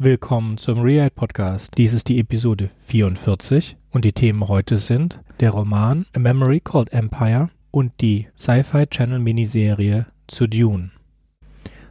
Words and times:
Willkommen 0.00 0.58
zum 0.58 0.78
Rewrite 0.78 1.10
Podcast. 1.12 1.72
Dies 1.76 1.92
ist 1.92 2.06
die 2.06 2.20
Episode 2.20 2.70
44 2.84 3.76
und 3.90 4.04
die 4.04 4.12
Themen 4.12 4.46
heute 4.46 4.78
sind 4.78 5.18
der 5.40 5.50
Roman 5.50 6.06
A 6.14 6.20
Memory 6.20 6.60
Called 6.60 6.92
Empire 6.92 7.50
und 7.72 7.90
die 8.00 8.28
Sci-Fi 8.38 8.86
Channel 8.86 9.18
Miniserie 9.18 10.06
zu 10.28 10.46
Dune. 10.46 10.92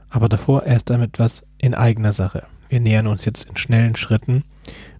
Aber 0.09 0.29
davor 0.29 0.63
erst 0.63 0.89
einmal 0.89 1.09
etwas 1.09 1.43
in 1.57 1.73
eigener 1.73 2.13
Sache. 2.13 2.43
Wir 2.69 2.79
nähern 2.79 3.07
uns 3.07 3.25
jetzt 3.25 3.43
in 3.43 3.57
schnellen 3.57 3.97
Schritten 3.97 4.45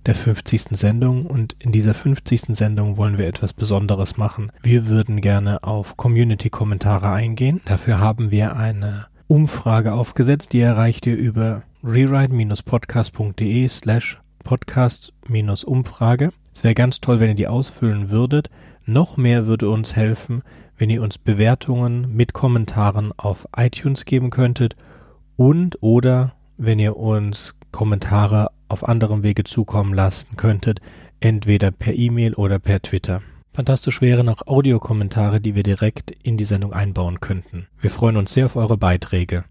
der 0.06 0.14
50. 0.14 0.64
Sendung 0.72 1.28
und 1.28 1.56
in 1.60 1.72
dieser 1.72 1.94
50. 1.94 2.58
Sendung 2.58 2.98
wollen 2.98 3.18
wir 3.18 3.28
etwas 3.30 3.54
Besonderes 3.54 4.18
machen. 4.18 4.52
Wir 4.62 4.88
würden 4.88 5.22
gerne 5.22 5.64
auf 5.64 5.96
Community-Kommentare 5.96 7.10
eingehen. 7.10 7.62
Dafür 7.64 8.00
haben 8.00 8.32
wir 8.32 8.58
eine 8.58 9.06
Umfrage 9.28 9.94
aufgesetzt, 9.94 10.52
die 10.52 10.60
erreicht 10.60 11.06
ihr 11.06 11.16
über 11.16 11.64
rewrite-podcast.de 11.84 13.68
slash 13.70 14.20
podcast-umfrage. 14.44 16.32
Es 16.54 16.64
wäre 16.64 16.74
ganz 16.74 17.02
toll, 17.02 17.20
wenn 17.20 17.30
ihr 17.30 17.36
die 17.36 17.48
ausfüllen 17.48 18.10
würdet. 18.10 18.50
Noch 18.86 19.18
mehr 19.18 19.46
würde 19.46 19.70
uns 19.70 19.96
helfen, 19.96 20.44
wenn 20.78 20.90
ihr 20.90 21.02
uns 21.02 21.18
Bewertungen 21.18 22.16
mit 22.16 22.34
Kommentaren 22.34 23.12
auf 23.18 23.48
iTunes 23.56 24.06
geben 24.06 24.30
könntet 24.30 24.76
und 25.36 25.78
oder 25.82 26.34
wenn 26.58 26.80
ihr 26.80 26.98
uns 26.98 27.54
Kommentare 27.72 28.50
auf 28.70 28.88
anderem 28.88 29.24
Wege 29.24 29.44
zukommen 29.44 29.94
lassen 29.94 30.38
könntet, 30.38 30.80
entweder 31.20 31.72
per 31.72 31.94
E-Mail 31.94 32.34
oder 32.34 32.60
per 32.60 32.82
Twitter. 32.82 33.22
Fantastisch 33.54 34.02
wären 34.02 34.30
auch 34.30 34.46
Audiokommentare, 34.46 35.42
die 35.42 35.56
wir 35.56 35.64
direkt 35.64 36.12
in 36.12 36.38
die 36.38 36.46
Sendung 36.46 36.74
einbauen 36.74 37.20
könnten. 37.20 37.68
Wir 37.80 37.90
freuen 37.90 38.18
uns 38.18 38.34
sehr 38.34 38.46
auf 38.46 38.56
eure 38.56 38.78
Beiträge. 38.78 39.46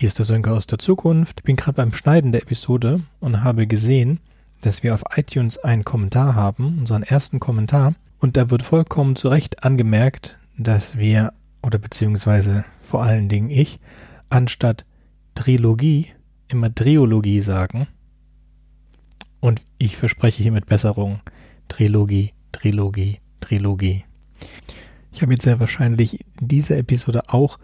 Hier 0.00 0.06
ist 0.06 0.20
der 0.20 0.26
Sönke 0.26 0.52
aus 0.52 0.68
der 0.68 0.78
Zukunft. 0.78 1.40
Ich 1.40 1.42
bin 1.42 1.56
gerade 1.56 1.74
beim 1.74 1.92
Schneiden 1.92 2.30
der 2.30 2.42
Episode 2.42 3.00
und 3.18 3.42
habe 3.42 3.66
gesehen, 3.66 4.20
dass 4.60 4.84
wir 4.84 4.94
auf 4.94 5.02
iTunes 5.16 5.58
einen 5.58 5.84
Kommentar 5.84 6.36
haben, 6.36 6.78
unseren 6.78 7.02
ersten 7.02 7.40
Kommentar. 7.40 7.96
Und 8.20 8.36
da 8.36 8.48
wird 8.48 8.62
vollkommen 8.62 9.16
zu 9.16 9.26
Recht 9.26 9.64
angemerkt, 9.64 10.38
dass 10.56 10.96
wir, 10.96 11.32
oder 11.64 11.80
beziehungsweise 11.80 12.64
vor 12.80 13.02
allen 13.02 13.28
Dingen 13.28 13.50
ich, 13.50 13.80
anstatt 14.30 14.86
Trilogie 15.34 16.12
immer 16.46 16.72
Triologie 16.72 17.40
sagen. 17.40 17.88
Und 19.40 19.62
ich 19.78 19.96
verspreche 19.96 20.44
hiermit 20.44 20.66
Besserung. 20.66 21.22
Trilogie, 21.66 22.34
Trilogie, 22.52 23.18
Trilogie. 23.40 24.04
Ich 25.10 25.22
habe 25.22 25.32
jetzt 25.32 25.42
sehr 25.42 25.58
wahrscheinlich 25.58 26.20
in 26.40 26.46
dieser 26.46 26.76
Episode 26.76 27.22
auch 27.26 27.58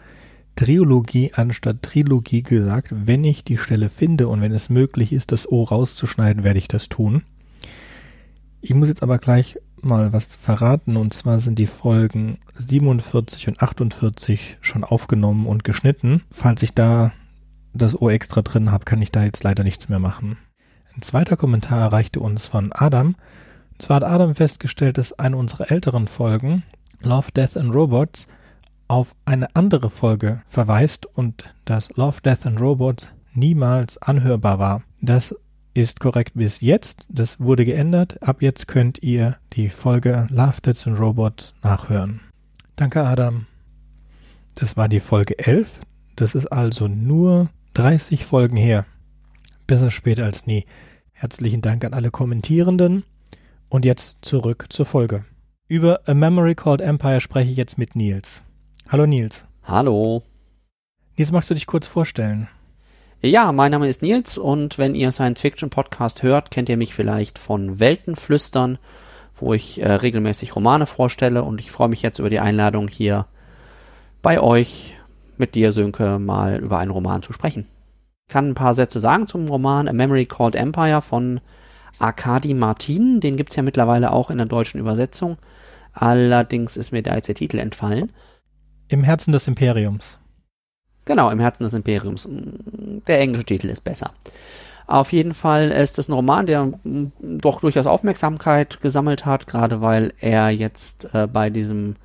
Triologie 0.56 1.33
anstatt 1.34 1.83
Trilogie 1.83 2.42
gesagt. 2.42 2.88
Wenn 2.91 3.24
ich 3.24 3.44
die 3.44 3.58
Stelle 3.58 3.91
finde 3.91 4.28
und 4.28 4.41
wenn 4.41 4.52
es 4.52 4.70
möglich 4.70 5.12
ist, 5.12 5.33
das 5.33 5.50
O 5.50 5.62
rauszuschneiden, 5.62 6.44
werde 6.44 6.58
ich 6.58 6.69
das 6.69 6.88
tun. 6.88 7.22
Ich 8.61 8.74
muss 8.74 8.88
jetzt 8.88 9.02
aber 9.02 9.19
gleich 9.19 9.58
mal 9.83 10.12
was 10.12 10.34
verraten 10.36 10.96
und 10.96 11.12
zwar 11.12 11.41
sind 11.41 11.58
die 11.58 11.66
Folgen 11.66 12.38
47 12.56 13.48
und 13.48 13.61
48 13.61 14.58
schon 14.61 14.84
aufgenommen 14.84 15.46
und 15.46 15.64
geschnitten. 15.64 16.22
Falls 16.30 16.62
ich 16.62 16.72
da 16.72 17.12
das 17.74 18.00
O 18.00 18.08
extra 18.08 18.42
drin 18.42 18.70
habe, 18.70 18.84
kann 18.84 19.02
ich 19.02 19.12
da 19.12 19.24
jetzt 19.24 19.44
leider 19.44 19.64
nichts 19.64 19.89
mehr 19.89 19.98
machen. 19.98 20.39
Ein 20.96 21.02
zweiter 21.02 21.36
Kommentar 21.36 21.80
erreichte 21.80 22.20
uns 22.20 22.46
von 22.46 22.72
Adam. 22.72 23.16
Und 23.72 23.83
zwar 23.83 23.96
hat 23.96 24.05
Adam 24.05 24.34
festgestellt, 24.34 24.96
dass 24.96 25.18
eine 25.18 25.36
unserer 25.36 25.70
älteren 25.70 26.06
Folgen, 26.06 26.62
Love, 27.00 27.33
Death 27.33 27.56
and 27.56 27.74
Robots, 27.74 28.28
auf 28.88 29.14
eine 29.24 29.54
andere 29.54 29.90
Folge 29.90 30.42
verweist 30.48 31.06
und 31.06 31.54
dass 31.64 31.94
Love, 31.96 32.20
Death 32.22 32.46
and 32.46 32.60
Robots 32.60 33.08
niemals 33.32 33.98
anhörbar 33.98 34.58
war. 34.58 34.83
Das 35.00 35.34
ist 35.74 36.00
korrekt 36.00 36.33
bis 36.34 36.61
jetzt. 36.61 37.06
Das 37.08 37.40
wurde 37.40 37.64
geändert. 37.64 38.23
Ab 38.23 38.42
jetzt 38.42 38.68
könnt 38.68 39.02
ihr 39.02 39.36
die 39.52 39.70
Folge 39.70 40.27
Love, 40.30 40.61
Death 40.64 40.86
and 40.86 40.98
Robot 40.98 41.52
nachhören. 41.62 42.20
Danke, 42.77 43.05
Adam. 43.05 43.46
Das 44.55 44.77
war 44.77 44.89
die 44.89 45.00
Folge 45.00 45.39
11. 45.39 45.80
Das 46.17 46.34
ist 46.34 46.46
also 46.46 46.86
nur 46.86 47.48
30 47.74 48.24
Folgen 48.24 48.56
her. 48.56 48.86
Besser 49.67 49.90
spät 49.90 50.20
als 50.20 50.46
nie. 50.46 50.64
Herzlichen 51.12 51.61
Dank 51.61 51.84
an 51.84 51.94
alle 51.94 52.11
Kommentierenden. 52.11 53.05
Und 53.68 53.84
jetzt 53.84 54.18
zurück 54.23 54.67
zur 54.68 54.86
Folge. 54.86 55.24
Über 55.67 56.00
A 56.06 56.14
Memory 56.14 56.55
Called 56.55 56.80
Empire 56.80 57.20
spreche 57.20 57.50
ich 57.50 57.56
jetzt 57.56 57.78
mit 57.78 57.96
Nils. 57.96 58.44
Hallo 58.89 59.06
Nils. 59.06 59.46
Hallo. 59.64 60.22
Nils, 61.17 61.33
magst 61.33 61.48
du 61.48 61.55
dich 61.55 61.67
kurz 61.67 61.86
vorstellen? 61.86 62.48
Ja, 63.22 63.50
mein 63.50 63.72
Name 63.72 63.89
ist 63.89 64.02
Nils 64.02 64.36
und 64.36 64.77
wenn 64.77 64.95
ihr 64.95 65.11
Science 65.11 65.40
Fiction 65.40 65.70
Podcast 65.70 66.22
hört, 66.22 66.50
kennt 66.50 66.68
ihr 66.68 66.77
mich 66.77 66.94
vielleicht 66.94 67.39
von 67.39 67.80
Weltenflüstern, 67.80 68.78
wo 69.36 69.55
ich 69.55 69.80
äh, 69.80 69.90
regelmäßig 69.90 70.55
Romane 70.55 70.84
vorstelle 70.84 71.44
und 71.44 71.61
ich 71.61 71.70
freue 71.70 71.89
mich 71.89 72.02
jetzt 72.02 72.18
über 72.18 72.28
die 72.28 72.40
Einladung 72.40 72.89
hier 72.89 73.27
bei 74.20 74.39
euch 74.39 74.96
mit 75.39 75.55
dir, 75.55 75.73
Sönke, 75.73 76.18
mal 76.18 76.61
über 76.61 76.78
einen 76.78 76.90
Roman 76.90 77.23
zu 77.23 77.33
sprechen. 77.33 77.67
Ich 78.28 78.33
kann 78.34 78.50
ein 78.50 78.55
paar 78.55 78.74
Sätze 78.74 79.00
sagen 79.00 79.27
zum 79.27 79.48
Roman 79.48 79.89
A 79.89 79.94
Memory 79.94 80.27
Called 80.27 80.55
Empire 80.55 81.00
von 81.00 81.40
Arkadi 81.98 82.52
Martin. 82.52 83.20
Den 83.20 83.39
gibt's 83.39 83.56
ja 83.56 83.62
mittlerweile 83.62 84.12
auch 84.12 84.28
in 84.28 84.36
der 84.36 84.46
deutschen 84.46 84.78
Übersetzung. 84.78 85.39
Allerdings 85.94 86.77
ist 86.77 86.92
mir 86.92 87.02
da 87.02 87.14
jetzt 87.14 87.28
der 87.28 87.34
Titel 87.34 87.58
entfallen. 87.58 88.12
Im 88.89 89.02
Herzen 89.02 89.33
des 89.33 89.46
Imperiums. 89.46 90.18
Genau, 91.05 91.30
im 91.30 91.40
Herzen 91.40 91.64
des 91.64 91.74
Imperiums. 91.74 92.28
Der 93.06 93.20
englische 93.20 93.46
Titel 93.46 93.68
ist 93.68 93.84
besser. 93.84 94.12
Auf 94.86 95.12
jeden 95.12 95.33
Fall 95.33 95.70
ist 95.70 95.98
es 95.98 96.08
ein 96.08 96.12
Roman, 96.12 96.46
der 96.46 96.72
doch 97.20 97.61
durchaus 97.61 97.86
Aufmerksamkeit 97.86 98.80
gesammelt 98.80 99.24
hat, 99.24 99.46
gerade 99.46 99.80
weil 99.80 100.12
er 100.20 100.50
jetzt 100.50 101.08
äh, 101.14 101.27
bei 101.27 101.48
diesem 101.48 101.96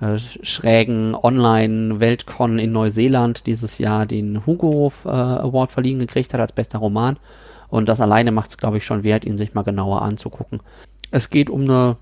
äh, 0.00 0.18
schrägen 0.18 1.14
Online-Weltcon 1.14 2.58
in 2.58 2.72
Neuseeland 2.72 3.46
dieses 3.46 3.78
Jahr 3.78 4.06
den 4.06 4.44
Hugo 4.44 4.92
äh, 5.04 5.08
Award 5.08 5.70
verliehen 5.70 6.00
gekriegt 6.00 6.34
hat 6.34 6.40
als 6.40 6.52
bester 6.52 6.78
Roman. 6.78 7.18
Und 7.68 7.88
das 7.88 8.00
alleine 8.00 8.32
macht 8.32 8.50
es, 8.50 8.58
glaube 8.58 8.78
ich, 8.78 8.84
schon 8.84 9.04
wert, 9.04 9.24
ihn 9.24 9.36
sich 9.36 9.54
mal 9.54 9.62
genauer 9.62 10.02
anzugucken. 10.02 10.60
Es 11.12 11.30
geht 11.30 11.48
um 11.48 11.62
eine 11.62 11.96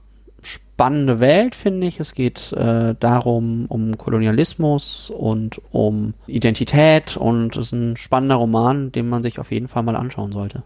spannende 0.79 1.19
Welt, 1.19 1.57
finde 1.57 1.89
ich. 1.89 1.99
Es 1.99 2.15
geht 2.15 2.53
äh, 2.53 2.95
darum, 3.01 3.67
um 3.67 3.99
Kolonialismus 3.99 5.11
und 5.11 5.61
um 5.73 6.15
Identität 6.29 7.17
und 7.17 7.57
es 7.57 7.67
ist 7.67 7.73
ein 7.73 7.97
spannender 7.97 8.37
Roman, 8.37 8.93
den 8.93 9.09
man 9.09 9.25
sich 9.25 9.41
auf 9.41 9.51
jeden 9.51 9.67
Fall 9.67 9.83
mal 9.83 9.97
anschauen 9.97 10.31
sollte. 10.31 10.63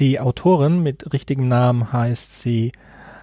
Die 0.00 0.18
Autorin 0.18 0.82
mit 0.82 1.12
richtigem 1.12 1.46
Namen 1.46 1.92
heißt 1.92 2.40
sie 2.42 2.72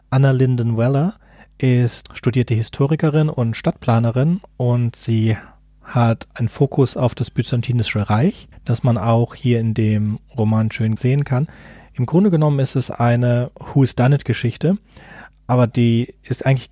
Anna 0.10 0.32
Linden 0.32 0.78
Weller, 0.78 1.16
ist 1.58 2.08
studierte 2.14 2.54
Historikerin 2.54 3.28
und 3.28 3.58
Stadtplanerin 3.58 4.40
und 4.56 4.96
sie 4.96 5.36
hat 5.84 6.30
einen 6.36 6.48
Fokus 6.48 6.96
auf 6.96 7.16
das 7.16 7.32
Byzantinische 7.32 8.10
Reich, 8.10 8.48
das 8.64 8.84
man 8.84 8.98
auch 8.98 9.36
hier 9.36 9.60
in 9.60 9.74
dem 9.74 10.20
Roman 10.38 10.72
schön 10.72 10.96
sehen 10.96 11.26
kann. 11.26 11.48
Im 11.96 12.06
Grunde 12.06 12.32
genommen 12.32 12.60
ist 12.60 12.78
es 12.78 12.92
eine 12.92 13.52
Who's 13.74 13.96
Done 13.96 14.16
It 14.16 14.24
Geschichte 14.24 14.78
aber 15.48 15.68
die 15.68 16.16
ist 16.24 16.46
eigentlich, 16.46 16.70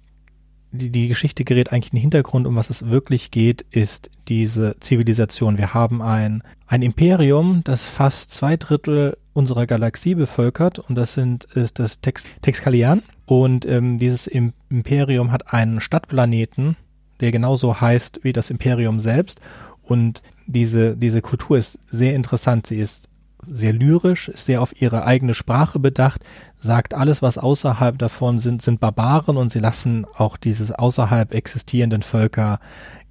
die, 0.72 0.89
die 0.89 1.07
Geschichte 1.07 1.44
gerät 1.44 1.72
eigentlich 1.72 1.94
in 1.94 1.97
den 1.97 2.01
Hintergrund, 2.01 2.47
um 2.47 2.56
was 2.56 2.69
es 2.69 2.88
wirklich 2.88 3.31
geht, 3.31 3.66
ist 3.72 4.09
diese 4.28 4.75
Zivilisation. 4.79 5.57
Wir 5.57 5.73
haben 5.73 6.01
ein, 6.01 6.44
ein 6.67 6.81
Imperium, 6.81 7.61
das 7.63 7.85
fast 7.85 8.31
zwei 8.31 8.57
Drittel 8.57 9.17
unserer 9.34 9.66
Galaxie 9.66 10.16
bevölkert 10.16 10.79
und 10.79 10.95
das 10.95 11.13
sind, 11.13 11.45
ist 11.56 11.79
das 11.79 12.01
Tex, 12.01 12.23
Texkalian. 12.41 13.03
Und 13.25 13.66
ähm, 13.66 13.97
dieses 13.97 14.28
Imperium 14.28 15.31
hat 15.31 15.53
einen 15.53 15.79
Stadtplaneten, 15.79 16.75
der 17.20 17.31
genauso 17.31 17.79
heißt 17.79 18.20
wie 18.23 18.34
das 18.34 18.49
Imperium 18.49 18.99
selbst. 18.99 19.40
Und 19.81 20.22
diese, 20.46 20.96
diese 20.96 21.22
Kultur 21.22 21.58
ist 21.58 21.79
sehr 21.85 22.16
interessant. 22.16 22.67
Sie 22.67 22.78
ist 22.78 23.09
sehr 23.45 23.73
lyrisch, 23.73 24.29
ist 24.29 24.45
sehr 24.45 24.61
auf 24.61 24.79
ihre 24.81 25.05
eigene 25.05 25.34
Sprache 25.34 25.79
bedacht, 25.79 26.23
sagt, 26.59 26.93
alles, 26.93 27.22
was 27.22 27.37
außerhalb 27.37 27.97
davon 27.97 28.40
sind, 28.40 28.61
sind 28.61 28.79
Barbaren 28.79 29.37
und 29.37 29.51
sie 29.51 29.59
lassen 29.59 30.05
auch 30.17 30.37
dieses 30.37 30.72
außerhalb 30.72 31.34
existierenden 31.34 32.03
Völker 32.03 32.59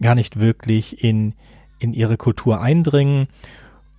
gar 0.01 0.15
nicht 0.15 0.39
wirklich 0.39 1.03
in, 1.05 1.35
in 1.79 1.93
ihre 1.93 2.17
Kultur 2.17 2.61
eindringen. 2.61 3.29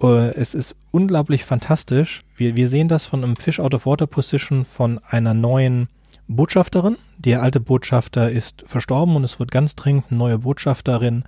Äh, 0.02 0.32
es 0.36 0.54
ist 0.54 0.76
unglaublich 0.92 1.46
fantastisch. 1.46 2.24
Wir, 2.36 2.56
wir 2.56 2.68
sehen 2.68 2.88
das 2.88 3.06
von 3.06 3.24
einem 3.24 3.36
Fish 3.36 3.60
Out 3.60 3.74
of 3.74 3.86
Water 3.86 4.08
Position 4.08 4.66
von 4.66 5.00
einer 5.08 5.34
neuen 5.34 5.88
Botschafterin. 6.28 6.98
Der 7.18 7.42
alte 7.42 7.60
Botschafter 7.60 8.32
ist 8.32 8.64
verstorben 8.68 9.16
und 9.16 9.24
es 9.24 9.40
wird 9.40 9.52
ganz 9.52 9.76
dringend 9.76 10.06
eine 10.10 10.18
neue 10.18 10.40
Botschafterin 10.40 11.24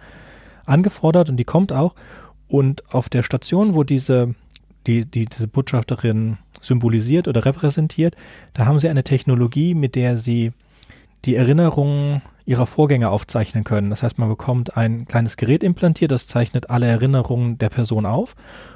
angefordert 0.65 1.29
und 1.29 1.37
die 1.37 1.43
kommt 1.43 1.71
auch. 1.71 1.95
Und 2.47 2.83
auf 2.93 3.09
der 3.09 3.23
Station, 3.23 3.73
wo 3.73 3.83
diese, 3.83 4.35
die, 4.87 5.05
die, 5.05 5.25
diese 5.25 5.47
Botschafterin 5.47 6.37
symbolisiert 6.61 7.27
oder 7.27 7.45
repräsentiert. 7.45 8.15
Da 8.53 8.65
haben 8.65 8.79
sie 8.79 8.89
eine 8.89 9.03
Technologie, 9.03 9.75
mit 9.75 9.95
der 9.95 10.17
sie 10.17 10.51
die 11.25 11.35
Erinnerungen 11.35 12.21
ihrer 12.45 12.67
Vorgänger 12.67 13.09
aufzeichnen 13.09 13.63
können. 13.63 13.89
Das 13.89 14.03
heißt, 14.03 14.19
man 14.19 14.29
bekommt 14.29 14.77
ein 14.77 15.07
kleines 15.07 15.35
Gerät 15.37 15.63
implantiert, 15.63 16.11
das 16.11 16.27
zeichnet 16.27 16.69
alle 16.69 16.85
Erinnerungen 16.85 17.57
der 17.57 17.69
Person 17.69 18.05
auf. 18.05 18.35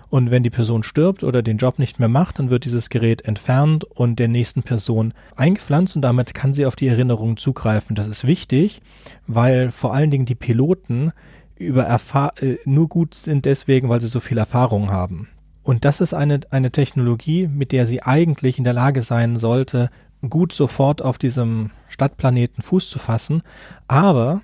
Und 0.10 0.32
wenn 0.32 0.42
die 0.42 0.50
Person 0.50 0.82
stirbt 0.82 1.24
oder 1.24 1.44
den 1.44 1.58
Job 1.58 1.78
nicht 1.78 2.00
mehr 2.00 2.08
macht, 2.08 2.40
dann 2.40 2.50
wird 2.50 2.66
dieses 2.66 2.90
Gerät 2.90 3.22
entfernt 3.26 3.84
und 3.84 4.18
der 4.18 4.28
nächsten 4.28 4.64
Person 4.64 5.14
eingepflanzt 5.36 5.96
und 5.96 6.02
damit 6.02 6.34
kann 6.34 6.54
sie 6.54 6.66
auf 6.66 6.76
die 6.76 6.88
Erinnerungen 6.88 7.38
zugreifen. 7.38 7.96
Das 7.96 8.08
ist 8.08 8.26
wichtig, 8.26 8.82
weil 9.28 9.70
vor 9.70 9.94
allen 9.94 10.10
Dingen 10.10 10.26
die 10.26 10.34
Piloten 10.34 11.12
über 11.58 11.84
Erfahr 11.84 12.34
äh, 12.42 12.58
nur 12.66 12.88
gut 12.88 13.14
sind 13.14 13.46
deswegen, 13.46 13.90
weil 13.90 14.02
sie 14.02 14.08
so 14.08 14.20
viel 14.20 14.40
Erfahrung 14.40 14.90
haben. 14.90 15.28
Und 15.70 15.86
das 15.86 16.02
ist 16.02 16.16
eine, 16.16 16.40
eine 16.50 16.72
Technologie, 16.72 17.46
mit 17.46 17.72
der 17.72 17.86
sie 17.86 18.02
eigentlich 18.02 18.58
in 18.58 18.64
der 18.64 18.74
Lage 18.74 19.04
sein 19.04 19.38
sollte, 19.38 19.92
gut 20.28 20.52
sofort 20.52 21.04
auf 21.04 21.20
diesem 21.20 21.70
Stadtplaneten 21.88 22.64
Fuß 22.64 22.90
zu 22.90 22.98
fassen, 22.98 23.44
aber 23.88 24.42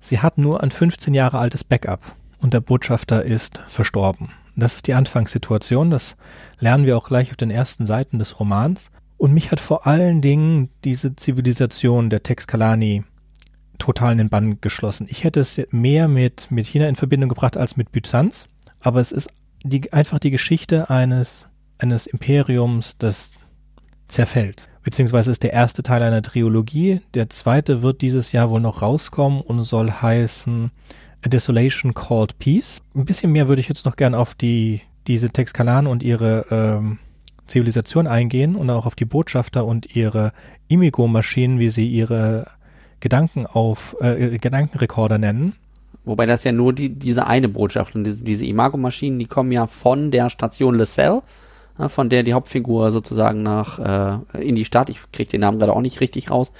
sie 0.00 0.18
hat 0.18 0.36
nur 0.36 0.62
ein 0.62 0.70
15 0.70 1.14
Jahre 1.14 1.38
altes 1.38 1.64
Backup 1.64 2.00
und 2.42 2.52
der 2.52 2.60
Botschafter 2.60 3.24
ist 3.24 3.62
verstorben. 3.68 4.32
Das 4.54 4.76
ist 4.76 4.86
die 4.86 4.92
Anfangssituation, 4.92 5.90
das 5.90 6.14
lernen 6.58 6.84
wir 6.84 6.98
auch 6.98 7.08
gleich 7.08 7.30
auf 7.30 7.38
den 7.38 7.50
ersten 7.50 7.86
Seiten 7.86 8.18
des 8.18 8.38
Romans. 8.38 8.90
Und 9.16 9.32
mich 9.32 9.52
hat 9.52 9.60
vor 9.60 9.86
allen 9.86 10.20
Dingen 10.20 10.68
diese 10.84 11.16
Zivilisation 11.16 12.10
der 12.10 12.22
Texkalani 12.22 13.02
total 13.78 14.12
in 14.12 14.18
den 14.18 14.28
Bann 14.28 14.60
geschlossen. 14.60 15.06
Ich 15.08 15.24
hätte 15.24 15.40
es 15.40 15.58
mehr 15.70 16.06
mit, 16.06 16.50
mit 16.50 16.66
China 16.66 16.86
in 16.86 16.96
Verbindung 16.96 17.30
gebracht 17.30 17.56
als 17.56 17.78
mit 17.78 17.92
Byzanz, 17.92 18.46
aber 18.82 19.00
es 19.00 19.10
ist 19.10 19.30
die, 19.66 19.92
einfach 19.92 20.18
die 20.18 20.30
Geschichte 20.30 20.90
eines, 20.90 21.48
eines 21.78 22.06
Imperiums, 22.06 22.96
das 22.98 23.32
zerfällt. 24.08 24.68
Beziehungsweise 24.82 25.32
ist 25.32 25.42
der 25.42 25.52
erste 25.52 25.82
Teil 25.82 26.02
einer 26.02 26.22
Trilogie. 26.22 27.00
Der 27.14 27.28
zweite 27.28 27.82
wird 27.82 28.02
dieses 28.02 28.32
Jahr 28.32 28.50
wohl 28.50 28.60
noch 28.60 28.82
rauskommen 28.82 29.40
und 29.40 29.64
soll 29.64 29.90
heißen 29.90 30.70
A 31.24 31.28
Desolation 31.28 31.92
Called 31.92 32.38
Peace. 32.38 32.82
Ein 32.94 33.04
bisschen 33.04 33.32
mehr 33.32 33.48
würde 33.48 33.60
ich 33.60 33.68
jetzt 33.68 33.84
noch 33.84 33.96
gern 33.96 34.14
auf 34.14 34.34
die, 34.34 34.82
diese 35.08 35.30
Texkalan 35.30 35.88
und 35.88 36.04
ihre 36.04 36.46
ähm, 36.50 36.98
Zivilisation 37.48 38.06
eingehen 38.06 38.54
und 38.54 38.70
auch 38.70 38.86
auf 38.86 38.94
die 38.94 39.04
Botschafter 39.04 39.64
und 39.64 39.96
ihre 39.96 40.32
Imigo-Maschinen, 40.68 41.58
wie 41.58 41.68
sie 41.68 41.88
ihre 41.88 42.46
Gedanken 43.00 43.46
auf, 43.46 43.96
äh, 44.00 44.38
Gedankenrekorder 44.38 45.18
nennen. 45.18 45.54
Wobei 46.06 46.24
das 46.24 46.44
ja 46.44 46.52
nur 46.52 46.72
die, 46.72 46.88
diese 46.88 47.26
eine 47.26 47.48
Botschaft 47.48 47.94
und 47.94 48.04
diese, 48.04 48.22
diese 48.22 48.46
Imago-Maschinen, 48.46 49.18
die 49.18 49.26
kommen 49.26 49.52
ja 49.52 49.66
von 49.66 50.10
der 50.10 50.30
Station 50.30 50.76
Le 50.76 50.86
Cell, 50.86 51.20
von 51.88 52.08
der 52.08 52.22
die 52.22 52.32
Hauptfigur 52.32 52.90
sozusagen 52.90 53.42
nach 53.42 54.22
äh, 54.32 54.48
in 54.48 54.54
die 54.54 54.64
Stadt, 54.64 54.88
ich 54.88 55.00
kriege 55.12 55.30
den 55.30 55.42
Namen 55.42 55.58
gerade 55.58 55.74
auch 55.74 55.82
nicht 55.82 56.00
richtig 56.00 56.30
raus, 56.30 56.52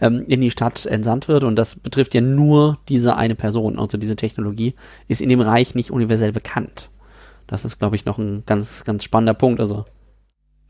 ähm, 0.00 0.24
in 0.26 0.40
die 0.40 0.50
Stadt 0.50 0.86
entsandt 0.86 1.28
wird 1.28 1.44
und 1.44 1.54
das 1.54 1.76
betrifft 1.76 2.14
ja 2.14 2.22
nur 2.22 2.78
diese 2.88 3.16
eine 3.16 3.36
Person. 3.36 3.78
Also 3.78 3.98
diese 3.98 4.16
Technologie 4.16 4.74
ist 5.06 5.20
in 5.20 5.28
dem 5.28 5.40
Reich 5.40 5.74
nicht 5.74 5.90
universell 5.90 6.32
bekannt. 6.32 6.88
Das 7.46 7.64
ist, 7.64 7.78
glaube 7.78 7.96
ich, 7.96 8.06
noch 8.06 8.18
ein 8.18 8.42
ganz, 8.46 8.84
ganz 8.84 9.04
spannender 9.04 9.34
Punkt. 9.34 9.60
Also 9.60 9.84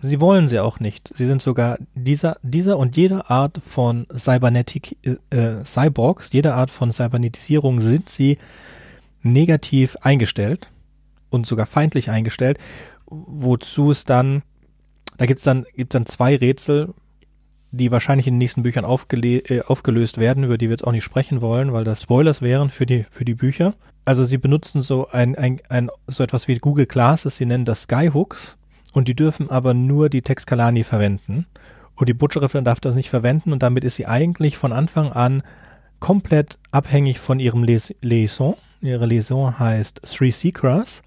Sie 0.07 0.21
wollen 0.21 0.49
sie 0.49 0.61
auch 0.61 0.81
nicht. 0.81 1.11
Sie 1.17 1.25
sind 1.25 1.41
sogar 1.41 1.79
dieser, 1.95 2.37
dieser 2.43 2.77
und 2.77 2.95
jede 2.95 3.31
Art 3.31 3.63
von 3.67 4.07
Cybernetic, 4.15 4.99
äh, 5.03 5.65
Cyborgs, 5.65 6.29
jede 6.31 6.53
Art 6.53 6.71
von 6.71 6.93
Cybernetisierung 6.93 7.81
sind 7.81 8.11
sie 8.11 8.37
negativ 9.23 9.97
eingestellt 10.03 10.71
und 11.31 11.47
sogar 11.47 11.65
feindlich 11.65 12.11
eingestellt, 12.11 12.59
wozu 13.07 13.93
es 13.93 14.05
dann, 14.05 14.43
da 15.17 15.25
gibt's 15.25 15.45
dann, 15.45 15.65
gibt's 15.75 15.95
dann 15.95 16.05
zwei 16.05 16.37
Rätsel, 16.37 16.93
die 17.71 17.91
wahrscheinlich 17.91 18.27
in 18.27 18.35
den 18.35 18.39
nächsten 18.39 18.63
Büchern 18.63 18.85
äh, 18.85 19.61
aufgelöst 19.63 20.19
werden, 20.19 20.45
über 20.45 20.59
die 20.59 20.67
wir 20.67 20.75
jetzt 20.75 20.87
auch 20.87 20.93
nicht 20.93 21.05
sprechen 21.05 21.41
wollen, 21.41 21.73
weil 21.73 21.85
das 21.85 22.03
Spoilers 22.03 22.43
wären 22.43 22.69
für 22.69 22.85
die, 22.85 23.07
für 23.11 23.25
die 23.25 23.35
Bücher. 23.35 23.73
Also 24.05 24.27
sie 24.27 24.37
benutzen 24.37 24.83
so 24.83 25.09
ein, 25.09 25.35
ein, 25.35 25.63
ein 25.71 25.89
so 26.07 26.23
etwas 26.23 26.47
wie 26.47 26.59
Google 26.59 26.85
Glasses, 26.85 27.39
sie 27.39 27.47
nennen 27.47 27.65
das 27.65 27.85
Skyhooks 27.85 28.59
und 28.95 29.09
die 29.09 29.15
dürfen 29.15 29.51
aber 29.51 29.75
nur 29.75 30.09
die 30.09 30.23
Texkalani 30.23 30.85
verwenden. 30.85 31.47
Und 31.97 32.09
die 32.09 32.15
Butcherin 32.15 32.65
darf 32.65 32.81
das 32.81 32.95
nicht 32.95 33.11
verwenden 33.11 33.53
und 33.53 33.63
damit 33.63 33.85
ist 33.85 33.97
sie 33.97 34.07
eigentlich 34.07 34.57
von 34.57 34.73
Anfang 34.73 35.13
an 35.13 35.43
komplett 36.01 36.59
abhängig 36.71 37.21
von 37.21 37.39
ihrem 37.39 37.63
Les 37.63 37.95
Liaison. 38.01 38.57
Ihre 38.81 39.07
Liaison 39.07 39.59
heißt 39.59 40.03
Three 40.03 40.31
Seacrest 40.31 41.03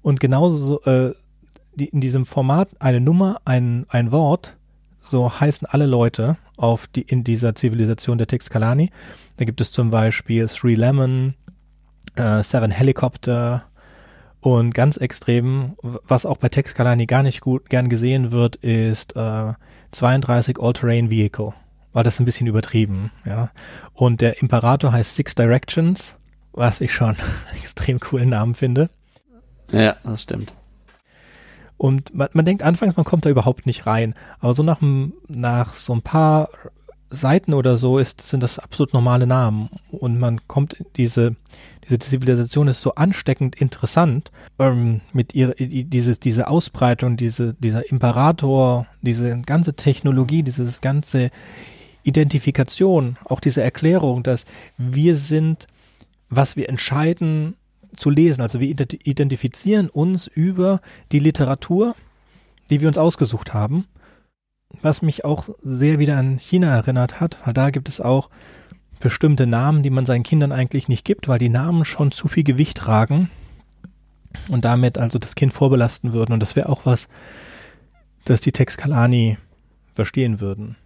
und 0.00 0.20
genauso 0.20 0.80
äh, 0.82 1.12
die, 1.74 1.86
in 1.86 2.00
diesem 2.00 2.26
Format 2.26 2.68
eine 2.78 3.00
Nummer, 3.00 3.40
ein, 3.44 3.86
ein 3.88 4.10
Wort, 4.10 4.56
so 5.00 5.40
heißen 5.40 5.66
alle 5.70 5.86
Leute 5.86 6.36
auf 6.56 6.86
die, 6.86 7.02
in 7.02 7.24
dieser 7.24 7.54
Zivilisation 7.54 8.18
der 8.18 8.26
Texkalani. 8.26 8.90
Da 9.36 9.44
gibt 9.44 9.60
es 9.60 9.72
zum 9.72 9.90
Beispiel 9.90 10.46
Three 10.48 10.74
Lemon, 10.74 11.34
äh, 12.14 12.42
Seven 12.42 12.70
Helicopter, 12.70 13.64
und 14.42 14.74
ganz 14.74 14.96
extrem, 14.96 15.76
was 15.82 16.26
auch 16.26 16.36
bei 16.36 16.48
Texkalani 16.48 17.06
gar 17.06 17.22
nicht 17.22 17.40
gut 17.40 17.70
gern 17.70 17.88
gesehen 17.88 18.32
wird, 18.32 18.56
ist 18.56 19.14
äh, 19.14 19.52
32 19.92 20.58
All-Terrain 20.60 21.10
Vehicle. 21.10 21.52
War 21.92 22.02
das 22.02 22.18
ein 22.18 22.24
bisschen 22.24 22.48
übertrieben, 22.48 23.12
ja. 23.24 23.50
Und 23.94 24.20
der 24.20 24.42
Imperator 24.42 24.92
heißt 24.92 25.14
Six 25.14 25.36
Directions, 25.36 26.16
was 26.52 26.80
ich 26.80 26.92
schon 26.92 27.14
extrem 27.62 28.00
coolen 28.00 28.30
Namen 28.30 28.56
finde. 28.56 28.90
Ja, 29.70 29.96
das 30.02 30.22
stimmt. 30.22 30.54
Und 31.76 32.12
man, 32.12 32.28
man 32.32 32.44
denkt 32.44 32.64
anfangs, 32.64 32.96
man 32.96 33.04
kommt 33.04 33.24
da 33.24 33.30
überhaupt 33.30 33.64
nicht 33.64 33.86
rein. 33.86 34.14
Aber 34.40 34.54
so 34.54 34.64
nach, 34.64 34.80
nach 35.28 35.74
so 35.74 35.92
ein 35.92 36.02
paar 36.02 36.48
Seiten 37.12 37.54
oder 37.54 37.76
so 37.76 37.98
ist, 37.98 38.20
sind 38.20 38.42
das 38.42 38.58
absolut 38.58 38.92
normale 38.92 39.26
Namen. 39.26 39.68
Und 39.90 40.18
man 40.18 40.40
kommt 40.48 40.76
diese, 40.96 41.36
diese 41.84 41.98
Zivilisation 41.98 42.68
ist 42.68 42.80
so 42.80 42.94
ansteckend 42.94 43.54
interessant, 43.56 44.32
ähm, 44.58 45.02
mit 45.12 45.34
ihrer, 45.34 45.54
dieses, 45.54 46.20
diese 46.20 46.48
Ausbreitung, 46.48 47.16
diese, 47.16 47.54
dieser 47.54 47.88
Imperator, 47.90 48.86
diese 49.02 49.40
ganze 49.42 49.74
Technologie, 49.74 50.42
dieses 50.42 50.80
ganze 50.80 51.30
Identifikation, 52.02 53.16
auch 53.24 53.40
diese 53.40 53.62
Erklärung, 53.62 54.22
dass 54.22 54.46
wir 54.78 55.14
sind, 55.14 55.66
was 56.30 56.56
wir 56.56 56.68
entscheiden 56.68 57.54
zu 57.96 58.10
lesen. 58.10 58.40
Also 58.40 58.58
wir 58.60 58.68
identifizieren 58.68 59.88
uns 59.88 60.26
über 60.26 60.80
die 61.12 61.18
Literatur, 61.18 61.94
die 62.70 62.80
wir 62.80 62.88
uns 62.88 62.98
ausgesucht 62.98 63.52
haben. 63.52 63.84
Was 64.80 65.02
mich 65.02 65.24
auch 65.24 65.48
sehr 65.62 65.98
wieder 65.98 66.16
an 66.16 66.38
China 66.38 66.74
erinnert 66.74 67.20
hat, 67.20 67.38
weil 67.44 67.54
da 67.54 67.70
gibt 67.70 67.88
es 67.88 68.00
auch 68.00 68.30
bestimmte 69.00 69.46
Namen, 69.46 69.82
die 69.82 69.90
man 69.90 70.06
seinen 70.06 70.22
Kindern 70.22 70.52
eigentlich 70.52 70.88
nicht 70.88 71.04
gibt, 71.04 71.28
weil 71.28 71.38
die 71.38 71.48
Namen 71.48 71.84
schon 71.84 72.12
zu 72.12 72.28
viel 72.28 72.44
Gewicht 72.44 72.78
tragen 72.78 73.28
und 74.48 74.64
damit 74.64 74.96
also 74.98 75.18
das 75.18 75.34
Kind 75.34 75.52
vorbelasten 75.52 76.12
würden. 76.12 76.32
Und 76.32 76.40
das 76.40 76.56
wäre 76.56 76.68
auch 76.68 76.86
was, 76.86 77.08
das 78.24 78.40
die 78.40 78.52
Texkalani 78.52 79.38
verstehen 79.94 80.40
würden. 80.40 80.76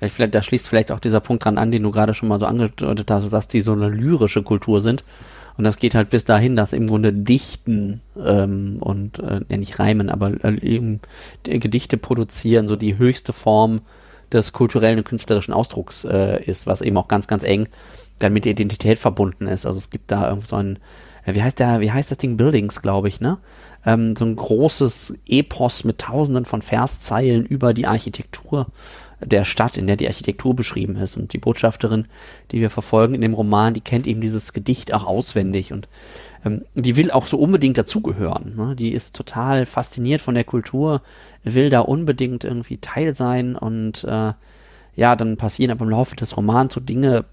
Vielleicht, 0.00 0.34
da 0.34 0.42
schließt 0.42 0.68
vielleicht 0.68 0.92
auch 0.92 1.00
dieser 1.00 1.20
Punkt 1.20 1.44
dran 1.44 1.58
an, 1.58 1.72
den 1.72 1.82
du 1.82 1.90
gerade 1.90 2.14
schon 2.14 2.28
mal 2.28 2.38
so 2.38 2.46
angedeutet 2.46 3.10
hast, 3.10 3.32
dass 3.32 3.48
die 3.48 3.62
so 3.62 3.72
eine 3.72 3.88
lyrische 3.88 4.44
Kultur 4.44 4.80
sind. 4.80 5.02
Und 5.58 5.64
das 5.64 5.78
geht 5.78 5.96
halt 5.96 6.10
bis 6.10 6.24
dahin, 6.24 6.54
dass 6.54 6.72
im 6.72 6.86
Grunde 6.86 7.12
Dichten 7.12 8.00
ähm, 8.16 8.78
und 8.80 9.18
äh, 9.18 9.40
ja 9.48 9.56
nicht 9.56 9.78
Reimen, 9.80 10.08
aber 10.08 10.32
äh, 10.44 10.58
eben 10.62 11.00
Gedichte 11.42 11.96
produzieren 11.96 12.68
so 12.68 12.76
die 12.76 12.96
höchste 12.96 13.32
Form 13.32 13.80
des 14.32 14.52
kulturellen 14.52 14.98
und 14.98 15.04
künstlerischen 15.04 15.52
Ausdrucks 15.52 16.04
äh, 16.04 16.42
ist, 16.44 16.68
was 16.68 16.80
eben 16.80 16.96
auch 16.96 17.08
ganz, 17.08 17.26
ganz 17.26 17.42
eng 17.42 17.68
dann 18.20 18.32
mit 18.32 18.46
Identität 18.46 18.98
verbunden 18.98 19.48
ist. 19.48 19.66
Also 19.66 19.78
es 19.78 19.90
gibt 19.90 20.12
da 20.12 20.28
irgendwie 20.28 20.46
so 20.46 20.56
ein, 20.56 20.78
äh, 21.26 21.34
wie 21.34 21.42
heißt 21.42 21.58
der, 21.58 21.80
wie 21.80 21.90
heißt 21.90 22.12
das 22.12 22.18
Ding? 22.18 22.36
Buildings, 22.36 22.80
glaube 22.80 23.08
ich, 23.08 23.20
ne? 23.20 23.38
Ähm, 23.84 24.14
so 24.14 24.24
ein 24.24 24.36
großes 24.36 25.14
Epos 25.26 25.82
mit 25.82 25.98
tausenden 25.98 26.44
von 26.44 26.62
Verszeilen 26.62 27.44
über 27.44 27.74
die 27.74 27.86
Architektur 27.86 28.68
der 29.20 29.44
Stadt, 29.44 29.76
in 29.76 29.86
der 29.86 29.96
die 29.96 30.06
Architektur 30.06 30.54
beschrieben 30.54 30.96
ist. 30.96 31.16
Und 31.16 31.32
die 31.32 31.38
Botschafterin, 31.38 32.06
die 32.50 32.60
wir 32.60 32.70
verfolgen 32.70 33.14
in 33.14 33.20
dem 33.20 33.34
Roman, 33.34 33.74
die 33.74 33.80
kennt 33.80 34.06
eben 34.06 34.20
dieses 34.20 34.52
Gedicht 34.52 34.94
auch 34.94 35.06
auswendig 35.06 35.72
und 35.72 35.88
ähm, 36.44 36.64
die 36.74 36.96
will 36.96 37.10
auch 37.10 37.26
so 37.26 37.38
unbedingt 37.38 37.78
dazugehören. 37.78 38.54
Ne? 38.56 38.76
Die 38.76 38.92
ist 38.92 39.16
total 39.16 39.66
fasziniert 39.66 40.20
von 40.20 40.34
der 40.34 40.44
Kultur, 40.44 41.02
will 41.42 41.70
da 41.70 41.80
unbedingt 41.80 42.44
irgendwie 42.44 42.78
Teil 42.78 43.14
sein 43.14 43.56
und 43.56 44.04
äh, 44.04 44.32
ja, 44.96 45.16
dann 45.16 45.36
passieren 45.36 45.70
aber 45.70 45.84
im 45.84 45.90
Laufe 45.90 46.16
des 46.16 46.36
Romans 46.36 46.74
so 46.74 46.80
Dinge, 46.80 47.24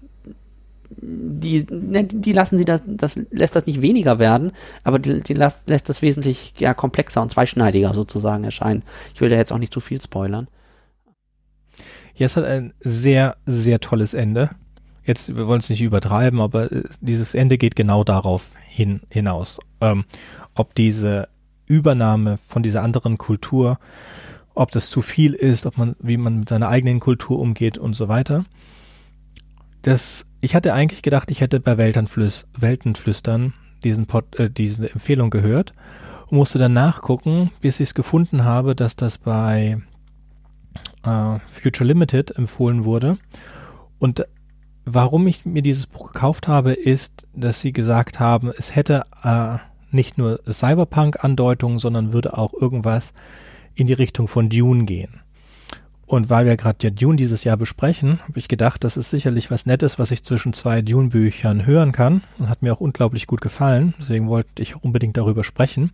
die, 0.88 1.66
ne, 1.68 2.04
die 2.04 2.32
lassen 2.32 2.58
sie 2.58 2.64
das, 2.64 2.82
das 2.86 3.18
lässt 3.30 3.56
das 3.56 3.66
nicht 3.66 3.82
weniger 3.82 4.18
werden, 4.18 4.52
aber 4.84 4.98
die, 4.98 5.20
die 5.20 5.34
lässt, 5.34 5.68
lässt 5.68 5.88
das 5.88 6.02
wesentlich 6.02 6.54
ja, 6.58 6.74
komplexer 6.74 7.22
und 7.22 7.30
zweischneidiger 7.30 7.92
sozusagen 7.92 8.44
erscheinen. 8.44 8.82
Ich 9.14 9.20
will 9.20 9.28
da 9.28 9.36
jetzt 9.36 9.52
auch 9.52 9.58
nicht 9.58 9.72
zu 9.72 9.80
viel 9.80 10.00
spoilern. 10.00 10.48
Es 12.24 12.36
hat 12.36 12.44
ein 12.44 12.72
sehr, 12.80 13.36
sehr 13.44 13.80
tolles 13.80 14.14
Ende. 14.14 14.48
Jetzt, 15.04 15.36
wir 15.36 15.46
wollen 15.46 15.60
es 15.60 15.70
nicht 15.70 15.82
übertreiben, 15.82 16.40
aber 16.40 16.72
äh, 16.72 16.82
dieses 17.00 17.34
Ende 17.34 17.58
geht 17.58 17.76
genau 17.76 18.04
darauf 18.04 18.50
hin, 18.66 19.00
hinaus. 19.10 19.60
Ähm, 19.80 20.04
ob 20.54 20.74
diese 20.74 21.28
Übernahme 21.66 22.38
von 22.48 22.62
dieser 22.62 22.82
anderen 22.82 23.18
Kultur, 23.18 23.78
ob 24.54 24.70
das 24.70 24.88
zu 24.88 25.02
viel 25.02 25.34
ist, 25.34 25.66
ob 25.66 25.76
man, 25.78 25.94
wie 26.00 26.16
man 26.16 26.40
mit 26.40 26.48
seiner 26.48 26.68
eigenen 26.68 27.00
Kultur 27.00 27.38
umgeht 27.38 27.78
und 27.78 27.94
so 27.94 28.08
weiter. 28.08 28.44
das, 29.82 30.26
ich 30.40 30.54
hatte 30.54 30.74
eigentlich 30.74 31.02
gedacht, 31.02 31.30
ich 31.30 31.40
hätte 31.40 31.60
bei 31.60 31.76
Weltenflüs 31.76 32.46
Weltenflüstern 32.56 33.52
diesen 33.84 34.06
Pod, 34.06 34.38
äh, 34.38 34.50
diese 34.50 34.90
Empfehlung 34.90 35.30
gehört 35.30 35.74
und 36.28 36.38
musste 36.38 36.58
dann 36.58 36.72
nachgucken, 36.72 37.50
bis 37.60 37.78
ich 37.80 37.90
es 37.90 37.94
gefunden 37.94 38.44
habe, 38.44 38.74
dass 38.74 38.96
das 38.96 39.18
bei 39.18 39.78
äh, 41.06 41.38
Future 41.48 41.86
Limited 41.86 42.36
empfohlen 42.36 42.84
wurde. 42.84 43.16
Und 43.98 44.26
warum 44.84 45.26
ich 45.26 45.46
mir 45.46 45.62
dieses 45.62 45.86
Buch 45.86 46.12
gekauft 46.12 46.48
habe, 46.48 46.72
ist, 46.72 47.26
dass 47.34 47.60
sie 47.60 47.72
gesagt 47.72 48.20
haben, 48.20 48.52
es 48.56 48.74
hätte 48.74 49.04
äh, 49.22 49.58
nicht 49.90 50.18
nur 50.18 50.40
Cyberpunk-Andeutungen, 50.50 51.78
sondern 51.78 52.12
würde 52.12 52.36
auch 52.36 52.52
irgendwas 52.52 53.12
in 53.74 53.86
die 53.86 53.92
Richtung 53.92 54.28
von 54.28 54.48
Dune 54.48 54.84
gehen. 54.84 55.20
Und 56.06 56.30
weil 56.30 56.46
wir 56.46 56.56
gerade 56.56 56.78
ja 56.82 56.90
Dune 56.90 57.16
dieses 57.16 57.42
Jahr 57.42 57.56
besprechen, 57.56 58.20
habe 58.22 58.38
ich 58.38 58.46
gedacht, 58.46 58.84
das 58.84 58.96
ist 58.96 59.10
sicherlich 59.10 59.50
was 59.50 59.66
Nettes, 59.66 59.98
was 59.98 60.12
ich 60.12 60.22
zwischen 60.22 60.52
zwei 60.52 60.80
Dune-Büchern 60.80 61.66
hören 61.66 61.90
kann. 61.90 62.22
Und 62.38 62.48
hat 62.48 62.62
mir 62.62 62.72
auch 62.72 62.80
unglaublich 62.80 63.26
gut 63.26 63.40
gefallen. 63.40 63.92
Deswegen 63.98 64.28
wollte 64.28 64.62
ich 64.62 64.76
unbedingt 64.76 65.16
darüber 65.16 65.42
sprechen. 65.42 65.90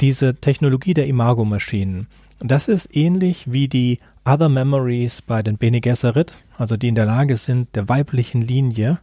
Diese 0.00 0.34
Technologie 0.34 0.94
der 0.94 1.06
Imago-Maschinen. 1.06 2.08
Das 2.40 2.68
ist 2.68 2.94
ähnlich 2.94 3.50
wie 3.50 3.68
die 3.68 3.98
Other 4.24 4.48
Memories 4.48 5.22
bei 5.22 5.42
den 5.42 5.56
Bene 5.56 5.80
Gesserit, 5.80 6.34
also 6.56 6.76
die 6.76 6.88
in 6.88 6.94
der 6.94 7.06
Lage 7.06 7.36
sind, 7.36 7.74
der 7.74 7.88
weiblichen 7.88 8.42
Linie 8.42 8.98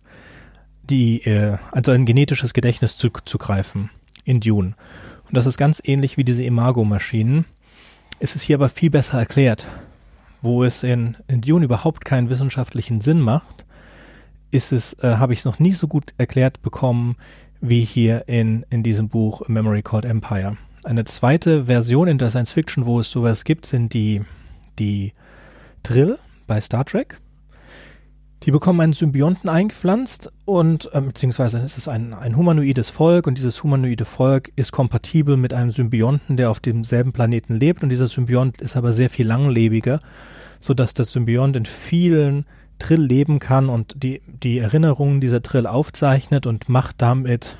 die, 0.90 1.26
äh, 1.26 1.58
also 1.72 1.92
ein 1.92 2.06
genetisches 2.06 2.54
Gedächtnis 2.54 2.98
zuzugreifen 2.98 3.90
in 4.24 4.40
Dune. 4.40 4.76
Und 5.28 5.36
das 5.36 5.46
ist 5.46 5.58
ganz 5.58 5.82
ähnlich 5.84 6.18
wie 6.18 6.24
diese 6.24 6.44
Imago-Maschinen. 6.44 7.46
Es 8.20 8.36
ist 8.36 8.44
hier 8.44 8.58
aber 8.58 8.70
viel 8.70 8.90
besser 8.90 9.20
erklärt. 9.20 9.68
Wo 10.42 10.64
es 10.64 10.84
in, 10.84 11.18
in 11.28 11.42
Dune 11.42 11.66
überhaupt 11.66 12.06
keinen 12.06 12.30
wissenschaftlichen 12.30 13.02
Sinn 13.02 13.20
macht, 13.20 13.66
ist 14.52 14.72
es, 14.72 14.94
äh, 15.02 15.16
habe 15.18 15.34
ich 15.34 15.40
es 15.40 15.46
noch 15.46 15.60
nie 15.60 15.72
so 15.72 15.88
gut 15.88 16.14
erklärt 16.18 16.62
bekommen 16.62 17.16
wie 17.62 17.84
hier 17.84 18.28
in, 18.28 18.64
in 18.70 18.84
diesem 18.84 19.10
Buch 19.10 19.48
Memory 19.48 19.82
Called 19.82 20.06
Empire. 20.06 20.56
Eine 20.86 21.04
zweite 21.04 21.66
Version 21.66 22.08
in 22.08 22.20
der 22.20 22.30
Science 22.30 22.52
Fiction, 22.52 22.86
wo 22.86 23.00
es 23.00 23.10
sowas 23.10 23.44
gibt, 23.44 23.66
sind 23.66 23.96
die, 23.96 24.22
die 24.78 25.14
Drill 25.82 26.20
bei 26.46 26.62
Star 26.62 26.86
Trek. 26.86 27.20
Die 28.44 28.52
bekommen 28.52 28.80
einen 28.80 28.94
Symbionten 28.94 29.50
eingepflanzt 29.50 30.32
und 30.46 30.88
äh, 30.94 31.02
beziehungsweise 31.02 31.58
es 31.58 31.80
ist 31.80 31.88
ein, 31.88 32.14
ein 32.14 32.38
humanoides 32.38 32.92
Volk 32.92 33.26
und 33.26 33.40
dieses 33.40 33.64
humanoide 33.64 34.06
Volk 34.06 34.52
ist 34.56 34.72
kompatibel 34.72 35.38
mit 35.38 35.54
einem 35.54 35.72
Symbionten, 35.72 36.38
der 36.38 36.52
auf 36.52 36.60
demselben 36.60 37.14
Planeten 37.14 37.56
lebt 37.56 37.82
und 37.82 37.90
dieser 37.90 38.06
Symbiont 38.06 38.62
ist 38.62 38.78
aber 38.78 38.92
sehr 38.92 39.10
viel 39.10 39.26
langlebiger, 39.26 40.00
sodass 40.60 40.94
das 40.94 41.12
Symbiont 41.12 41.56
in 41.56 41.66
vielen 41.66 42.46
Trill 42.78 43.02
leben 43.02 43.40
kann 43.40 43.70
und 43.70 44.04
die, 44.04 44.22
die 44.28 44.60
Erinnerungen 44.60 45.20
dieser 45.20 45.42
Trill 45.42 45.66
aufzeichnet 45.66 46.46
und 46.46 46.70
macht 46.70 47.02
damit 47.02 47.58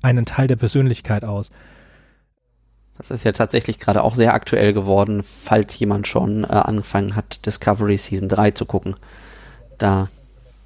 einen 0.00 0.24
Teil 0.24 0.46
der 0.46 0.56
Persönlichkeit 0.56 1.26
aus. 1.26 1.50
Das 3.00 3.10
ist 3.10 3.24
ja 3.24 3.32
tatsächlich 3.32 3.78
gerade 3.78 4.02
auch 4.02 4.14
sehr 4.14 4.34
aktuell 4.34 4.74
geworden, 4.74 5.22
falls 5.22 5.78
jemand 5.78 6.06
schon 6.06 6.44
äh, 6.44 6.48
angefangen 6.48 7.16
hat, 7.16 7.46
Discovery 7.46 7.96
Season 7.96 8.28
3 8.28 8.50
zu 8.50 8.66
gucken. 8.66 8.94
Da 9.78 10.10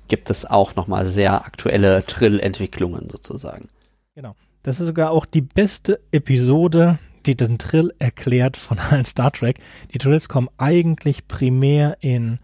gibt 0.09 0.31
es 0.31 0.45
auch 0.45 0.75
nochmal 0.75 1.07
sehr 1.07 1.45
aktuelle 1.45 2.03
Trill-Entwicklungen 2.05 3.09
sozusagen. 3.09 3.69
Genau. 4.17 4.35
Das 4.65 4.81
ist 4.81 4.87
sogar 4.87 5.13
auch 5.13 5.27
die 5.27 5.43
beste 5.43 6.01
Episode, 6.11 6.99
die 7.25 7.37
den 7.37 7.57
Trill 7.59 7.95
erklärt 8.01 8.57
von 8.57 8.79
allen 8.91 9.05
Star 9.05 9.31
Trek. 9.31 9.61
Die 9.93 9.99
Trills 9.99 10.29
kommen 10.29 10.49
eigentlich 10.59 11.29
primär 11.29 11.99
in 12.01 12.41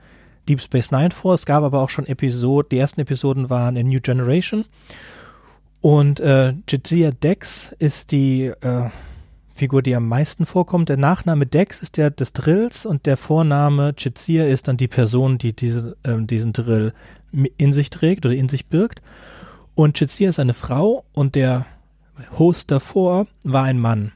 Deep 0.48 0.60
Space 0.62 0.92
Nine 0.92 1.10
vor. 1.10 1.34
Es 1.34 1.46
gab 1.46 1.64
aber 1.64 1.80
auch 1.80 1.90
schon 1.90 2.06
Episoden, 2.06 2.68
die 2.68 2.78
ersten 2.78 3.00
Episoden 3.00 3.50
waren 3.50 3.74
in 3.74 3.88
New 3.88 4.00
Generation. 4.00 4.66
Und 5.80 6.20
äh, 6.20 6.54
Jadzia 6.68 7.10
Dex 7.10 7.74
ist 7.80 8.12
die 8.12 8.52
äh, 8.60 8.90
Figur, 9.52 9.82
die 9.82 9.94
am 9.94 10.08
meisten 10.08 10.46
vorkommt. 10.46 10.88
Der 10.88 10.96
Nachname 10.96 11.46
Dex 11.46 11.82
ist 11.82 11.96
der 11.96 12.10
des 12.10 12.32
Drills 12.32 12.86
und 12.86 13.06
der 13.06 13.16
Vorname 13.16 13.94
Chizir 13.96 14.48
ist 14.48 14.68
dann 14.68 14.76
die 14.76 14.88
Person, 14.88 15.38
die 15.38 15.52
diese, 15.52 15.96
äh, 16.02 16.16
diesen 16.20 16.52
Drill 16.52 16.92
in 17.56 17.72
sich 17.72 17.90
trägt 17.90 18.24
oder 18.24 18.34
in 18.34 18.48
sich 18.48 18.66
birgt. 18.66 19.02
Und 19.74 19.96
Chizir 19.96 20.28
ist 20.28 20.38
eine 20.38 20.54
Frau 20.54 21.04
und 21.12 21.34
der 21.34 21.66
Host 22.38 22.70
davor 22.70 23.26
war 23.44 23.64
ein 23.64 23.78
Mann. 23.78 24.12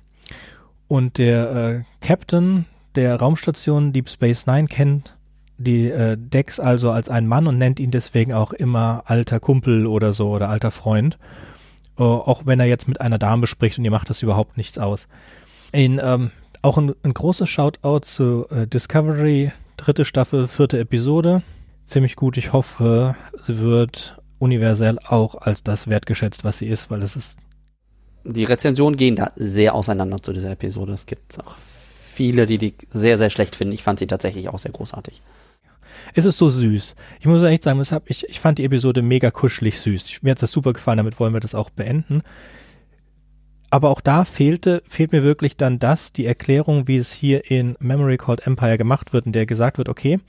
Und 0.88 1.18
der 1.18 1.50
äh, 1.50 1.82
Captain 2.06 2.66
der 2.94 3.16
Raumstation 3.16 3.92
Deep 3.92 4.08
Space 4.08 4.46
Nine 4.46 4.68
kennt 4.68 5.16
die 5.56 5.90
äh, 5.90 6.16
Dex 6.18 6.60
also 6.60 6.90
als 6.90 7.08
einen 7.08 7.26
Mann 7.26 7.46
und 7.46 7.58
nennt 7.58 7.80
ihn 7.80 7.90
deswegen 7.90 8.32
auch 8.32 8.52
immer 8.52 9.04
alter 9.06 9.40
Kumpel 9.40 9.86
oder 9.86 10.12
so 10.12 10.30
oder 10.30 10.48
alter 10.48 10.70
Freund. 10.70 11.18
Uh, 11.98 12.02
auch 12.02 12.44
wenn 12.44 12.58
er 12.58 12.66
jetzt 12.66 12.88
mit 12.88 13.00
einer 13.00 13.18
Dame 13.18 13.46
spricht 13.46 13.78
und 13.78 13.84
ihr 13.84 13.90
macht 13.92 14.10
das 14.10 14.22
überhaupt 14.22 14.56
nichts 14.56 14.78
aus. 14.78 15.06
In, 15.70 16.00
ähm, 16.02 16.32
auch 16.62 16.76
ein, 16.76 16.92
ein 17.04 17.14
großes 17.14 17.48
Shoutout 17.48 18.00
zu 18.00 18.46
äh, 18.50 18.66
Discovery, 18.66 19.52
dritte 19.76 20.04
Staffel, 20.04 20.48
vierte 20.48 20.78
Episode. 20.78 21.42
Ziemlich 21.84 22.16
gut. 22.16 22.36
Ich 22.36 22.52
hoffe, 22.52 23.14
sie 23.40 23.58
wird 23.58 24.18
universell 24.38 24.98
auch 25.06 25.36
als 25.36 25.62
das 25.62 25.88
wertgeschätzt, 25.88 26.42
was 26.42 26.58
sie 26.58 26.66
ist, 26.66 26.90
weil 26.90 27.02
es 27.02 27.16
ist. 27.16 27.38
Die 28.24 28.44
Rezensionen 28.44 28.96
gehen 28.96 29.16
da 29.16 29.32
sehr 29.36 29.74
auseinander 29.74 30.22
zu 30.22 30.32
dieser 30.32 30.50
Episode. 30.50 30.94
Es 30.94 31.06
gibt 31.06 31.38
auch 31.44 31.56
viele, 32.14 32.46
die 32.46 32.58
die 32.58 32.74
sehr, 32.92 33.18
sehr 33.18 33.30
schlecht 33.30 33.54
finden. 33.54 33.74
Ich 33.74 33.82
fand 33.82 33.98
sie 33.98 34.06
tatsächlich 34.06 34.48
auch 34.48 34.58
sehr 34.58 34.72
großartig. 34.72 35.20
Es 36.14 36.24
ist 36.24 36.38
so 36.38 36.48
süß. 36.48 36.94
Ich 37.20 37.26
muss 37.26 37.42
echt 37.42 37.64
sagen, 37.64 37.82
ich, 38.06 38.28
ich 38.28 38.40
fand 38.40 38.58
die 38.58 38.64
Episode 38.64 39.02
mega 39.02 39.30
kuschelig 39.30 39.80
süß. 39.80 40.22
Mir 40.22 40.30
hat 40.30 40.42
das 40.42 40.52
super 40.52 40.72
gefallen, 40.72 40.98
damit 40.98 41.18
wollen 41.18 41.34
wir 41.34 41.40
das 41.40 41.54
auch 41.54 41.70
beenden 41.70 42.22
aber 43.74 43.90
auch 43.90 44.00
da 44.00 44.24
fehlte, 44.24 44.84
fehlt 44.86 45.10
mir 45.10 45.24
wirklich 45.24 45.56
dann 45.56 45.80
das, 45.80 46.12
die 46.12 46.26
Erklärung, 46.26 46.86
wie 46.86 46.96
es 46.96 47.10
hier 47.10 47.50
in 47.50 47.74
Memory 47.80 48.18
Called 48.18 48.46
Empire 48.46 48.78
gemacht 48.78 49.12
wird, 49.12 49.26
in 49.26 49.32
der 49.32 49.46
gesagt 49.46 49.78
wird, 49.78 49.88
okay, 49.88 50.20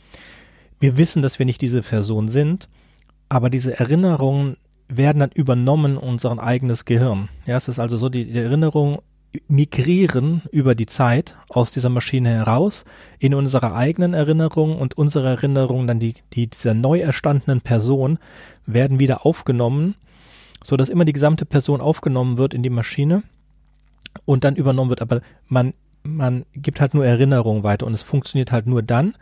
wir 0.79 0.97
wissen, 0.97 1.21
dass 1.21 1.37
wir 1.37 1.45
nicht 1.45 1.61
diese 1.61 1.83
Person 1.83 2.27
sind, 2.27 2.69
aber 3.29 3.51
diese 3.51 3.79
Erinnerungen 3.79 4.57
werden 4.87 5.19
dann 5.19 5.29
übernommen 5.31 5.91
in 5.91 5.97
unser 5.97 6.41
eigenes 6.41 6.85
Gehirn. 6.85 7.29
Ja, 7.45 7.55
es 7.55 7.67
ist 7.67 7.77
also 7.77 7.97
so, 7.97 8.09
die, 8.09 8.25
die 8.25 8.39
Erinnerungen 8.39 8.97
migrieren 9.47 10.41
über 10.51 10.75
die 10.75 10.85
Zeit 10.85 11.35
aus 11.49 11.71
dieser 11.71 11.89
Maschine 11.89 12.29
heraus 12.29 12.85
in 13.19 13.33
unsere 13.33 13.73
eigenen 13.73 14.13
Erinnerungen 14.13 14.77
und 14.77 14.97
unsere 14.97 15.29
Erinnerungen 15.29 15.87
dann 15.87 15.99
die, 15.99 16.15
die 16.33 16.47
dieser 16.47 16.73
neu 16.73 16.99
erstandenen 16.99 17.61
Person 17.61 18.19
werden 18.65 18.99
wieder 18.99 19.25
aufgenommen, 19.25 19.95
so 20.63 20.77
dass 20.77 20.89
immer 20.89 21.05
die 21.05 21.13
gesamte 21.13 21.45
Person 21.45 21.81
aufgenommen 21.81 22.37
wird 22.37 22.53
in 22.53 22.63
die 22.63 22.69
Maschine 22.69 23.23
und 24.25 24.43
dann 24.43 24.55
übernommen 24.55 24.89
wird. 24.89 25.01
Aber 25.01 25.21
man, 25.47 25.73
man 26.03 26.45
gibt 26.53 26.81
halt 26.81 26.93
nur 26.93 27.05
Erinnerungen 27.05 27.63
weiter 27.63 27.85
und 27.85 27.93
es 27.93 28.03
funktioniert 28.03 28.51
halt 28.51 28.67
nur 28.67 28.83
dann, 28.83 29.13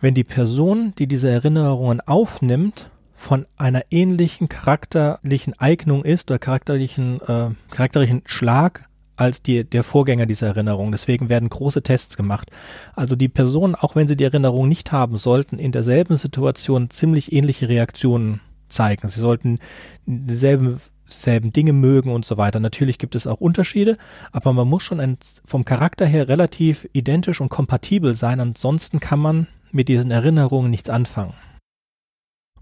wenn 0.00 0.14
die 0.14 0.24
Person, 0.24 0.94
die 0.98 1.06
diese 1.06 1.30
Erinnerungen 1.30 2.00
aufnimmt, 2.00 2.90
von 3.22 3.46
einer 3.56 3.82
ähnlichen 3.90 4.48
charakterlichen 4.48 5.54
Eignung 5.58 6.04
ist 6.04 6.28
oder 6.28 6.40
charakterlichen, 6.40 7.20
äh, 7.20 7.50
charakterlichen 7.70 8.22
Schlag 8.26 8.88
als 9.22 9.42
die, 9.42 9.64
der 9.64 9.84
Vorgänger 9.84 10.26
dieser 10.26 10.48
Erinnerung. 10.48 10.92
Deswegen 10.92 11.28
werden 11.28 11.48
große 11.48 11.82
Tests 11.82 12.16
gemacht. 12.16 12.50
Also 12.94 13.16
die 13.16 13.28
Personen, 13.28 13.74
auch 13.74 13.96
wenn 13.96 14.08
sie 14.08 14.16
die 14.16 14.24
Erinnerung 14.24 14.68
nicht 14.68 14.92
haben, 14.92 15.16
sollten 15.16 15.58
in 15.58 15.72
derselben 15.72 16.16
Situation 16.16 16.90
ziemlich 16.90 17.32
ähnliche 17.32 17.68
Reaktionen 17.68 18.40
zeigen. 18.68 19.08
Sie 19.08 19.20
sollten 19.20 19.58
dieselben 20.06 20.80
selben 21.06 21.52
Dinge 21.52 21.74
mögen 21.74 22.10
und 22.10 22.24
so 22.24 22.38
weiter. 22.38 22.58
Natürlich 22.58 22.98
gibt 22.98 23.14
es 23.14 23.26
auch 23.26 23.40
Unterschiede, 23.40 23.98
aber 24.30 24.52
man 24.54 24.66
muss 24.66 24.82
schon 24.82 24.98
ein, 24.98 25.18
vom 25.44 25.64
Charakter 25.64 26.06
her 26.06 26.28
relativ 26.28 26.88
identisch 26.94 27.40
und 27.40 27.50
kompatibel 27.50 28.14
sein, 28.14 28.40
ansonsten 28.40 28.98
kann 28.98 29.18
man 29.18 29.46
mit 29.72 29.88
diesen 29.88 30.10
Erinnerungen 30.10 30.70
nichts 30.70 30.88
anfangen. 30.88 31.34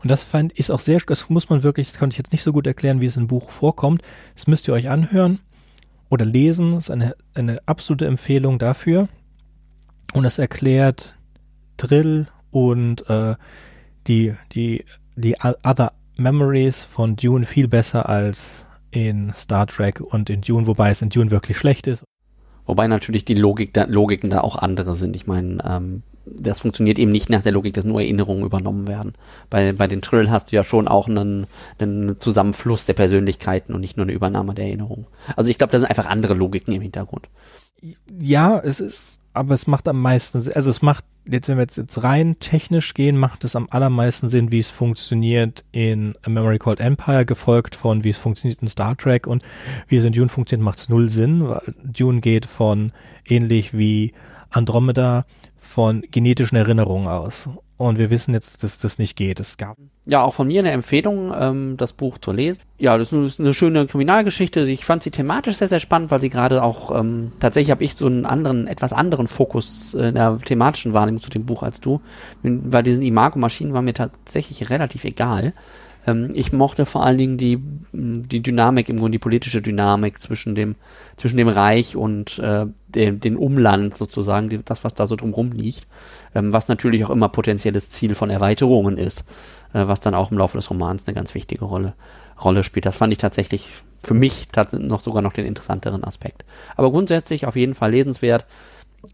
Und 0.03 0.11
das 0.11 0.25
fand 0.25 0.59
ich 0.59 0.71
auch 0.73 0.81
sehr, 0.81 0.99
das 1.07 1.29
muss 1.29 1.49
man 1.49 1.63
wirklich, 1.63 1.91
das 1.91 1.99
konnte 1.99 2.15
ich 2.15 2.19
jetzt 2.19 2.33
nicht 2.33 2.43
so 2.43 2.53
gut 2.53 2.67
erklären, 2.67 3.01
wie 3.01 3.07
es 3.07 3.17
im 3.17 3.29
Buch 3.29 3.51
vorkommt. 3.51 4.03
Das 4.35 4.47
müsst 4.47 4.67
ihr 4.67 4.75
euch 4.75 4.89
anhören 4.89 5.39
oder 6.11 6.27
lesen. 6.27 6.77
Ist 6.77 6.91
eine, 6.91 7.15
eine 7.35 7.59
absolute 7.65 8.07
Empfehlung 8.07 8.59
dafür. 8.59 9.09
Und 10.13 10.27
es 10.27 10.39
erklärt 10.39 11.15
Drill 11.79 12.27
und 12.51 13.09
äh, 13.09 13.37
die, 14.07 14.35
die, 14.53 14.85
die 15.17 15.37
Other 15.41 15.93
Memories 16.17 16.83
von 16.83 17.17
Dune 17.17 17.47
viel 17.47 17.69
besser 17.69 18.09
als 18.09 18.67
in 18.91 19.33
Star 19.33 19.67
Trek 19.67 20.01
und 20.01 20.29
in 20.29 20.43
Dune, 20.43 20.67
wobei 20.67 20.91
es 20.91 21.01
in 21.01 21.11
Dune 21.11 21.31
wirklich 21.31 21.57
schlecht 21.57 21.87
ist. 21.87 22.05
Wobei 22.67 22.87
natürlich 22.89 23.25
die 23.25 23.35
Logik 23.35 23.73
da, 23.73 23.85
Logiken 23.85 24.31
da 24.31 24.41
auch 24.41 24.57
andere 24.57 24.95
sind. 24.95 25.17
Ich 25.17 25.27
meine, 25.27 25.59
ähm, 25.65 26.03
das 26.25 26.61
funktioniert 26.61 26.99
eben 26.99 27.11
nicht 27.11 27.31
nach 27.31 27.43
der 27.43 27.53
Logik, 27.53 27.75
dass 27.75 27.85
nur 27.85 28.01
Erinnerungen 28.01 28.45
übernommen 28.45 28.87
werden. 28.87 29.15
Bei, 29.49 29.73
bei 29.73 29.87
den 29.87 30.03
Trill 30.03 30.31
hast 30.31 30.53
du 30.53 30.57
ja 30.57 30.65
schon 30.65 30.89
auch 30.89 31.09
einen, 31.09 31.47
einen 31.79 32.21
Zusammenfluss 32.21 32.87
der 32.87 32.95
Persönlichkeiten 32.95 33.75
und 33.75 33.81
nicht 33.81 33.97
nur 33.97 34.05
eine 34.05 34.13
Übernahme 34.13 34.55
der 34.55 34.67
Erinnerungen. 34.67 35.07
Also 35.37 35.51
ich 35.51 35.59
glaube, 35.59 35.73
da 35.73 35.79
sind 35.79 35.89
einfach 35.89 36.07
andere 36.07 36.35
Logiken 36.35 36.75
im 36.75 36.83
Hintergrund. 36.83 37.29
Ja, 38.19 38.59
es 38.59 38.81
ist 38.81 39.21
aber 39.33 39.55
es 39.55 39.67
macht 39.67 39.87
am 39.89 40.01
meisten, 40.01 40.39
also 40.55 40.71
es 40.71 40.83
macht, 40.83 41.05
jetzt 41.25 41.49
wenn 41.49 41.57
wir 41.57 41.63
jetzt, 41.63 41.77
jetzt 41.77 42.03
rein 42.03 42.39
technisch 42.41 42.95
gehen, 42.95 43.17
macht 43.17 43.45
es 43.45 43.55
am 43.55 43.69
allermeisten 43.71 44.29
Sinn, 44.29 44.51
wie 44.51 44.59
es 44.59 44.71
funktioniert 44.71 45.65
in 45.73 46.17
A 46.23 46.31
Memory 46.31 46.59
Called 46.59 46.81
Empire, 46.81 47.25
gefolgt 47.25 47.77
von 47.77 48.03
wie 48.03 48.11
es 48.11 48.19
funktioniert 48.19 48.63
in 48.63 48.69
Star 48.69 48.97
Trek 48.97 49.27
und 49.27 49.45
wie 49.87 49.97
es 49.97 50.05
in 50.05 50.13
Dune 50.13 50.29
funktioniert, 50.29 50.65
macht 50.65 50.79
es 50.79 50.89
null 50.89 51.11
Sinn, 51.11 51.49
weil 51.49 51.75
Dune 51.85 52.21
geht 52.21 52.47
von 52.47 52.93
ähnlich 53.27 53.77
wie 53.77 54.13
Andromeda 54.51 55.27
von 55.71 56.03
genetischen 56.11 56.57
Erinnerungen 56.57 57.07
aus. 57.07 57.49
Und 57.77 57.97
wir 57.97 58.11
wissen 58.11 58.35
jetzt, 58.35 58.63
dass 58.63 58.79
das 58.79 58.99
nicht 58.99 59.17
geht. 59.17 59.41
Es 59.41 59.57
gab. 59.57 59.79
Ja, 60.05 60.23
auch 60.23 60.35
von 60.35 60.49
mir 60.49 60.61
eine 60.61 60.73
Empfehlung, 60.73 61.33
ähm, 61.35 61.77
das 61.79 61.95
Buch 61.95 62.19
zu 62.19 62.33
lesen. 62.33 62.63
Ja, 62.77 62.99
das 62.99 63.11
ist 63.11 63.41
eine 63.41 63.55
schöne 63.55 63.87
Kriminalgeschichte. 63.87 64.61
Ich 64.69 64.85
fand 64.85 65.03
sie 65.03 65.11
thematisch 65.11 65.57
sehr, 65.57 65.69
sehr 65.69 65.81
spannend, 65.81 66.11
weil 66.11 66.21
sie 66.21 66.29
gerade 66.29 66.63
auch, 66.63 66.95
ähm, 66.99 67.33
tatsächlich 67.41 67.71
habe 67.71 67.85
ich 67.85 67.95
so 67.95 68.05
einen 68.05 68.27
anderen, 68.27 68.67
etwas 68.67 68.93
anderen 68.93 69.29
Fokus 69.29 69.95
in 69.95 70.17
der 70.17 70.39
thematischen 70.45 70.93
Wahrnehmung 70.93 71.23
zu 71.23 71.31
dem 71.31 71.47
Buch 71.47 71.63
als 71.63 71.81
du. 71.81 72.03
Bei 72.43 72.83
diesen 72.83 73.03
Imago-Maschinen 73.03 73.73
war 73.73 73.81
mir 73.81 73.95
tatsächlich 73.95 74.69
relativ 74.69 75.05
egal. 75.05 75.55
Ähm, 76.07 76.31
ich 76.35 76.53
mochte 76.53 76.87
vor 76.87 77.05
allen 77.05 77.19
Dingen 77.19 77.39
die, 77.39 77.59
die 77.93 78.43
Dynamik, 78.43 78.89
im 78.89 78.99
Grunde 78.99 79.13
die 79.13 79.19
politische 79.19 79.63
Dynamik 79.63 80.21
zwischen 80.21 80.55
dem, 80.55 80.77
zwischen 81.17 81.37
dem 81.37 81.49
Reich 81.49 81.97
und 81.97 82.39
äh, 82.39 82.67
dem, 82.89 83.21
dem 83.21 83.37
Umland 83.37 83.97
sozusagen, 83.97 84.49
die, 84.49 84.63
das, 84.65 84.85
was 84.85 84.95
da 84.95 85.07
so 85.07 85.17
drumrum 85.17 85.51
liegt, 85.51 85.87
ähm, 86.35 86.53
was 86.53 86.69
natürlich 86.69 87.05
auch 87.05 87.11
immer 87.11 87.29
potenzielles 87.29 87.91
Ziel 87.91 88.15
von 88.15 88.31
Erweiterungen 88.31 88.97
ist, 88.97 89.29
äh, 89.73 89.87
was 89.87 90.01
dann 90.01 90.15
auch 90.15 90.31
im 90.31 90.39
Laufe 90.39 90.57
des 90.57 90.71
Romans 90.71 91.07
eine 91.07 91.15
ganz 91.15 91.35
wichtige 91.35 91.65
Rolle, 91.65 91.95
Rolle 92.43 92.65
spielt. 92.65 92.87
Das 92.87 92.97
fand 92.97 93.13
ich 93.13 93.19
tatsächlich 93.19 93.71
für 94.03 94.15
mich 94.15 94.49
noch 94.73 95.01
sogar 95.01 95.23
noch 95.23 95.35
den 95.35 95.45
interessanteren 95.45 96.05
Aspekt. 96.05 96.45
Aber 96.77 96.91
grundsätzlich 96.91 97.47
auf 97.47 97.57
jeden 97.57 97.75
Fall 97.75 97.91
lesenswert. 97.91 98.47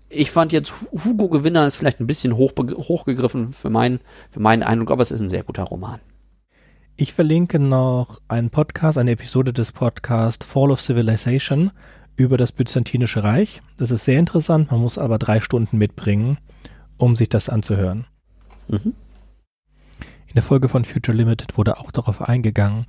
Ich 0.09 0.31
fand 0.31 0.52
jetzt 0.52 0.73
Hugo 1.05 1.28
Gewinner 1.28 1.66
ist 1.66 1.76
vielleicht 1.76 2.00
ein 2.00 2.07
bisschen 2.07 2.37
hoch, 2.37 2.52
hochgegriffen 2.57 3.52
für 3.52 3.71
meinen, 3.71 4.00
für 4.31 4.40
meinen 4.40 4.62
Eindruck, 4.62 4.90
aber 4.90 5.02
es 5.02 5.11
ist 5.11 5.21
ein 5.21 5.28
sehr 5.28 5.43
guter 5.43 5.64
Roman. 5.64 6.00
Ich 6.99 7.12
verlinke 7.12 7.59
noch 7.59 8.23
einen 8.26 8.49
Podcast, 8.49 8.97
eine 8.97 9.11
Episode 9.11 9.53
des 9.53 9.71
Podcasts 9.71 10.47
Fall 10.47 10.71
of 10.71 10.81
Civilization 10.81 11.71
über 12.17 12.38
das 12.38 12.53
Byzantinische 12.53 13.23
Reich. 13.23 13.61
Das 13.76 13.91
ist 13.91 14.07
sehr 14.07 14.19
interessant, 14.19 14.71
man 14.71 14.81
muss 14.81 14.97
aber 14.97 15.19
drei 15.19 15.41
Stunden 15.43 15.76
mitbringen, 15.76 16.38
um 16.97 17.15
sich 17.15 17.29
das 17.29 17.50
anzuhören. 17.50 18.07
Mhm. 18.69 18.95
In 20.29 20.35
der 20.37 20.43
Folge 20.43 20.71
von 20.71 20.87
Future 20.87 21.15
Limited 21.15 21.59
wurde 21.59 21.76
auch 21.76 21.91
darauf 21.91 22.23
eingegangen, 22.23 22.87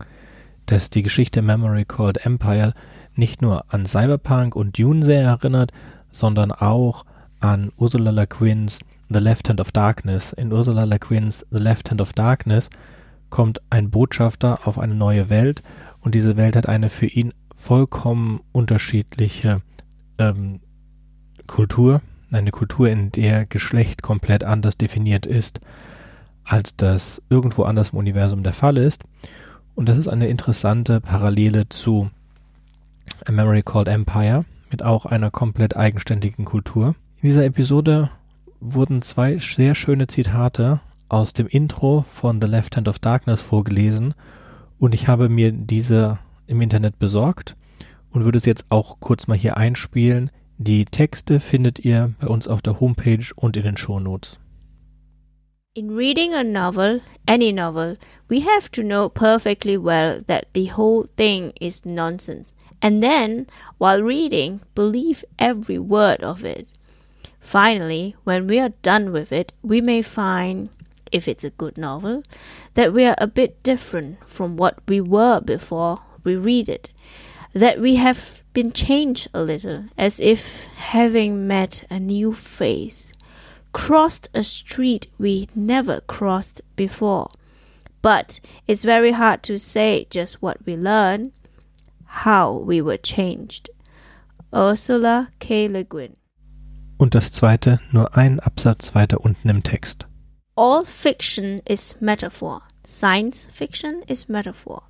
dass 0.67 0.89
die 0.89 1.03
Geschichte 1.03 1.41
Memory 1.41 1.83
Called 1.83 2.25
Empire 2.25 2.73
nicht 3.13 3.41
nur 3.41 3.65
an 3.73 3.85
Cyberpunk 3.85 4.55
und 4.55 4.79
Dune 4.79 5.03
sehr 5.03 5.23
erinnert, 5.23 5.73
sondern 6.11 6.53
auch 6.53 7.03
an 7.41 7.73
Ursula 7.75 8.11
Le 8.11 8.25
Guin's 8.25 8.79
The 9.09 9.19
Left 9.19 9.49
Hand 9.49 9.59
of 9.59 9.73
Darkness. 9.73 10.31
In 10.31 10.53
Ursula 10.53 10.85
Le 10.85 10.97
Guin's 10.97 11.45
The 11.51 11.59
Left 11.59 11.91
Hand 11.91 11.99
of 11.99 12.13
Darkness 12.13 12.69
kommt 13.29 13.61
ein 13.69 13.89
Botschafter 13.89 14.67
auf 14.67 14.79
eine 14.79 14.95
neue 14.95 15.29
Welt 15.29 15.61
und 15.99 16.15
diese 16.15 16.37
Welt 16.37 16.55
hat 16.55 16.67
eine 16.67 16.89
für 16.89 17.07
ihn 17.07 17.33
vollkommen 17.55 18.41
unterschiedliche 18.51 19.61
ähm, 20.17 20.59
Kultur, 21.47 22.01
eine 22.31 22.51
Kultur, 22.51 22.89
in 22.89 23.11
der 23.11 23.45
Geschlecht 23.45 24.01
komplett 24.01 24.43
anders 24.43 24.77
definiert 24.77 25.25
ist, 25.25 25.59
als 26.43 26.75
das 26.75 27.21
irgendwo 27.29 27.63
anders 27.63 27.89
im 27.89 27.99
Universum 27.99 28.43
der 28.43 28.53
Fall 28.53 28.77
ist. 28.77 29.03
Und 29.75 29.89
das 29.89 29.97
ist 29.97 30.07
eine 30.07 30.27
interessante 30.27 31.01
Parallele 31.01 31.69
zu 31.69 32.09
A 33.25 33.31
Memory 33.31 33.63
Called 33.63 33.87
Empire 33.87 34.45
mit 34.71 34.83
auch 34.83 35.05
einer 35.05 35.31
komplett 35.31 35.75
eigenständigen 35.75 36.45
Kultur. 36.45 36.95
In 37.21 37.29
dieser 37.29 37.45
Episode 37.45 38.09
wurden 38.59 39.01
zwei 39.01 39.37
sehr 39.39 39.75
schöne 39.75 40.07
Zitate 40.07 40.79
aus 41.09 41.33
dem 41.33 41.47
Intro 41.47 42.05
von 42.13 42.41
The 42.41 42.47
Left 42.47 42.75
Hand 42.75 42.87
of 42.87 42.99
Darkness 42.99 43.41
vorgelesen 43.41 44.13
und 44.79 44.93
ich 44.93 45.07
habe 45.07 45.29
mir 45.29 45.51
diese 45.51 46.19
im 46.47 46.61
Internet 46.61 46.99
besorgt 46.99 47.55
und 48.11 48.23
würde 48.23 48.37
es 48.37 48.45
jetzt 48.45 48.65
auch 48.69 48.99
kurz 48.99 49.27
mal 49.27 49.37
hier 49.37 49.57
einspielen. 49.57 50.31
Die 50.57 50.85
Texte 50.85 51.39
findet 51.39 51.79
ihr 51.79 52.13
bei 52.19 52.27
uns 52.27 52.47
auf 52.47 52.61
der 52.61 52.79
Homepage 52.79 53.25
und 53.35 53.57
in 53.57 53.63
den 53.63 53.77
Shownotes. 53.77 54.39
In 55.75 55.95
reading 55.95 56.33
a 56.33 56.43
novel, 56.43 57.01
any 57.27 57.51
novel, 57.51 57.97
we 58.27 58.41
have 58.41 58.71
to 58.71 58.81
know 58.81 59.07
perfectly 59.09 59.77
well 59.77 60.23
that 60.25 60.47
the 60.55 60.71
whole 60.75 61.05
thing 61.15 61.51
is 61.59 61.85
nonsense. 61.85 62.55
And 62.81 63.03
then, 63.03 63.45
while 63.77 64.01
reading, 64.01 64.61
believe 64.73 65.23
every 65.37 65.77
word 65.77 66.23
of 66.23 66.43
it. 66.43 66.67
Finally, 67.39 68.15
when 68.23 68.47
we 68.47 68.59
are 68.59 68.73
done 68.81 69.11
with 69.11 69.31
it, 69.31 69.53
we 69.61 69.79
may 69.79 70.01
find 70.01 70.69
if 71.11 71.27
it's 71.27 71.43
a 71.43 71.49
good 71.51 71.77
novel, 71.77 72.23
that 72.73 72.93
we 72.93 73.05
are 73.05 73.15
a 73.17 73.27
bit 73.27 73.61
different 73.63 74.17
from 74.27 74.57
what 74.57 74.79
we 74.87 75.01
were 75.01 75.39
before 75.41 75.99
we 76.23 76.35
read 76.35 76.69
it, 76.69 76.91
that 77.53 77.79
we 77.79 77.95
have 77.95 78.43
been 78.53 78.71
changed 78.71 79.27
a 79.33 79.41
little, 79.41 79.85
as 79.97 80.19
if 80.19 80.65
having 80.75 81.47
met 81.47 81.83
a 81.89 81.99
new 81.99 82.33
face, 82.33 83.13
crossed 83.71 84.29
a 84.33 84.43
street 84.43 85.07
we 85.17 85.47
never 85.55 86.01
crossed 86.01 86.61
before. 86.75 87.29
But 88.01 88.39
it's 88.67 88.83
very 88.83 89.11
hard 89.11 89.43
to 89.43 89.57
say 89.57 90.07
just 90.09 90.41
what 90.41 90.65
we 90.65 90.77
learn, 90.77 91.31
how 92.05 92.53
we 92.53 92.81
were 92.81 92.97
changed. 92.97 93.69
Ursula 94.53 95.29
K. 95.39 95.67
Le 95.67 95.83
Guin. 95.83 96.15
Und 96.97 97.13
das 97.13 97.31
zweite 97.31 97.79
nur 97.91 98.17
ein 98.17 98.39
Absatz 98.39 98.95
weiter 98.95 99.21
unten 99.21 99.49
im 99.49 99.61
Text. 99.61 100.05
All 100.57 100.83
fiction 100.83 101.61
is 101.67 101.93
metaphor. 102.01 102.63
Science 102.83 103.45
fiction 103.45 104.03
is 104.07 104.27
metaphor. 104.27 104.81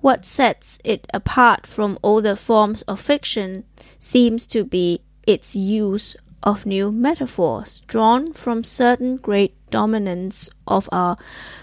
What 0.00 0.24
sets 0.24 0.78
it 0.84 1.06
apart 1.14 1.66
from 1.66 1.98
other 2.02 2.34
forms 2.34 2.82
of 2.82 3.00
fiction 3.00 3.64
seems 4.00 4.46
to 4.48 4.64
be 4.64 5.00
its 5.26 5.54
use 5.54 6.16
of 6.42 6.66
new 6.66 6.90
metaphors 6.90 7.80
drawn 7.86 8.32
from 8.32 8.64
certain 8.64 9.16
great 9.16 9.54
dominants 9.70 10.50
of 10.66 10.88
our 10.92 11.16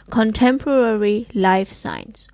contemporary 0.10 1.28
life 1.36 1.72
science. 1.72 2.30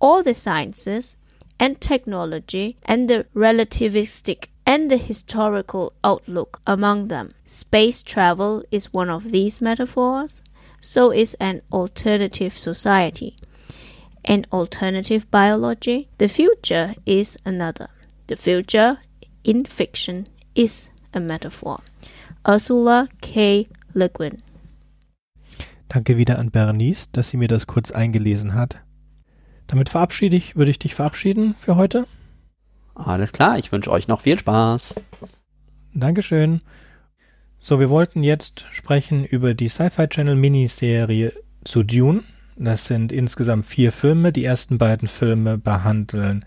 All 0.00 0.22
the 0.22 0.34
sciences 0.34 1.16
and 1.60 1.80
technology 1.80 2.76
and 2.84 3.08
the 3.08 3.26
relativistic 3.36 4.46
and 4.66 4.90
the 4.90 4.96
historical 4.96 5.92
outlook 6.02 6.60
among 6.66 7.08
them. 7.08 7.30
Space 7.44 8.02
travel 8.02 8.64
is 8.70 8.92
one 8.92 9.10
of 9.10 9.30
these 9.30 9.60
metaphors 9.60 10.42
so 10.82 11.10
is 11.10 11.34
an 11.40 11.62
alternative 11.72 12.52
society. 12.58 13.36
An 14.24 14.44
alternative 14.52 15.30
biology, 15.30 16.08
the 16.18 16.28
future 16.28 16.94
is 17.06 17.38
another. 17.46 17.88
The 18.26 18.36
future 18.36 18.98
in 19.44 19.64
fiction 19.64 20.26
is 20.54 20.90
a 21.14 21.20
metaphor. 21.20 21.80
Ursula 22.46 23.08
K. 23.20 23.68
Le 23.94 24.08
Guin. 24.08 24.38
Danke 25.88 26.16
wieder 26.16 26.38
an 26.38 26.50
Bernice, 26.50 27.10
dass 27.12 27.30
sie 27.30 27.36
mir 27.36 27.48
das 27.48 27.66
kurz 27.66 27.90
eingelesen 27.90 28.54
hat. 28.54 28.82
Damit 29.66 29.88
verabschiede 29.88 30.36
ich, 30.36 30.56
würde 30.56 30.70
ich 30.70 30.78
dich 30.78 30.94
verabschieden 30.94 31.54
für 31.58 31.76
heute. 31.76 32.06
Alles 32.94 33.32
klar, 33.32 33.58
ich 33.58 33.72
wünsche 33.72 33.90
euch 33.90 34.08
noch 34.08 34.20
viel 34.20 34.38
Spaß. 34.38 35.06
Dankeschön. 35.94 36.62
So, 37.64 37.78
wir 37.78 37.90
wollten 37.90 38.24
jetzt 38.24 38.66
sprechen 38.72 39.24
über 39.24 39.54
die 39.54 39.68
Sci-Fi 39.68 40.08
Channel 40.08 40.34
Miniserie 40.34 41.32
zu 41.62 41.84
Dune. 41.84 42.24
Das 42.56 42.86
sind 42.86 43.12
insgesamt 43.12 43.66
vier 43.66 43.92
Filme. 43.92 44.32
Die 44.32 44.44
ersten 44.44 44.78
beiden 44.78 45.06
Filme 45.06 45.58
behandeln 45.58 46.44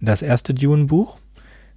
das 0.00 0.22
erste 0.22 0.54
Dune-Buch. 0.54 1.18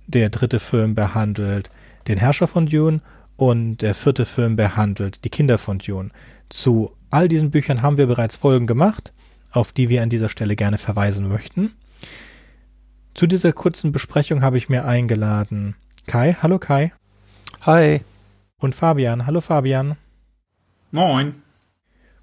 Der 0.08 0.30
dritte 0.30 0.62
Film 0.62 0.96
behandelt 0.96 1.70
den 2.08 2.18
Herrscher 2.18 2.48
von 2.48 2.68
Dune 2.68 3.02
und 3.36 3.82
der 3.82 3.94
vierte 3.94 4.26
Film 4.26 4.56
behandelt 4.56 5.26
die 5.26 5.30
Kinder 5.30 5.58
von 5.58 5.80
Dune. 5.80 6.12
Zu 6.48 6.96
all 7.10 7.28
diesen 7.28 7.52
Büchern 7.52 7.82
haben 7.82 7.98
wir 7.98 8.08
bereits 8.08 8.38
Folgen 8.38 8.68
gemacht, 8.68 9.12
auf 9.52 9.74
die 9.74 9.90
wir 9.90 10.02
an 10.02 10.10
dieser 10.10 10.30
Stelle 10.30 10.56
gerne 10.56 10.78
verweisen 10.78 11.28
möchten. 11.28 11.74
Zu 13.14 13.28
dieser 13.28 13.52
kurzen 13.52 13.92
Besprechung 13.92 14.44
habe 14.44 14.58
ich 14.58 14.70
mir 14.70 14.86
eingeladen 14.86 15.76
Kai. 16.06 16.38
Hallo 16.42 16.58
Kai. 16.58 16.94
Hi 17.64 18.00
und 18.60 18.74
Fabian. 18.74 19.28
Hallo 19.28 19.42
Fabian. 19.42 19.98
Moin. 20.92 21.36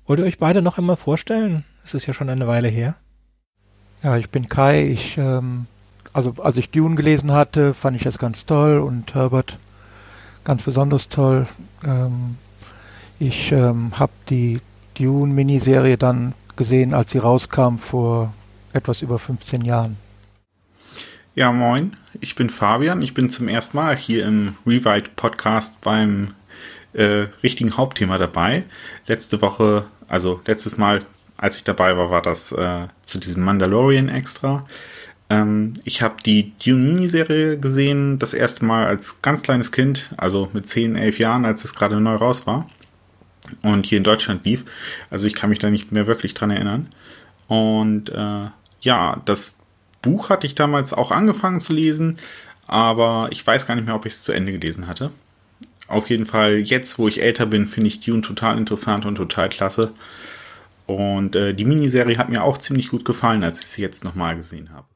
Wollt 0.06 0.18
ihr 0.20 0.26
euch 0.26 0.38
beide 0.38 0.62
noch 0.62 0.78
einmal 0.78 0.96
vorstellen? 0.96 1.64
Es 1.84 1.94
ist 1.94 2.06
ja 2.06 2.14
schon 2.14 2.28
eine 2.28 2.46
Weile 2.46 2.68
her. 2.68 2.96
Ja, 4.02 4.16
ich 4.16 4.30
bin 4.30 4.48
Kai. 4.48 4.88
Ich, 4.88 5.16
ähm, 5.16 5.66
also 6.12 6.34
als 6.42 6.56
ich 6.56 6.70
Dune 6.70 6.96
gelesen 6.96 7.32
hatte, 7.32 7.72
fand 7.72 7.96
ich 7.96 8.02
das 8.02 8.18
ganz 8.18 8.46
toll 8.46 8.78
und 8.78 9.14
Herbert 9.14 9.58
ganz 10.42 10.62
besonders 10.62 11.08
toll. 11.08 11.46
Ähm, 11.84 12.36
ich 13.18 13.52
ähm, 13.52 13.98
habe 13.98 14.12
die 14.28 14.60
Dune-Miniserie 14.94 15.96
dann 15.96 16.34
gesehen, 16.56 16.94
als 16.94 17.12
sie 17.12 17.18
rauskam 17.18 17.76
vor 17.78 18.34
etwas 18.72 19.02
über 19.02 19.18
15 19.18 19.62
Jahren. 19.62 19.96
Ja, 21.36 21.50
moin. 21.50 21.96
Ich 22.20 22.36
bin 22.36 22.48
Fabian. 22.48 23.02
Ich 23.02 23.12
bin 23.12 23.28
zum 23.28 23.48
ersten 23.48 23.76
Mal 23.76 23.96
hier 23.96 24.24
im 24.24 24.54
Rewrite 24.64 25.10
Podcast 25.16 25.80
beim 25.80 26.28
äh, 26.92 27.26
richtigen 27.42 27.76
Hauptthema 27.76 28.18
dabei. 28.18 28.62
Letzte 29.08 29.42
Woche, 29.42 29.86
also 30.06 30.40
letztes 30.46 30.78
Mal, 30.78 31.02
als 31.36 31.56
ich 31.56 31.64
dabei 31.64 31.98
war, 31.98 32.08
war 32.08 32.22
das 32.22 32.52
äh, 32.52 32.86
zu 33.04 33.18
diesem 33.18 33.42
Mandalorian 33.42 34.10
extra. 34.10 34.64
Ähm, 35.28 35.72
ich 35.82 36.02
habe 36.02 36.14
die 36.24 36.52
Dune-Miniserie 36.64 37.58
gesehen, 37.58 38.20
das 38.20 38.32
erste 38.32 38.64
Mal 38.64 38.86
als 38.86 39.20
ganz 39.20 39.42
kleines 39.42 39.72
Kind, 39.72 40.10
also 40.16 40.50
mit 40.52 40.68
10, 40.68 40.94
11 40.94 41.18
Jahren, 41.18 41.44
als 41.44 41.64
es 41.64 41.74
gerade 41.74 42.00
neu 42.00 42.14
raus 42.14 42.46
war 42.46 42.68
und 43.64 43.86
hier 43.86 43.98
in 43.98 44.04
Deutschland 44.04 44.44
lief. 44.44 44.64
Also 45.10 45.26
ich 45.26 45.34
kann 45.34 45.50
mich 45.50 45.58
da 45.58 45.68
nicht 45.68 45.90
mehr 45.90 46.06
wirklich 46.06 46.32
dran 46.32 46.52
erinnern. 46.52 46.86
Und 47.48 48.10
äh, 48.10 48.50
ja, 48.82 49.20
das 49.24 49.56
Buch 50.04 50.28
hatte 50.28 50.46
ich 50.46 50.54
damals 50.54 50.92
auch 50.92 51.10
angefangen 51.10 51.60
zu 51.60 51.72
lesen, 51.72 52.16
aber 52.66 53.28
ich 53.30 53.44
weiß 53.44 53.66
gar 53.66 53.74
nicht 53.74 53.86
mehr, 53.86 53.94
ob 53.94 54.06
ich 54.06 54.12
es 54.12 54.24
zu 54.24 54.32
Ende 54.32 54.52
gelesen 54.52 54.86
hatte. 54.86 55.10
Auf 55.88 56.08
jeden 56.08 56.26
Fall, 56.26 56.58
jetzt, 56.58 56.98
wo 56.98 57.08
ich 57.08 57.22
älter 57.22 57.46
bin, 57.46 57.66
finde 57.66 57.88
ich 57.88 58.00
Dune 58.00 58.22
total 58.22 58.56
interessant 58.56 59.04
und 59.04 59.16
total 59.16 59.48
klasse. 59.48 59.92
Und 60.86 61.34
äh, 61.34 61.54
die 61.54 61.64
Miniserie 61.64 62.18
hat 62.18 62.28
mir 62.28 62.42
auch 62.42 62.58
ziemlich 62.58 62.90
gut 62.90 63.04
gefallen, 63.04 63.42
als 63.42 63.60
ich 63.60 63.66
sie 63.66 63.82
jetzt 63.82 64.04
nochmal 64.04 64.36
gesehen 64.36 64.70
habe. 64.72 64.86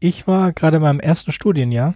Ich 0.00 0.26
war 0.26 0.52
gerade 0.52 0.78
in 0.78 0.82
meinem 0.82 1.00
ersten 1.00 1.32
Studienjahr 1.32 1.94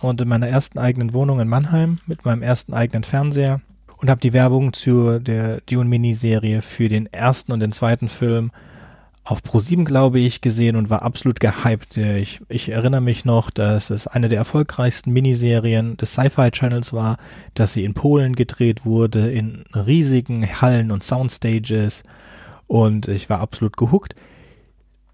und 0.00 0.20
in 0.20 0.28
meiner 0.28 0.48
ersten 0.48 0.78
eigenen 0.78 1.12
Wohnung 1.12 1.40
in 1.40 1.48
Mannheim 1.48 1.98
mit 2.06 2.24
meinem 2.24 2.42
ersten 2.42 2.74
eigenen 2.74 3.04
Fernseher 3.04 3.60
und 3.98 4.10
habe 4.10 4.20
die 4.20 4.32
Werbung 4.32 4.72
zu 4.72 5.18
der 5.18 5.60
Dune 5.62 5.88
Miniserie 5.88 6.62
für 6.62 6.88
den 6.88 7.06
ersten 7.06 7.52
und 7.52 7.60
den 7.60 7.72
zweiten 7.72 8.08
Film 8.08 8.50
auf 9.24 9.42
Pro7, 9.42 9.84
glaube 9.84 10.18
ich, 10.18 10.40
gesehen 10.40 10.76
und 10.76 10.90
war 10.90 11.02
absolut 11.02 11.40
gehypt. 11.40 11.96
Ich, 11.96 12.40
ich 12.48 12.70
erinnere 12.70 13.00
mich 13.00 13.24
noch, 13.24 13.50
dass 13.50 13.90
es 13.90 14.06
eine 14.06 14.28
der 14.28 14.38
erfolgreichsten 14.38 15.12
Miniserien 15.12 15.96
des 15.96 16.12
Sci-Fi 16.12 16.50
Channels 16.50 16.92
war, 16.92 17.16
dass 17.54 17.74
sie 17.74 17.84
in 17.84 17.94
Polen 17.94 18.34
gedreht 18.34 18.84
wurde, 18.84 19.30
in 19.30 19.64
riesigen 19.74 20.60
Hallen 20.60 20.90
und 20.90 21.04
Soundstages 21.04 22.02
und 22.66 23.08
ich 23.08 23.28
war 23.28 23.40
absolut 23.40 23.76
gehuckt. 23.76 24.14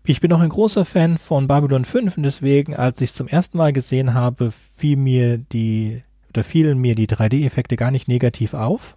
Ich 0.04 0.20
bin 0.20 0.32
auch 0.32 0.40
ein 0.40 0.50
großer 0.50 0.84
Fan 0.84 1.18
von 1.18 1.48
Babylon 1.48 1.84
5 1.84 2.18
und 2.18 2.22
deswegen, 2.22 2.76
als 2.76 3.00
ich 3.00 3.10
es 3.10 3.16
zum 3.16 3.26
ersten 3.26 3.58
Mal 3.58 3.72
gesehen 3.72 4.14
habe, 4.14 4.52
fiel 4.52 4.96
mir 4.96 5.38
die, 5.38 6.02
oder 6.28 6.44
fielen 6.44 6.78
mir 6.78 6.94
die 6.94 7.08
3D-Effekte 7.08 7.76
gar 7.76 7.90
nicht 7.90 8.06
negativ 8.06 8.54
auf. 8.54 8.94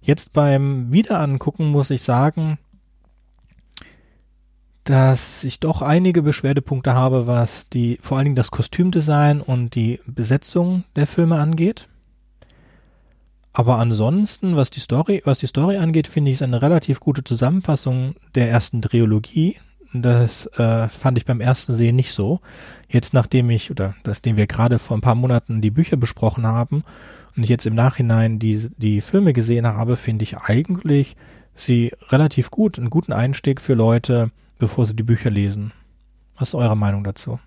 Jetzt 0.00 0.32
beim 0.32 0.92
Wiederangucken 0.92 1.68
muss 1.68 1.90
ich 1.90 2.02
sagen, 2.02 2.58
dass 4.84 5.44
ich 5.44 5.60
doch 5.60 5.80
einige 5.80 6.22
Beschwerdepunkte 6.22 6.94
habe, 6.94 7.26
was 7.26 7.68
die, 7.68 7.98
vor 8.00 8.16
allen 8.16 8.26
Dingen 8.26 8.36
das 8.36 8.50
Kostümdesign 8.50 9.40
und 9.40 9.74
die 9.74 10.00
Besetzung 10.06 10.84
der 10.96 11.06
Filme 11.06 11.38
angeht. 11.38 11.88
Aber 13.52 13.78
ansonsten, 13.78 14.56
was 14.56 14.70
die 14.70 14.80
Story, 14.80 15.22
was 15.24 15.38
die 15.38 15.46
Story 15.46 15.76
angeht, 15.76 16.08
finde 16.08 16.30
ich 16.30 16.38
es 16.38 16.42
eine 16.42 16.62
relativ 16.62 17.00
gute 17.00 17.22
Zusammenfassung 17.22 18.14
der 18.34 18.50
ersten 18.50 18.80
Trilogie. 18.80 19.56
Das 19.92 20.46
äh, 20.58 20.88
fand 20.88 21.18
ich 21.18 21.26
beim 21.26 21.40
ersten 21.40 21.74
Sehen 21.74 21.96
nicht 21.96 22.12
so. 22.12 22.40
Jetzt, 22.88 23.12
nachdem 23.12 23.50
ich, 23.50 23.70
oder 23.70 23.94
nachdem 24.04 24.38
wir 24.38 24.46
gerade 24.46 24.78
vor 24.78 24.96
ein 24.96 25.02
paar 25.02 25.14
Monaten 25.14 25.60
die 25.60 25.70
Bücher 25.70 25.98
besprochen 25.98 26.46
haben 26.46 26.82
und 27.36 27.42
ich 27.42 27.50
jetzt 27.50 27.66
im 27.66 27.74
Nachhinein 27.74 28.38
die, 28.38 28.70
die 28.78 29.02
Filme 29.02 29.34
gesehen 29.34 29.66
habe, 29.66 29.96
finde 29.96 30.22
ich 30.22 30.38
eigentlich 30.38 31.14
sie 31.54 31.92
relativ 32.08 32.50
gut, 32.50 32.78
einen 32.78 32.88
guten 32.88 33.12
Einstieg 33.12 33.60
für 33.60 33.74
Leute, 33.74 34.30
bevor 34.62 34.86
sie 34.86 34.94
die 34.94 35.02
Bücher 35.02 35.28
lesen. 35.28 35.72
Was 36.38 36.50
ist 36.50 36.54
eure 36.54 36.76
Meinung 36.76 37.02
dazu? 37.02 37.40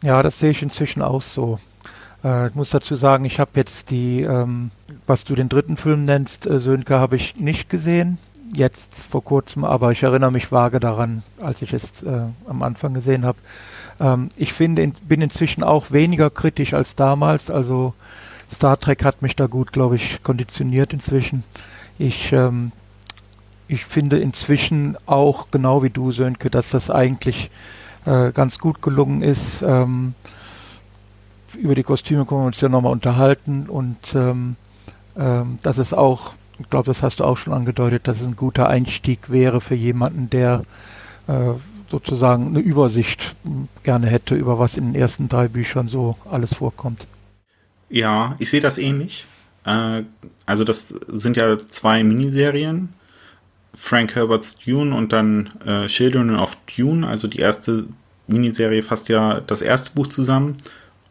Ja, 0.00 0.22
das 0.22 0.38
sehe 0.38 0.52
ich 0.52 0.62
inzwischen 0.62 1.02
auch 1.02 1.22
so. 1.22 1.58
Äh, 2.22 2.46
ich 2.46 2.54
muss 2.54 2.70
dazu 2.70 2.94
sagen, 2.94 3.24
ich 3.24 3.40
habe 3.40 3.50
jetzt 3.56 3.90
die, 3.90 4.22
ähm, 4.22 4.70
was 5.08 5.24
du 5.24 5.34
den 5.34 5.48
dritten 5.48 5.76
Film 5.76 6.04
nennst, 6.04 6.46
äh, 6.46 6.60
Sönke, 6.60 7.00
habe 7.00 7.16
ich 7.16 7.34
nicht 7.34 7.68
gesehen. 7.68 8.18
Jetzt 8.52 9.02
vor 9.02 9.24
kurzem, 9.24 9.64
aber 9.64 9.90
ich 9.90 10.04
erinnere 10.04 10.30
mich 10.30 10.52
vage 10.52 10.78
daran, 10.78 11.24
als 11.40 11.62
ich 11.62 11.72
es 11.72 12.04
äh, 12.04 12.26
am 12.46 12.62
Anfang 12.62 12.94
gesehen 12.94 13.24
habe. 13.24 13.38
Ähm, 13.98 14.28
ich 14.36 14.52
finde, 14.52 14.82
in, 14.82 14.92
bin 15.08 15.22
inzwischen 15.22 15.64
auch 15.64 15.90
weniger 15.90 16.30
kritisch 16.30 16.74
als 16.74 16.94
damals. 16.94 17.50
Also 17.50 17.92
Star 18.54 18.78
Trek 18.78 19.04
hat 19.04 19.20
mich 19.20 19.34
da 19.34 19.48
gut, 19.48 19.72
glaube 19.72 19.96
ich, 19.96 20.22
konditioniert 20.22 20.92
inzwischen. 20.92 21.42
Ich 21.98 22.32
ähm, 22.32 22.70
ich 23.70 23.84
finde 23.84 24.18
inzwischen 24.18 24.96
auch, 25.06 25.46
genau 25.50 25.82
wie 25.82 25.90
du, 25.90 26.10
Sönke, 26.10 26.50
dass 26.50 26.70
das 26.70 26.90
eigentlich 26.90 27.50
äh, 28.04 28.32
ganz 28.32 28.58
gut 28.58 28.82
gelungen 28.82 29.22
ist. 29.22 29.62
Ähm, 29.62 30.14
über 31.54 31.74
die 31.74 31.84
Kostüme 31.84 32.26
können 32.26 32.42
wir 32.42 32.46
uns 32.46 32.60
ja 32.60 32.68
nochmal 32.68 32.92
unterhalten 32.92 33.66
und 33.68 33.96
ähm, 34.14 34.56
ähm, 35.16 35.58
dass 35.62 35.78
es 35.78 35.92
auch, 35.92 36.32
ich 36.58 36.68
glaube, 36.68 36.86
das 36.86 37.02
hast 37.02 37.20
du 37.20 37.24
auch 37.24 37.36
schon 37.36 37.52
angedeutet, 37.52 38.08
dass 38.08 38.20
es 38.20 38.26
ein 38.26 38.36
guter 38.36 38.68
Einstieg 38.68 39.30
wäre 39.30 39.60
für 39.60 39.74
jemanden, 39.74 40.30
der 40.30 40.64
äh, 41.28 41.52
sozusagen 41.90 42.48
eine 42.48 42.60
Übersicht 42.60 43.36
gerne 43.82 44.06
hätte, 44.06 44.34
über 44.34 44.58
was 44.58 44.76
in 44.76 44.92
den 44.92 45.00
ersten 45.00 45.28
drei 45.28 45.48
Büchern 45.48 45.88
so 45.88 46.16
alles 46.30 46.54
vorkommt. 46.54 47.06
Ja, 47.88 48.34
ich 48.38 48.50
sehe 48.50 48.60
das 48.60 48.78
ähnlich. 48.78 49.26
Äh, 49.64 50.02
also 50.46 50.64
das 50.64 50.88
sind 50.88 51.36
ja 51.36 51.56
zwei 51.58 52.02
Miniserien 52.02 52.94
Frank 53.74 54.14
Herbert's 54.14 54.58
Dune 54.58 54.94
und 54.94 55.12
dann 55.12 55.50
äh, 55.64 55.86
Children 55.86 56.36
of 56.36 56.56
Dune, 56.76 57.06
also 57.06 57.28
die 57.28 57.38
erste 57.38 57.86
Miniserie 58.26 58.82
fasst 58.82 59.08
ja 59.08 59.40
das 59.40 59.62
erste 59.62 59.92
Buch 59.92 60.06
zusammen 60.06 60.56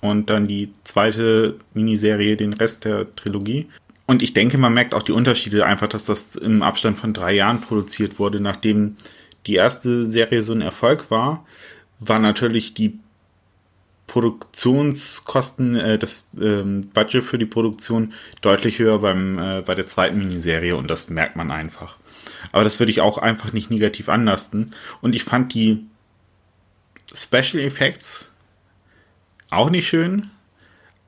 und 0.01 0.29
dann 0.29 0.47
die 0.47 0.71
zweite 0.83 1.55
Miniserie 1.73 2.35
den 2.35 2.53
Rest 2.53 2.85
der 2.85 3.13
Trilogie. 3.15 3.67
Und 4.05 4.23
ich 4.23 4.33
denke, 4.33 4.57
man 4.57 4.73
merkt 4.73 4.93
auch 4.93 5.03
die 5.03 5.11
Unterschiede 5.11 5.65
einfach, 5.65 5.87
dass 5.87 6.05
das 6.05 6.35
im 6.35 6.63
Abstand 6.63 6.97
von 6.97 7.13
drei 7.13 7.33
Jahren 7.33 7.61
produziert 7.61 8.17
wurde, 8.17 8.39
nachdem 8.39 8.95
die 9.45 9.55
erste 9.55 10.05
Serie 10.05 10.41
so 10.41 10.53
ein 10.53 10.61
Erfolg 10.61 11.11
war, 11.11 11.45
war 11.99 12.19
natürlich 12.19 12.73
die 12.73 12.99
Produktionskosten, 14.07 15.75
äh, 15.75 15.99
das 15.99 16.27
ähm, 16.41 16.89
Budget 16.93 17.23
für 17.23 17.37
die 17.37 17.45
Produktion 17.45 18.13
deutlich 18.41 18.79
höher 18.79 18.99
beim, 18.99 19.37
äh, 19.37 19.61
bei 19.61 19.75
der 19.75 19.85
zweiten 19.85 20.17
Miniserie 20.17 20.75
und 20.75 20.89
das 20.89 21.09
merkt 21.09 21.35
man 21.35 21.51
einfach. 21.51 21.97
Aber 22.51 22.63
das 22.63 22.79
würde 22.79 22.91
ich 22.91 23.01
auch 23.01 23.17
einfach 23.17 23.53
nicht 23.53 23.69
negativ 23.69 24.09
anlasten. 24.09 24.75
Und 25.01 25.15
ich 25.15 25.23
fand 25.23 25.53
die 25.53 25.85
Special 27.13 27.59
Effects 27.63 28.29
auch 29.49 29.69
nicht 29.69 29.87
schön. 29.87 30.29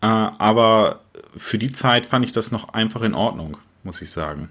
Äh, 0.02 0.08
aber 0.08 1.02
für 1.36 1.58
die 1.58 1.72
Zeit 1.72 2.06
fand 2.06 2.26
ich 2.26 2.32
das 2.32 2.52
noch 2.52 2.70
einfach 2.74 3.02
in 3.02 3.14
Ordnung, 3.14 3.58
muss 3.84 4.02
ich 4.02 4.12
sagen. 4.12 4.50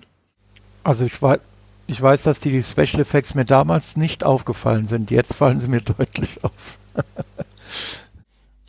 Also 0.85 1.05
ich 1.05 1.21
weiß, 1.21 1.41
ich 1.87 2.01
weiß, 2.01 2.23
dass 2.23 2.41
die 2.41 2.63
Special 2.63 3.01
Effects 3.01 3.35
mir 3.35 3.45
damals 3.45 3.97
nicht 3.97 4.23
aufgefallen 4.25 4.87
sind. 4.87 5.11
Jetzt 5.11 5.35
fallen 5.35 5.61
sie 5.61 5.69
mir 5.69 5.81
deutlich 5.99 6.43
auf. 6.43 6.53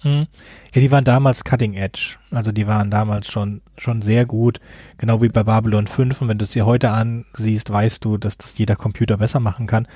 Hm. 0.01 0.25
Ja, 0.73 0.81
die 0.81 0.91
waren 0.91 1.03
damals 1.03 1.43
Cutting 1.43 1.75
Edge. 1.75 2.17
Also 2.31 2.51
die 2.51 2.65
waren 2.65 2.89
damals 2.89 3.31
schon, 3.31 3.61
schon 3.77 4.01
sehr 4.01 4.25
gut. 4.25 4.59
Genau 4.97 5.21
wie 5.21 5.27
bei 5.27 5.43
Babylon 5.43 5.87
5. 5.87 6.21
Und 6.21 6.27
wenn 6.27 6.37
du 6.37 6.43
es 6.45 6.51
dir 6.51 6.65
heute 6.65 6.89
ansiehst, 6.89 7.69
weißt 7.69 8.03
du, 8.03 8.17
dass 8.17 8.37
das 8.37 8.57
jeder 8.57 8.75
Computer 8.75 9.17
besser 9.17 9.39
machen 9.39 9.67
kann. 9.67 9.87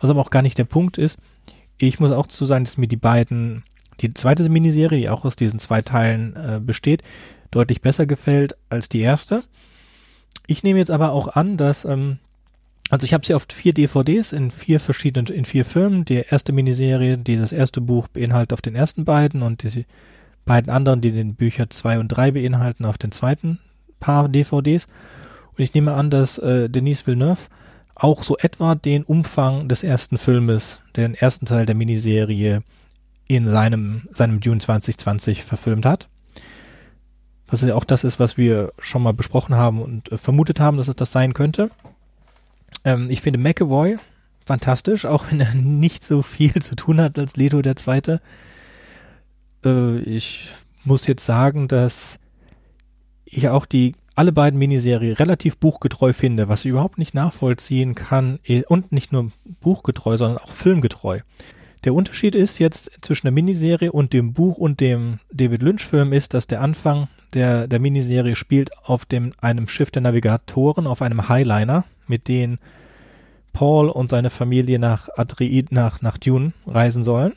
Was 0.00 0.10
aber 0.10 0.20
auch 0.20 0.30
gar 0.30 0.42
nicht 0.42 0.56
der 0.56 0.64
Punkt 0.64 0.96
ist. 0.96 1.18
Ich 1.76 2.00
muss 2.00 2.12
auch 2.12 2.26
zu 2.26 2.44
sagen, 2.46 2.64
dass 2.64 2.78
mir 2.78 2.88
die 2.88 2.96
beiden, 2.96 3.64
die 4.00 4.14
zweite 4.14 4.48
Miniserie, 4.48 4.98
die 4.98 5.08
auch 5.10 5.24
aus 5.24 5.36
diesen 5.36 5.58
zwei 5.58 5.82
Teilen 5.82 6.36
äh, 6.36 6.60
besteht, 6.60 7.02
deutlich 7.50 7.82
besser 7.82 8.06
gefällt 8.06 8.56
als 8.70 8.88
die 8.88 9.00
erste. 9.00 9.44
Ich 10.46 10.62
nehme 10.62 10.78
jetzt 10.78 10.90
aber 10.90 11.12
auch 11.12 11.28
an, 11.28 11.56
dass, 11.56 11.84
ähm, 11.84 12.18
also 12.90 13.04
ich 13.04 13.14
habe 13.14 13.24
sie 13.24 13.34
auf 13.34 13.46
vier 13.50 13.72
DVDs 13.72 14.32
in 14.32 14.50
vier 14.50 14.80
verschiedenen, 14.80 15.32
in 15.32 15.44
vier 15.44 15.64
Filmen. 15.64 16.04
Die 16.04 16.24
erste 16.28 16.52
Miniserie, 16.52 17.16
die 17.18 17.36
das 17.36 17.52
erste 17.52 17.80
Buch 17.80 18.08
beinhaltet 18.08 18.52
auf 18.52 18.62
den 18.62 18.74
ersten 18.74 19.04
beiden 19.04 19.42
und 19.42 19.62
die 19.62 19.86
beiden 20.44 20.72
anderen, 20.72 21.00
die 21.00 21.12
den 21.12 21.36
Bücher 21.36 21.70
2 21.70 22.00
und 22.00 22.08
3 22.08 22.32
beinhalten, 22.32 22.84
auf 22.84 22.98
den 22.98 23.12
zweiten 23.12 23.60
Paar 24.00 24.28
DVDs. 24.28 24.88
Und 25.56 25.62
ich 25.62 25.72
nehme 25.72 25.94
an, 25.94 26.10
dass 26.10 26.38
äh, 26.38 26.68
Denise 26.68 27.06
Villeneuve 27.06 27.42
auch 27.94 28.24
so 28.24 28.36
etwa 28.38 28.74
den 28.74 29.04
Umfang 29.04 29.68
des 29.68 29.84
ersten 29.84 30.18
Filmes, 30.18 30.80
den 30.96 31.14
ersten 31.14 31.46
Teil 31.46 31.66
der 31.66 31.76
Miniserie 31.76 32.64
in 33.28 33.46
seinem, 33.46 34.08
seinem 34.10 34.40
Dune 34.40 34.58
2020 34.58 35.44
verfilmt 35.44 35.86
hat. 35.86 36.08
Was 37.46 37.62
ja 37.62 37.76
auch 37.76 37.84
das 37.84 38.02
ist, 38.02 38.18
was 38.18 38.36
wir 38.36 38.72
schon 38.78 39.02
mal 39.02 39.12
besprochen 39.12 39.54
haben 39.54 39.80
und 39.80 40.10
äh, 40.10 40.18
vermutet 40.18 40.58
haben, 40.58 40.76
dass 40.76 40.88
es 40.88 40.96
das 40.96 41.12
sein 41.12 41.34
könnte. 41.34 41.70
Ähm, 42.84 43.10
ich 43.10 43.20
finde 43.20 43.38
McAvoy 43.38 43.98
fantastisch, 44.44 45.06
auch 45.06 45.24
wenn 45.30 45.40
er 45.40 45.54
nicht 45.54 46.02
so 46.02 46.22
viel 46.22 46.60
zu 46.60 46.76
tun 46.76 47.00
hat 47.00 47.18
als 47.18 47.36
Leto 47.36 47.62
der 47.62 47.76
Zweite. 47.76 48.20
Äh, 49.64 49.98
ich 50.00 50.48
muss 50.84 51.06
jetzt 51.06 51.24
sagen, 51.24 51.68
dass 51.68 52.18
ich 53.24 53.48
auch 53.48 53.66
die 53.66 53.94
alle 54.16 54.32
beiden 54.32 54.58
Miniserie 54.58 55.18
relativ 55.18 55.56
buchgetreu 55.56 56.12
finde, 56.12 56.48
was 56.48 56.64
ich 56.64 56.70
überhaupt 56.70 56.98
nicht 56.98 57.14
nachvollziehen 57.14 57.94
kann 57.94 58.38
eh, 58.44 58.64
und 58.66 58.92
nicht 58.92 59.12
nur 59.12 59.30
buchgetreu, 59.60 60.16
sondern 60.16 60.38
auch 60.38 60.52
filmgetreu. 60.52 61.20
Der 61.84 61.94
Unterschied 61.94 62.34
ist 62.34 62.58
jetzt 62.58 62.90
zwischen 63.00 63.26
der 63.26 63.32
Miniserie 63.32 63.92
und 63.92 64.12
dem 64.12 64.34
Buch 64.34 64.58
und 64.58 64.80
dem 64.80 65.20
David 65.32 65.62
Lynch 65.62 65.86
Film 65.86 66.12
ist, 66.12 66.34
dass 66.34 66.46
der 66.46 66.60
Anfang 66.60 67.08
der, 67.32 67.68
der 67.68 67.78
Miniserie 67.78 68.36
spielt 68.36 68.76
auf 68.84 69.06
dem, 69.06 69.32
einem 69.40 69.68
Schiff 69.68 69.90
der 69.90 70.02
Navigatoren, 70.02 70.86
auf 70.86 71.00
einem 71.00 71.28
Highliner, 71.28 71.84
mit 72.10 72.28
dem 72.28 72.58
Paul 73.52 73.88
und 73.88 74.10
seine 74.10 74.28
Familie 74.28 74.78
nach 74.78 75.08
Adreid, 75.16 75.72
nach, 75.72 76.02
nach 76.02 76.18
Dune 76.18 76.52
reisen 76.66 77.04
sollen. 77.04 77.32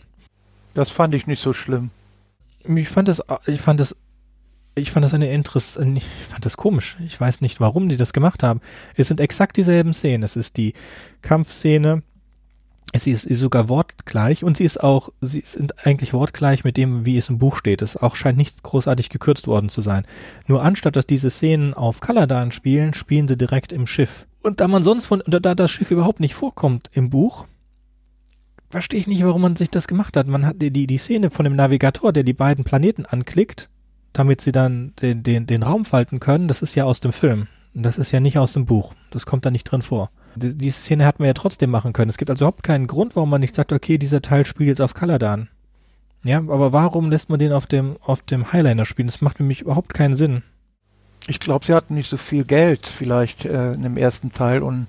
Das 0.73 0.89
fand 0.89 1.15
ich 1.15 1.27
nicht 1.27 1.41
so 1.41 1.53
schlimm. 1.53 1.91
Ich 2.63 2.89
fand 2.89 3.07
das, 3.07 3.21
ich 3.47 3.61
fand 3.61 3.79
das, 3.79 3.95
ich 4.75 4.91
fand 4.91 5.03
das 5.03 5.13
eine 5.13 5.31
Interess, 5.31 5.77
ich 5.77 6.05
fand 6.29 6.45
das 6.45 6.57
komisch. 6.57 6.97
Ich 7.05 7.19
weiß 7.19 7.41
nicht, 7.41 7.59
warum 7.59 7.89
die 7.89 7.97
das 7.97 8.13
gemacht 8.13 8.43
haben. 8.43 8.61
Es 8.95 9.07
sind 9.07 9.19
exakt 9.19 9.57
dieselben 9.57 9.93
Szenen. 9.93 10.23
Es 10.23 10.35
ist 10.35 10.57
die 10.57 10.73
Kampfszene, 11.21 12.03
sie 12.95 13.11
ist, 13.11 13.25
ist 13.25 13.39
sogar 13.39 13.69
wortgleich 13.69 14.43
und 14.43 14.57
sie 14.57 14.65
ist 14.65 14.81
auch, 14.81 15.09
sie 15.21 15.41
sind 15.41 15.85
eigentlich 15.85 16.13
wortgleich 16.13 16.63
mit 16.63 16.77
dem, 16.77 17.05
wie 17.05 17.17
es 17.17 17.29
im 17.29 17.39
Buch 17.39 17.55
steht. 17.55 17.81
Es 17.81 17.97
auch 17.97 18.15
scheint 18.15 18.37
nicht 18.37 18.63
großartig 18.63 19.09
gekürzt 19.09 19.47
worden 19.47 19.69
zu 19.69 19.81
sein. 19.81 20.05
Nur 20.47 20.63
anstatt 20.63 20.95
dass 20.95 21.07
diese 21.07 21.29
Szenen 21.29 21.73
auf 21.73 21.99
Kaladan 21.99 22.51
spielen, 22.51 22.93
spielen 22.93 23.27
sie 23.27 23.37
direkt 23.37 23.73
im 23.73 23.87
Schiff. 23.87 24.25
Und 24.43 24.59
da 24.59 24.67
man 24.67 24.83
sonst 24.83 25.05
von, 25.05 25.23
da 25.25 25.55
das 25.55 25.71
Schiff 25.71 25.89
überhaupt 25.89 26.19
nicht 26.19 26.35
vorkommt 26.35 26.89
im 26.93 27.09
Buch, 27.09 27.45
verstehe 28.69 28.99
ich 28.99 29.07
nicht, 29.07 29.23
warum 29.23 29.41
man 29.41 29.55
sich 29.55 29.69
das 29.69 29.87
gemacht 29.87 30.17
hat. 30.17 30.27
Man 30.27 30.45
hat 30.45 30.61
die, 30.61 30.71
die, 30.71 30.97
Szene 30.97 31.29
von 31.29 31.45
dem 31.45 31.55
Navigator, 31.55 32.11
der 32.11 32.23
die 32.23 32.33
beiden 32.33 32.65
Planeten 32.65 33.05
anklickt, 33.05 33.69
damit 34.11 34.41
sie 34.41 34.51
dann 34.51 34.93
den, 35.01 35.23
den, 35.23 35.47
den 35.47 35.63
Raum 35.63 35.85
falten 35.85 36.19
können, 36.19 36.47
das 36.47 36.61
ist 36.61 36.75
ja 36.75 36.83
aus 36.83 36.99
dem 36.99 37.13
Film. 37.13 37.47
Das 37.73 37.97
ist 37.97 38.11
ja 38.11 38.19
nicht 38.19 38.37
aus 38.37 38.53
dem 38.53 38.65
Buch. 38.65 38.93
Das 39.11 39.25
kommt 39.25 39.45
da 39.45 39.51
nicht 39.51 39.63
drin 39.63 39.81
vor. 39.81 40.11
Die, 40.35 40.55
diese 40.55 40.81
Szene 40.81 41.05
hätten 41.05 41.19
wir 41.19 41.27
ja 41.27 41.33
trotzdem 41.33 41.71
machen 41.71 41.93
können. 41.93 42.09
Es 42.09 42.17
gibt 42.17 42.29
also 42.29 42.45
überhaupt 42.45 42.63
keinen 42.63 42.87
Grund, 42.87 43.15
warum 43.15 43.29
man 43.29 43.41
nicht 43.41 43.55
sagt, 43.55 43.71
okay, 43.71 43.97
dieser 43.97 44.21
Teil 44.21 44.45
spielt 44.45 44.67
jetzt 44.67 44.81
auf 44.81 44.93
Kaladan. 44.93 45.47
Ja, 46.23 46.37
aber 46.37 46.73
warum 46.73 47.09
lässt 47.09 47.29
man 47.29 47.39
den 47.39 47.51
auf 47.51 47.65
dem, 47.65 47.97
auf 48.01 48.21
dem 48.21 48.51
Highliner 48.51 48.85
spielen? 48.85 49.07
Das 49.07 49.21
macht 49.21 49.39
mich 49.39 49.61
überhaupt 49.61 49.93
keinen 49.93 50.15
Sinn. 50.15 50.43
Ich 51.27 51.39
glaube, 51.39 51.65
sie 51.65 51.73
hatten 51.73 51.93
nicht 51.93 52.09
so 52.09 52.17
viel 52.17 52.43
Geld 52.43 52.85
vielleicht 52.85 53.45
äh, 53.45 53.71
in 53.73 53.83
dem 53.83 53.97
ersten 53.97 54.31
Teil 54.31 54.61
und 54.61 54.87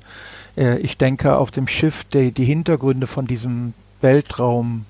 äh, 0.57 0.79
ich 0.79 0.99
denke 0.99 1.37
auf 1.37 1.51
dem 1.51 1.69
Schiff 1.69 2.05
die, 2.05 2.33
die 2.33 2.45
Hintergründe 2.45 3.07
von 3.07 3.27
diesem 3.27 3.73
Weltraum, 4.01 4.87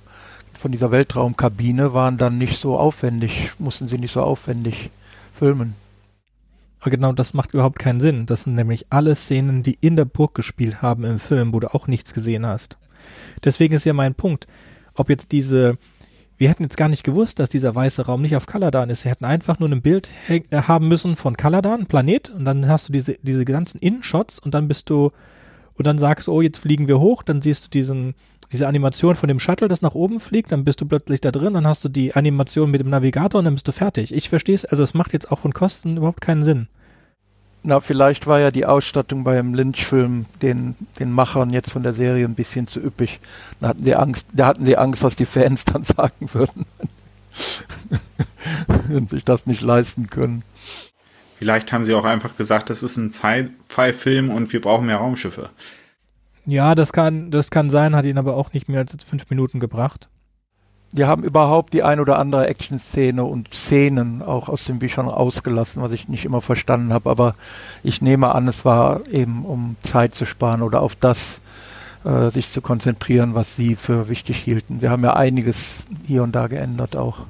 von 0.58 0.72
dieser 0.72 0.90
Weltraumkabine 0.90 1.92
waren 1.92 2.16
dann 2.16 2.38
nicht 2.38 2.58
so 2.58 2.78
aufwendig, 2.78 3.52
mussten 3.58 3.88
sie 3.88 3.98
nicht 3.98 4.12
so 4.12 4.22
aufwendig 4.22 4.90
filmen. 5.34 5.74
Aber 6.80 6.90
genau 6.90 7.12
das 7.12 7.34
macht 7.34 7.54
überhaupt 7.54 7.78
keinen 7.78 8.00
Sinn. 8.00 8.26
Das 8.26 8.42
sind 8.42 8.54
nämlich 8.54 8.86
alle 8.90 9.14
Szenen, 9.14 9.62
die 9.62 9.78
in 9.80 9.96
der 9.96 10.04
Burg 10.04 10.34
gespielt 10.34 10.82
haben 10.82 11.04
im 11.04 11.18
Film, 11.18 11.52
wo 11.52 11.60
du 11.60 11.74
auch 11.74 11.86
nichts 11.86 12.12
gesehen 12.12 12.44
hast. 12.44 12.76
Deswegen 13.42 13.74
ist 13.74 13.84
ja 13.84 13.92
mein 13.94 14.14
Punkt, 14.14 14.46
ob 14.94 15.08
jetzt 15.08 15.32
diese 15.32 15.78
wir 16.36 16.48
hätten 16.48 16.64
jetzt 16.64 16.76
gar 16.76 16.88
nicht 16.88 17.04
gewusst, 17.04 17.38
dass 17.38 17.48
dieser 17.48 17.74
weiße 17.74 18.06
Raum 18.06 18.22
nicht 18.22 18.36
auf 18.36 18.46
Kaladan 18.46 18.90
ist. 18.90 19.04
Wir 19.04 19.12
hätten 19.12 19.24
einfach 19.24 19.58
nur 19.58 19.68
ein 19.68 19.82
Bild 19.82 20.10
äh, 20.28 20.40
haben 20.52 20.88
müssen 20.88 21.16
von 21.16 21.36
Kaladan, 21.36 21.86
Planet, 21.86 22.30
und 22.30 22.44
dann 22.44 22.68
hast 22.68 22.88
du 22.88 22.92
diese, 22.92 23.14
diese 23.22 23.44
ganzen 23.44 23.78
Innenshots 23.78 24.38
und 24.38 24.54
dann 24.54 24.68
bist 24.68 24.90
du, 24.90 25.12
und 25.74 25.86
dann 25.86 25.98
sagst 25.98 26.26
du, 26.26 26.32
oh, 26.32 26.40
jetzt 26.40 26.58
fliegen 26.58 26.88
wir 26.88 26.98
hoch, 26.98 27.22
dann 27.22 27.40
siehst 27.40 27.66
du 27.66 27.70
diesen, 27.70 28.14
diese 28.52 28.66
Animation 28.66 29.14
von 29.14 29.28
dem 29.28 29.40
Shuttle, 29.40 29.68
das 29.68 29.82
nach 29.82 29.94
oben 29.94 30.20
fliegt, 30.20 30.52
dann 30.52 30.64
bist 30.64 30.80
du 30.80 30.86
plötzlich 30.86 31.20
da 31.20 31.30
drin, 31.30 31.54
dann 31.54 31.66
hast 31.66 31.84
du 31.84 31.88
die 31.88 32.14
Animation 32.14 32.70
mit 32.70 32.80
dem 32.80 32.90
Navigator 32.90 33.38
und 33.38 33.44
dann 33.44 33.54
bist 33.54 33.68
du 33.68 33.72
fertig. 33.72 34.12
Ich 34.12 34.28
verstehe 34.28 34.54
es, 34.54 34.64
also 34.64 34.82
es 34.82 34.94
macht 34.94 35.12
jetzt 35.12 35.30
auch 35.30 35.38
von 35.38 35.52
Kosten 35.52 35.96
überhaupt 35.96 36.20
keinen 36.20 36.42
Sinn. 36.42 36.68
Na, 37.66 37.80
vielleicht 37.80 38.26
war 38.26 38.40
ja 38.40 38.50
die 38.50 38.66
Ausstattung 38.66 39.24
beim 39.24 39.54
Lynch-Film 39.54 40.26
den, 40.42 40.76
den 40.98 41.10
Machern 41.10 41.48
jetzt 41.48 41.70
von 41.70 41.82
der 41.82 41.94
Serie 41.94 42.26
ein 42.26 42.34
bisschen 42.34 42.66
zu 42.66 42.78
üppig. 42.78 43.20
Da 43.58 43.68
hatten 43.68 43.82
sie 43.82 43.94
Angst, 43.94 44.26
da 44.34 44.48
hatten 44.48 44.66
sie 44.66 44.76
Angst, 44.76 45.02
was 45.02 45.16
die 45.16 45.24
Fans 45.24 45.64
dann 45.72 45.82
sagen 45.82 46.28
würden, 46.34 46.66
wenn 48.88 49.08
sich 49.08 49.24
das 49.24 49.46
nicht 49.46 49.62
leisten 49.62 50.10
können. 50.10 50.42
Vielleicht 51.38 51.72
haben 51.72 51.86
sie 51.86 51.94
auch 51.94 52.04
einfach 52.04 52.36
gesagt, 52.36 52.68
das 52.68 52.82
ist 52.82 52.98
ein 52.98 53.10
Sci-Fi-Film 53.10 54.28
und 54.28 54.52
wir 54.52 54.60
brauchen 54.60 54.84
mehr 54.84 54.98
Raumschiffe. 54.98 55.48
Ja, 56.44 56.74
das 56.74 56.92
kann, 56.92 57.30
das 57.30 57.50
kann 57.50 57.70
sein, 57.70 57.96
hat 57.96 58.04
ihn 58.04 58.18
aber 58.18 58.36
auch 58.36 58.52
nicht 58.52 58.68
mehr 58.68 58.80
als 58.80 58.94
fünf 59.04 59.30
Minuten 59.30 59.58
gebracht. 59.58 60.10
Wir 60.96 61.08
haben 61.08 61.24
überhaupt 61.24 61.72
die 61.72 61.82
ein 61.82 61.98
oder 61.98 62.20
andere 62.20 62.46
Action-Szene 62.46 63.24
und 63.24 63.52
Szenen 63.52 64.22
auch 64.22 64.48
aus 64.48 64.64
den 64.64 64.78
Büchern 64.78 65.08
ausgelassen, 65.08 65.82
was 65.82 65.90
ich 65.90 66.08
nicht 66.08 66.24
immer 66.24 66.40
verstanden 66.40 66.92
habe. 66.92 67.10
Aber 67.10 67.34
ich 67.82 68.00
nehme 68.00 68.32
an, 68.32 68.46
es 68.46 68.64
war 68.64 69.04
eben, 69.08 69.44
um 69.44 69.74
Zeit 69.82 70.14
zu 70.14 70.24
sparen 70.24 70.62
oder 70.62 70.82
auf 70.82 70.94
das 70.94 71.40
äh, 72.04 72.30
sich 72.30 72.48
zu 72.48 72.60
konzentrieren, 72.60 73.34
was 73.34 73.56
sie 73.56 73.74
für 73.74 74.08
wichtig 74.08 74.36
hielten. 74.36 74.78
Sie 74.78 74.88
haben 74.88 75.02
ja 75.02 75.16
einiges 75.16 75.88
hier 76.06 76.22
und 76.22 76.30
da 76.30 76.46
geändert 76.46 76.94
auch. 76.94 77.26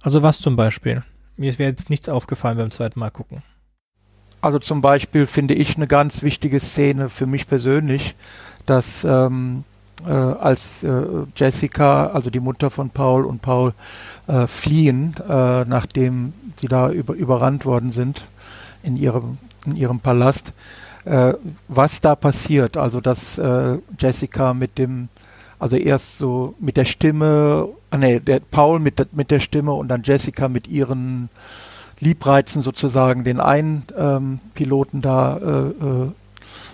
Also 0.00 0.22
was 0.22 0.38
zum 0.38 0.54
Beispiel? 0.54 1.02
Mir 1.36 1.58
wäre 1.58 1.70
jetzt 1.70 1.90
nichts 1.90 2.08
aufgefallen 2.08 2.56
beim 2.56 2.70
zweiten 2.70 3.00
Mal 3.00 3.10
gucken. 3.10 3.42
Also 4.40 4.60
zum 4.60 4.80
Beispiel 4.80 5.26
finde 5.26 5.54
ich 5.54 5.74
eine 5.74 5.88
ganz 5.88 6.22
wichtige 6.22 6.60
Szene 6.60 7.08
für 7.08 7.26
mich 7.26 7.48
persönlich, 7.48 8.14
dass 8.64 9.02
ähm, 9.02 9.64
äh, 10.06 10.10
als 10.10 10.82
äh, 10.82 10.90
Jessica, 11.34 12.06
also 12.08 12.30
die 12.30 12.40
Mutter 12.40 12.70
von 12.70 12.90
Paul 12.90 13.24
und 13.24 13.42
Paul 13.42 13.72
äh, 14.26 14.46
fliehen, 14.46 15.14
äh, 15.28 15.64
nachdem 15.64 16.32
sie 16.60 16.68
da 16.68 16.90
über, 16.90 17.14
überrannt 17.14 17.64
worden 17.64 17.92
sind 17.92 18.28
in 18.82 18.96
ihrem, 18.96 19.38
in 19.66 19.76
ihrem 19.76 20.00
Palast, 20.00 20.52
äh, 21.04 21.34
was 21.68 22.00
da 22.00 22.14
passiert. 22.14 22.76
Also 22.76 23.00
dass 23.00 23.38
äh, 23.38 23.78
Jessica 23.98 24.54
mit 24.54 24.78
dem, 24.78 25.08
also 25.58 25.76
erst 25.76 26.18
so 26.18 26.54
mit 26.60 26.76
der 26.76 26.84
Stimme, 26.84 27.68
ah, 27.90 27.98
nee, 27.98 28.20
der 28.20 28.40
Paul 28.40 28.78
mit, 28.78 29.14
mit 29.14 29.30
der 29.30 29.40
Stimme 29.40 29.72
und 29.72 29.88
dann 29.88 30.02
Jessica 30.04 30.48
mit 30.48 30.68
ihren 30.68 31.28
Liebreizen 31.98 32.60
sozusagen 32.62 33.24
den 33.24 33.40
einen 33.40 33.84
ähm, 33.96 34.38
Piloten 34.54 35.00
da 35.00 35.40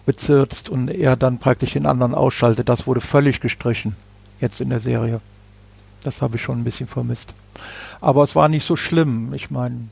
bezirzt 0.07 0.69
und 0.69 0.89
er 0.89 1.17
dann 1.17 1.39
praktisch 1.39 1.73
den 1.73 1.87
anderen 1.87 2.15
ausschaltet. 2.15 2.69
Das 2.69 2.87
wurde 2.87 3.01
völlig 3.01 3.41
gestrichen 3.41 3.97
jetzt 4.41 4.61
in 4.61 4.71
der 4.71 4.81
Serie. 4.81 5.21
Das 6.03 6.21
habe 6.21 6.37
ich 6.37 6.43
schon 6.43 6.61
ein 6.61 6.65
bisschen 6.65 6.89
vermisst. 6.89 7.35
Aber 8.01 8.25
es 8.25 8.35
war 8.35 8.49
nicht 8.49 8.67
so 8.67 8.77
schlimm. 8.77 9.33
Ich 9.35 9.51
meine. 9.51 9.89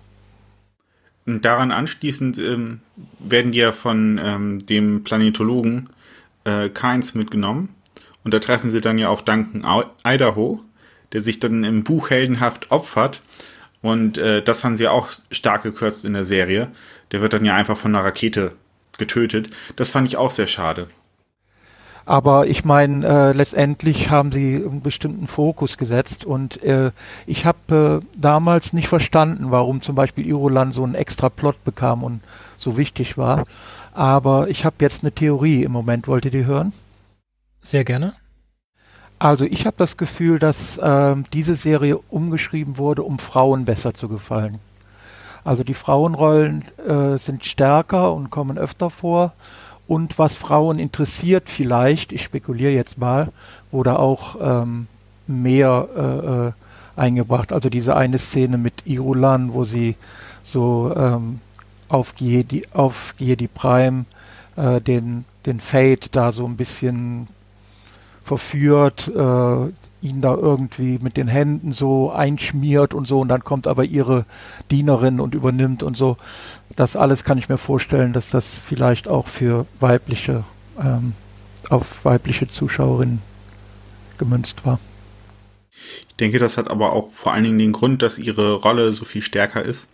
Daran 1.27 1.71
anschließend 1.71 2.39
ähm, 2.39 2.81
werden 3.21 3.53
die 3.53 3.59
ja 3.59 3.73
von 3.73 4.21
ähm, 4.23 4.67
dem 4.67 5.05
Planetologen 5.05 5.91
äh, 6.45 6.69
Keins 6.69 7.15
mitgenommen. 7.15 7.69
Und 8.25 8.35
da 8.35 8.41
treffen 8.41 8.69
sie 8.69 8.81
dann 8.81 8.99
ja 8.99 9.09
auf 9.09 9.25
Duncan 9.25 9.65
Idaho, 10.05 10.61
der 11.13 11.21
sich 11.21 11.39
dann 11.39 11.65
im 11.65 11.85
Buch 11.85 12.11
heldenhaft 12.11 12.71
opfert. 12.71 13.23
Und 13.83 14.19
äh, 14.19 14.43
das 14.43 14.65
haben 14.65 14.77
sie 14.77 14.89
auch 14.89 15.09
stark 15.31 15.63
gekürzt 15.63 16.05
in 16.05 16.13
der 16.13 16.25
Serie. 16.25 16.71
Der 17.13 17.21
wird 17.21 17.33
dann 17.33 17.45
ja 17.45 17.55
einfach 17.55 17.79
von 17.79 17.95
einer 17.95 18.05
Rakete 18.05 18.53
getötet. 19.01 19.51
Das 19.75 19.91
fand 19.91 20.07
ich 20.07 20.17
auch 20.17 20.31
sehr 20.31 20.47
schade. 20.47 20.87
Aber 22.07 22.47
ich 22.47 22.65
meine, 22.65 23.07
äh, 23.07 23.33
letztendlich 23.33 24.11
haben 24.11 24.33
sie 24.33 24.57
einen 24.57 24.81
bestimmten 24.81 25.27
Fokus 25.27 25.77
gesetzt 25.77 26.25
und 26.25 26.63
äh, 26.63 26.91
ich 27.27 27.45
habe 27.45 28.03
äh, 28.03 28.21
damals 28.21 28.73
nicht 28.73 28.89
verstanden, 28.89 29.51
warum 29.51 29.83
zum 29.83 29.95
Beispiel 29.95 30.27
Irolan 30.27 30.73
so 30.73 30.83
einen 30.83 30.95
extra 30.95 31.29
Plot 31.29 31.63
bekam 31.65 32.03
und 32.03 32.21
so 32.59 32.77
wichtig 32.77 33.19
war. 33.19 33.45
Aber 33.93 34.49
ich 34.49 34.65
habe 34.65 34.77
jetzt 34.81 35.03
eine 35.03 35.13
Theorie 35.13 35.63
im 35.63 35.73
Moment. 35.73 36.09
Wollt 36.09 36.25
ihr 36.25 36.31
die 36.31 36.47
hören? 36.47 36.73
Sehr 37.63 37.85
gerne. 37.85 38.15
Also 39.19 39.45
ich 39.45 39.67
habe 39.67 39.77
das 39.77 39.97
Gefühl, 39.97 40.39
dass 40.39 40.79
äh, 40.79 41.15
diese 41.33 41.55
Serie 41.55 41.99
umgeschrieben 41.99 42.79
wurde, 42.79 43.03
um 43.03 43.19
Frauen 43.19 43.67
besser 43.67 43.93
zu 43.93 44.09
gefallen. 44.09 44.59
Also 45.45 45.65
die 45.65 45.75
Frauenrollen 45.75 46.65
äh, 46.87 47.19
sind 47.19 47.45
stärker 47.45 48.13
und 48.13 48.31
kommen 48.31 48.59
öfter 48.59 48.91
vor. 48.91 49.33
Und 49.87 50.19
was 50.19 50.37
Frauen 50.37 50.79
interessiert 50.79 51.49
vielleicht, 51.49 52.13
ich 52.13 52.23
spekuliere 52.23 52.73
jetzt 52.73 52.99
mal, 52.99 53.33
wurde 53.73 53.99
auch 53.99 54.37
ähm, 54.41 54.87
mehr 55.27 55.89
äh, 55.97 56.47
äh, 56.49 56.53
eingebracht. 57.01 57.53
Also 57.53 57.71
diese 57.71 57.97
eine 57.97 58.19
Szene 58.19 58.59
mit 58.59 58.87
Irulan, 58.87 59.53
wo 59.53 59.65
sie 59.65 59.97
so 60.43 60.95
ähm, 60.97 61.41
auf 61.89 62.15
Giedi, 62.15 62.63
auf 62.73 63.15
Prime 63.55 64.05
äh, 64.57 64.81
den, 64.81 65.25
den 65.47 65.61
Fate 65.61 66.15
da 66.15 66.33
so 66.33 66.47
ein 66.47 66.57
bisschen 66.57 67.27
verführt, 68.25 69.09
äh, 69.09 69.73
ihn 70.03 70.21
da 70.21 70.35
irgendwie 70.35 70.99
mit 71.01 71.17
den 71.17 71.29
Händen 71.29 71.73
so 71.73 72.11
einschmiert 72.11 72.95
und 72.95 73.07
so 73.07 73.21
und 73.21 73.29
dann 73.29 73.45
kommt 73.45 73.67
aber 73.67 73.85
ihre 73.85 74.25
Dienerin 74.71 75.21
und 75.21 75.35
übernimmt 75.35 75.83
und 75.83 75.97
so. 75.97 76.17
Das 76.77 76.97
alles 76.97 77.25
kann 77.25 77.39
ich 77.39 77.49
mir 77.49 77.59
vorstellen, 77.59 78.13
dass 78.13 78.31
das 78.31 78.59
vielleicht 78.59 79.09
auch 79.09 79.29
für 79.29 79.67
weibliche, 79.81 80.45
ähm, 80.79 81.13
auf 81.69 82.05
weibliche 82.05 82.49
Zuschauerinnen 82.49 83.21
gemünzt 84.19 84.65
war. 84.65 84.79
Ich 86.09 86.17
denke, 86.17 86.39
das 86.39 86.59
hat 86.59 86.71
aber 86.71 86.93
auch 86.93 87.11
vor 87.11 87.33
allen 87.33 87.45
Dingen 87.45 87.59
den 87.59 87.73
Grund, 87.73 88.03
dass 88.03 88.19
ihre 88.19 88.55
Rolle 88.55 88.93
so 88.93 89.05
viel 89.05 89.23
stärker 89.23 89.65
ist, 89.65 89.89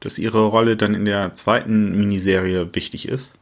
dass 0.00 0.18
ihre 0.18 0.44
Rolle 0.46 0.76
dann 0.76 0.94
in 0.94 1.04
der 1.04 1.34
zweiten 1.34 1.96
Miniserie 1.96 2.74
wichtig 2.74 3.08
ist. 3.08 3.38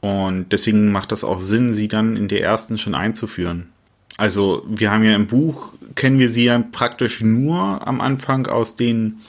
Und 0.00 0.52
deswegen 0.52 0.92
macht 0.92 1.10
das 1.10 1.24
auch 1.24 1.40
Sinn, 1.40 1.72
sie 1.72 1.88
dann 1.88 2.16
in 2.16 2.28
der 2.28 2.42
ersten 2.42 2.78
schon 2.78 2.94
einzuführen. 2.94 3.72
Also 4.18 4.64
wir 4.68 4.90
haben 4.90 5.04
ja 5.04 5.14
im 5.14 5.28
Buch, 5.28 5.72
kennen 5.94 6.18
wir 6.18 6.28
sie 6.28 6.44
ja 6.44 6.58
praktisch 6.58 7.22
nur 7.22 7.86
am 7.86 8.00
Anfang 8.00 8.48
aus 8.48 8.74
den 8.74 9.20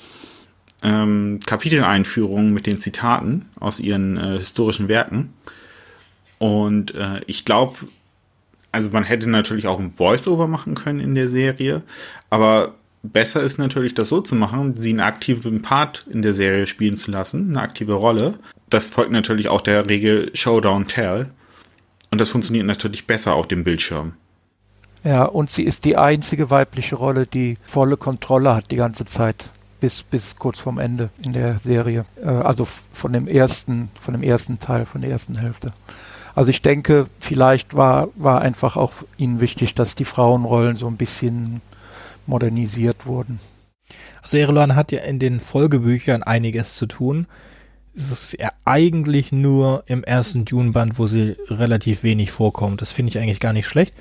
ähm, 0.82 1.40
Kapiteleinführungen 1.46 2.52
mit 2.52 2.66
den 2.66 2.80
Zitaten 2.80 3.46
aus 3.60 3.80
ihren 3.80 4.18
äh, 4.18 4.40
historischen 4.40 4.88
Werken. 4.88 5.32
Und 6.40 6.96
äh, 6.96 7.22
ich 7.28 7.46
glaube, 7.46 7.78
also 8.72 8.90
man 8.90 9.04
hätte 9.04 9.30
natürlich 9.30 9.68
auch 9.68 9.80
ein 9.80 9.92
Voice-Over 9.92 10.48
machen 10.48 10.74
können 10.74 11.00
in 11.00 11.14
der 11.14 11.28
Serie, 11.28 11.84
aber 12.32 12.74
besser 13.04 13.42
ist 13.42 13.60
natürlich, 13.60 13.94
das 13.94 14.10
so 14.10 14.22
zu 14.22 14.36
machen, 14.36 14.76
sie 14.76 14.90
einen 14.90 15.02
aktiven 15.02 15.62
Part 15.62 16.08
in 16.10 16.24
der 16.24 16.34
Serie 16.34 16.66
spielen 16.66 16.98
zu 16.98 17.12
lassen, 17.12 17.50
eine 17.50 17.62
aktive 17.62 17.94
Rolle. 17.94 18.40
Das 18.70 18.90
folgt 18.90 19.12
natürlich 19.12 19.50
auch 19.50 19.62
der 19.62 19.88
Regel 19.88 20.32
Showdown 20.34 20.88
Tell. 20.88 21.30
Und 22.10 22.20
das 22.20 22.30
funktioniert 22.30 22.66
natürlich 22.66 23.06
besser 23.06 23.36
auf 23.36 23.48
dem 23.48 23.64
Bildschirm. 23.64 24.14
Ja, 25.04 25.24
und 25.26 25.52
sie 25.52 25.64
ist 25.64 25.86
die 25.86 25.98
einzige 25.98 26.50
weibliche 26.50 26.96
Rolle, 26.96 27.26
die 27.26 27.58
volle 27.66 27.98
Kontrolle 27.98 28.56
hat 28.56 28.72
die 28.72 28.76
ganze 28.76 29.06
Zeit. 29.06 29.46
Bis, 29.80 30.04
bis 30.04 30.36
kurz 30.36 30.60
vorm 30.60 30.78
Ende 30.78 31.10
in 31.22 31.32
der 31.32 31.60
Serie. 31.60 32.04
Äh, 32.22 32.28
also 32.28 32.68
von 32.92 33.14
dem 33.14 33.28
ersten, 33.28 33.90
von 34.02 34.14
dem 34.14 34.24
ersten 34.24 34.60
Teil, 34.60 34.86
von 34.86 35.00
der 35.02 35.10
ersten 35.10 35.38
Hälfte. 35.38 35.72
Also 36.36 36.50
ich 36.50 36.62
denke, 36.62 37.08
vielleicht 37.20 37.76
war, 37.76 38.10
war 38.16 38.42
einfach 38.42 38.76
auch 38.76 38.92
ihnen 39.18 39.40
wichtig, 39.40 39.76
dass 39.76 39.96
die 39.96 40.06
Frauenrollen 40.06 40.76
so 40.76 40.88
ein 40.88 40.98
bisschen 40.98 41.62
modernisiert 42.28 43.06
wurden. 43.06 43.40
Also 44.22 44.38
Erelan 44.38 44.76
hat 44.76 44.92
ja 44.92 45.00
in 45.00 45.20
den 45.20 45.40
Folgebüchern 45.40 46.24
einiges 46.24 46.76
zu 46.76 46.86
tun. 46.86 47.26
Es 47.96 48.12
ist 48.12 48.38
ja 48.40 48.52
eigentlich 48.66 49.32
nur 49.32 49.84
im 49.88 50.04
ersten 50.04 50.46
Dune-Band, 50.46 51.00
wo 51.00 51.08
sie 51.08 51.36
relativ 51.48 52.04
wenig 52.04 52.32
vorkommt. 52.32 52.82
Das 52.82 52.92
finde 52.92 53.10
ich 53.10 53.18
eigentlich 53.18 53.40
gar 53.40 53.54
nicht 53.54 53.68
schlecht. 53.68 53.94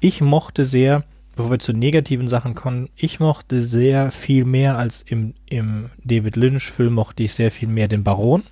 Ich 0.00 0.20
mochte 0.20 0.64
sehr, 0.64 1.04
bevor 1.34 1.52
wir 1.52 1.58
zu 1.58 1.72
negativen 1.72 2.28
Sachen 2.28 2.54
kommen, 2.54 2.88
ich 2.96 3.18
mochte 3.20 3.62
sehr 3.62 4.10
viel 4.12 4.44
mehr 4.44 4.76
als 4.76 5.02
im, 5.02 5.34
im 5.48 5.90
David 6.04 6.36
Lynch-Film 6.36 6.92
mochte 6.94 7.22
ich 7.22 7.34
sehr 7.34 7.50
viel 7.50 7.68
mehr 7.68 7.88
den 7.88 8.04
Baron. 8.04 8.42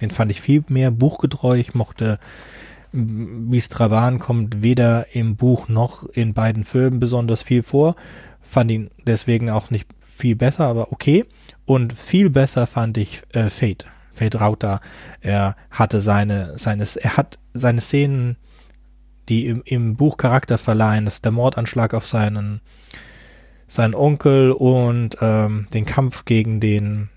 Den 0.00 0.10
fand 0.10 0.30
ich 0.30 0.40
viel 0.40 0.64
mehr 0.68 0.90
buchgetreu. 0.90 1.58
Ich 1.58 1.74
mochte 1.74 2.18
Mistraban 2.92 4.18
kommt 4.18 4.62
weder 4.62 5.14
im 5.14 5.36
Buch 5.36 5.68
noch 5.68 6.04
in 6.08 6.34
beiden 6.34 6.64
Filmen 6.64 7.00
besonders 7.00 7.42
viel 7.42 7.62
vor. 7.62 7.96
Fand 8.40 8.70
ihn 8.70 8.90
deswegen 9.06 9.50
auch 9.50 9.70
nicht 9.70 9.88
viel 10.00 10.36
besser, 10.36 10.64
aber 10.64 10.92
okay. 10.92 11.24
Und 11.66 11.92
viel 11.92 12.30
besser 12.30 12.66
fand 12.66 12.96
ich 12.96 13.22
äh, 13.32 13.50
Fate. 13.50 13.86
Fate 14.14 14.40
Rauter. 14.40 14.80
Er 15.20 15.54
hatte 15.70 16.00
seine, 16.00 16.58
seines, 16.58 16.96
er 16.96 17.16
hat 17.16 17.38
seine 17.52 17.80
Szenen, 17.80 18.36
die 19.28 19.46
im, 19.46 19.62
im 19.64 19.96
Buch 19.96 20.16
Charakter 20.16 20.58
verleihen. 20.58 21.04
Das 21.04 21.16
ist 21.16 21.24
der 21.24 21.32
Mordanschlag 21.32 21.94
auf 21.94 22.06
seinen, 22.06 22.60
seinen 23.66 23.94
Onkel 23.94 24.52
und 24.52 25.16
ähm, 25.20 25.66
den 25.72 25.86
Kampf 25.86 26.24
gegen 26.24 26.60
den 26.60 27.10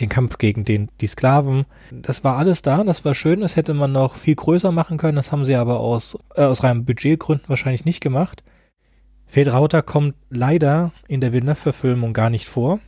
den 0.00 0.08
Kampf 0.08 0.38
gegen 0.38 0.64
den, 0.64 0.88
die 1.00 1.06
Sklaven. 1.06 1.64
Das 1.90 2.22
war 2.22 2.36
alles 2.36 2.62
da, 2.62 2.84
das 2.84 3.04
war 3.04 3.14
schön, 3.14 3.40
das 3.40 3.56
hätte 3.56 3.74
man 3.74 3.92
noch 3.92 4.16
viel 4.16 4.34
größer 4.34 4.70
machen 4.70 4.98
können, 4.98 5.16
das 5.16 5.32
haben 5.32 5.44
sie 5.44 5.56
aber 5.56 5.80
aus, 5.80 6.16
äh, 6.34 6.42
aus 6.42 6.62
reinen 6.62 6.84
Budgetgründen 6.84 7.48
wahrscheinlich 7.48 7.84
nicht 7.84 8.00
gemacht. 8.00 8.42
Feldrauter 9.26 9.82
kommt 9.82 10.14
leider 10.30 10.92
in 11.06 11.20
der 11.20 11.32
Villeneuve-Verfilmung 11.32 12.12
gar 12.12 12.30
nicht 12.30 12.46
vor. 12.46 12.80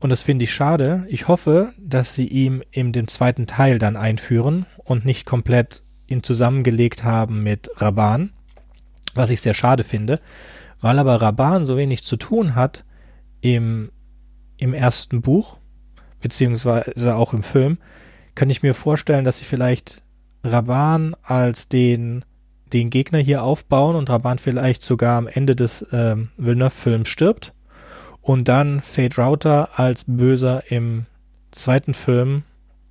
Und 0.00 0.10
das 0.10 0.22
finde 0.22 0.44
ich 0.44 0.52
schade. 0.52 1.06
Ich 1.08 1.28
hoffe, 1.28 1.72
dass 1.78 2.12
sie 2.12 2.28
ihm 2.28 2.62
in 2.70 2.92
dem 2.92 3.08
zweiten 3.08 3.46
Teil 3.46 3.78
dann 3.78 3.96
einführen 3.96 4.66
und 4.76 5.06
nicht 5.06 5.24
komplett 5.24 5.82
ihn 6.08 6.22
zusammengelegt 6.22 7.04
haben 7.04 7.42
mit 7.42 7.70
Raban, 7.76 8.30
was 9.14 9.30
ich 9.30 9.40
sehr 9.40 9.54
schade 9.54 9.84
finde, 9.84 10.20
weil 10.80 10.98
aber 10.98 11.20
Raban 11.20 11.66
so 11.66 11.76
wenig 11.76 12.02
zu 12.02 12.16
tun 12.16 12.54
hat 12.54 12.84
im, 13.40 13.90
im 14.58 14.74
ersten 14.74 15.22
Buch 15.22 15.58
beziehungsweise 16.24 17.16
auch 17.16 17.34
im 17.34 17.42
Film, 17.42 17.76
kann 18.34 18.48
ich 18.48 18.62
mir 18.62 18.72
vorstellen, 18.72 19.26
dass 19.26 19.38
sie 19.38 19.44
vielleicht 19.44 20.02
Raban 20.42 21.14
als 21.22 21.68
den, 21.68 22.24
den 22.72 22.88
Gegner 22.88 23.18
hier 23.18 23.42
aufbauen 23.42 23.94
und 23.94 24.08
Raban 24.08 24.38
vielleicht 24.38 24.82
sogar 24.82 25.18
am 25.18 25.28
Ende 25.28 25.54
des 25.54 25.84
ähm, 25.92 26.30
Villeneuve-Films 26.38 27.10
stirbt 27.10 27.52
und 28.22 28.48
dann 28.48 28.80
Fate 28.80 29.18
Router 29.18 29.78
als 29.78 30.04
Böser 30.06 30.62
im 30.70 31.04
zweiten 31.52 31.92
Film 31.92 32.44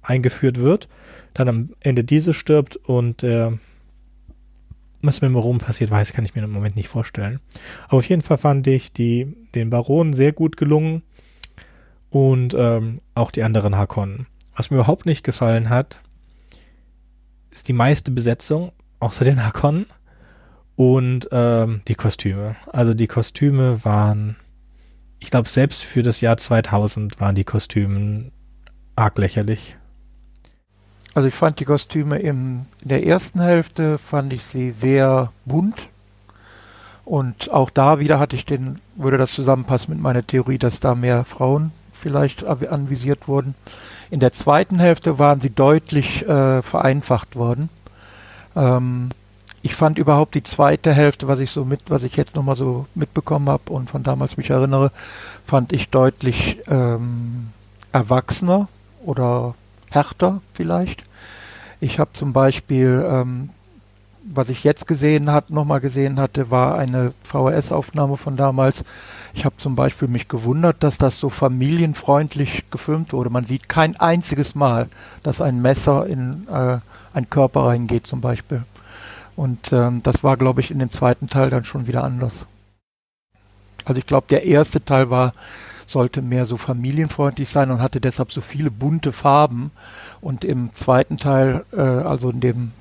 eingeführt 0.04 0.60
wird, 0.60 0.88
dann 1.34 1.48
am 1.48 1.69
Ende 1.80 2.04
diese 2.04 2.34
stirbt 2.34 2.76
und 2.76 3.24
äh, 3.24 3.52
was 5.02 5.22
mit 5.22 5.30
dem 5.30 5.34
Baron 5.34 5.58
passiert 5.58 5.91
weiß, 5.91 6.13
kann 6.13 6.26
ich 6.26 6.34
mir 6.34 6.43
im 6.43 6.52
Moment 6.52 6.76
nicht 6.76 6.88
vorstellen. 6.88 7.39
Aber 7.86 7.98
auf 7.98 8.08
jeden 8.08 8.22
Fall 8.22 8.38
fand 8.38 8.65
ich 8.67 8.93
die, 8.93 9.36
den 9.54 9.69
Baron 9.69 10.13
sehr 10.13 10.32
gut 10.32 10.56
gelungen 10.56 11.04
und 12.10 12.54
ähm, 12.58 13.02
auch 13.13 13.32
die 13.32 13.43
anderen 13.43 13.78
Hakonnen. 13.78 14.28
Was 14.56 14.72
mir 14.72 14.78
überhaupt 14.78 15.06
nicht 15.06 15.24
gefallen 15.24 15.69
hat, 15.69 16.02
ist 17.52 17.67
die 17.67 17.74
meiste 17.74 18.12
Besetzung, 18.12 18.72
außer 19.00 19.26
den 19.26 19.43
Hakonnen 19.43 19.88
und 20.76 21.28
ähm, 21.32 21.82
die 21.88 21.96
Kostüme. 21.96 22.56
Also 22.72 22.93
die 22.93 23.08
Kostüme 23.08 23.84
waren, 23.84 24.38
ich 25.19 25.32
glaube, 25.32 25.50
selbst 25.50 25.84
für 25.84 26.02
das 26.02 26.22
Jahr 26.22 26.38
2000 26.38 27.19
waren 27.19 27.36
die 27.36 27.43
Kostüme 27.43 28.32
arg 28.96 29.17
lächerlich. 29.17 29.76
Also 31.13 31.28
ich 31.28 31.36
fand 31.36 31.60
die 31.60 31.65
Kostüme 31.65 32.17
im, 32.19 32.65
in 32.82 32.89
der 32.89 33.06
ersten 33.06 33.41
Hälfte 33.41 33.97
fand 33.97 34.34
ich 34.34 34.43
sie 34.45 34.71
sehr 34.71 35.32
bunt. 35.45 35.89
Und 37.06 37.52
auch 37.52 37.69
da 37.69 37.99
wieder 37.99 38.17
hatte 38.17 38.36
ich 38.36 38.45
den, 38.45 38.80
würde 38.95 39.17
das 39.17 39.32
zusammenpassen 39.32 39.93
mit 39.93 40.02
meiner 40.02 40.26
Theorie, 40.26 40.58
dass 40.58 40.80
da 40.80 40.95
mehr 40.95 41.26
Frauen 41.26 41.71
vielleicht 41.93 42.43
anvisiert 42.43 43.28
wurden. 43.28 43.56
In 44.10 44.19
der 44.19 44.34
zweiten 44.34 44.80
Hälfte 44.80 45.19
waren 45.19 45.41
sie 45.41 45.49
deutlich 45.49 46.28
äh, 46.28 46.62
vereinfacht 46.62 47.36
worden. 47.36 47.69
Ähm, 48.56 49.10
ich 49.62 49.76
fand 49.76 49.97
überhaupt 49.97 50.36
die 50.36 50.43
zweite 50.43 50.93
Hälfte, 50.93 51.28
was 51.28 51.39
ich 51.39 51.52
so 51.52 51.63
mit, 51.63 51.82
was 51.88 52.04
ich 52.04 52.15
jetzt 52.15 52.36
nochmal 52.36 52.58
so 52.58 52.86
mitbekommen 52.95 53.49
habe 53.49 53.71
und 53.71 53.89
von 53.89 54.04
damals 54.04 54.36
mich 54.36 54.49
erinnere, 54.49 54.91
fand 55.45 55.71
ich 55.71 55.89
deutlich 55.89 56.60
ähm, 56.67 57.49
erwachsener 57.93 58.67
oder 59.06 59.56
härter 59.94 60.42
vielleicht. 60.54 61.04
Ich 61.80 62.00
habe 62.00 62.14
zum 62.14 62.34
Beispiel, 62.34 63.06
ähm, 63.08 63.50
was 64.24 64.50
ich 64.50 64.64
jetzt 64.64 64.88
gesehen 64.88 65.32
hat, 65.32 65.50
nochmal 65.50 65.82
gesehen 65.82 66.20
hatte, 66.20 66.50
war 66.50 66.78
eine 66.78 67.14
VHS-Aufnahme 67.24 68.18
von 68.18 68.38
damals, 68.38 68.84
ich 69.34 69.46
habe 69.46 69.58
zum 69.58 69.76
Beispiel 69.76 70.08
mich 70.08 70.28
gewundert, 70.28 70.84
dass 70.84 70.98
das 70.98 71.20
so 71.20 71.30
familienfreundlich 71.30 72.70
gefilmt 72.70 73.14
wurde. 73.14 73.32
Man 73.32 73.44
sieht 73.44 73.68
kein 73.68 73.96
einziges 73.96 74.54
Mal, 74.54 74.90
dass 75.24 75.42
ein 75.42 75.62
Messer 75.62 76.06
in 76.06 76.48
äh, 76.48 76.78
einen 77.14 77.30
Körper 77.30 77.66
reingeht 77.66 78.06
zum 78.06 78.22
Beispiel. 78.22 78.64
Und 79.36 79.74
ähm, 79.74 80.02
das 80.04 80.24
war, 80.24 80.38
glaube 80.38 80.62
ich, 80.62 80.70
in 80.70 80.80
dem 80.80 80.92
zweiten 80.92 81.28
Teil 81.28 81.50
dann 81.50 81.64
schon 81.64 81.88
wieder 81.88 82.04
anders. 82.04 82.46
Also 83.86 83.98
ich 83.98 84.06
glaube, 84.06 84.28
der 84.30 84.46
erste 84.46 84.84
Teil 84.86 85.10
war, 85.10 85.34
sollte 85.86 86.22
mehr 86.22 86.46
so 86.46 86.58
familienfreundlich 86.58 87.50
sein 87.50 87.72
und 87.72 87.82
hatte 87.82 88.02
deshalb 88.02 88.32
so 88.32 88.41
viele 88.41 88.72
bunte 88.72 89.12
Farben. 89.12 89.72
Und 90.22 90.43
im 90.43 90.74
zweiten 90.74 91.17
Teil, 91.17 91.65
äh, 91.74 91.82
also 91.82 92.30
in 92.30 92.39
dem 92.39 92.72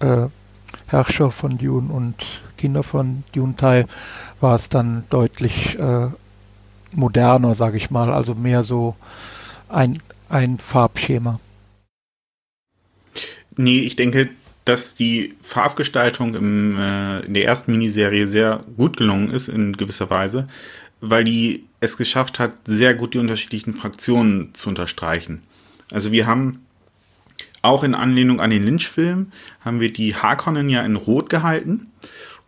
äh, 0.00 0.28
Herrscher 0.86 1.30
von 1.30 1.58
Dune 1.58 1.92
und 1.92 2.14
Kinder 2.56 2.82
von 2.82 3.24
Dune 3.32 3.56
Teil, 3.56 3.86
war 4.40 4.54
es 4.54 4.68
dann 4.68 5.04
deutlich 5.10 5.78
äh, 5.78 6.08
moderner, 6.94 7.54
sage 7.54 7.76
ich 7.76 7.90
mal, 7.90 8.12
also 8.12 8.34
mehr 8.34 8.64
so 8.64 8.96
ein, 9.68 9.98
ein 10.28 10.58
Farbschema. 10.58 11.40
Nee, 13.56 13.80
ich 13.80 13.96
denke, 13.96 14.30
dass 14.64 14.94
die 14.94 15.34
Farbgestaltung 15.40 16.34
im, 16.34 16.76
äh, 16.78 17.20
in 17.20 17.34
der 17.34 17.44
ersten 17.44 17.72
Miniserie 17.72 18.26
sehr 18.26 18.64
gut 18.76 18.96
gelungen 18.96 19.30
ist, 19.30 19.48
in 19.48 19.76
gewisser 19.76 20.08
Weise, 20.10 20.48
weil 21.00 21.24
die 21.24 21.64
es 21.82 21.96
geschafft 21.96 22.38
hat, 22.38 22.52
sehr 22.64 22.94
gut 22.94 23.14
die 23.14 23.18
unterschiedlichen 23.18 23.74
Fraktionen 23.74 24.54
zu 24.54 24.68
unterstreichen. 24.68 25.42
Also 25.90 26.12
wir 26.12 26.26
haben 26.26 26.64
auch 27.60 27.84
in 27.84 27.94
Anlehnung 27.94 28.40
an 28.40 28.50
den 28.50 28.64
Lynch-Film, 28.64 29.32
haben 29.60 29.80
wir 29.80 29.92
die 29.92 30.14
Harkonnen 30.14 30.68
ja 30.68 30.82
in 30.82 30.96
Rot 30.96 31.28
gehalten 31.28 31.88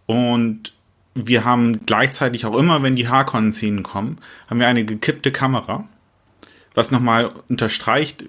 und 0.07 0.73
wir 1.15 1.45
haben 1.45 1.85
gleichzeitig 1.87 2.47
auch 2.47 2.57
immer, 2.57 2.83
wenn 2.83 2.97
die 2.97 3.09
Harkonnen-Szenen 3.09 3.83
kommen, 3.83 4.19
haben 4.49 4.61
wir 4.61 4.69
eine 4.69 4.85
gekippte 4.85 5.31
Kamera, 5.33 5.89
was 6.75 6.91
nochmal 6.91 7.33
unterstreicht 7.49 8.27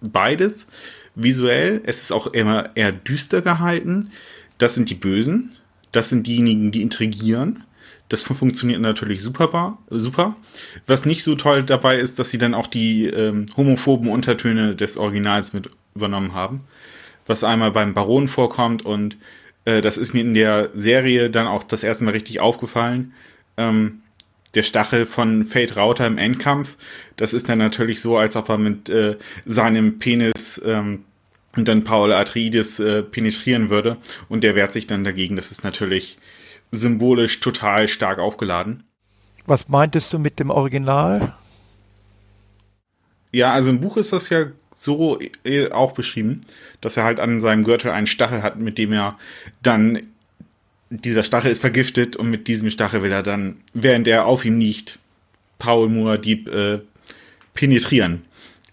beides. 0.00 0.68
Visuell, 1.14 1.82
es 1.84 2.02
ist 2.02 2.12
auch 2.12 2.26
immer 2.26 2.70
eher 2.76 2.92
düster 2.92 3.40
gehalten. 3.40 4.10
Das 4.58 4.74
sind 4.74 4.90
die 4.90 4.94
Bösen. 4.94 5.52
Das 5.92 6.10
sind 6.10 6.26
diejenigen, 6.26 6.70
die 6.72 6.82
intrigieren. 6.82 7.64
Das 8.08 8.22
funktioniert 8.22 8.80
natürlich 8.80 9.22
super, 9.22 9.78
super. 9.90 10.36
Was 10.86 11.06
nicht 11.06 11.24
so 11.24 11.34
toll 11.34 11.64
dabei 11.64 11.98
ist, 11.98 12.18
dass 12.18 12.30
sie 12.30 12.38
dann 12.38 12.54
auch 12.54 12.68
die 12.68 13.06
ähm, 13.06 13.46
homophoben 13.56 14.08
Untertöne 14.08 14.76
des 14.76 14.96
Originals 14.96 15.52
mit 15.52 15.70
übernommen 15.94 16.32
haben. 16.32 16.60
Was 17.26 17.42
einmal 17.42 17.72
beim 17.72 17.94
Baron 17.94 18.28
vorkommt 18.28 18.84
und 18.84 19.16
äh, 19.64 19.82
das 19.82 19.98
ist 19.98 20.14
mir 20.14 20.20
in 20.20 20.34
der 20.34 20.70
Serie 20.72 21.30
dann 21.30 21.48
auch 21.48 21.64
das 21.64 21.82
erste 21.82 22.04
Mal 22.04 22.12
richtig 22.12 22.40
aufgefallen. 22.40 23.12
Ähm, 23.56 24.02
der 24.54 24.62
Stachel 24.62 25.04
von 25.04 25.44
Fate 25.44 25.76
Rauter 25.76 26.06
im 26.06 26.16
Endkampf, 26.16 26.76
das 27.16 27.34
ist 27.34 27.48
dann 27.48 27.58
natürlich 27.58 28.00
so, 28.00 28.16
als 28.16 28.36
ob 28.36 28.48
er 28.48 28.58
mit 28.58 28.88
äh, 28.88 29.16
seinem 29.44 29.98
Penis 29.98 30.60
ähm, 30.64 31.04
dann 31.56 31.84
Paul 31.84 32.12
Atreides 32.12 32.78
äh, 32.80 33.02
penetrieren 33.02 33.70
würde 33.70 33.96
und 34.28 34.44
der 34.44 34.54
wehrt 34.54 34.72
sich 34.72 34.86
dann 34.86 35.04
dagegen. 35.04 35.36
Das 35.36 35.50
ist 35.50 35.64
natürlich 35.64 36.18
symbolisch 36.72 37.40
total 37.40 37.88
stark 37.88 38.18
aufgeladen. 38.18 38.84
Was 39.46 39.68
meintest 39.68 40.12
du 40.12 40.18
mit 40.18 40.38
dem 40.38 40.50
Original? 40.50 41.34
Ja, 43.32 43.52
also 43.52 43.70
im 43.70 43.80
Buch 43.80 43.96
ist 43.96 44.12
das 44.12 44.28
ja 44.28 44.46
so 44.74 45.18
äh, 45.44 45.70
auch 45.70 45.92
beschrieben, 45.92 46.42
dass 46.80 46.96
er 46.96 47.04
halt 47.04 47.20
an 47.20 47.40
seinem 47.40 47.64
Gürtel 47.64 47.90
einen 47.90 48.06
Stachel 48.06 48.42
hat, 48.42 48.58
mit 48.58 48.78
dem 48.78 48.92
er 48.92 49.18
dann 49.62 50.02
dieser 50.90 51.24
Stachel 51.24 51.50
ist 51.50 51.60
vergiftet 51.60 52.16
und 52.16 52.30
mit 52.30 52.48
diesem 52.48 52.70
Stachel 52.70 53.02
will 53.02 53.12
er 53.12 53.22
dann, 53.22 53.56
während 53.74 54.06
er 54.06 54.26
auf 54.26 54.44
ihm 54.44 54.58
liegt, 54.58 54.98
Paul 55.58 55.88
Muad'Dib 55.88 56.50
äh, 56.50 56.80
penetrieren. 57.54 58.24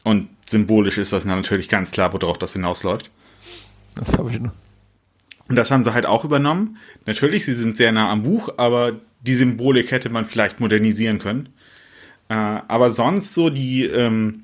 Und 0.04 0.28
symbolisch 0.46 0.98
ist 0.98 1.14
das 1.14 1.26
natürlich 1.26 1.70
ganz 1.70 1.92
klar, 1.92 2.14
worauf 2.14 2.38
das 2.38 2.54
hinausläuft. 2.54 3.10
Das 3.96 4.14
habe 4.18 4.32
ich 4.32 4.40
noch. 4.40 4.52
Und 5.50 5.56
das 5.56 5.72
haben 5.72 5.84
sie 5.84 5.94
halt 5.94 6.06
auch 6.06 6.24
übernommen. 6.24 6.78
Natürlich, 7.06 7.46
sie 7.46 7.54
sind 7.54 7.78
sehr 7.78 7.92
nah 7.92 8.10
am 8.10 8.24
Buch, 8.24 8.50
aber 8.58 8.94
die 9.22 9.36
Symbolik 9.36 9.92
hätte 9.92 10.10
man 10.10 10.26
vielleicht 10.26 10.60
modernisieren 10.60 11.20
können. 11.20 11.50
Äh, 12.30 12.34
aber 12.34 12.90
sonst 12.90 13.34
so 13.34 13.50
die 13.50 13.86
ähm, 13.86 14.44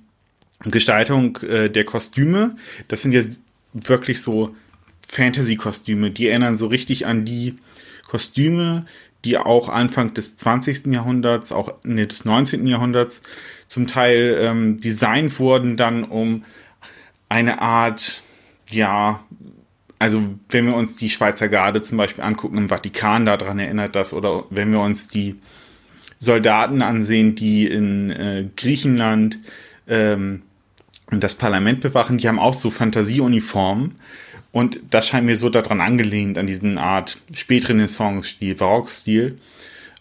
Gestaltung 0.63 1.37
äh, 1.37 1.69
der 1.69 1.85
Kostüme, 1.85 2.55
das 2.87 3.01
sind 3.01 3.13
jetzt 3.13 3.41
wirklich 3.73 4.21
so 4.21 4.55
Fantasy-Kostüme. 5.07 6.11
Die 6.11 6.27
erinnern 6.27 6.57
so 6.57 6.67
richtig 6.67 7.05
an 7.05 7.25
die 7.25 7.55
Kostüme, 8.07 8.85
die 9.25 9.37
auch 9.37 9.69
Anfang 9.69 10.13
des 10.13 10.37
20. 10.37 10.87
Jahrhunderts, 10.87 11.51
auch 11.51 11.73
nee, 11.83 12.05
des 12.05 12.25
19. 12.25 12.65
Jahrhunderts 12.67 13.21
zum 13.67 13.87
Teil 13.87 14.37
ähm, 14.41 14.79
designt 14.79 15.39
wurden, 15.39 15.77
dann 15.77 16.03
um 16.03 16.43
eine 17.27 17.61
Art, 17.61 18.23
ja, 18.69 19.23
also 19.99 20.23
wenn 20.49 20.65
wir 20.65 20.75
uns 20.75 20.95
die 20.95 21.09
Schweizer 21.09 21.49
Garde 21.49 21.81
zum 21.81 21.97
Beispiel 21.97 22.23
angucken 22.23 22.57
im 22.57 22.69
Vatikan, 22.69 23.25
daran 23.25 23.59
erinnert 23.59 23.95
das, 23.95 24.13
oder 24.13 24.45
wenn 24.49 24.71
wir 24.71 24.79
uns 24.79 25.09
die 25.09 25.35
Soldaten 26.17 26.81
ansehen, 26.81 27.35
die 27.35 27.67
in 27.67 28.09
äh, 28.11 28.45
Griechenland 28.55 29.39
ähm, 29.87 30.41
das 31.11 31.35
Parlament 31.35 31.81
bewachen, 31.81 32.17
die 32.17 32.27
haben 32.27 32.39
auch 32.39 32.53
so 32.53 32.71
Fantasieuniformen. 32.71 33.95
Und 34.51 34.79
das 34.89 35.07
scheint 35.07 35.25
mir 35.25 35.37
so 35.37 35.49
daran 35.49 35.81
angelehnt, 35.81 36.37
an 36.37 36.47
diesen 36.47 36.77
Art 36.77 37.19
Spätrenaissance-Stil, 37.33 38.55
Barock-Stil. 38.55 39.37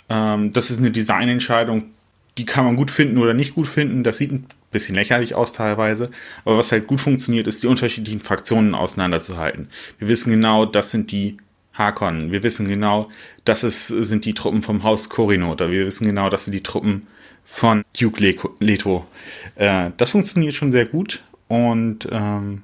Ähm, 0.09 0.53
das 0.53 0.70
ist 0.70 0.78
eine 0.78 0.90
Designentscheidung, 0.90 1.90
die 2.38 2.46
kann 2.46 2.64
man 2.64 2.76
gut 2.76 2.90
finden 2.90 3.18
oder 3.18 3.34
nicht 3.34 3.55
gut 3.55 3.66
finden. 3.66 4.05
Das 4.05 4.18
sieht 4.18 4.32
bisschen 4.71 4.95
lächerlich 4.95 5.35
aus 5.35 5.53
teilweise. 5.53 6.11
Aber 6.45 6.59
was 6.59 6.73
halt 6.73 6.87
gut 6.87 7.01
funktioniert, 7.01 7.47
ist 7.47 7.62
die 7.62 7.66
unterschiedlichen 7.66 8.21
Fraktionen 8.21 8.75
auseinanderzuhalten. 8.75 9.69
Wir 9.99 10.09
wissen 10.09 10.31
genau, 10.31 10.66
das 10.66 10.91
sind 10.91 11.11
die 11.11 11.37
Harkonnen. 11.73 12.33
Wir 12.33 12.43
wissen 12.43 12.69
genau, 12.69 13.09
das 13.45 13.64
ist, 13.64 13.87
sind 13.87 14.25
die 14.25 14.35
Truppen 14.35 14.62
vom 14.62 14.83
Haus 14.83 15.09
Korinota. 15.09 15.71
Wir 15.71 15.87
wissen 15.87 16.07
genau, 16.07 16.29
das 16.29 16.45
sind 16.45 16.53
die 16.53 16.62
Truppen 16.62 17.07
von 17.45 17.83
Duke 17.99 18.23
Leto. 18.59 19.07
Äh, 19.55 19.91
das 19.97 20.11
funktioniert 20.11 20.55
schon 20.55 20.73
sehr 20.73 20.87
gut 20.87 21.23
und 21.49 22.09
ähm, 22.11 22.62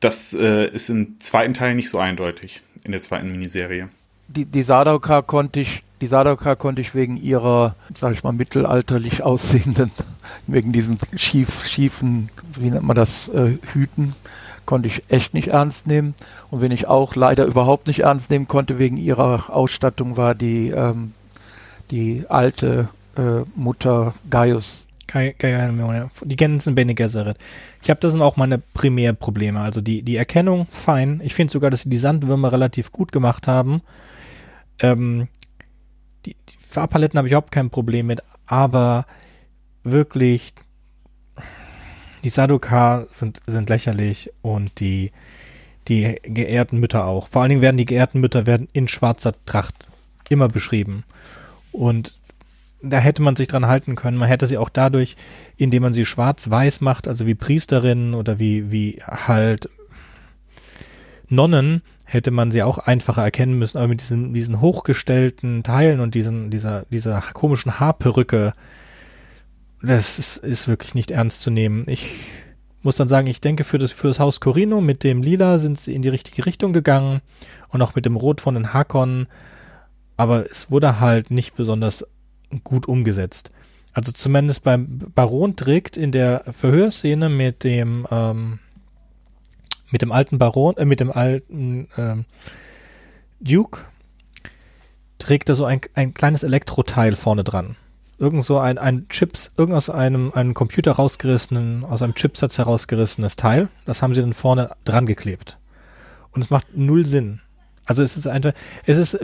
das 0.00 0.34
äh, 0.34 0.68
ist 0.70 0.90
im 0.90 1.20
zweiten 1.20 1.54
Teil 1.54 1.76
nicht 1.76 1.88
so 1.88 1.98
eindeutig, 1.98 2.62
in 2.82 2.90
der 2.90 3.00
zweiten 3.00 3.30
Miniserie. 3.30 3.88
Die, 4.26 4.44
die 4.44 4.62
Sadoka 4.62 5.22
konnte 5.22 5.60
ich, 5.60 5.84
die 6.02 6.08
Sadoka 6.08 6.56
konnte 6.56 6.80
ich 6.80 6.96
wegen 6.96 7.16
ihrer, 7.16 7.76
sag 7.96 8.12
ich 8.12 8.24
mal, 8.24 8.32
mittelalterlich 8.32 9.22
aussehenden, 9.22 9.92
wegen 10.48 10.72
diesen 10.72 10.98
schief, 11.14 11.64
schiefen, 11.64 12.28
wie 12.58 12.70
nennt 12.70 12.82
man 12.82 12.96
das, 12.96 13.28
äh, 13.28 13.56
Hüten, 13.72 14.16
konnte 14.66 14.88
ich 14.88 15.04
echt 15.08 15.32
nicht 15.32 15.48
ernst 15.48 15.86
nehmen. 15.86 16.14
Und 16.50 16.60
wenn 16.60 16.72
ich 16.72 16.88
auch 16.88 17.14
leider 17.14 17.44
überhaupt 17.44 17.86
nicht 17.86 18.00
ernst 18.00 18.30
nehmen 18.30 18.48
konnte 18.48 18.80
wegen 18.80 18.96
ihrer 18.96 19.54
Ausstattung, 19.54 20.16
war 20.16 20.34
die, 20.34 20.70
ähm, 20.70 21.12
die 21.92 22.24
alte 22.28 22.88
äh, 23.16 23.44
Mutter 23.54 24.14
Gaius. 24.28 24.88
Die 25.14 26.36
Gänsen 26.36 26.74
Bene 26.74 26.94
Gesserit. 26.94 27.36
Ich 27.80 27.90
habe 27.90 28.00
das 28.00 28.10
sind 28.10 28.22
auch 28.22 28.36
meine 28.36 28.58
Primärprobleme. 28.58 29.60
Also 29.60 29.80
die, 29.82 30.02
die 30.02 30.16
Erkennung, 30.16 30.66
fein. 30.70 31.20
Ich 31.22 31.34
finde 31.34 31.52
sogar, 31.52 31.70
dass 31.70 31.82
sie 31.82 31.90
die 31.90 31.98
Sandwürmer 31.98 32.50
relativ 32.50 32.90
gut 32.90 33.12
gemacht 33.12 33.46
haben. 33.46 33.82
Ähm, 34.80 35.28
Farbpaletten 36.72 37.18
habe 37.18 37.28
ich 37.28 37.32
überhaupt 37.32 37.52
kein 37.52 37.70
Problem 37.70 38.06
mit, 38.06 38.22
aber 38.46 39.06
wirklich 39.84 40.54
die 42.24 42.30
Sadoka 42.30 43.06
sind, 43.10 43.40
sind 43.46 43.68
lächerlich 43.68 44.30
und 44.42 44.80
die, 44.80 45.12
die 45.88 46.16
geehrten 46.22 46.78
Mütter 46.78 47.04
auch. 47.04 47.28
Vor 47.28 47.42
allen 47.42 47.50
Dingen 47.50 47.62
werden 47.62 47.76
die 47.76 47.84
geehrten 47.84 48.20
Mütter 48.20 48.46
werden 48.46 48.68
in 48.72 48.88
schwarzer 48.88 49.34
Tracht 49.44 49.86
immer 50.28 50.48
beschrieben. 50.48 51.04
Und 51.72 52.16
da 52.80 52.98
hätte 52.98 53.22
man 53.22 53.36
sich 53.36 53.48
dran 53.48 53.66
halten 53.66 53.94
können. 53.94 54.16
Man 54.16 54.28
hätte 54.28 54.46
sie 54.46 54.58
auch 54.58 54.70
dadurch, 54.70 55.16
indem 55.56 55.82
man 55.82 55.94
sie 55.94 56.04
schwarz-weiß 56.04 56.80
macht, 56.80 57.06
also 57.06 57.26
wie 57.26 57.34
Priesterinnen 57.34 58.14
oder 58.14 58.38
wie, 58.38 58.72
wie 58.72 59.02
halt 59.06 59.68
Nonnen, 61.28 61.82
hätte 62.12 62.30
man 62.30 62.50
sie 62.50 62.62
auch 62.62 62.78
einfacher 62.78 63.22
erkennen 63.22 63.58
müssen. 63.58 63.78
Aber 63.78 63.88
mit 63.88 64.00
diesen, 64.00 64.34
diesen 64.34 64.60
hochgestellten 64.60 65.62
Teilen 65.62 66.00
und 66.00 66.14
diesen, 66.14 66.50
dieser, 66.50 66.84
dieser 66.90 67.22
komischen 67.32 67.80
Haarperücke, 67.80 68.52
das 69.82 70.18
ist, 70.18 70.36
ist 70.38 70.68
wirklich 70.68 70.94
nicht 70.94 71.10
ernst 71.10 71.40
zu 71.40 71.50
nehmen. 71.50 71.84
Ich 71.88 72.10
muss 72.82 72.96
dann 72.96 73.08
sagen, 73.08 73.28
ich 73.28 73.40
denke, 73.40 73.64
für 73.64 73.78
das, 73.78 73.92
für 73.92 74.08
das 74.08 74.20
Haus 74.20 74.40
Corino 74.40 74.80
mit 74.80 75.04
dem 75.04 75.22
Lila 75.22 75.58
sind 75.58 75.80
sie 75.80 75.94
in 75.94 76.02
die 76.02 76.08
richtige 76.08 76.44
Richtung 76.44 76.72
gegangen 76.72 77.20
und 77.68 77.80
auch 77.80 77.94
mit 77.94 78.04
dem 78.04 78.16
Rot 78.16 78.40
von 78.40 78.54
den 78.54 78.74
Hakon. 78.74 79.26
Aber 80.16 80.50
es 80.50 80.70
wurde 80.70 81.00
halt 81.00 81.30
nicht 81.30 81.54
besonders 81.56 82.04
gut 82.62 82.86
umgesetzt. 82.86 83.50
Also 83.94 84.12
zumindest 84.12 84.62
beim 84.62 84.98
Baron 85.14 85.56
trägt 85.56 85.96
in 85.96 86.12
der 86.12 86.44
Verhörszene 86.50 87.28
mit 87.28 87.64
dem 87.64 88.06
ähm, 88.10 88.58
mit 89.92 90.02
dem 90.02 90.10
alten 90.10 90.38
Baron, 90.38 90.76
äh, 90.76 90.84
mit 90.84 91.00
dem 91.00 91.12
alten 91.12 91.88
ähm, 91.96 92.24
Duke 93.40 93.80
trägt 95.18 95.48
er 95.48 95.54
so 95.54 95.64
ein, 95.64 95.80
ein 95.94 96.14
kleines 96.14 96.42
Elektroteil 96.42 97.14
vorne 97.14 97.44
dran. 97.44 97.76
Irgend 98.18 98.44
so 98.44 98.58
ein, 98.58 98.78
ein 98.78 99.08
Chips, 99.08 99.52
irgend 99.56 99.74
aus 99.74 99.90
einem, 99.90 100.32
einem 100.32 100.54
Computer 100.54 100.92
rausgerissenen, 100.92 101.84
aus 101.84 102.02
einem 102.02 102.14
Chipsatz 102.14 102.58
herausgerissenes 102.58 103.36
Teil. 103.36 103.68
Das 103.84 104.02
haben 104.02 104.14
sie 104.14 104.20
dann 104.20 104.32
vorne 104.32 104.70
dran 104.84 105.06
geklebt. 105.06 105.58
Und 106.32 106.42
es 106.42 106.50
macht 106.50 106.76
null 106.76 107.04
Sinn. 107.06 107.40
Also 107.84 108.02
es 108.02 108.16
ist 108.16 108.26
einfach, 108.26 108.52
es 108.86 108.96
ist, 108.96 109.18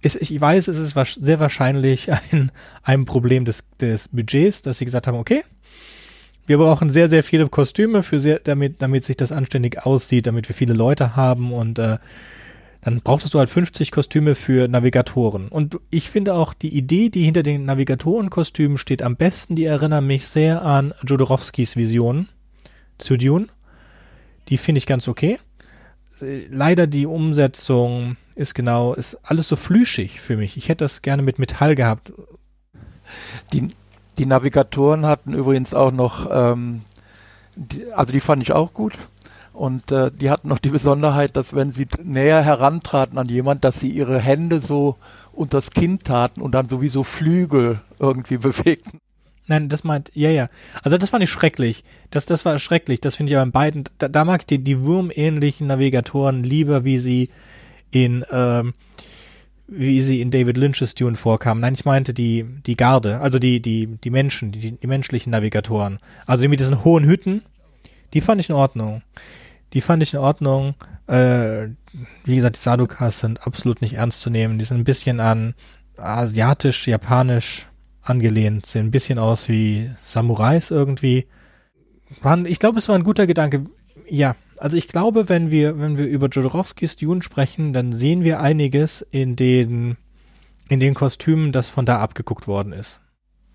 ist, 0.00 0.16
ich 0.16 0.40
weiß, 0.40 0.68
es 0.68 0.78
ist 0.78 0.94
sehr 1.20 1.40
wahrscheinlich 1.40 2.10
ein, 2.30 2.52
ein 2.82 3.04
Problem 3.04 3.44
des, 3.44 3.64
des 3.80 4.08
Budgets, 4.08 4.62
dass 4.62 4.78
sie 4.78 4.84
gesagt 4.84 5.06
haben, 5.06 5.18
okay, 5.18 5.42
wir 6.48 6.58
brauchen 6.58 6.90
sehr, 6.90 7.08
sehr 7.08 7.22
viele 7.22 7.48
Kostüme 7.48 8.02
für 8.02 8.18
sehr, 8.18 8.40
damit, 8.40 8.80
damit 8.82 9.04
sich 9.04 9.16
das 9.16 9.32
anständig 9.32 9.84
aussieht, 9.84 10.26
damit 10.26 10.48
wir 10.48 10.56
viele 10.56 10.74
Leute 10.74 11.14
haben 11.14 11.52
und 11.52 11.78
äh, 11.78 11.98
dann 12.80 13.00
brauchst 13.02 13.34
du 13.34 13.38
halt 13.38 13.50
50 13.50 13.90
Kostüme 13.90 14.34
für 14.34 14.66
Navigatoren. 14.66 15.48
Und 15.48 15.78
ich 15.90 16.08
finde 16.08 16.34
auch 16.34 16.54
die 16.54 16.74
Idee, 16.74 17.10
die 17.10 17.22
hinter 17.22 17.42
den 17.42 17.64
Navigatorenkostümen 17.64 18.78
steht, 18.78 19.02
am 19.02 19.16
besten, 19.16 19.56
die 19.56 19.64
erinnern 19.64 20.06
mich 20.06 20.26
sehr 20.26 20.62
an 20.62 20.94
Jodorowskis 21.04 21.76
Vision 21.76 22.28
zu 22.96 23.16
Dune. 23.18 23.48
Die 24.48 24.56
finde 24.56 24.78
ich 24.78 24.86
ganz 24.86 25.06
okay. 25.06 25.38
Leider 26.20 26.86
die 26.86 27.06
Umsetzung 27.06 28.16
ist 28.34 28.54
genau, 28.54 28.94
ist 28.94 29.18
alles 29.22 29.48
so 29.48 29.56
flüschig 29.56 30.20
für 30.20 30.36
mich. 30.36 30.56
Ich 30.56 30.68
hätte 30.68 30.84
das 30.84 31.02
gerne 31.02 31.22
mit 31.22 31.38
Metall 31.38 31.74
gehabt. 31.74 32.12
Die, 33.52 33.68
die 34.18 34.26
Navigatoren 34.26 35.06
hatten 35.06 35.32
übrigens 35.32 35.74
auch 35.74 35.92
noch, 35.92 36.28
ähm, 36.30 36.82
die, 37.56 37.90
also 37.92 38.12
die 38.12 38.20
fand 38.20 38.42
ich 38.42 38.52
auch 38.52 38.74
gut. 38.74 38.94
Und 39.52 39.90
äh, 39.90 40.12
die 40.12 40.30
hatten 40.30 40.48
noch 40.48 40.58
die 40.58 40.68
Besonderheit, 40.68 41.36
dass 41.36 41.54
wenn 41.54 41.72
sie 41.72 41.88
näher 42.02 42.42
herantraten 42.42 43.18
an 43.18 43.28
jemand, 43.28 43.64
dass 43.64 43.80
sie 43.80 43.88
ihre 43.88 44.20
Hände 44.20 44.60
so 44.60 44.96
unters 45.32 45.70
Kinn 45.70 46.00
taten 46.00 46.40
und 46.40 46.52
dann 46.52 46.68
sowieso 46.68 47.02
Flügel 47.02 47.80
irgendwie 47.98 48.36
bewegten. 48.38 49.00
Nein, 49.48 49.68
das 49.68 49.82
meint, 49.82 50.12
ja, 50.14 50.30
ja. 50.30 50.48
Also 50.82 50.98
das 50.98 51.10
fand 51.10 51.24
ich 51.24 51.30
schrecklich. 51.30 51.82
Das, 52.10 52.26
das 52.26 52.44
war 52.44 52.58
schrecklich. 52.58 53.00
Das 53.00 53.16
finde 53.16 53.32
ich 53.32 53.36
aber 53.36 53.46
in 53.46 53.52
beiden, 53.52 53.84
da, 53.96 54.08
da 54.08 54.24
mag 54.24 54.42
ich 54.42 54.46
die, 54.46 54.58
die 54.58 54.82
wurmähnlichen 54.82 55.66
Navigatoren 55.66 56.42
lieber, 56.42 56.84
wie 56.84 56.98
sie 56.98 57.30
in, 57.90 58.24
ähm, 58.30 58.74
wie 59.68 60.00
sie 60.00 60.20
in 60.20 60.30
David 60.30 60.56
Lynch's 60.56 60.94
Dune 60.94 61.16
vorkamen. 61.16 61.60
Nein, 61.60 61.74
ich 61.74 61.84
meinte 61.84 62.14
die, 62.14 62.44
die 62.66 62.76
Garde, 62.76 63.20
also 63.20 63.38
die, 63.38 63.60
die, 63.60 63.86
die 63.86 64.10
Menschen, 64.10 64.50
die, 64.50 64.72
die 64.72 64.86
menschlichen 64.86 65.30
Navigatoren. 65.30 65.98
Also 66.26 66.48
mit 66.48 66.58
diesen 66.58 66.84
hohen 66.84 67.04
Hütten, 67.04 67.42
die 68.14 68.22
fand 68.22 68.40
ich 68.40 68.48
in 68.48 68.54
Ordnung. 68.54 69.02
Die 69.74 69.82
fand 69.82 70.02
ich 70.02 70.14
in 70.14 70.20
Ordnung. 70.20 70.74
Äh, 71.06 71.68
wie 72.24 72.36
gesagt, 72.36 72.56
die 72.56 72.60
Sadukas 72.60 73.20
sind 73.20 73.46
absolut 73.46 73.82
nicht 73.82 73.94
ernst 73.94 74.22
zu 74.22 74.30
nehmen. 74.30 74.58
Die 74.58 74.64
sind 74.64 74.78
ein 74.78 74.84
bisschen 74.84 75.20
an 75.20 75.54
asiatisch, 75.98 76.86
japanisch 76.88 77.66
angelehnt, 78.02 78.64
sehen 78.64 78.86
ein 78.86 78.90
bisschen 78.90 79.18
aus 79.18 79.48
wie 79.48 79.90
Samurais 80.04 80.70
irgendwie. 80.70 81.26
Waren, 82.22 82.46
ich 82.46 82.58
glaube, 82.58 82.78
es 82.78 82.88
war 82.88 82.96
ein 82.96 83.04
guter 83.04 83.26
Gedanke. 83.26 83.66
Ja, 84.08 84.34
also 84.58 84.76
ich 84.76 84.88
glaube, 84.88 85.28
wenn 85.28 85.50
wir, 85.50 85.78
wenn 85.78 85.96
wir 85.96 86.06
über 86.06 86.28
Jodorowskis 86.28 86.96
Dune 86.96 87.22
sprechen, 87.22 87.72
dann 87.72 87.92
sehen 87.92 88.24
wir 88.24 88.40
einiges 88.40 89.06
in 89.10 89.36
den, 89.36 89.96
in 90.68 90.80
den 90.80 90.94
Kostümen, 90.94 91.52
das 91.52 91.68
von 91.68 91.86
da 91.86 91.98
abgeguckt 91.98 92.46
worden 92.46 92.72
ist. 92.72 93.00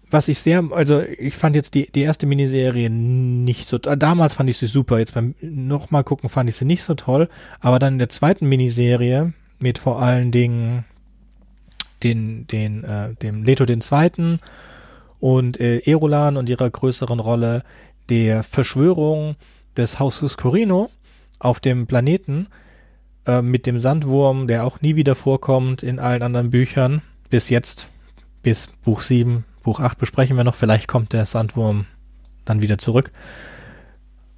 Was 0.10 0.28
ich 0.28 0.40
sehr, 0.40 0.64
also 0.72 1.02
ich 1.02 1.36
fand 1.36 1.56
jetzt 1.56 1.74
die, 1.74 1.92
die 1.92 2.02
erste 2.02 2.28
Miniserie 2.28 2.90
nicht 2.90 3.68
so, 3.68 3.80
damals 3.80 4.34
fand 4.34 4.50
ich 4.50 4.58
sie 4.58 4.68
super, 4.68 5.00
jetzt 5.00 5.16
beim 5.16 5.34
nochmal 5.42 6.04
gucken 6.04 6.30
fand 6.30 6.50
ich 6.50 6.56
sie 6.56 6.66
nicht 6.66 6.84
so 6.84 6.94
toll, 6.94 7.30
aber 7.60 7.80
dann 7.80 7.94
in 7.94 8.00
der 8.00 8.10
zweiten 8.10 8.48
Miniserie 8.48 9.34
mit 9.58 9.80
vor 9.80 10.02
allen 10.02 10.32
Dingen 10.32 10.86
den, 12.04 12.46
den, 12.48 12.84
äh, 12.84 13.16
dem 13.16 13.44
Leto 13.44 13.66
den 13.66 13.82
Zweiten 13.82 14.40
und 15.20 15.60
äh, 15.60 15.80
Erolan 15.80 16.38
und 16.38 16.50
ihrer 16.50 16.70
größeren 16.70 17.20
Rolle 17.20 17.64
der 18.10 18.44
Verschwörung 18.44 19.36
des 19.78 20.00
Hauses 20.00 20.38
Corino 20.38 20.90
auf 21.40 21.60
dem 21.60 21.88
Planeten 21.88 22.48
äh, 23.26 23.42
mit 23.42 23.66
dem 23.66 23.80
Sandwurm, 23.80 24.48
der 24.48 24.66
auch 24.66 24.82
nie 24.82 24.96
wieder 24.96 25.16
vorkommt 25.16 25.84
in 25.84 26.00
allen 26.00 26.22
anderen 26.22 26.50
Büchern. 26.50 27.02
Bis 27.30 27.50
jetzt, 27.50 27.88
bis 28.42 28.68
Buch 28.68 29.02
7, 29.02 29.46
Buch 29.64 29.80
8 29.80 29.98
besprechen 29.98 30.38
wir 30.38 30.44
noch. 30.44 30.56
Vielleicht 30.56 30.88
kommt 30.88 31.14
der 31.14 31.26
Sandwurm 31.26 31.86
dann 32.46 32.62
wieder 32.62 32.78
zurück. 32.78 33.12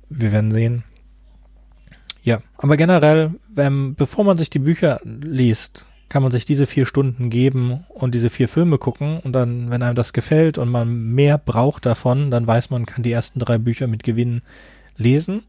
Wir 0.09 0.31
werden 0.31 0.51
sehen. 0.51 0.83
Ja, 2.21 2.39
aber 2.57 2.77
generell, 2.77 3.31
wenn, 3.53 3.95
bevor 3.95 4.23
man 4.23 4.37
sich 4.37 4.49
die 4.49 4.59
Bücher 4.59 4.99
liest, 5.03 5.85
kann 6.09 6.23
man 6.23 6.31
sich 6.31 6.45
diese 6.45 6.67
vier 6.67 6.85
Stunden 6.85 7.29
geben 7.29 7.83
und 7.89 8.15
diese 8.15 8.29
vier 8.29 8.47
Filme 8.47 8.77
gucken 8.77 9.19
und 9.19 9.33
dann, 9.33 9.69
wenn 9.69 9.83
einem 9.83 9.95
das 9.95 10.13
gefällt 10.13 10.57
und 10.57 10.69
man 10.69 11.13
mehr 11.13 11.37
braucht 11.37 11.85
davon, 11.85 12.31
dann 12.31 12.47
weiß 12.47 12.69
man, 12.69 12.85
kann 12.85 13.03
die 13.03 13.11
ersten 13.11 13.39
drei 13.39 13.57
Bücher 13.57 13.87
mit 13.87 14.03
Gewinn 14.03 14.41
lesen. 14.97 15.43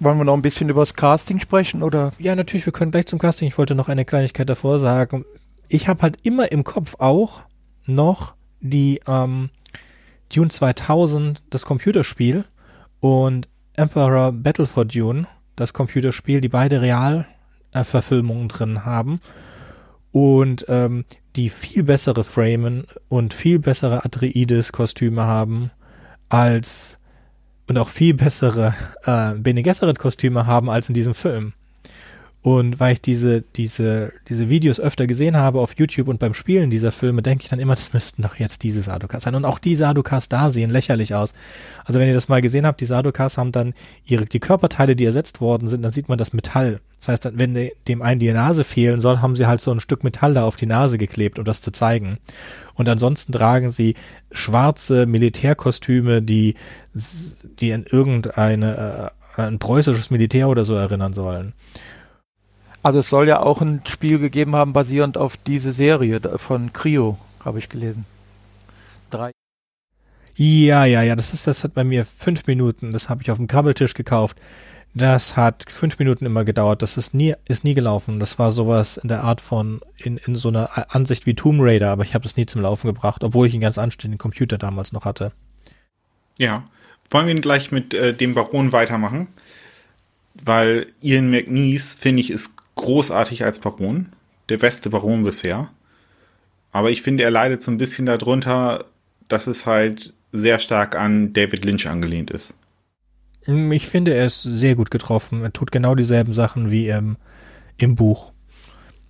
Wollen 0.00 0.18
wir 0.18 0.24
noch 0.24 0.34
ein 0.34 0.42
bisschen 0.42 0.68
über 0.68 0.82
das 0.82 0.94
Casting 0.94 1.40
sprechen 1.40 1.82
oder? 1.82 2.12
Ja, 2.18 2.34
natürlich, 2.34 2.66
wir 2.66 2.72
können 2.72 2.90
gleich 2.90 3.06
zum 3.06 3.18
Casting. 3.18 3.48
Ich 3.48 3.58
wollte 3.58 3.74
noch 3.74 3.88
eine 3.88 4.04
Kleinigkeit 4.04 4.48
davor 4.48 4.78
sagen. 4.78 5.24
Ich 5.68 5.88
habe 5.88 6.02
halt 6.02 6.26
immer 6.26 6.50
im 6.52 6.64
Kopf 6.64 6.96
auch 6.98 7.42
noch 7.86 8.34
die 8.60 9.00
ähm, 9.06 9.50
Dune 10.34 10.50
2000, 10.50 11.42
das 11.50 11.64
Computerspiel 11.64 12.44
und 13.00 13.48
Emperor 13.74 14.32
Battle 14.32 14.66
for 14.66 14.84
Dune, 14.84 15.26
das 15.56 15.72
Computerspiel, 15.72 16.40
die 16.40 16.48
beide 16.48 16.80
Realverfilmungen 16.80 18.48
drin 18.48 18.84
haben 18.84 19.20
und 20.10 20.64
ähm, 20.68 21.04
die 21.36 21.50
viel 21.50 21.82
bessere 21.82 22.24
Framen 22.24 22.86
und 23.08 23.34
viel 23.34 23.58
bessere 23.58 24.04
Atreides-Kostüme 24.04 25.22
haben 25.22 25.70
als 26.28 26.98
und 27.66 27.78
auch 27.78 27.88
viel 27.88 28.14
bessere 28.14 28.74
äh, 29.04 29.34
Bene 29.34 29.62
Gesserit-Kostüme 29.62 30.46
haben 30.46 30.70
als 30.70 30.88
in 30.88 30.94
diesem 30.94 31.14
Film. 31.14 31.54
Und 32.44 32.78
weil 32.78 32.92
ich 32.92 33.00
diese, 33.00 33.40
diese, 33.40 34.12
diese 34.28 34.50
Videos 34.50 34.78
öfter 34.78 35.06
gesehen 35.06 35.34
habe 35.34 35.60
auf 35.60 35.78
YouTube 35.78 36.08
und 36.08 36.18
beim 36.18 36.34
Spielen 36.34 36.68
dieser 36.68 36.92
Filme, 36.92 37.22
denke 37.22 37.44
ich 37.44 37.48
dann 37.48 37.58
immer, 37.58 37.74
das 37.74 37.94
müssten 37.94 38.20
doch 38.20 38.36
jetzt 38.36 38.62
diese 38.62 38.82
Sadokas 38.82 39.22
sein. 39.22 39.34
Und 39.34 39.46
auch 39.46 39.58
die 39.58 39.74
Sadokas 39.74 40.28
da 40.28 40.50
sehen 40.50 40.68
lächerlich 40.68 41.14
aus. 41.14 41.32
Also 41.86 41.98
wenn 41.98 42.06
ihr 42.06 42.12
das 42.12 42.28
mal 42.28 42.42
gesehen 42.42 42.66
habt, 42.66 42.82
die 42.82 42.86
Sadokas 42.86 43.38
haben 43.38 43.50
dann 43.50 43.72
ihre, 44.04 44.26
die 44.26 44.40
Körperteile, 44.40 44.94
die 44.94 45.06
ersetzt 45.06 45.40
worden 45.40 45.68
sind, 45.68 45.80
dann 45.80 45.92
sieht 45.92 46.10
man 46.10 46.18
das 46.18 46.34
Metall. 46.34 46.80
Das 46.98 47.08
heißt, 47.08 47.30
wenn 47.32 47.70
dem 47.88 48.02
einen 48.02 48.20
die 48.20 48.30
Nase 48.30 48.64
fehlen 48.64 49.00
soll, 49.00 49.22
haben 49.22 49.36
sie 49.36 49.46
halt 49.46 49.62
so 49.62 49.70
ein 49.70 49.80
Stück 49.80 50.04
Metall 50.04 50.34
da 50.34 50.44
auf 50.44 50.56
die 50.56 50.66
Nase 50.66 50.98
geklebt, 50.98 51.38
um 51.38 51.46
das 51.46 51.62
zu 51.62 51.70
zeigen. 51.70 52.18
Und 52.74 52.88
ansonsten 52.88 53.32
tragen 53.32 53.70
sie 53.70 53.94
schwarze 54.32 55.06
Militärkostüme, 55.06 56.22
die, 56.22 56.56
die 56.92 57.72
an 57.72 57.84
irgendeine, 57.88 59.12
äh, 59.36 59.40
ein 59.40 59.58
preußisches 59.58 60.10
Militär 60.10 60.48
oder 60.48 60.64
so 60.64 60.74
erinnern 60.74 61.12
sollen. 61.12 61.54
Also 62.82 62.98
es 62.98 63.08
soll 63.08 63.26
ja 63.28 63.40
auch 63.40 63.62
ein 63.62 63.80
Spiel 63.86 64.18
gegeben 64.18 64.54
haben, 64.54 64.72
basierend 64.72 65.16
auf 65.16 65.36
diese 65.38 65.72
Serie 65.72 66.20
von 66.36 66.72
Cryo, 66.72 67.16
habe 67.44 67.58
ich 67.58 67.68
gelesen. 67.68 68.04
Drei. 69.10 69.30
Ja, 70.36 70.84
ja, 70.84 71.02
ja, 71.02 71.16
das 71.16 71.32
ist, 71.32 71.46
das 71.46 71.64
hat 71.64 71.74
bei 71.74 71.84
mir 71.84 72.04
fünf 72.04 72.46
Minuten, 72.46 72.92
das 72.92 73.08
habe 73.08 73.22
ich 73.22 73.30
auf 73.30 73.38
dem 73.38 73.46
Krabbeltisch 73.46 73.94
gekauft. 73.94 74.38
Das 74.96 75.36
hat 75.36 75.64
fünf 75.68 75.98
Minuten 75.98 76.24
immer 76.24 76.44
gedauert, 76.44 76.80
das 76.80 76.96
ist 76.96 77.14
nie, 77.14 77.34
ist 77.48 77.64
nie 77.64 77.74
gelaufen. 77.74 78.20
Das 78.20 78.38
war 78.38 78.52
sowas 78.52 78.96
in 78.96 79.08
der 79.08 79.24
Art 79.24 79.40
von, 79.40 79.80
in, 79.96 80.18
in 80.18 80.36
so 80.36 80.48
einer 80.48 80.94
Ansicht 80.94 81.26
wie 81.26 81.34
Tomb 81.34 81.58
Raider, 81.60 81.90
aber 81.90 82.04
ich 82.04 82.14
habe 82.14 82.22
das 82.22 82.36
nie 82.36 82.46
zum 82.46 82.62
Laufen 82.62 82.86
gebracht, 82.86 83.24
obwohl 83.24 83.48
ich 83.48 83.52
einen 83.54 83.60
ganz 83.60 83.76
anständigen 83.76 84.18
Computer 84.18 84.56
damals 84.56 84.92
noch 84.92 85.04
hatte. 85.04 85.32
Ja. 86.38 86.64
Wollen 87.10 87.26
wir 87.26 87.34
gleich 87.34 87.72
mit 87.72 87.92
äh, 87.92 88.14
dem 88.14 88.34
Baron 88.34 88.72
weitermachen? 88.72 89.28
Weil 90.34 90.86
Ian 91.02 91.28
McNeese, 91.28 91.98
finde 91.98 92.20
ich, 92.20 92.30
ist 92.30 92.54
großartig 92.76 93.44
als 93.44 93.58
Baron. 93.58 94.12
Der 94.48 94.58
beste 94.58 94.90
Baron 94.90 95.24
bisher. 95.24 95.70
Aber 96.70 96.90
ich 96.90 97.02
finde, 97.02 97.24
er 97.24 97.30
leidet 97.30 97.62
so 97.62 97.70
ein 97.70 97.78
bisschen 97.78 98.06
darunter, 98.06 98.84
dass 99.28 99.46
es 99.48 99.66
halt 99.66 100.12
sehr 100.32 100.58
stark 100.58 100.96
an 100.96 101.32
David 101.32 101.64
Lynch 101.64 101.88
angelehnt 101.88 102.30
ist. 102.30 102.54
Hm, 103.44 103.72
ich 103.72 103.88
finde, 103.88 104.14
er 104.14 104.26
ist 104.26 104.42
sehr 104.42 104.74
gut 104.74 104.90
getroffen. 104.90 105.42
Er 105.42 105.52
tut 105.52 105.72
genau 105.72 105.94
dieselben 105.94 106.34
Sachen 106.34 106.70
wie 106.70 106.88
im, 106.88 107.16
im 107.76 107.94
Buch. 107.94 108.32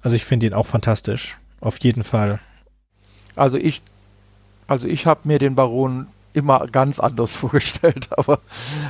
Also 0.03 0.17
ich 0.17 0.25
finde 0.25 0.47
ihn 0.47 0.55
auch 0.55 0.67
fantastisch. 0.67 1.37
Auf 1.61 1.79
jeden 1.79 2.05
Fall. 2.05 2.41
Also 3.37 3.57
ich, 3.57 3.83
also 4.67 4.87
ich 4.87 5.07
habe 5.07 5.21
mir 5.25 5.39
den 5.39 5.55
Baron 5.55 6.07
immer 6.35 6.67
ganz 6.67 7.01
anders 7.01 7.33
vorgestellt, 7.37 8.09
aber 8.11 8.41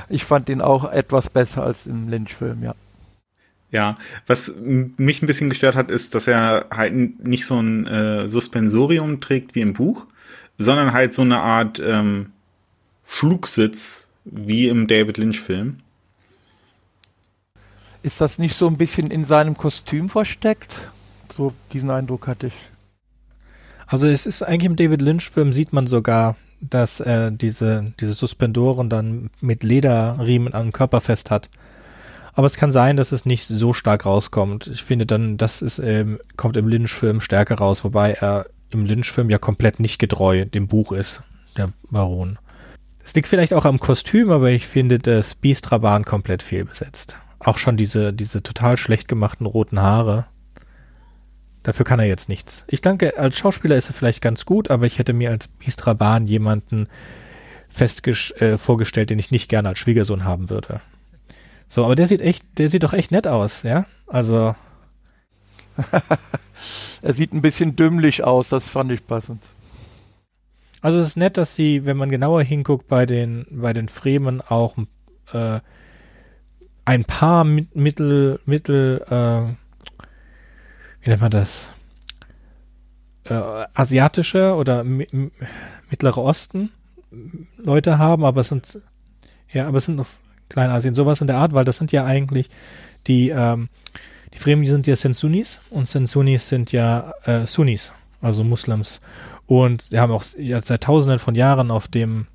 ich 0.09 0.25
fand 0.25 0.49
ihn 0.49 0.61
auch 0.61 0.91
etwas 0.91 1.31
besser 1.31 1.65
als 1.65 1.87
im 1.87 2.09
Lynch-Film, 2.09 2.63
ja. 2.63 2.75
Ja, 3.71 3.97
was 4.29 4.55
mich 4.57 5.21
ein 5.21 5.27
bisschen 5.27 5.49
gestört 5.49 5.75
hat, 5.75 5.91
ist, 5.91 6.15
dass 6.15 6.29
er 6.29 6.67
halt 6.73 7.25
nicht 7.25 7.45
so 7.45 7.59
ein 7.59 7.87
äh, 7.89 8.29
Suspensorium 8.29 9.21
trägt 9.21 9.57
wie 9.57 9.63
im 9.63 9.73
Buch, 9.73 10.07
sondern 10.59 10.93
halt 10.93 11.13
so 11.13 11.23
eine 11.23 11.41
Art 11.41 11.83
ähm, 11.85 12.31
Flugsitz 13.03 14.07
wie 14.25 14.69
im 14.69 14.87
David 14.87 15.19
Lynch-Film. 15.19 15.79
Ist 18.03 18.21
das 18.21 18.39
nicht 18.39 18.57
so 18.57 18.67
ein 18.67 18.77
bisschen 18.77 19.11
in 19.11 19.25
seinem 19.25 19.57
Kostüm 19.57 20.09
versteckt? 20.09 20.89
So 21.35 21.53
diesen 21.73 21.91
Eindruck 21.91 22.27
hatte 22.27 22.49
ich. 22.49 22.55
Also 23.87 24.07
es 24.07 24.27
ist 24.27 24.43
eigentlich 24.43 24.65
im 24.65 24.77
David 24.77 25.03
Lynch-Film 25.03 25.53
sieht 25.53 25.73
man 25.73 25.87
sogar, 25.87 26.37
dass 26.61 27.01
er 27.01 27.31
diese, 27.31 27.93
diese 28.01 28.15
Suspendoren 28.15 28.89
dann 28.89 29.31
mit 29.41 29.63
Lederriemen 29.63 30.55
am 30.55 30.73
Körper 30.73 31.01
fest 31.01 31.31
hat. 31.31 31.51
Aber 32.35 32.47
es 32.47 32.57
kann 32.57 32.73
sein, 32.73 32.97
dass 32.97 33.13
es 33.13 33.27
nicht 33.27 33.47
so 33.47 33.73
stark 33.73 34.07
rauskommt. 34.07 34.67
Ich 34.67 34.83
finde 34.83 35.07
dann, 35.07 35.37
das 35.37 35.63
ist, 35.63 35.79
ähm, 35.79 36.19
kommt 36.37 36.57
im 36.57 36.67
Lynch-Film 36.67 37.21
stärker 37.21 37.57
raus, 37.57 37.85
wobei 37.85 38.13
er 38.13 38.47
im 38.71 38.85
Lynch-Film 38.87 39.31
ja 39.31 39.39
komplett 39.39 39.79
nicht 39.79 39.99
getreu 39.99 40.45
dem 40.45 40.67
Buch 40.67 40.93
ist, 40.93 41.23
der 41.57 41.71
Baron. 41.91 42.39
Es 43.05 43.15
liegt 43.15 43.29
vielleicht 43.29 43.53
auch 43.53 43.67
am 43.67 43.81
Kostüm, 43.81 44.31
aber 44.31 44.51
ich 44.51 44.67
finde 44.67 44.99
das 44.99 45.35
Bistraban 45.35 46.07
komplett 46.07 46.43
fehlbesetzt. 46.43 47.19
Auch 47.39 47.59
schon 47.59 47.77
diese, 47.77 48.15
diese 48.15 48.43
total 48.43 48.79
schlecht 48.79 49.09
gemachten 49.09 49.45
roten 49.47 49.79
Haare. 49.81 50.27
Dafür 51.63 51.85
kann 51.85 52.01
er 52.01 52.07
jetzt 52.07 52.31
nichts. 52.31 52.65
Ich 52.67 52.81
denke, 52.81 53.19
als 53.19 53.37
Schauspieler 53.37 53.77
ist 53.77 53.91
er 53.91 53.95
vielleicht 53.95 54.23
ganz 54.23 54.47
gut, 54.47 54.71
aber 54.71 54.87
ich 54.87 54.99
hätte 54.99 55.13
mir 55.13 55.31
als 55.31 55.49
Bistraban 55.49 56.27
jemanden 56.27 56.89
festgestellt, 57.69 58.41
äh, 58.41 58.59
vorgestellt, 58.59 59.11
den 59.11 59.19
ich 59.19 59.31
nicht 59.31 59.51
gerne 59.51 59.69
als 59.69 59.79
Schwiegersohn 59.79 60.25
haben 60.25 60.49
würde. 60.49 60.81
So, 61.69 61.85
aber 61.85 61.97
der 61.97 62.07
sieht 62.07 62.23
echt, 62.23 62.45
der 62.57 62.71
sieht 62.71 62.85
doch 62.85 62.95
echt 62.95 63.11
nett 63.11 63.27
aus, 63.27 63.65
ja? 63.65 63.85
Also. 64.07 64.55
er 67.03 67.13
sieht 67.13 67.35
ein 67.35 67.43
bisschen 67.43 67.77
dümmlich 67.77 68.25
aus, 68.25 68.49
das 68.49 68.67
fand 68.67 68.93
ich 68.93 69.07
passend. 69.07 69.43
Also 70.85 71.01
es 71.01 71.09
ist 71.09 71.17
nett, 71.17 71.39
dass 71.39 71.55
sie, 71.57 71.87
wenn 71.87 71.97
man 71.97 72.11
genauer 72.11 72.43
hinguckt, 72.43 72.89
bei 72.89 73.07
den, 73.07 73.47
bei 73.51 73.73
den 73.73 73.89
Fremen 73.89 74.43
auch 74.43 74.77
äh, 75.33 75.61
ein 76.85 77.05
paar 77.07 77.45
Mittel, 77.45 78.39
Mittel, 78.45 79.03
äh, 79.09 80.05
wie 81.01 81.09
nennt 81.09 81.23
man 81.23 81.31
das? 81.31 81.73
Äh, 83.25 83.65
asiatische 83.73 84.55
oder 84.57 84.85
Mittlere 84.85 86.21
Osten 86.21 86.69
Leute 87.57 87.97
haben, 87.97 88.23
aber 88.23 88.43
es 88.43 88.49
sind 88.49 88.79
ja, 89.51 89.67
aber 89.67 89.79
es 89.79 89.87
sind 89.87 89.97
noch 89.97 90.09
Kleinasien, 90.51 90.95
sowas 90.95 91.23
in 91.23 91.29
der 91.29 91.39
Art, 91.39 91.55
weil 91.55 91.65
das 91.65 91.79
sind 91.79 91.93
ja 91.93 92.05
eigentlich 92.05 92.51
die, 93.07 93.31
ähm, 93.31 93.71
die 94.35 94.39
Fremen, 94.39 94.67
sind 94.67 94.87
ja 94.87 94.97
sind 94.97 95.17
Sunnis 95.17 95.63
und 95.71 95.89
sind 95.89 96.11
Sunnis 96.11 96.47
sind 96.47 96.73
ja 96.73 97.15
äh, 97.25 97.47
Sunnis, 97.47 97.91
also 98.21 98.45
Muslims. 98.45 99.01
Und 99.47 99.83
sie 99.83 99.99
haben 99.99 100.13
auch 100.13 100.23
seit 100.23 100.83
tausenden 100.83 101.19
von 101.19 101.35
Jahren 101.35 101.71
auf 101.71 101.89
dem 101.89 102.27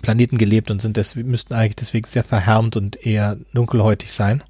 Planeten 0.00 0.38
gelebt 0.38 0.70
und 0.70 0.80
sind 0.80 0.96
des, 0.96 1.14
müssten 1.16 1.54
eigentlich 1.54 1.76
deswegen 1.76 2.06
sehr 2.06 2.24
verhärmt 2.24 2.76
und 2.76 3.04
eher 3.04 3.36
dunkelhäutig 3.52 4.12
sein. 4.12 4.42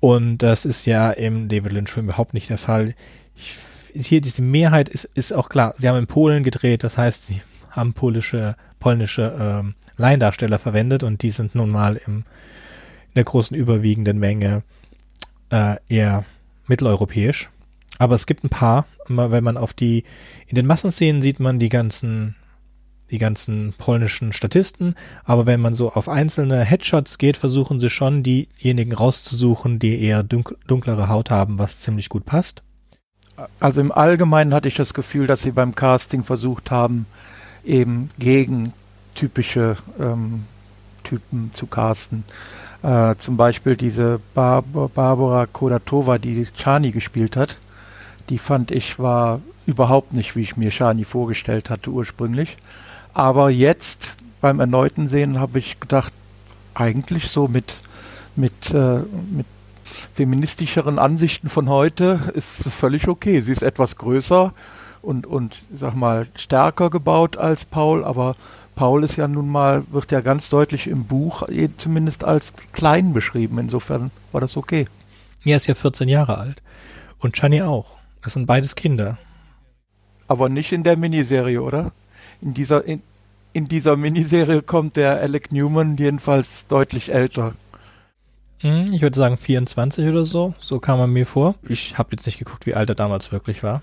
Und 0.00 0.38
das 0.38 0.64
ist 0.64 0.86
ja 0.86 1.10
im 1.10 1.48
David 1.48 1.72
Lynch-Film 1.72 2.06
überhaupt 2.06 2.34
nicht 2.34 2.50
der 2.50 2.58
Fall. 2.58 2.94
Ich, 3.34 3.58
hier 3.94 4.20
diese 4.20 4.42
Mehrheit 4.42 4.88
ist, 4.88 5.06
ist 5.14 5.32
auch 5.32 5.48
klar. 5.48 5.74
Sie 5.78 5.88
haben 5.88 5.98
in 5.98 6.06
Polen 6.06 6.44
gedreht, 6.44 6.84
das 6.84 6.98
heißt, 6.98 7.28
sie 7.28 7.40
haben 7.70 7.94
polische, 7.94 8.56
polnische 8.78 9.34
ähm, 9.40 9.74
Laiendarsteller 9.96 10.58
verwendet 10.58 11.02
und 11.02 11.22
die 11.22 11.30
sind 11.30 11.54
nun 11.54 11.70
mal 11.70 11.98
im, 12.06 12.18
in 12.18 13.14
der 13.14 13.24
großen 13.24 13.56
überwiegenden 13.56 14.18
Menge 14.18 14.62
äh, 15.50 15.76
eher 15.88 16.24
mitteleuropäisch. 16.66 17.48
Aber 17.98 18.14
es 18.14 18.26
gibt 18.26 18.44
ein 18.44 18.48
paar, 18.48 18.86
wenn 19.08 19.44
man 19.44 19.56
auf 19.56 19.72
die, 19.72 20.04
in 20.46 20.54
den 20.54 20.66
Massenszenen 20.66 21.22
sieht 21.22 21.40
man 21.40 21.58
die 21.58 21.68
ganzen, 21.68 22.36
die 23.10 23.18
ganzen 23.18 23.74
polnischen 23.78 24.32
Statisten, 24.32 24.96
aber 25.24 25.46
wenn 25.46 25.60
man 25.60 25.74
so 25.74 25.92
auf 25.92 26.08
einzelne 26.08 26.64
Headshots 26.64 27.18
geht, 27.18 27.36
versuchen 27.36 27.80
sie 27.80 27.90
schon 27.90 28.22
diejenigen 28.22 28.92
rauszusuchen, 28.92 29.78
die 29.78 30.02
eher 30.02 30.22
dunklere 30.22 31.08
Haut 31.08 31.30
haben, 31.30 31.58
was 31.58 31.80
ziemlich 31.80 32.08
gut 32.08 32.24
passt. 32.24 32.62
Also 33.60 33.80
im 33.80 33.92
Allgemeinen 33.92 34.54
hatte 34.54 34.68
ich 34.68 34.74
das 34.74 34.94
Gefühl, 34.94 35.26
dass 35.26 35.42
sie 35.42 35.50
beim 35.50 35.74
Casting 35.74 36.24
versucht 36.24 36.70
haben, 36.70 37.06
eben 37.64 38.10
gegen 38.18 38.72
typische 39.14 39.76
ähm, 40.00 40.44
Typen 41.04 41.50
zu 41.52 41.66
casten. 41.66 42.24
Äh, 42.82 43.14
zum 43.18 43.36
Beispiel 43.36 43.76
diese 43.76 44.20
Bar 44.34 44.62
Barbara 44.62 45.46
Kodatova, 45.46 46.18
die 46.18 46.46
Chani 46.56 46.92
gespielt 46.92 47.36
hat. 47.36 47.56
Die 48.28 48.38
fand 48.38 48.70
ich 48.70 48.98
war 48.98 49.40
überhaupt 49.66 50.12
nicht, 50.12 50.36
wie 50.36 50.42
ich 50.42 50.56
mir 50.56 50.70
Chani 50.70 51.04
vorgestellt 51.04 51.70
hatte 51.70 51.90
ursprünglich. 51.90 52.56
Aber 53.14 53.50
jetzt 53.50 54.16
beim 54.40 54.60
erneuten 54.60 55.08
Sehen 55.08 55.40
habe 55.40 55.58
ich 55.58 55.80
gedacht, 55.80 56.12
eigentlich 56.74 57.28
so 57.28 57.48
mit, 57.48 57.74
mit, 58.36 58.70
äh, 58.72 59.00
mit 59.30 59.46
feministischeren 60.14 60.98
Ansichten 60.98 61.48
von 61.48 61.68
heute 61.68 62.32
ist 62.34 62.66
es 62.66 62.74
völlig 62.74 63.08
okay. 63.08 63.40
Sie 63.40 63.52
ist 63.52 63.62
etwas 63.62 63.96
größer 63.96 64.52
und, 65.02 65.26
und 65.26 65.56
sag 65.72 65.94
mal, 65.94 66.26
stärker 66.34 66.90
gebaut 66.90 67.36
als 67.36 67.64
Paul, 67.64 68.04
aber 68.04 68.36
Paul 68.74 69.04
ist 69.04 69.16
ja 69.16 69.26
nun 69.26 69.48
mal, 69.48 69.84
wird 69.90 70.12
ja 70.12 70.20
ganz 70.20 70.50
deutlich 70.50 70.86
im 70.86 71.04
Buch 71.04 71.48
eh 71.48 71.70
zumindest 71.76 72.24
als 72.24 72.52
klein 72.72 73.14
beschrieben. 73.14 73.58
Insofern 73.58 74.10
war 74.32 74.42
das 74.42 74.56
okay. 74.56 74.86
Er 75.44 75.56
ist 75.56 75.66
ja 75.66 75.74
14 75.74 76.08
Jahre 76.08 76.36
alt. 76.36 76.62
Und 77.18 77.36
Chani 77.36 77.62
auch. 77.62 77.95
Das 78.26 78.32
sind 78.32 78.46
beides 78.46 78.74
Kinder. 78.74 79.18
Aber 80.26 80.48
nicht 80.48 80.72
in 80.72 80.82
der 80.82 80.96
Miniserie, 80.96 81.62
oder? 81.62 81.92
In 82.42 82.54
dieser, 82.54 82.84
in, 82.84 83.00
in 83.52 83.68
dieser 83.68 83.96
Miniserie 83.96 84.62
kommt 84.62 84.96
der 84.96 85.20
Alec 85.20 85.52
Newman 85.52 85.96
jedenfalls 85.96 86.66
deutlich 86.66 87.14
älter. 87.14 87.54
Hm, 88.58 88.92
ich 88.92 89.00
würde 89.00 89.16
sagen 89.16 89.36
24 89.36 90.08
oder 90.08 90.24
so. 90.24 90.54
So 90.58 90.80
kam 90.80 90.98
er 90.98 91.06
mir 91.06 91.24
vor. 91.24 91.54
Ich 91.68 91.98
habe 91.98 92.08
jetzt 92.10 92.26
nicht 92.26 92.40
geguckt, 92.40 92.66
wie 92.66 92.74
alt 92.74 92.88
er 92.88 92.96
damals 92.96 93.30
wirklich 93.30 93.62
war. 93.62 93.82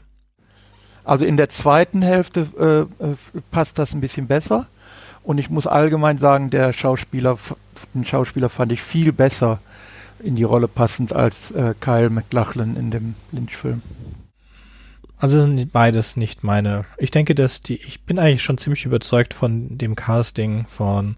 Also 1.05 1.23
in 1.23 1.37
der 1.37 1.47
zweiten 1.47 2.01
Hälfte 2.01 2.87
äh, 2.99 3.11
äh 3.11 3.15
passt 3.49 3.79
das 3.79 3.93
ein 3.93 4.01
bisschen 4.01 4.27
besser. 4.27 4.67
Und 5.23 5.37
ich 5.37 5.49
muss 5.49 5.67
allgemein 5.67 6.17
sagen, 6.17 6.49
der 6.49 6.73
Schauspieler, 6.73 7.39
den 7.93 8.03
Schauspieler 8.03 8.49
fand 8.49 8.73
ich 8.73 8.81
viel 8.81 9.13
besser 9.13 9.59
in 10.21 10.35
die 10.35 10.43
Rolle 10.43 10.67
passend 10.67 11.13
als 11.13 11.51
äh, 11.51 11.75
Kyle 11.79 12.09
McLachlan 12.09 12.75
in 12.75 12.91
dem 12.91 13.15
Lynch-Film. 13.31 13.81
Also 15.23 15.39
sind 15.39 15.71
beides 15.71 16.17
nicht 16.17 16.43
meine. 16.43 16.83
Ich 16.97 17.09
denke, 17.09 17.33
dass 17.33 17.61
die, 17.61 17.75
ich 17.75 18.03
bin 18.03 18.19
eigentlich 18.19 18.43
schon 18.43 18.57
ziemlich 18.57 18.83
überzeugt 18.83 19.33
von 19.33 19.77
dem 19.77 19.95
Casting 19.95 20.65
von 20.67 21.15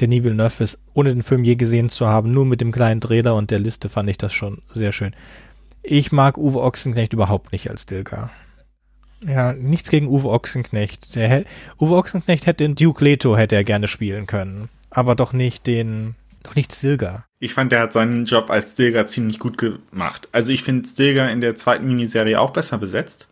Denis 0.00 0.24
Villeneuve 0.24 0.64
ist, 0.64 0.80
ohne 0.94 1.14
den 1.14 1.22
Film 1.22 1.44
je 1.44 1.54
gesehen 1.54 1.90
zu 1.90 2.08
haben, 2.08 2.32
nur 2.32 2.44
mit 2.44 2.60
dem 2.60 2.72
kleinen 2.72 3.00
Trailer 3.00 3.36
und 3.36 3.52
der 3.52 3.60
Liste 3.60 3.88
fand 3.88 4.10
ich 4.10 4.18
das 4.18 4.32
schon 4.32 4.62
sehr 4.72 4.90
schön. 4.90 5.14
Ich 5.84 6.10
mag 6.10 6.38
Uwe 6.38 6.60
Ochsenknecht 6.60 7.12
überhaupt 7.12 7.52
nicht 7.52 7.70
als 7.70 7.86
Dilgar. 7.86 8.32
Ja, 9.24 9.52
nichts 9.52 9.90
gegen 9.90 10.08
Uwe 10.08 10.30
Ochsenknecht. 10.30 11.14
Der, 11.14 11.44
Uwe 11.78 11.94
Ochsenknecht 11.94 12.46
hätte 12.46 12.64
den 12.64 12.74
Duke 12.74 13.04
Leto 13.04 13.36
hätte 13.36 13.54
er 13.54 13.62
gerne 13.62 13.86
spielen 13.86 14.26
können, 14.26 14.70
aber 14.90 15.14
doch 15.14 15.32
nicht 15.32 15.68
den, 15.68 16.16
doch 16.42 16.56
nicht 16.56 16.72
Stilgar. 16.72 17.26
Ich 17.44 17.52
fand, 17.52 17.72
der 17.72 17.80
hat 17.80 17.92
seinen 17.92 18.24
Job 18.24 18.48
als 18.48 18.72
Stilgar 18.72 19.04
ziemlich 19.04 19.38
gut 19.38 19.58
gemacht. 19.58 20.30
Also 20.32 20.50
ich 20.50 20.62
finde 20.62 20.88
Stilgar 20.88 21.30
in 21.30 21.42
der 21.42 21.56
zweiten 21.56 21.86
Miniserie 21.86 22.40
auch 22.40 22.52
besser 22.52 22.78
besetzt 22.78 23.28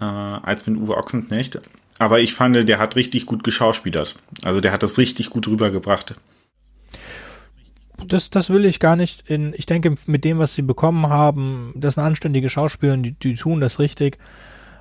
äh, 0.00 0.04
als 0.04 0.68
mit 0.68 0.76
Uwe 0.80 0.96
Ochsenknecht. 0.96 1.58
Aber 1.98 2.20
ich 2.20 2.32
fand, 2.32 2.68
der 2.68 2.78
hat 2.78 2.94
richtig 2.94 3.26
gut 3.26 3.42
geschauspielert. 3.42 4.14
Also 4.44 4.60
der 4.60 4.70
hat 4.70 4.84
das 4.84 4.98
richtig 4.98 5.30
gut 5.30 5.48
rübergebracht. 5.48 6.14
Das, 8.06 8.30
das 8.30 8.50
will 8.50 8.66
ich 8.66 8.78
gar 8.78 8.94
nicht 8.94 9.28
in, 9.28 9.52
ich 9.56 9.66
denke, 9.66 9.92
mit 10.06 10.24
dem, 10.24 10.38
was 10.38 10.52
sie 10.52 10.62
bekommen 10.62 11.08
haben, 11.08 11.72
das 11.74 11.94
sind 11.94 12.04
anständige 12.04 12.48
Schauspieler, 12.48 12.96
die, 12.98 13.18
die 13.18 13.34
tun 13.34 13.60
das 13.60 13.80
richtig. 13.80 14.18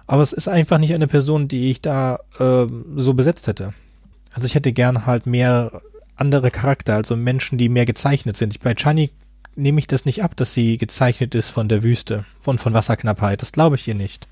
Aber 0.05 0.21
es 0.21 0.31
ist 0.31 0.47
einfach 0.47 0.77
nicht 0.77 0.93
eine 0.93 1.07
Person, 1.07 1.47
die 1.47 1.71
ich 1.71 1.81
da 1.81 2.19
äh, 2.37 2.67
so 2.97 3.15
besetzt 3.15 3.47
hätte. 3.47 3.73
Also 4.31 4.45
ich 4.45 4.53
hätte 4.53 4.73
gern 4.73 5.07
halt 5.07 5.25
mehr 5.25 5.81
andere 6.15 6.51
Charakter, 6.51 6.95
also 6.95 7.15
Menschen, 7.15 7.57
die 7.57 7.69
mehr 7.69 7.85
gezeichnet 7.85 8.37
sind. 8.37 8.59
Bei 8.61 8.75
Chani 8.75 9.11
nehme 9.55 9.79
ich 9.79 9.87
das 9.87 10.05
nicht 10.05 10.23
ab, 10.23 10.35
dass 10.35 10.53
sie 10.53 10.77
gezeichnet 10.77 11.35
ist 11.35 11.49
von 11.49 11.69
der 11.69 11.83
Wüste, 11.83 12.25
von, 12.39 12.57
von 12.57 12.73
Wasserknappheit. 12.73 13.41
Das 13.41 13.51
glaube 13.51 13.75
ich 13.75 13.87
ihr 13.87 13.95
nicht. 13.95 14.27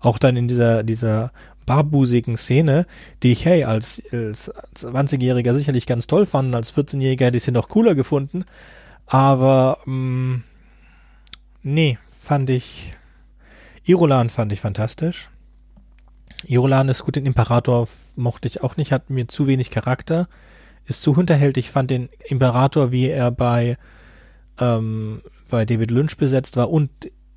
Auch 0.00 0.18
dann 0.18 0.36
in 0.36 0.48
dieser, 0.48 0.82
dieser 0.82 1.32
barbusigen 1.66 2.36
Szene, 2.36 2.86
die 3.22 3.32
ich, 3.32 3.44
hey, 3.44 3.64
als, 3.64 4.02
als 4.12 4.52
20-Jähriger 4.76 5.54
sicherlich 5.54 5.86
ganz 5.86 6.06
toll 6.06 6.26
fand, 6.26 6.54
als 6.54 6.74
14-Jähriger 6.74 7.26
hätte 7.26 7.36
ich 7.36 7.42
sie 7.42 7.52
noch 7.52 7.68
cooler 7.68 7.94
gefunden. 7.94 8.44
Aber, 9.06 9.78
mh, 9.84 9.94
mm, 9.94 10.44
nee, 11.62 11.98
fand 12.18 12.50
ich 12.50 12.92
Irolan 13.88 14.28
fand 14.28 14.52
ich 14.52 14.60
fantastisch. 14.60 15.30
Irolan 16.44 16.90
ist 16.90 17.04
gut, 17.04 17.16
den 17.16 17.24
Imperator 17.24 17.88
mochte 18.16 18.46
ich 18.46 18.62
auch 18.62 18.76
nicht, 18.76 18.92
hat 18.92 19.08
mir 19.08 19.28
zu 19.28 19.46
wenig 19.46 19.70
Charakter, 19.70 20.28
ist 20.88 21.02
zu 21.02 21.16
hinterhältig, 21.16 21.70
fand 21.70 21.90
den 21.90 22.08
Imperator, 22.28 22.90
wie 22.90 23.08
er 23.08 23.30
bei, 23.30 23.76
ähm, 24.58 25.22
bei 25.48 25.64
David 25.64 25.90
Lynch 25.90 26.16
besetzt 26.16 26.56
war 26.56 26.70
und 26.70 26.90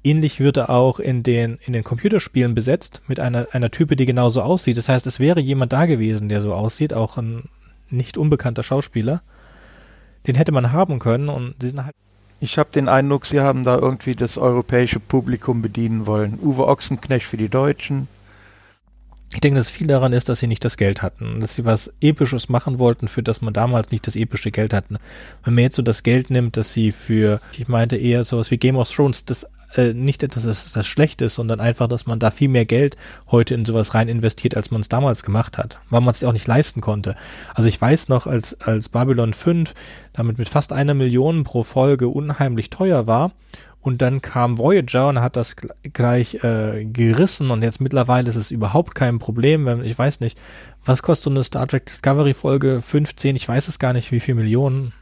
ähnlich 0.04 0.40
wird 0.40 0.58
er 0.58 0.70
auch 0.70 1.00
in 1.00 1.24
den, 1.24 1.60
in 1.66 1.74
den 1.74 1.84
Computerspielen 1.84 2.56
besetzt, 2.56 3.02
mit 3.08 3.20
einer, 3.20 3.48
einer 3.52 3.72
Type, 3.72 3.96
die 3.96 4.06
genauso 4.06 4.42
aussieht. 4.42 4.78
Das 4.78 4.90
heißt, 4.90 5.06
es 5.06 5.20
wäre 5.20 5.40
jemand 5.40 5.74
da 5.74 5.86
gewesen, 5.86 6.30
der 6.30 6.42
so 6.42 6.54
aussieht, 6.54 6.94
auch 6.94 7.18
ein 7.18 7.44
nicht 7.90 8.18
unbekannter 8.18 8.64
Schauspieler. 8.64 9.22
Den 10.28 10.36
hätte 10.36 10.52
man 10.52 10.72
haben 10.72 11.00
können 11.00 11.30
und 11.30 11.56
die 11.62 11.72
halt 11.78 11.96
ich 12.44 12.58
habe 12.58 12.72
den 12.72 12.90
Eindruck, 12.90 13.28
sie 13.28 13.40
haben 13.40 13.64
da 13.64 13.78
irgendwie 13.78 14.16
das 14.16 14.40
europäische 14.40 15.00
Publikum 15.00 15.62
bedienen 15.62 16.08
wollen. 16.08 16.40
Uwe 16.42 16.68
Ochsenknecht 16.68 17.28
für 17.28 17.38
die 17.38 17.50
Deutschen. 17.50 18.08
Ich 19.34 19.40
denke, 19.40 19.58
dass 19.58 19.70
viel 19.70 19.88
daran 19.88 20.12
ist, 20.12 20.28
dass 20.28 20.40
sie 20.40 20.48
nicht 20.48 20.66
das 20.66 20.76
Geld 20.76 21.02
hatten, 21.02 21.40
dass 21.40 21.56
sie 21.56 21.64
was 21.64 21.94
Episches 22.02 22.50
machen 22.50 22.80
wollten, 22.80 23.08
für 23.08 23.24
das 23.24 23.42
man 23.42 23.54
damals 23.54 23.92
nicht 23.92 24.06
das 24.06 24.18
epische 24.18 24.52
Geld 24.52 24.74
hatten. 24.74 24.98
Wenn 25.44 25.54
man 25.54 25.64
jetzt 25.64 25.78
so 25.78 25.82
das 25.82 26.04
Geld 26.04 26.30
nimmt, 26.30 26.58
dass 26.58 26.74
sie 26.74 26.92
für, 26.92 27.40
ich 27.54 27.70
meinte 27.70 27.96
eher 27.96 28.26
sowas 28.26 28.52
wie 28.52 28.58
Game 28.58 28.76
of 28.76 28.92
Thrones, 28.92 29.24
das 29.24 29.48
äh, 29.76 29.94
nicht, 29.94 30.24
dass 30.24 30.44
es 30.44 30.74
das 30.74 30.86
schlecht 30.86 31.22
ist, 31.22 31.36
sondern 31.36 31.62
einfach, 31.62 31.88
dass 31.88 32.06
man 32.06 32.20
da 32.20 32.30
viel 32.32 32.50
mehr 32.50 32.66
Geld 32.66 32.98
heute 33.30 33.54
in 33.54 33.66
sowas 33.66 33.94
rein 33.94 34.10
investiert, 34.10 34.58
als 34.58 34.70
man 34.70 34.82
es 34.82 34.90
damals 34.90 35.24
gemacht 35.24 35.58
hat, 35.58 35.80
weil 35.90 36.02
man 36.02 36.14
es 36.14 36.24
auch 36.24 36.34
nicht 36.34 36.48
leisten 36.48 36.82
konnte. 36.82 37.16
Also 37.54 37.70
ich 37.70 37.80
weiß 37.80 38.10
noch, 38.10 38.28
als, 38.28 38.60
als 38.62 38.90
Babylon 38.90 39.34
5 39.34 39.74
damit 40.14 40.38
mit 40.38 40.50
fast 40.50 40.74
einer 40.74 40.94
Million 40.94 41.46
pro 41.46 41.64
Folge 41.64 42.10
unheimlich 42.10 42.70
teuer 42.70 43.08
war 43.08 43.32
und 43.82 44.02
dann 44.02 44.22
kam 44.22 44.58
Voyager 44.58 45.10
und 45.10 45.22
hat 45.22 45.36
das 45.36 45.56
gleich 45.94 46.44
äh, 46.44 46.86
gerissen 46.86 47.52
und 47.52 47.64
jetzt 47.64 47.82
mittlerweile 47.82 48.30
ist 48.30 48.36
es 48.36 48.52
überhaupt 48.52 48.96
kein 48.96 49.20
Problem, 49.20 49.66
wenn 49.66 49.84
ich 49.84 49.98
weiß 49.98 50.20
nicht, 50.20 50.38
was 50.86 51.02
kostet 51.02 51.26
so 51.26 51.30
eine 51.32 51.44
Star 51.44 51.68
Trek 51.68 51.86
Discovery 51.86 52.34
Folge 52.34 52.82
15, 52.82 53.36
ich 53.36 53.48
weiß 53.48 53.68
es 53.68 53.80
gar 53.80 53.94
nicht, 53.94 54.12
wie 54.12 54.20
viel 54.20 54.36
Millionen. 54.36 54.94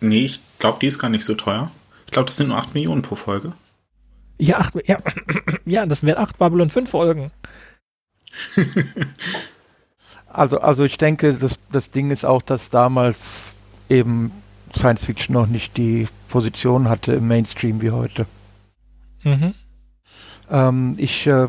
Nee, 0.00 0.24
ich 0.24 0.40
glaube, 0.58 0.78
die 0.80 0.86
ist 0.86 0.98
gar 0.98 1.10
nicht 1.10 1.24
so 1.24 1.34
teuer. 1.34 1.70
Ich 2.06 2.12
glaube, 2.12 2.26
das 2.26 2.36
sind 2.36 2.48
nur 2.48 2.58
8 2.58 2.74
Millionen 2.74 3.02
pro 3.02 3.14
Folge. 3.14 3.52
Ja, 4.38 4.58
acht, 4.58 4.74
ja, 4.86 4.98
ja, 5.64 5.86
das 5.86 6.02
wären 6.02 6.18
acht 6.18 6.38
Babylon 6.38 6.70
5 6.70 6.90
Folgen. 6.90 7.30
also, 10.28 10.58
also 10.58 10.84
ich 10.84 10.98
denke, 10.98 11.34
das, 11.34 11.58
das 11.70 11.90
Ding 11.90 12.10
ist 12.10 12.24
auch, 12.24 12.42
dass 12.42 12.70
damals 12.70 13.54
eben 13.88 14.32
Science 14.76 15.04
Fiction 15.04 15.34
noch 15.34 15.46
nicht 15.46 15.76
die 15.76 16.08
Position 16.28 16.88
hatte 16.88 17.12
im 17.12 17.28
Mainstream 17.28 17.82
wie 17.82 17.90
heute. 17.90 18.26
Mhm. 19.22 19.54
Ähm, 20.50 20.94
ich, 20.96 21.26
äh, 21.26 21.44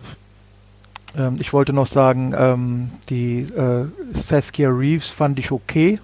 äh, 1.15 1.32
ich 1.39 1.53
wollte 1.53 1.74
noch 1.74 1.88
sagen, 1.88 2.34
ähm, 2.38 2.91
die 3.09 3.41
äh, 3.41 3.86
Saskia 4.13 4.69
Reeves 4.69 5.09
fand 5.09 5.39
ich 5.39 5.51
okay 5.51 5.99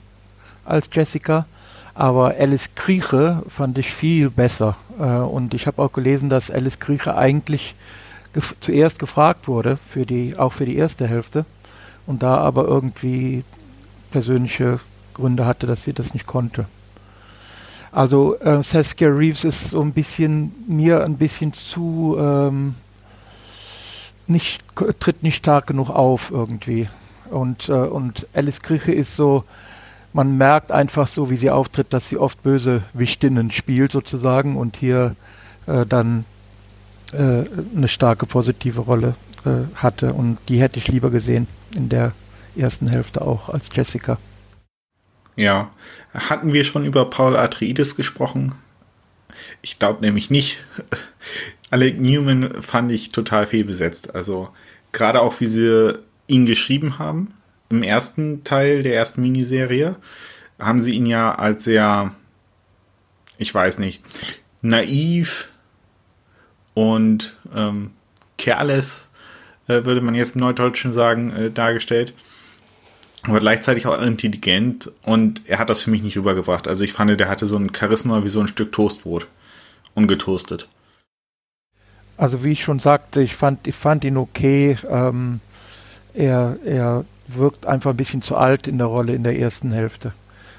als 0.66 0.90
Jessica. 0.92 1.46
Aber 1.94 2.36
Alice 2.40 2.70
Krieche 2.76 3.44
fand 3.50 3.78
ich 3.78 3.94
viel 3.94 4.30
besser. 4.30 4.78
Äh, 4.98 5.04
und 5.04 5.54
ich 5.54 5.68
habe 5.68 5.82
auch 5.82 5.92
gelesen, 5.92 6.30
dass 6.30 6.50
Alice 6.50 6.80
Krieche 6.80 7.18
eigentlich 7.18 7.76
gef 8.34 8.56
zuerst 8.60 9.00
gefragt 9.00 9.48
wurde, 9.48 9.80
für 9.90 10.06
die, 10.06 10.38
auch 10.38 10.54
für 10.54 10.66
die 10.66 10.78
erste 10.78 11.08
Hälfte. 11.08 11.46
Und 12.06 12.24
da 12.24 12.38
aber 12.38 12.66
irgendwie 12.66 13.44
persönliche 14.12 14.80
Gründe 15.14 15.46
hatte, 15.46 15.68
dass 15.68 15.84
sie 15.84 15.94
das 15.94 16.14
nicht 16.14 16.26
konnte. 16.26 16.66
Also 17.92 18.38
äh, 18.40 18.62
Saskia 18.62 19.10
Reeves 19.10 19.44
ist 19.44 19.70
so 19.70 19.82
ein 19.82 19.94
bisschen 19.94 20.54
mir 20.68 21.04
ein 21.04 21.18
bisschen 21.18 21.54
zu 21.54 22.16
ähm, 22.20 22.76
nicht, 24.28 24.64
tritt 25.00 25.24
nicht 25.24 25.38
stark 25.38 25.68
genug 25.68 25.90
auf 25.90 26.32
irgendwie. 26.32 26.88
Und, 27.30 27.70
äh, 27.70 27.74
und 27.74 28.28
Alice 28.34 28.62
Grieche 28.62 28.92
ist 28.92 29.16
so, 29.16 29.44
man 30.14 30.38
merkt 30.38 30.72
einfach 30.72 31.08
so, 31.08 31.30
wie 31.30 31.38
sie 31.38 31.50
auftritt, 31.50 31.94
dass 31.94 32.10
sie 32.10 32.18
oft 32.18 32.42
böse 32.44 32.84
Wichtinnen 32.94 33.52
spielt 33.52 33.92
sozusagen 33.92 34.56
und 34.56 34.76
hier 34.76 35.16
äh, 35.68 35.86
dann 35.86 36.26
äh, 37.14 37.44
eine 37.76 37.88
starke 37.88 38.26
positive 38.26 38.82
Rolle 38.82 39.16
äh, 39.46 39.76
hatte. 39.76 40.14
Und 40.14 40.38
die 40.48 40.62
hätte 40.62 40.80
ich 40.80 40.88
lieber 40.88 41.10
gesehen 41.10 41.48
in 41.76 41.90
der 41.90 42.14
ersten 42.56 42.88
Hälfte 42.88 43.22
auch 43.22 43.50
als 43.50 43.70
Jessica. 43.72 44.18
Ja, 45.36 45.70
hatten 46.14 46.54
wir 46.54 46.64
schon 46.64 46.86
über 46.86 47.10
Paul 47.10 47.36
Atreides 47.36 47.96
gesprochen? 47.96 48.54
Ich 49.62 49.80
glaube 49.80 50.02
nämlich 50.02 50.30
nicht. 50.30 50.64
Alec 51.70 52.00
Newman 52.00 52.62
fand 52.62 52.92
ich 52.92 53.10
total 53.10 53.46
fehlbesetzt. 53.46 54.16
Also 54.16 54.50
gerade 54.92 55.22
auch, 55.22 55.40
wie 55.40 55.48
sie 55.48 55.94
ihn 56.28 56.46
geschrieben 56.46 57.00
haben. 57.00 57.34
Im 57.70 57.84
ersten 57.84 58.44
Teil 58.44 58.84
der 58.84 58.96
ersten 58.96 59.22
Miniserie 59.22 59.96
haben 60.60 60.82
sie 60.82 60.92
ihn 60.92 61.06
ja 61.06 61.36
als 61.36 61.64
sehr, 61.64 62.12
ich 63.38 63.54
weiß 63.54 63.78
nicht, 63.80 64.02
naiv 64.62 65.50
und 66.74 67.38
ähm, 67.56 67.92
careless, 68.38 69.06
äh, 69.68 69.86
würde 69.86 70.02
man 70.02 70.16
jetzt 70.16 70.36
im 70.36 70.42
Neudeutschen 70.42 70.94
sagen, 70.94 71.32
äh, 71.32 71.52
dargestellt. 71.52 72.14
Aber 73.24 73.40
gleichzeitig 73.40 73.86
auch 73.86 74.02
intelligent 74.02 74.92
und 75.04 75.42
er 75.46 75.60
hat 75.60 75.70
das 75.70 75.82
für 75.82 75.92
mich 75.92 76.04
nicht 76.04 76.18
rübergebracht. 76.18 76.68
Also 76.68 76.84
ich 76.84 76.94
fand, 76.94 77.20
der 77.20 77.30
hatte 77.30 77.48
so 77.48 77.58
ein 77.58 77.74
Charisma 77.76 78.24
wie 78.24 78.30
so 78.30 78.40
ein 78.40 78.48
Stück 78.48 78.72
Toastbrot. 78.72 79.28
Ungetoastet. 79.94 80.68
Also 82.16 82.44
wie 82.44 82.52
ich 82.52 82.64
schon 82.64 82.80
sagte, 82.80 83.22
ich 83.22 83.36
fand, 83.36 83.68
ich 83.68 83.76
fand 83.76 84.04
ihn 84.04 84.18
okay. 84.18 84.78
Ähm, 84.90 85.42
er, 86.14 86.58
er 86.64 87.06
wirkt 87.28 87.66
einfach 87.66 87.92
ein 87.92 87.98
bisschen 87.98 88.22
zu 88.22 88.36
alt 88.36 88.68
in 88.68 88.78
der 88.78 88.88
Rolle 88.88 89.14
in 89.14 89.24
der 89.24 89.38
ersten 89.38 89.72
Hälfte. 89.72 90.14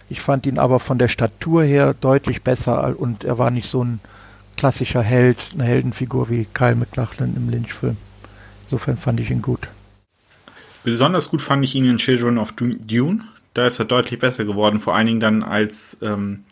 Ich 0.08 0.20
fand 0.20 0.46
ihn 0.46 0.58
aber 0.58 0.80
von 0.80 0.98
der 0.98 1.08
Statur 1.08 1.62
her 1.62 1.94
deutlich 1.94 2.42
besser 2.42 2.98
und 2.98 3.24
er 3.24 3.38
war 3.38 3.50
nicht 3.50 3.70
so 3.70 3.84
ein 3.84 4.00
klassischer 4.56 5.02
Held, 5.02 5.38
eine 5.54 5.64
Heldenfigur 5.64 6.28
wie 6.28 6.46
Kyle 6.52 6.74
McLachlan 6.74 7.36
im 7.36 7.48
Lynch-Film. 7.48 7.96
Insofern 8.64 8.98
fand 8.98 9.20
ich 9.20 9.30
ihn 9.30 9.42
gut. 9.42 9.68
Besonders 10.84 11.28
gut 11.28 11.42
fand 11.42 11.64
ich 11.64 11.74
ihn 11.74 11.84
in 11.84 11.98
Children 11.98 12.38
of 12.38 12.52
Dune. 12.52 13.24
Da 13.54 13.66
ist 13.66 13.78
er 13.78 13.84
deutlich 13.84 14.18
besser 14.18 14.44
geworden, 14.44 14.80
vor 14.80 14.94
allen 14.94 15.06
Dingen 15.06 15.20
dann 15.20 15.42
als 15.42 15.98
ähm, 16.02 16.44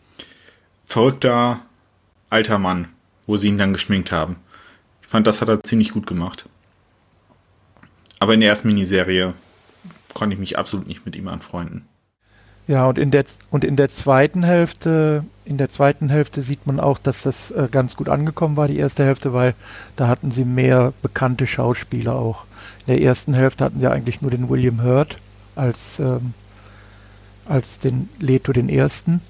verrückter 0.83 1.59
alter 2.29 2.59
Mann, 2.59 2.89
wo 3.25 3.37
sie 3.37 3.47
ihn 3.47 3.57
dann 3.57 3.73
geschminkt 3.73 4.11
haben 4.11 4.35
fand, 5.09 5.25
das 5.25 5.41
hat 5.41 5.49
er 5.49 5.63
ziemlich 5.63 5.91
gut 5.91 6.05
gemacht. 6.05 6.45
Aber 8.19 8.33
in 8.33 8.41
der 8.41 8.49
ersten 8.49 8.67
Miniserie 8.67 9.33
konnte 10.13 10.35
ich 10.35 10.39
mich 10.39 10.57
absolut 10.57 10.87
nicht 10.87 11.05
mit 11.05 11.15
ihm 11.15 11.27
anfreunden. 11.27 11.85
Ja, 12.67 12.87
und 12.87 12.99
in 12.99 13.09
der 13.09 13.25
und 13.49 13.63
in 13.63 13.75
der 13.75 13.89
zweiten 13.89 14.43
Hälfte, 14.43 15.23
in 15.45 15.57
der 15.57 15.69
zweiten 15.69 16.09
Hälfte 16.09 16.43
sieht 16.43 16.67
man 16.67 16.79
auch, 16.79 16.99
dass 16.99 17.23
das 17.23 17.49
äh, 17.49 17.67
ganz 17.71 17.95
gut 17.95 18.09
angekommen 18.09 18.57
war, 18.57 18.67
die 18.67 18.77
erste 18.77 19.03
Hälfte, 19.03 19.33
weil 19.33 19.55
da 19.95 20.07
hatten 20.07 20.29
sie 20.29 20.45
mehr 20.45 20.93
bekannte 21.01 21.47
Schauspieler 21.47 22.13
auch. 22.13 22.45
In 22.85 22.93
der 22.93 23.01
ersten 23.01 23.33
Hälfte 23.33 23.65
hatten 23.65 23.79
sie 23.79 23.89
eigentlich 23.89 24.21
nur 24.21 24.31
den 24.31 24.49
William 24.49 24.83
Hurt 24.83 25.17
als 25.55 25.99
ähm, 25.99 26.33
als 27.49 27.79
den 27.79 28.09
Leto 28.19 28.53
den 28.53 28.69
ersten. 28.69 29.21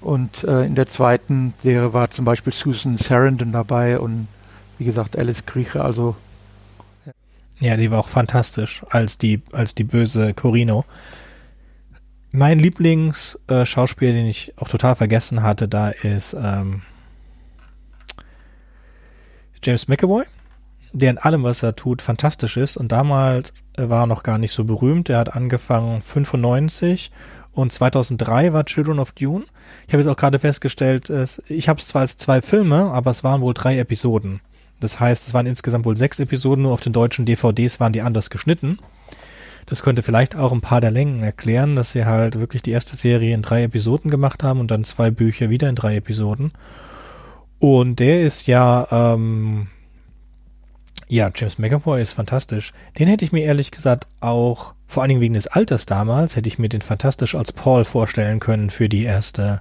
Und 0.00 0.44
äh, 0.44 0.64
in 0.64 0.76
der 0.76 0.86
zweiten 0.86 1.54
Serie 1.58 1.92
war 1.92 2.10
zum 2.10 2.24
Beispiel 2.24 2.52
Susan 2.52 2.96
Sarandon 2.98 3.52
dabei 3.52 3.98
und 3.98 4.28
wie 4.78 4.84
gesagt, 4.84 5.18
Alice 5.18 5.44
Grieche, 5.44 5.82
also. 5.82 6.14
Ja, 7.58 7.76
die 7.76 7.90
war 7.90 7.98
auch 7.98 8.08
fantastisch 8.08 8.82
als 8.90 9.18
die, 9.18 9.42
als 9.50 9.74
die 9.74 9.82
böse 9.82 10.34
Corino. 10.34 10.84
Mein 12.30 12.60
Lieblingsschauspieler, 12.60 14.12
äh, 14.12 14.14
den 14.14 14.26
ich 14.26 14.52
auch 14.56 14.68
total 14.68 14.94
vergessen 14.94 15.42
hatte, 15.42 15.66
da 15.66 15.88
ist 15.88 16.34
ähm, 16.34 16.82
James 19.64 19.88
McAvoy, 19.88 20.24
der 20.92 21.10
in 21.10 21.18
allem, 21.18 21.42
was 21.42 21.62
er 21.62 21.74
tut, 21.74 22.02
fantastisch 22.02 22.56
ist. 22.56 22.76
Und 22.76 22.92
damals 22.92 23.52
war 23.76 24.04
er 24.04 24.06
noch 24.06 24.22
gar 24.22 24.38
nicht 24.38 24.52
so 24.52 24.64
berühmt. 24.64 25.08
Er 25.08 25.18
hat 25.18 25.34
angefangen 25.34 26.02
95 26.02 27.10
und 27.52 27.72
2003 27.72 28.52
war 28.52 28.64
Children 28.64 28.98
of 28.98 29.12
Dune. 29.12 29.44
Ich 29.86 29.92
habe 29.92 30.02
jetzt 30.02 30.10
auch 30.10 30.16
gerade 30.16 30.38
festgestellt, 30.38 31.12
ich 31.48 31.68
habe 31.68 31.80
es 31.80 31.88
zwar 31.88 32.02
als 32.02 32.16
zwei 32.16 32.40
Filme, 32.40 32.90
aber 32.92 33.10
es 33.10 33.24
waren 33.24 33.40
wohl 33.40 33.54
drei 33.54 33.78
Episoden. 33.78 34.40
Das 34.80 35.00
heißt, 35.00 35.26
es 35.26 35.34
waren 35.34 35.46
insgesamt 35.46 35.84
wohl 35.84 35.96
sechs 35.96 36.20
Episoden, 36.20 36.62
nur 36.62 36.72
auf 36.72 36.80
den 36.80 36.92
deutschen 36.92 37.26
DVDs 37.26 37.80
waren 37.80 37.92
die 37.92 38.02
anders 38.02 38.30
geschnitten. 38.30 38.78
Das 39.66 39.82
könnte 39.82 40.02
vielleicht 40.02 40.34
auch 40.34 40.52
ein 40.52 40.62
paar 40.62 40.80
der 40.80 40.90
Längen 40.90 41.22
erklären, 41.22 41.76
dass 41.76 41.92
sie 41.92 42.06
halt 42.06 42.40
wirklich 42.40 42.62
die 42.62 42.70
erste 42.70 42.96
Serie 42.96 43.34
in 43.34 43.42
drei 43.42 43.64
Episoden 43.64 44.10
gemacht 44.10 44.42
haben 44.42 44.60
und 44.60 44.70
dann 44.70 44.84
zwei 44.84 45.10
Bücher 45.10 45.50
wieder 45.50 45.68
in 45.68 45.74
drei 45.74 45.96
Episoden. 45.96 46.52
Und 47.58 47.96
der 47.98 48.22
ist 48.22 48.46
ja, 48.46 48.86
ähm, 48.90 49.66
ja, 51.08 51.30
James 51.34 51.58
McAvoy 51.58 52.02
ist 52.02 52.12
fantastisch. 52.12 52.72
Den 52.98 53.08
hätte 53.08 53.24
ich 53.24 53.32
mir 53.32 53.44
ehrlich 53.44 53.70
gesagt 53.70 54.06
auch, 54.20 54.74
vor 54.86 55.02
allen 55.02 55.10
Dingen 55.10 55.20
wegen 55.20 55.34
des 55.34 55.46
Alters 55.46 55.86
damals, 55.86 56.36
hätte 56.36 56.48
ich 56.48 56.58
mir 56.58 56.68
den 56.68 56.82
fantastisch 56.82 57.34
als 57.34 57.52
Paul 57.52 57.84
vorstellen 57.84 58.40
können 58.40 58.70
für 58.70 58.88
die 58.88 59.04
erste, 59.04 59.60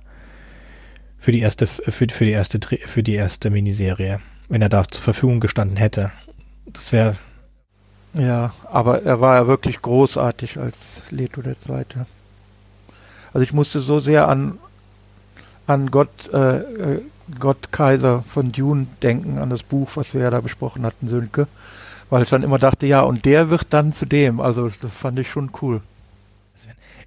für 1.17 1.31
die 1.31 1.41
erste, 1.41 1.67
für, 1.67 1.91
für 1.91 2.25
die 2.25 2.31
erste, 2.31 2.59
für 2.59 3.03
die 3.03 3.15
erste 3.15 3.49
Miniserie 3.49 4.19
wenn 4.49 4.61
er 4.61 4.69
da 4.69 4.85
zur 4.87 5.03
Verfügung 5.03 5.39
gestanden 5.39 5.77
hätte. 5.77 6.11
Das 6.65 6.91
wäre. 6.91 7.15
Ja, 8.13 8.53
aber 8.65 9.03
er 9.03 9.21
war 9.21 9.35
ja 9.35 9.47
wirklich 9.47 9.81
großartig 9.81 10.57
als 10.57 11.01
Leto 11.11 11.41
der 11.41 11.59
Zweite. 11.59 12.05
Also 13.33 13.41
ich 13.41 13.53
musste 13.53 13.79
so 13.79 13.99
sehr 13.99 14.27
an, 14.27 14.57
an 15.67 15.91
Gott, 15.91 16.09
äh, 16.33 16.57
äh, 16.57 17.01
Gott 17.39 17.71
Kaiser 17.71 18.23
von 18.29 18.51
Dune 18.51 18.87
denken, 19.01 19.37
an 19.37 19.49
das 19.49 19.63
Buch, 19.63 19.91
was 19.95 20.13
wir 20.13 20.21
ja 20.21 20.29
da 20.29 20.41
besprochen 20.41 20.83
hatten, 20.83 21.07
Sönke, 21.07 21.47
weil 22.09 22.23
ich 22.23 22.29
dann 22.29 22.43
immer 22.43 22.59
dachte, 22.59 22.87
ja, 22.87 23.01
und 23.01 23.25
der 23.25 23.49
wird 23.49 23.67
dann 23.71 23.93
zu 23.93 24.05
dem. 24.05 24.39
Also 24.39 24.69
das 24.81 24.93
fand 24.93 25.19
ich 25.19 25.29
schon 25.29 25.51
cool. 25.61 25.81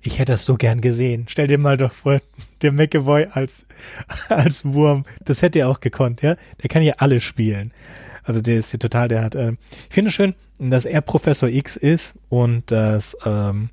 Ich 0.02 0.18
hätte 0.18 0.32
das 0.32 0.46
so 0.46 0.56
gern 0.56 0.80
gesehen. 0.80 1.26
Stell 1.28 1.46
dir 1.46 1.58
mal 1.58 1.76
doch 1.76 1.92
vor, 1.92 2.20
der 2.62 2.72
McAvoy 2.72 3.26
als, 3.32 3.66
als 4.28 4.64
Wurm. 4.64 5.04
Das 5.24 5.42
hätte 5.42 5.60
er 5.60 5.68
auch 5.68 5.80
gekonnt, 5.80 6.22
ja. 6.22 6.36
Der 6.62 6.68
kann 6.68 6.82
ja 6.82 6.94
alle 6.98 7.20
spielen. 7.20 7.72
Also 8.24 8.40
der 8.40 8.58
ist 8.58 8.70
hier 8.70 8.80
total, 8.80 9.08
der 9.08 9.22
hat, 9.22 9.34
äh, 9.34 9.52
ich 9.88 9.94
finde 9.94 10.08
es 10.08 10.14
schön, 10.14 10.34
dass 10.58 10.84
er 10.84 11.00
Professor 11.00 11.48
X 11.48 11.76
ist 11.76 12.14
und 12.28 12.70
dass, 12.70 13.16
ähm, 13.24 13.70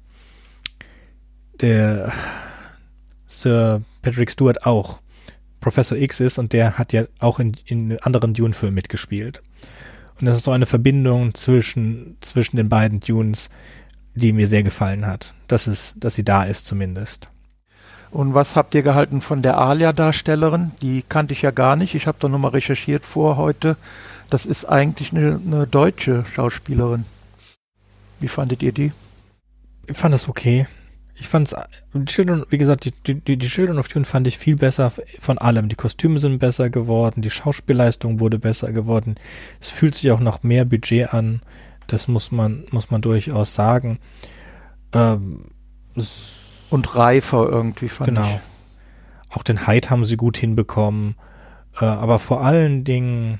der 1.62 2.12
Sir 3.28 3.82
Patrick 4.02 4.32
Stewart 4.32 4.66
auch 4.66 5.00
Professor 5.60 5.98
X 5.98 6.20
ist 6.20 6.38
und 6.38 6.54
der 6.54 6.78
hat 6.78 6.94
ja 6.94 7.06
auch 7.20 7.40
in, 7.40 7.56
in 7.66 8.00
anderen 8.00 8.34
Dune-Filmen 8.34 8.76
mitgespielt. 8.76 9.42
Und 10.20 10.26
das 10.26 10.38
ist 10.38 10.44
so 10.44 10.52
eine 10.52 10.66
Verbindung 10.66 11.34
zwischen, 11.34 12.18
zwischen 12.22 12.58
den 12.58 12.70
beiden 12.70 13.00
Dunes, 13.00 13.50
die 14.16 14.34
mir 14.34 14.48
sehr 14.48 14.64
gefallen 14.64 15.06
hat. 15.06 15.34
Dass 15.48 15.68
es, 15.68 15.96
dass 15.98 16.16
sie 16.16 16.24
da 16.24 16.44
ist 16.44 16.66
zumindest. 16.66 17.30
Und 18.10 18.34
was 18.34 18.56
habt 18.56 18.74
ihr 18.74 18.84
gehalten 18.84 19.22
von 19.22 19.42
der 19.42 19.58
Alia-Darstellerin? 19.58 20.72
Die 20.82 21.04
kannte 21.08 21.34
ich 21.34 21.42
ja 21.42 21.52
gar 21.52 21.76
nicht. 21.76 21.94
Ich 21.94 22.08
habe 22.08 22.18
da 22.20 22.30
nochmal 22.30 22.52
recherchiert 22.52 23.06
vor 23.06 23.38
heute. 23.38 23.76
Das 24.30 24.46
ist 24.46 24.66
eigentlich 24.66 25.12
eine, 25.12 25.40
eine, 25.46 25.68
deutsche 25.68 26.26
Schauspielerin. 26.34 27.06
Wie 28.20 28.28
fandet 28.28 28.64
ihr 28.64 28.72
die? 28.72 28.92
Ich 29.88 29.98
fand 29.98 30.14
das 30.14 30.28
okay. 30.28 30.68
Ich 31.20 31.28
fand 31.28 31.52
es, 31.52 31.56
wie 31.94 32.58
gesagt, 32.58 32.86
die, 32.86 32.92
die, 32.92 33.38
die 33.38 33.48
Children 33.48 33.80
of 33.80 33.88
Tune 33.88 34.06
fand 34.06 34.28
ich 34.28 34.38
viel 34.38 34.56
besser 34.56 34.92
von 35.20 35.38
allem. 35.38 35.68
Die 35.68 35.76
Kostüme 35.76 36.20
sind 36.20 36.38
besser 36.38 36.70
geworden, 36.70 37.22
die 37.22 37.32
Schauspielleistung 37.32 38.20
wurde 38.20 38.38
besser 38.38 38.72
geworden. 38.72 39.16
Es 39.60 39.70
fühlt 39.70 39.96
sich 39.96 40.12
auch 40.12 40.20
noch 40.20 40.44
mehr 40.44 40.66
Budget 40.66 41.14
an. 41.14 41.42
Das 41.88 42.08
muss 42.08 42.32
man, 42.32 42.66
muss 42.70 42.92
man 42.92 43.02
durchaus 43.02 43.56
sagen. 43.56 44.00
Ähm, 44.94 45.46
und 46.70 46.96
reifer 46.96 47.48
irgendwie 47.50 47.90
fand 47.90 48.10
genau. 48.10 48.28
ich. 48.28 49.36
Auch 49.36 49.44
den 49.44 49.68
Hyde 49.68 49.90
haben 49.90 50.06
sie 50.06 50.18
gut 50.18 50.38
hinbekommen. 50.38 51.16
Äh, 51.80 51.86
aber 51.86 52.20
vor 52.20 52.42
allen 52.42 52.84
Dingen, 52.84 53.40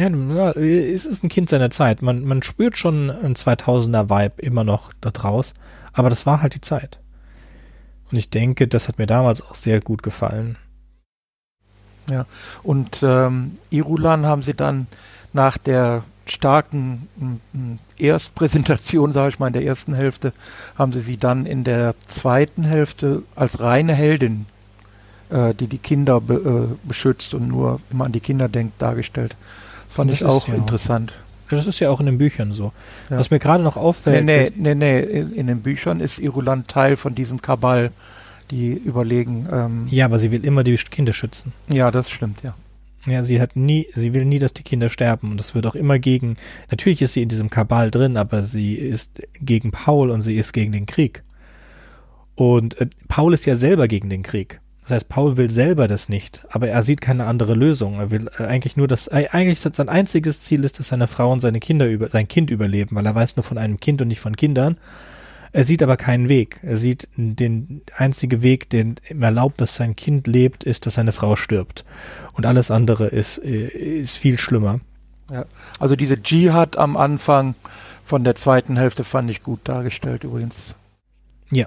ja, 0.00 0.52
es 0.52 1.04
ist 1.04 1.22
ein 1.24 1.28
Kind 1.28 1.48
seiner 1.48 1.70
Zeit. 1.70 2.02
Man, 2.02 2.24
man 2.24 2.42
spürt 2.42 2.78
schon 2.78 3.10
ein 3.10 3.34
2000er 3.34 4.08
Vibe 4.08 4.40
immer 4.42 4.64
noch 4.64 4.92
da 5.00 5.10
draus. 5.10 5.54
Aber 5.92 6.10
das 6.10 6.26
war 6.26 6.42
halt 6.42 6.54
die 6.54 6.60
Zeit. 6.60 7.00
Und 8.10 8.18
ich 8.18 8.30
denke, 8.30 8.66
das 8.66 8.88
hat 8.88 8.98
mir 8.98 9.06
damals 9.06 9.42
auch 9.42 9.54
sehr 9.54 9.80
gut 9.80 10.02
gefallen. 10.02 10.56
Ja, 12.10 12.26
und 12.62 12.98
ähm, 13.02 13.52
Irulan 13.70 14.26
haben 14.26 14.42
sie 14.42 14.54
dann 14.54 14.88
nach 15.32 15.58
der 15.58 16.02
starken 16.26 17.08
Erstpräsentation, 17.98 19.12
sage 19.12 19.30
ich 19.30 19.38
mal, 19.38 19.48
in 19.48 19.52
der 19.52 19.64
ersten 19.64 19.94
Hälfte, 19.94 20.32
haben 20.76 20.92
sie 20.92 21.00
sie 21.00 21.16
dann 21.16 21.46
in 21.46 21.64
der 21.64 21.94
zweiten 22.08 22.64
Hälfte 22.64 23.22
als 23.34 23.60
reine 23.60 23.94
Heldin, 23.94 24.46
äh, 25.30 25.54
die 25.54 25.66
die 25.66 25.78
Kinder 25.78 26.20
be, 26.20 26.34
äh, 26.34 26.86
beschützt 26.86 27.34
und 27.34 27.48
nur 27.48 27.80
immer 27.90 28.06
an 28.06 28.12
die 28.12 28.20
Kinder 28.20 28.48
denkt, 28.48 28.80
dargestellt. 28.80 29.36
Das 29.90 29.96
fand 29.96 30.12
das 30.12 30.20
ich 30.20 30.26
auch 30.26 30.48
interessant. 30.48 31.12
Das 31.50 31.66
ist 31.66 31.80
ja 31.80 31.90
auch 31.90 31.98
in 31.98 32.06
den 32.06 32.18
Büchern 32.18 32.52
so. 32.52 32.72
Ja. 33.10 33.18
Was 33.18 33.30
mir 33.30 33.40
gerade 33.40 33.64
noch 33.64 33.74
Nee, 33.74 33.82
auffällt, 33.82 34.24
nee, 34.24 34.44
ist, 34.44 34.56
nee, 34.56 34.74
nee. 34.74 35.00
In, 35.00 35.34
in 35.34 35.46
den 35.48 35.62
Büchern 35.62 35.98
ist 35.98 36.18
Irulan 36.20 36.68
Teil 36.68 36.96
von 36.96 37.16
diesem 37.16 37.42
Kabal, 37.42 37.90
die 38.52 38.70
überlegen. 38.72 39.48
Ähm, 39.52 39.86
ja, 39.90 40.04
aber 40.04 40.20
sie 40.20 40.30
will 40.30 40.44
immer 40.44 40.62
die 40.62 40.76
Kinder 40.76 41.12
schützen. 41.12 41.52
ja, 41.68 41.90
das 41.90 42.08
stimmt, 42.08 42.42
ja. 42.44 42.54
Ja, 43.06 43.24
sie 43.24 43.40
hat 43.40 43.56
nie, 43.56 43.88
sie 43.94 44.12
will 44.12 44.26
nie, 44.26 44.38
dass 44.38 44.52
die 44.52 44.62
Kinder 44.62 44.90
sterben 44.90 45.30
und 45.30 45.38
das 45.38 45.54
wird 45.54 45.66
auch 45.66 45.74
immer 45.74 45.98
gegen, 45.98 46.36
natürlich 46.70 47.00
ist 47.00 47.14
sie 47.14 47.22
in 47.22 47.30
diesem 47.30 47.48
Kabal 47.48 47.90
drin, 47.90 48.18
aber 48.18 48.42
sie 48.42 48.74
ist 48.74 49.22
gegen 49.40 49.70
Paul 49.70 50.10
und 50.10 50.20
sie 50.20 50.36
ist 50.36 50.52
gegen 50.52 50.70
den 50.72 50.84
Krieg. 50.86 51.22
Und 52.34 52.78
äh, 52.80 52.88
Paul 53.08 53.32
ist 53.34 53.46
ja 53.46 53.54
selber 53.54 53.88
gegen 53.88 54.10
den 54.10 54.22
Krieg. 54.22 54.59
Das 54.90 54.96
heißt, 54.96 55.08
Paul 55.08 55.36
will 55.36 55.50
selber 55.50 55.86
das 55.86 56.08
nicht, 56.08 56.44
aber 56.50 56.66
er 56.66 56.82
sieht 56.82 57.00
keine 57.00 57.26
andere 57.26 57.54
Lösung. 57.54 58.00
Er 58.00 58.10
will 58.10 58.28
äh, 58.40 58.42
eigentlich 58.42 58.76
nur, 58.76 58.88
dass, 58.88 59.08
eigentlich 59.08 59.60
sein 59.60 59.88
einziges 59.88 60.40
Ziel 60.40 60.64
ist, 60.64 60.80
dass 60.80 60.88
seine 60.88 61.06
Frau 61.06 61.30
und 61.30 61.38
seine 61.38 61.60
Kinder 61.60 61.88
über, 61.88 62.08
sein 62.08 62.26
Kind 62.26 62.50
überleben, 62.50 62.96
weil 62.96 63.06
er 63.06 63.14
weiß 63.14 63.36
nur 63.36 63.44
von 63.44 63.56
einem 63.56 63.78
Kind 63.78 64.02
und 64.02 64.08
nicht 64.08 64.18
von 64.18 64.34
Kindern. 64.34 64.78
Er 65.52 65.62
sieht 65.62 65.84
aber 65.84 65.96
keinen 65.96 66.28
Weg. 66.28 66.58
Er 66.64 66.76
sieht 66.76 67.06
den 67.14 67.82
einzige 67.96 68.42
Weg, 68.42 68.68
den 68.68 68.96
ihm 69.08 69.22
erlaubt, 69.22 69.60
dass 69.60 69.76
sein 69.76 69.94
Kind 69.94 70.26
lebt, 70.26 70.64
ist, 70.64 70.86
dass 70.86 70.94
seine 70.94 71.12
Frau 71.12 71.36
stirbt. 71.36 71.84
Und 72.32 72.44
alles 72.44 72.72
andere 72.72 73.06
ist, 73.06 73.38
äh, 73.38 73.68
ist 73.68 74.16
viel 74.16 74.38
schlimmer. 74.38 74.80
ja. 75.30 75.44
Also 75.78 75.94
diese 75.94 76.20
Dschihad 76.20 76.76
am 76.76 76.96
Anfang 76.96 77.54
von 78.04 78.24
der 78.24 78.34
zweiten 78.34 78.76
Hälfte 78.76 79.04
fand 79.04 79.30
ich 79.30 79.44
gut 79.44 79.60
dargestellt 79.62 80.24
übrigens. 80.24 80.74
Ja, 81.52 81.66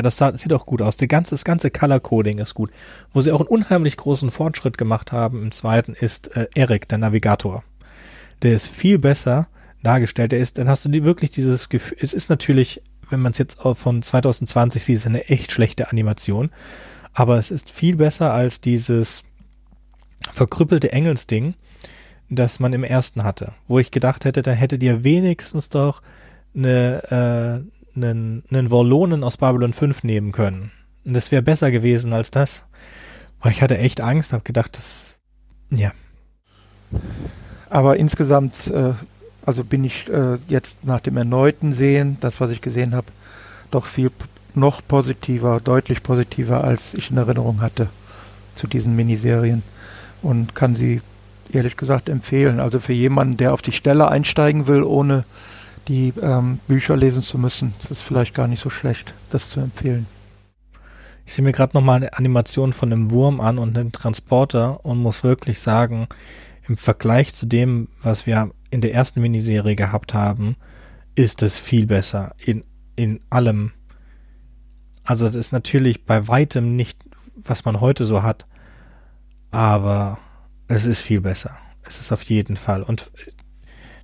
das 0.00 0.16
sah, 0.16 0.34
sieht 0.34 0.54
auch 0.54 0.64
gut 0.64 0.80
aus. 0.80 0.96
Die 0.96 1.08
ganze, 1.08 1.32
das 1.32 1.44
ganze 1.44 1.70
Color 1.70 2.00
Coding 2.00 2.38
ist 2.38 2.54
gut. 2.54 2.70
Wo 3.12 3.20
sie 3.20 3.32
auch 3.32 3.40
einen 3.40 3.48
unheimlich 3.48 3.98
großen 3.98 4.30
Fortschritt 4.30 4.78
gemacht 4.78 5.12
haben 5.12 5.42
im 5.42 5.52
zweiten 5.52 5.92
ist 5.92 6.34
äh, 6.34 6.46
Eric, 6.54 6.88
der 6.88 6.96
Navigator. 6.98 7.62
Der 8.40 8.54
ist 8.54 8.68
viel 8.68 8.98
besser 8.98 9.48
dargestellt. 9.82 10.32
Der 10.32 10.38
ist, 10.38 10.56
dann 10.56 10.68
hast 10.68 10.84
du 10.84 10.88
die, 10.88 11.04
wirklich 11.04 11.30
dieses 11.30 11.68
Gefühl, 11.68 11.98
es 12.00 12.14
ist 12.14 12.30
natürlich, 12.30 12.80
wenn 13.10 13.20
man 13.20 13.32
es 13.32 13.38
jetzt 13.38 13.58
von 13.60 14.02
2020 14.02 14.82
sieht, 14.82 14.96
ist 14.96 15.06
eine 15.06 15.28
echt 15.28 15.52
schlechte 15.52 15.90
Animation. 15.90 16.50
Aber 17.12 17.38
es 17.38 17.50
ist 17.50 17.70
viel 17.70 17.96
besser 17.96 18.32
als 18.32 18.60
dieses 18.60 19.22
verkrüppelte 20.32 20.92
Engelsding, 20.92 21.54
das 22.30 22.60
man 22.60 22.72
im 22.72 22.84
ersten 22.84 23.24
hatte. 23.24 23.52
Wo 23.68 23.78
ich 23.78 23.90
gedacht 23.90 24.24
hätte, 24.24 24.42
dann 24.42 24.54
hättet 24.54 24.82
ihr 24.82 25.04
wenigstens 25.04 25.68
doch 25.68 26.02
eine, 26.54 27.64
äh, 27.66 27.81
einen, 27.94 28.44
einen 28.50 28.70
Wollonen 28.70 29.24
aus 29.24 29.36
Babylon 29.36 29.72
5 29.72 30.02
nehmen 30.04 30.32
können. 30.32 30.70
Und 31.04 31.14
das 31.14 31.30
wäre 31.30 31.42
besser 31.42 31.70
gewesen 31.70 32.12
als 32.12 32.30
das. 32.30 32.64
Weil 33.40 33.52
ich 33.52 33.62
hatte 33.62 33.78
echt 33.78 34.00
Angst, 34.00 34.32
habe 34.32 34.44
gedacht, 34.44 34.76
das, 34.76 35.16
ja, 35.70 35.90
Aber 37.70 37.96
insgesamt, 37.96 38.68
äh, 38.68 38.92
also 39.44 39.64
bin 39.64 39.84
ich 39.84 40.08
äh, 40.08 40.38
jetzt 40.48 40.84
nach 40.84 41.00
dem 41.00 41.16
erneuten 41.16 41.72
Sehen, 41.72 42.18
das 42.20 42.40
was 42.40 42.50
ich 42.50 42.60
gesehen 42.60 42.94
habe, 42.94 43.06
doch 43.70 43.86
viel 43.86 44.10
noch 44.54 44.82
positiver, 44.86 45.60
deutlich 45.60 46.02
positiver, 46.02 46.62
als 46.62 46.92
ich 46.94 47.10
in 47.10 47.16
Erinnerung 47.16 47.62
hatte 47.62 47.88
zu 48.54 48.66
diesen 48.66 48.94
Miniserien 48.94 49.62
und 50.20 50.54
kann 50.54 50.74
sie 50.74 51.00
ehrlich 51.50 51.78
gesagt 51.78 52.10
empfehlen. 52.10 52.60
Also 52.60 52.78
für 52.78 52.92
jemanden, 52.92 53.38
der 53.38 53.54
auf 53.54 53.62
die 53.62 53.72
Stelle 53.72 54.08
einsteigen 54.08 54.66
will, 54.66 54.82
ohne 54.82 55.24
die 55.88 56.12
ähm, 56.20 56.58
Bücher 56.68 56.96
lesen 56.96 57.22
zu 57.22 57.38
müssen, 57.38 57.74
ist 57.82 57.90
es 57.90 58.00
vielleicht 58.00 58.34
gar 58.34 58.46
nicht 58.46 58.60
so 58.60 58.70
schlecht, 58.70 59.14
das 59.30 59.50
zu 59.50 59.60
empfehlen. 59.60 60.06
Ich 61.24 61.34
sehe 61.34 61.44
mir 61.44 61.52
gerade 61.52 61.76
nochmal 61.76 61.96
eine 61.96 62.14
Animation 62.14 62.72
von 62.72 62.92
einem 62.92 63.10
Wurm 63.10 63.40
an 63.40 63.58
und 63.58 63.76
einem 63.76 63.92
Transporter 63.92 64.84
und 64.84 64.98
muss 64.98 65.22
wirklich 65.22 65.60
sagen, 65.60 66.08
im 66.66 66.76
Vergleich 66.76 67.34
zu 67.34 67.46
dem, 67.46 67.88
was 68.02 68.26
wir 68.26 68.50
in 68.70 68.80
der 68.80 68.94
ersten 68.94 69.20
Miniserie 69.20 69.76
gehabt 69.76 70.14
haben, 70.14 70.56
ist 71.14 71.42
es 71.42 71.58
viel 71.58 71.86
besser 71.86 72.34
in, 72.38 72.64
in 72.96 73.20
allem. 73.30 73.72
Also 75.04 75.26
das 75.26 75.34
ist 75.34 75.52
natürlich 75.52 76.04
bei 76.04 76.28
weitem 76.28 76.76
nicht, 76.76 76.98
was 77.34 77.64
man 77.64 77.80
heute 77.80 78.04
so 78.04 78.22
hat, 78.22 78.46
aber 79.50 80.18
es 80.68 80.84
ist 80.84 81.02
viel 81.02 81.20
besser. 81.20 81.56
Es 81.82 82.00
ist 82.00 82.12
auf 82.12 82.22
jeden 82.24 82.56
Fall. 82.56 82.82
Und 82.82 83.10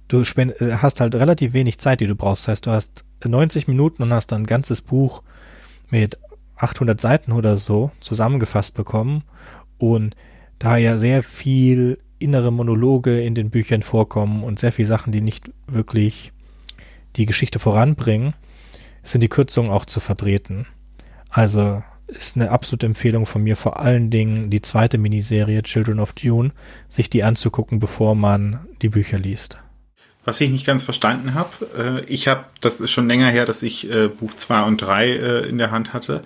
du 0.08 0.20
äh, 0.20 0.72
hast 0.78 1.00
halt 1.00 1.14
relativ 1.14 1.52
wenig 1.52 1.78
Zeit, 1.78 2.00
die 2.00 2.06
du 2.06 2.14
brauchst. 2.14 2.44
Das 2.44 2.52
heißt, 2.52 2.66
du 2.66 2.70
hast 2.70 3.04
90 3.24 3.68
Minuten 3.68 4.02
und 4.02 4.12
hast 4.12 4.32
dann 4.32 4.42
ein 4.42 4.46
ganzes 4.46 4.80
Buch 4.80 5.22
mit 5.90 6.18
800 6.56 7.00
Seiten 7.00 7.32
oder 7.32 7.56
so 7.56 7.90
zusammengefasst 8.00 8.74
bekommen 8.74 9.22
und 9.78 10.16
da 10.58 10.76
ja 10.76 10.98
sehr 10.98 11.22
viel 11.22 11.98
innere 12.18 12.52
Monologe 12.52 13.20
in 13.20 13.34
den 13.34 13.50
Büchern 13.50 13.82
vorkommen 13.82 14.42
und 14.42 14.58
sehr 14.58 14.72
viele 14.72 14.88
Sachen, 14.88 15.12
die 15.12 15.20
nicht 15.20 15.52
wirklich 15.66 16.32
die 17.16 17.26
Geschichte 17.26 17.58
voranbringen, 17.60 18.34
sind 19.04 19.22
die 19.22 19.28
Kürzungen 19.28 19.70
auch 19.70 19.84
zu 19.84 20.00
vertreten. 20.00 20.66
Also 21.30 21.82
ist 22.08 22.36
eine 22.36 22.50
absolute 22.50 22.86
Empfehlung 22.86 23.26
von 23.26 23.42
mir, 23.42 23.54
vor 23.54 23.78
allen 23.78 24.10
Dingen 24.10 24.50
die 24.50 24.62
zweite 24.62 24.98
Miniserie 24.98 25.62
Children 25.62 26.00
of 26.00 26.12
Dune, 26.14 26.52
sich 26.88 27.10
die 27.10 27.22
anzugucken, 27.22 27.78
bevor 27.78 28.14
man 28.14 28.66
die 28.82 28.88
Bücher 28.88 29.18
liest. 29.18 29.58
Was 30.28 30.42
ich 30.42 30.50
nicht 30.50 30.66
ganz 30.66 30.84
verstanden 30.84 31.32
habe, 31.32 32.04
äh, 32.04 32.04
ich 32.04 32.28
habe, 32.28 32.44
das 32.60 32.82
ist 32.82 32.90
schon 32.90 33.08
länger 33.08 33.30
her, 33.30 33.46
dass 33.46 33.62
ich 33.62 33.90
äh, 33.90 34.08
Buch 34.08 34.34
2 34.34 34.62
und 34.64 34.76
3 34.76 35.06
äh, 35.06 35.48
in 35.48 35.56
der 35.56 35.70
Hand 35.70 35.94
hatte. 35.94 36.22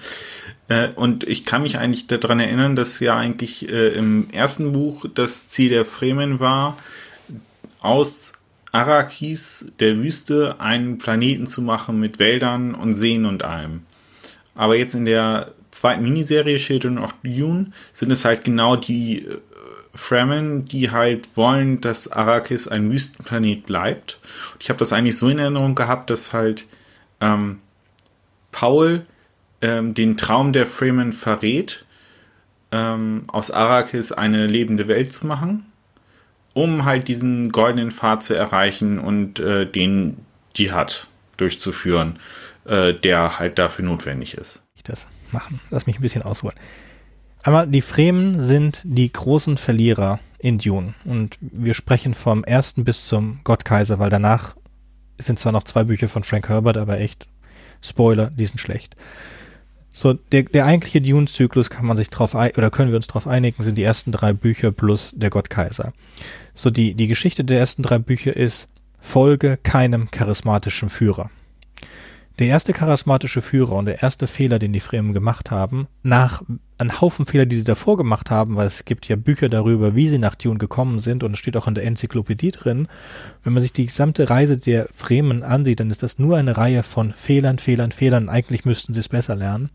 Äh, 0.66 0.88
und 0.96 1.22
ich 1.22 1.44
kann 1.44 1.62
mich 1.62 1.78
eigentlich 1.78 2.08
daran 2.08 2.40
erinnern, 2.40 2.74
dass 2.74 2.98
ja 2.98 3.16
eigentlich 3.16 3.70
äh, 3.70 3.90
im 3.90 4.28
ersten 4.32 4.72
Buch 4.72 5.06
das 5.14 5.50
Ziel 5.50 5.68
der 5.70 5.84
Fremen 5.84 6.40
war, 6.40 6.78
aus 7.78 8.32
Arrakis, 8.72 9.70
der 9.78 9.96
Wüste, 9.98 10.56
einen 10.58 10.98
Planeten 10.98 11.46
zu 11.46 11.62
machen 11.62 12.00
mit 12.00 12.18
Wäldern 12.18 12.74
und 12.74 12.94
Seen 12.94 13.24
und 13.24 13.44
allem. 13.44 13.82
Aber 14.56 14.74
jetzt 14.74 14.94
in 14.94 15.04
der 15.04 15.52
zweiten 15.70 16.02
Miniserie 16.02 16.58
Children 16.58 16.98
of 16.98 17.14
Dune 17.22 17.70
sind 17.92 18.10
es 18.10 18.24
halt 18.24 18.42
genau 18.42 18.74
die 18.74 19.26
äh, 19.26 19.38
Fremen, 19.94 20.64
die 20.64 20.90
halt 20.90 21.36
wollen, 21.36 21.80
dass 21.80 22.10
Arrakis 22.10 22.66
ein 22.66 22.90
Wüstenplanet 22.90 23.66
bleibt. 23.66 24.18
Ich 24.58 24.68
habe 24.70 24.78
das 24.78 24.92
eigentlich 24.92 25.16
so 25.16 25.28
in 25.28 25.38
Erinnerung 25.38 25.74
gehabt, 25.74 26.08
dass 26.10 26.32
halt 26.32 26.66
ähm, 27.20 27.58
Paul 28.52 29.04
ähm, 29.60 29.94
den 29.94 30.16
Traum 30.16 30.52
der 30.52 30.66
Fremen 30.66 31.12
verrät, 31.12 31.84
ähm, 32.70 33.24
aus 33.28 33.50
Arrakis 33.50 34.12
eine 34.12 34.46
lebende 34.46 34.88
Welt 34.88 35.12
zu 35.12 35.26
machen, 35.26 35.66
um 36.54 36.84
halt 36.84 37.08
diesen 37.08 37.52
goldenen 37.52 37.90
Pfad 37.90 38.22
zu 38.22 38.34
erreichen 38.34 38.98
und 38.98 39.38
äh, 39.38 39.66
den 39.66 40.18
Dschihad 40.54 41.06
durchzuführen, 41.36 42.18
äh, 42.64 42.94
der 42.94 43.38
halt 43.38 43.58
dafür 43.58 43.84
notwendig 43.84 44.34
ist. 44.34 44.62
Ich 44.74 44.82
das 44.82 45.06
machen. 45.32 45.60
Lass 45.70 45.86
mich 45.86 45.98
ein 45.98 46.02
bisschen 46.02 46.22
ausholen. 46.22 46.56
Einmal, 47.44 47.66
die 47.66 47.82
Fremen 47.82 48.40
sind 48.40 48.82
die 48.84 49.12
großen 49.12 49.58
Verlierer 49.58 50.20
in 50.38 50.58
Dune. 50.58 50.94
Und 51.04 51.38
wir 51.40 51.74
sprechen 51.74 52.14
vom 52.14 52.44
ersten 52.44 52.84
bis 52.84 53.06
zum 53.06 53.40
Gottkaiser, 53.42 53.98
weil 53.98 54.10
danach 54.10 54.54
sind 55.18 55.38
zwar 55.38 55.52
noch 55.52 55.64
zwei 55.64 55.84
Bücher 55.84 56.08
von 56.08 56.22
Frank 56.22 56.48
Herbert, 56.48 56.76
aber 56.76 57.00
echt 57.00 57.26
Spoiler, 57.80 58.30
die 58.30 58.46
sind 58.46 58.60
schlecht. 58.60 58.96
So, 59.90 60.14
der, 60.14 60.44
der 60.44 60.64
eigentliche 60.64 61.02
Dune-Zyklus 61.02 61.68
kann 61.68 61.84
man 61.84 61.96
sich 61.96 62.08
drauf 62.08 62.34
oder 62.34 62.70
können 62.70 62.90
wir 62.90 62.96
uns 62.96 63.08
drauf 63.08 63.26
einigen, 63.26 63.62
sind 63.62 63.76
die 63.76 63.82
ersten 63.82 64.12
drei 64.12 64.32
Bücher 64.32 64.70
plus 64.70 65.12
der 65.14 65.30
Gottkaiser. 65.30 65.92
So, 66.54 66.70
die, 66.70 66.94
die 66.94 67.08
Geschichte 67.08 67.44
der 67.44 67.58
ersten 67.58 67.82
drei 67.82 67.98
Bücher 67.98 68.34
ist, 68.34 68.68
folge 69.00 69.58
keinem 69.62 70.10
charismatischen 70.10 70.90
Führer. 70.90 71.28
Der 72.38 72.46
erste 72.46 72.72
charismatische 72.72 73.42
Führer 73.42 73.72
und 73.72 73.84
der 73.84 74.02
erste 74.02 74.26
Fehler, 74.26 74.58
den 74.58 74.72
die 74.72 74.80
Fremen 74.80 75.12
gemacht 75.12 75.50
haben, 75.50 75.88
nach 76.02 76.42
einem 76.82 77.00
Haufen 77.00 77.26
Fehler, 77.26 77.46
die 77.46 77.56
sie 77.56 77.64
davor 77.64 77.96
gemacht 77.96 78.30
haben, 78.30 78.56
weil 78.56 78.66
es 78.66 78.84
gibt 78.84 79.08
ja 79.08 79.16
Bücher 79.16 79.48
darüber, 79.48 79.94
wie 79.94 80.08
sie 80.08 80.18
nach 80.18 80.34
Dune 80.34 80.58
gekommen 80.58 81.00
sind 81.00 81.24
und 81.24 81.32
es 81.32 81.38
steht 81.38 81.56
auch 81.56 81.66
in 81.66 81.74
der 81.74 81.84
Enzyklopädie 81.84 82.50
drin. 82.50 82.88
Wenn 83.42 83.54
man 83.54 83.62
sich 83.62 83.72
die 83.72 83.86
gesamte 83.86 84.28
Reise 84.28 84.56
der 84.56 84.88
Fremen 84.94 85.42
ansieht, 85.42 85.80
dann 85.80 85.90
ist 85.90 86.02
das 86.02 86.18
nur 86.18 86.36
eine 86.36 86.56
Reihe 86.56 86.82
von 86.82 87.12
Fehlern, 87.14 87.58
Fehlern, 87.58 87.92
Fehlern. 87.92 88.28
Eigentlich 88.28 88.64
müssten 88.64 88.92
sie 88.92 89.00
es 89.00 89.08
besser 89.08 89.34
lernen. 89.34 89.70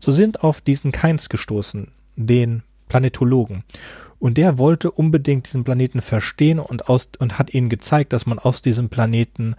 So 0.00 0.10
sind 0.12 0.42
auf 0.42 0.60
diesen 0.60 0.92
Keins 0.92 1.28
gestoßen, 1.28 1.88
den 2.16 2.62
Planetologen. 2.88 3.64
Und 4.18 4.38
der 4.38 4.56
wollte 4.56 4.90
unbedingt 4.90 5.46
diesen 5.46 5.64
Planeten 5.64 6.00
verstehen 6.00 6.58
und, 6.58 6.88
aus, 6.88 7.10
und 7.18 7.38
hat 7.38 7.52
ihnen 7.52 7.68
gezeigt, 7.68 8.12
dass 8.12 8.24
man 8.24 8.38
aus 8.38 8.62
diesem 8.62 8.88
Planeten 8.88 9.54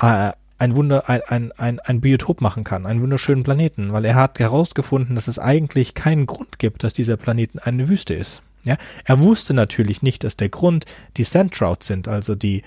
äh, 0.00 0.32
ein 0.62 0.76
Wunder, 0.76 1.08
ein, 1.08 1.22
ein, 1.26 1.52
ein, 1.52 1.80
ein 1.80 2.00
Biotop 2.00 2.40
machen 2.40 2.62
kann, 2.62 2.86
einen 2.86 3.02
wunderschönen 3.02 3.42
Planeten, 3.42 3.92
weil 3.92 4.04
er 4.04 4.14
hat 4.14 4.38
herausgefunden, 4.38 5.16
dass 5.16 5.26
es 5.26 5.40
eigentlich 5.40 5.94
keinen 5.94 6.26
Grund 6.26 6.60
gibt, 6.60 6.84
dass 6.84 6.92
dieser 6.92 7.16
Planeten 7.16 7.58
eine 7.58 7.88
Wüste 7.88 8.14
ist. 8.14 8.42
Ja, 8.62 8.76
er 9.04 9.18
wusste 9.18 9.54
natürlich 9.54 10.02
nicht, 10.02 10.22
dass 10.22 10.36
der 10.36 10.50
Grund 10.50 10.84
die 11.16 11.24
Sandtrout 11.24 11.78
sind, 11.80 12.06
also 12.06 12.36
die, 12.36 12.62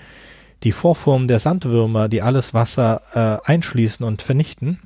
die 0.62 0.72
Vorformen 0.72 1.26
der 1.26 1.38
Sandwürmer, 1.38 2.10
die 2.10 2.20
alles 2.20 2.52
Wasser 2.52 3.00
äh, 3.14 3.50
einschließen 3.50 4.04
und 4.04 4.20
vernichten, 4.20 4.78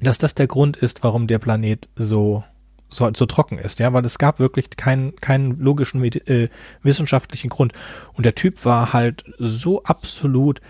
dass 0.00 0.18
das 0.18 0.34
der 0.34 0.48
Grund 0.48 0.76
ist, 0.76 1.04
warum 1.04 1.28
der 1.28 1.38
Planet 1.38 1.88
so, 1.94 2.42
so, 2.88 3.08
so 3.14 3.26
trocken 3.26 3.58
ist, 3.58 3.78
ja, 3.78 3.92
weil 3.92 4.04
es 4.04 4.18
gab 4.18 4.40
wirklich 4.40 4.70
keinen 4.70 5.14
keinen 5.16 5.60
logischen 5.60 6.02
äh, 6.02 6.48
wissenschaftlichen 6.82 7.48
Grund. 7.48 7.72
Und 8.14 8.26
der 8.26 8.34
Typ 8.34 8.64
war 8.64 8.92
halt 8.92 9.24
so 9.38 9.84
absolut 9.84 10.60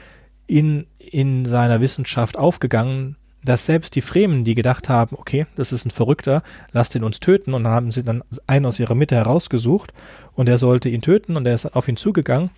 in 0.46 0.86
in 1.10 1.46
seiner 1.46 1.80
Wissenschaft 1.80 2.38
aufgegangen, 2.38 3.16
dass 3.44 3.66
selbst 3.66 3.94
die 3.94 4.00
Fremen, 4.00 4.44
die 4.44 4.54
gedacht 4.54 4.88
haben, 4.88 5.16
okay, 5.18 5.46
das 5.56 5.72
ist 5.72 5.84
ein 5.84 5.90
Verrückter, 5.90 6.42
lasst 6.72 6.94
ihn 6.94 7.04
uns 7.04 7.20
töten, 7.20 7.52
und 7.52 7.64
dann 7.64 7.72
haben 7.72 7.92
sie 7.92 8.02
dann 8.02 8.22
einen 8.46 8.66
aus 8.66 8.80
ihrer 8.80 8.94
Mitte 8.94 9.16
herausgesucht 9.16 9.92
und 10.34 10.48
er 10.48 10.58
sollte 10.58 10.88
ihn 10.88 11.02
töten 11.02 11.36
und 11.36 11.46
er 11.46 11.54
ist 11.54 11.76
auf 11.76 11.88
ihn 11.88 11.96
zugegangen 11.96 12.50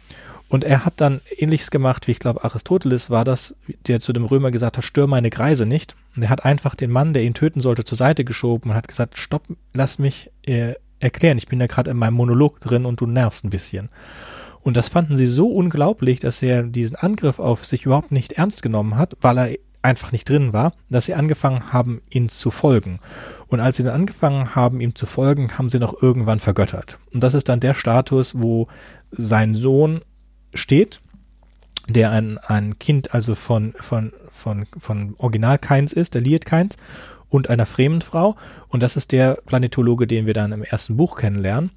und 0.48 0.64
er 0.64 0.84
hat 0.84 0.94
dann 1.00 1.20
ähnliches 1.36 1.70
gemacht, 1.70 2.06
wie 2.06 2.12
ich 2.12 2.20
glaube 2.20 2.44
Aristoteles 2.44 3.10
war 3.10 3.24
das, 3.24 3.56
der 3.88 3.98
zu 4.00 4.12
dem 4.12 4.24
Römer 4.24 4.50
gesagt 4.50 4.76
hat, 4.76 4.84
stör 4.84 5.08
meine 5.08 5.30
Greise 5.30 5.66
nicht. 5.66 5.96
Und 6.14 6.22
er 6.22 6.30
hat 6.30 6.44
einfach 6.44 6.76
den 6.76 6.90
Mann, 6.90 7.14
der 7.14 7.24
ihn 7.24 7.34
töten 7.34 7.60
sollte, 7.60 7.84
zur 7.84 7.98
Seite 7.98 8.24
geschoben 8.24 8.70
und 8.70 8.76
hat 8.76 8.86
gesagt, 8.86 9.18
stopp, 9.18 9.42
lass 9.74 9.98
mich 9.98 10.30
äh, 10.46 10.74
erklären, 11.00 11.38
ich 11.38 11.48
bin 11.48 11.60
ja 11.60 11.66
gerade 11.66 11.90
in 11.90 11.96
meinem 11.96 12.14
Monolog 12.14 12.60
drin 12.60 12.86
und 12.86 13.00
du 13.00 13.06
nervst 13.06 13.44
ein 13.44 13.50
bisschen. 13.50 13.88
Und 14.66 14.76
das 14.76 14.88
fanden 14.88 15.16
sie 15.16 15.26
so 15.26 15.46
unglaublich, 15.46 16.18
dass 16.18 16.42
er 16.42 16.64
diesen 16.64 16.96
Angriff 16.96 17.38
auf 17.38 17.64
sich 17.64 17.84
überhaupt 17.84 18.10
nicht 18.10 18.32
ernst 18.32 18.62
genommen 18.62 18.98
hat, 18.98 19.16
weil 19.20 19.38
er 19.38 19.56
einfach 19.80 20.10
nicht 20.10 20.28
drin 20.28 20.52
war, 20.52 20.72
dass 20.90 21.04
sie 21.04 21.14
angefangen 21.14 21.72
haben, 21.72 22.02
ihn 22.10 22.28
zu 22.28 22.50
folgen. 22.50 22.98
Und 23.46 23.60
als 23.60 23.76
sie 23.76 23.84
dann 23.84 23.94
angefangen 23.94 24.56
haben, 24.56 24.80
ihm 24.80 24.96
zu 24.96 25.06
folgen, 25.06 25.56
haben 25.56 25.70
sie 25.70 25.78
noch 25.78 26.02
irgendwann 26.02 26.40
vergöttert. 26.40 26.98
Und 27.14 27.22
das 27.22 27.34
ist 27.34 27.48
dann 27.48 27.60
der 27.60 27.74
Status, 27.74 28.40
wo 28.40 28.66
sein 29.12 29.54
Sohn 29.54 30.00
steht, 30.52 31.00
der 31.88 32.10
ein, 32.10 32.38
ein 32.38 32.76
Kind 32.80 33.14
also 33.14 33.36
von, 33.36 33.72
von, 33.78 34.12
von, 34.32 34.66
von 34.76 35.14
Original 35.18 35.60
Keins 35.60 35.92
ist, 35.92 36.14
der 36.14 36.22
Liet 36.22 36.44
Keins, 36.44 36.76
und 37.28 37.50
einer 37.50 37.66
Fremenfrau. 37.66 38.34
Und 38.66 38.82
das 38.82 38.96
ist 38.96 39.12
der 39.12 39.36
Planetologe, 39.46 40.08
den 40.08 40.26
wir 40.26 40.34
dann 40.34 40.50
im 40.50 40.64
ersten 40.64 40.96
Buch 40.96 41.18
kennenlernen. 41.18 41.70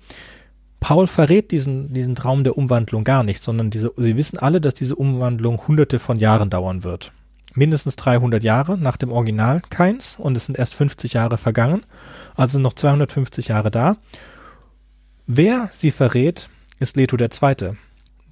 Paul 0.79 1.07
verrät 1.07 1.51
diesen, 1.51 1.93
diesen 1.93 2.15
Traum 2.15 2.43
der 2.43 2.57
Umwandlung 2.57 3.03
gar 3.03 3.23
nicht, 3.23 3.43
sondern 3.43 3.69
diese, 3.69 3.91
sie 3.97 4.15
wissen 4.15 4.37
alle, 4.37 4.61
dass 4.61 4.73
diese 4.73 4.95
Umwandlung 4.95 5.67
hunderte 5.67 5.99
von 5.99 6.19
Jahren 6.19 6.49
dauern 6.49 6.83
wird. 6.83 7.11
Mindestens 7.53 7.95
300 7.97 8.43
Jahre 8.43 8.77
nach 8.77 8.97
dem 8.97 9.11
Original 9.11 9.61
Keins 9.69 10.17
und 10.17 10.37
es 10.37 10.45
sind 10.45 10.57
erst 10.57 10.75
50 10.75 11.13
Jahre 11.13 11.37
vergangen, 11.37 11.83
also 12.35 12.59
noch 12.59 12.73
250 12.73 13.49
Jahre 13.49 13.71
da. 13.71 13.97
Wer 15.27 15.69
sie 15.73 15.91
verrät, 15.91 16.49
ist 16.79 16.95
Leto 16.95 17.17
der 17.17 17.31
Zweite. 17.31 17.75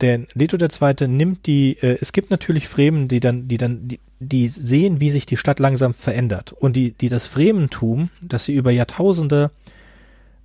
Denn 0.02 0.28
Leto 0.34 0.58
der 0.58 0.70
Zweite 0.70 1.08
nimmt 1.08 1.48
die, 1.48 1.78
äh, 1.82 1.98
es 2.00 2.14
gibt 2.14 2.32
natürlich 2.32 2.68
Fremen, 2.68 3.08
die 3.08 3.20
dann, 3.20 3.48
die 3.48 3.58
dann, 3.58 3.88
die, 3.88 4.00
die 4.20 4.48
sehen, 4.48 5.00
wie 5.00 5.10
sich 5.10 5.26
die 5.26 5.38
Stadt 5.38 5.60
langsam 5.60 5.94
verändert 5.94 6.54
und 6.54 6.76
die, 6.76 6.92
die 6.92 7.10
das 7.10 7.28
Frementum, 7.28 8.10
das 8.22 8.46
sie 8.46 8.54
über 8.54 8.72
Jahrtausende 8.72 9.52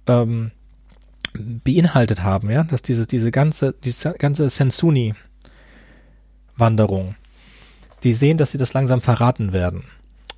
ähm, 0.07 0.51
beinhaltet 1.35 2.23
haben, 2.23 2.51
ja, 2.51 2.65
dass 2.65 2.83
dieses, 2.83 3.07
diese 3.07 3.31
ganze, 3.31 3.75
diese 3.85 4.15
ganze 4.19 4.51
Sensuni-Wanderung, 4.51 7.15
die 8.03 8.15
sehen, 8.15 8.37
dass 8.37 8.51
sie 8.51 8.59
das 8.59 8.75
langsam 8.75 9.01
verraten 9.01 9.53
werden. 9.53 9.85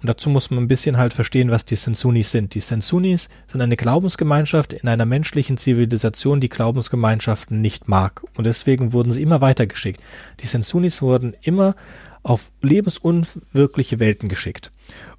Und 0.05 0.09
dazu 0.09 0.29
muss 0.29 0.51
man 0.51 0.65
ein 0.65 0.69
bisschen 0.69 0.99
halt 0.99 1.15
verstehen, 1.15 1.51
was 1.51 1.65
die 1.65 1.77
Sensunis 1.77 2.31
sind. 2.31 2.55
Die 2.55 2.61
Sensunis 2.61 3.31
sind 3.51 3.63
eine 3.63 3.77
Glaubensgemeinschaft 3.77 4.75
in 4.75 4.87
einer 4.87 5.07
menschlichen 5.07 5.57
Zivilisation, 5.57 6.43
die 6.43 6.51
Glaubensgemeinschaften 6.51 7.63
nicht 7.63 7.89
mag. 7.89 8.23
Und 8.37 8.45
deswegen 8.45 8.93
wurden 8.93 9.13
sie 9.13 9.23
immer 9.23 9.41
weitergeschickt. 9.41 10.03
Die 10.41 10.47
Sensunis 10.47 11.01
wurden 11.01 11.35
immer 11.41 11.75
auf 12.23 12.51
lebensunwirkliche 12.61 13.99
Welten 13.99 14.29
geschickt. 14.29 14.73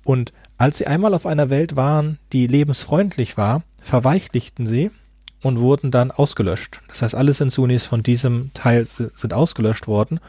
Und 0.03 0.33
als 0.59 0.77
sie 0.77 0.85
einmal 0.85 1.15
auf 1.15 1.25
einer 1.25 1.49
Welt 1.49 1.75
waren, 1.75 2.19
die 2.31 2.45
lebensfreundlich 2.45 3.37
war, 3.37 3.63
verweichlichten 3.81 4.67
sie 4.67 4.91
und 5.41 5.59
wurden 5.59 5.91
dann 5.91 6.11
ausgelöscht. 6.11 6.81
Das 6.87 7.01
heißt, 7.01 7.15
alle 7.15 7.33
Sensunis 7.33 7.85
von 7.85 8.03
diesem 8.03 8.51
Teil 8.53 8.85
sind 8.85 9.33
ausgelöscht 9.33 9.87
worden. 9.87 10.19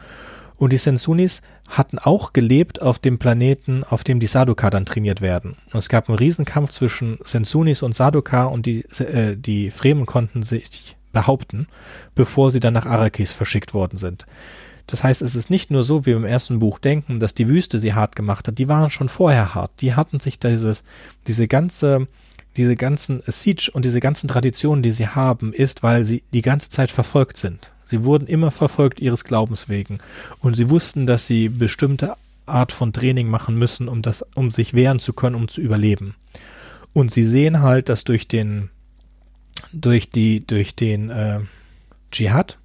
Und 0.57 0.73
die 0.73 0.77
Sensunis 0.77 1.41
hatten 1.69 1.99
auch 1.99 2.33
gelebt 2.33 2.81
auf 2.81 2.97
dem 2.97 3.19
Planeten, 3.19 3.83
auf 3.83 4.03
dem 4.03 4.19
die 4.19 4.27
Sadoka 4.27 4.69
dann 4.69 4.85
trainiert 4.85 5.21
werden. 5.21 5.55
Und 5.71 5.79
es 5.79 5.89
gab 5.89 6.09
einen 6.09 6.17
Riesenkampf 6.17 6.71
zwischen 6.71 7.19
Sensunis 7.23 7.83
und 7.83 7.95
Sadoka 7.95 8.45
und 8.45 8.65
die, 8.65 8.83
äh, 8.99 9.35
die 9.37 9.69
Fremen 9.69 10.07
konnten 10.07 10.41
sich 10.43 10.95
behaupten, 11.13 11.67
bevor 12.15 12.51
sie 12.51 12.59
dann 12.59 12.73
nach 12.73 12.85
Arrakis 12.85 13.33
verschickt 13.33 13.73
worden 13.73 13.97
sind. 13.97 14.25
Das 14.87 15.03
heißt, 15.03 15.21
es 15.21 15.35
ist 15.35 15.49
nicht 15.49 15.69
nur 15.69 15.83
so, 15.83 16.05
wie 16.05 16.11
wir 16.11 16.17
im 16.17 16.25
ersten 16.25 16.59
Buch 16.59 16.79
denken, 16.79 17.19
dass 17.19 17.33
die 17.33 17.49
Wüste 17.49 17.77
sie 17.77 17.93
hart 17.93 18.15
gemacht 18.15 18.47
hat. 18.47 18.57
Die 18.57 18.69
waren 18.69 18.89
schon 18.89 19.09
vorher 19.09 19.53
hart. 19.53 19.71
Die 19.81 19.95
hatten 19.95 20.21
sich 20.21 20.39
dieses, 20.39 20.83
diese 21.27 21.47
ganze, 21.47 22.07
diese 22.57 22.75
ganzen 22.75 23.21
Siege 23.27 23.69
und 23.71 23.85
diese 23.85 23.99
ganzen 23.99 24.27
Traditionen, 24.27 24.81
die 24.83 24.91
sie 24.91 25.07
haben, 25.07 25.53
ist, 25.53 25.83
weil 25.83 26.03
sie 26.03 26.23
die 26.33 26.41
ganze 26.41 26.69
Zeit 26.69 26.91
verfolgt 26.91 27.37
sind. 27.37 27.71
Sie 27.89 28.03
wurden 28.03 28.27
immer 28.27 28.51
verfolgt 28.51 28.99
ihres 28.99 29.23
Glaubens 29.23 29.69
wegen. 29.69 29.99
Und 30.39 30.55
sie 30.55 30.69
wussten, 30.69 31.07
dass 31.07 31.27
sie 31.27 31.49
bestimmte 31.49 32.15
Art 32.45 32.71
von 32.71 32.91
Training 32.91 33.29
machen 33.29 33.57
müssen, 33.57 33.87
um 33.87 34.01
das, 34.01 34.25
um 34.35 34.51
sich 34.51 34.73
wehren 34.73 34.99
zu 34.99 35.13
können, 35.13 35.35
um 35.35 35.47
zu 35.47 35.61
überleben. 35.61 36.15
Und 36.93 37.11
sie 37.11 37.23
sehen 37.23 37.61
halt, 37.61 37.89
dass 37.89 38.03
durch 38.03 38.27
den, 38.27 38.69
durch 39.71 40.09
die, 40.09 40.45
durch 40.45 40.75
den 40.75 41.09
äh, 41.09 41.39
Dschihad 42.11 42.57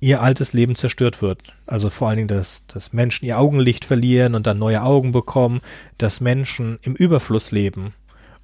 ihr 0.00 0.22
altes 0.22 0.52
Leben 0.52 0.74
zerstört 0.74 1.22
wird. 1.22 1.52
Also 1.66 1.90
vor 1.90 2.08
allen 2.08 2.16
Dingen, 2.16 2.28
dass, 2.28 2.66
dass 2.66 2.92
Menschen 2.92 3.26
ihr 3.26 3.38
Augenlicht 3.38 3.84
verlieren 3.84 4.34
und 4.34 4.46
dann 4.46 4.58
neue 4.58 4.82
Augen 4.82 5.12
bekommen, 5.12 5.60
dass 5.98 6.20
Menschen 6.20 6.78
im 6.82 6.96
Überfluss 6.96 7.52
leben 7.52 7.94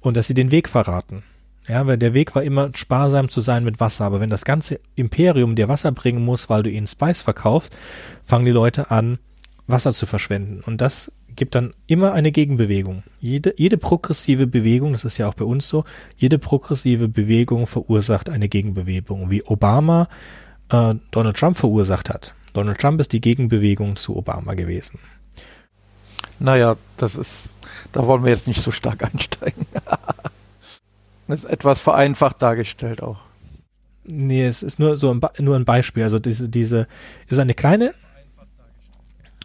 und 0.01 0.17
dass 0.17 0.27
sie 0.27 0.33
den 0.33 0.51
Weg 0.51 0.69
verraten. 0.69 1.23
Ja, 1.67 1.85
weil 1.85 1.97
der 1.97 2.15
Weg 2.15 2.33
war 2.33 2.43
immer 2.43 2.71
sparsam 2.73 3.29
zu 3.29 3.41
sein 3.41 3.63
mit 3.63 3.79
Wasser. 3.79 4.05
Aber 4.05 4.19
wenn 4.19 4.31
das 4.31 4.43
ganze 4.43 4.79
Imperium 4.95 5.55
dir 5.55 5.69
Wasser 5.69 5.91
bringen 5.91 6.25
muss, 6.25 6.49
weil 6.49 6.63
du 6.63 6.71
ihnen 6.71 6.87
Spice 6.87 7.21
verkaufst, 7.21 7.77
fangen 8.25 8.45
die 8.45 8.51
Leute 8.51 8.89
an, 8.89 9.19
Wasser 9.67 9.93
zu 9.93 10.07
verschwenden. 10.07 10.63
Und 10.65 10.81
das 10.81 11.11
gibt 11.35 11.53
dann 11.53 11.71
immer 11.85 12.13
eine 12.13 12.31
Gegenbewegung. 12.31 13.03
Jede, 13.21 13.53
jede 13.55 13.77
progressive 13.77 14.47
Bewegung, 14.47 14.93
das 14.93 15.05
ist 15.05 15.19
ja 15.19 15.27
auch 15.27 15.35
bei 15.35 15.45
uns 15.45 15.69
so, 15.69 15.85
jede 16.17 16.39
progressive 16.39 17.07
Bewegung 17.07 17.67
verursacht 17.67 18.29
eine 18.29 18.49
Gegenbewegung, 18.49 19.29
wie 19.29 19.43
Obama 19.43 20.07
äh, 20.69 20.95
Donald 21.11 21.37
Trump 21.37 21.57
verursacht 21.57 22.09
hat. 22.09 22.33
Donald 22.53 22.79
Trump 22.79 22.99
ist 22.99 23.13
die 23.13 23.21
Gegenbewegung 23.21 23.95
zu 23.95 24.17
Obama 24.17 24.55
gewesen. 24.55 24.99
Naja, 26.39 26.77
das 26.97 27.15
ist, 27.15 27.49
da 27.91 28.05
wollen 28.05 28.23
wir 28.23 28.31
jetzt 28.31 28.47
nicht 28.47 28.61
so 28.61 28.71
stark 28.71 29.03
einsteigen. 29.13 29.65
Das 31.27 31.43
ist 31.43 31.49
etwas 31.49 31.79
vereinfacht 31.79 32.41
dargestellt 32.41 33.03
auch. 33.03 33.19
Nee, 34.03 34.45
es 34.45 34.63
ist 34.63 34.79
nur 34.79 34.97
so 34.97 35.13
ein, 35.13 35.21
nur 35.37 35.55
ein 35.55 35.65
Beispiel. 35.65 36.03
Also 36.03 36.17
diese, 36.17 36.49
diese 36.49 36.87
ist 37.27 37.37
eine 37.37 37.53
kleine. 37.53 37.93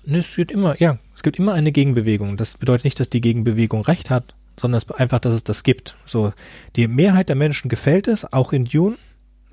Nee, 0.07 0.19
es 0.19 0.37
gibt 0.37 0.51
immer, 0.51 0.81
ja, 0.81 0.99
es 1.15 1.23
gibt 1.23 1.39
immer 1.39 1.53
eine 1.53 1.73
Gegenbewegung. 1.73 2.37
Das 2.37 2.57
bedeutet 2.57 2.85
nicht, 2.85 2.99
dass 2.99 3.11
die 3.11 3.21
Gegenbewegung 3.21 3.83
recht 3.83 4.11
hat, 4.11 4.35
sondern 4.59 4.79
es 4.79 4.91
einfach, 4.91 5.19
dass 5.19 5.35
es 5.35 5.45
das 5.45 5.63
gibt. 5.63 5.97
So, 6.07 6.33
die 6.77 6.89
Mehrheit 6.89 7.29
der 7.29 7.37
Menschen 7.37 7.69
gefällt 7.69 8.09
es, 8.09 8.33
auch 8.33 8.53
in 8.53 8.65
Dune. 8.65 8.97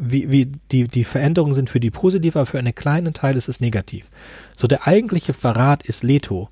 Wie, 0.04 0.32
wie 0.32 0.52
die, 0.72 0.88
die 0.88 1.04
Veränderungen 1.04 1.54
sind 1.54 1.70
für 1.70 1.80
die 1.80 1.92
positiv, 1.92 2.36
aber 2.36 2.48
für 2.48 2.58
einen 2.58 2.74
kleinen 2.74 3.14
Teil 3.14 3.36
ist 3.36 3.48
es 3.48 3.60
negativ. 3.60 4.08
So, 4.56 4.68
der 4.68 4.88
eigentliche 4.88 5.32
Verrat 5.34 5.84
ist 5.84 6.02
Leto. 6.02 6.50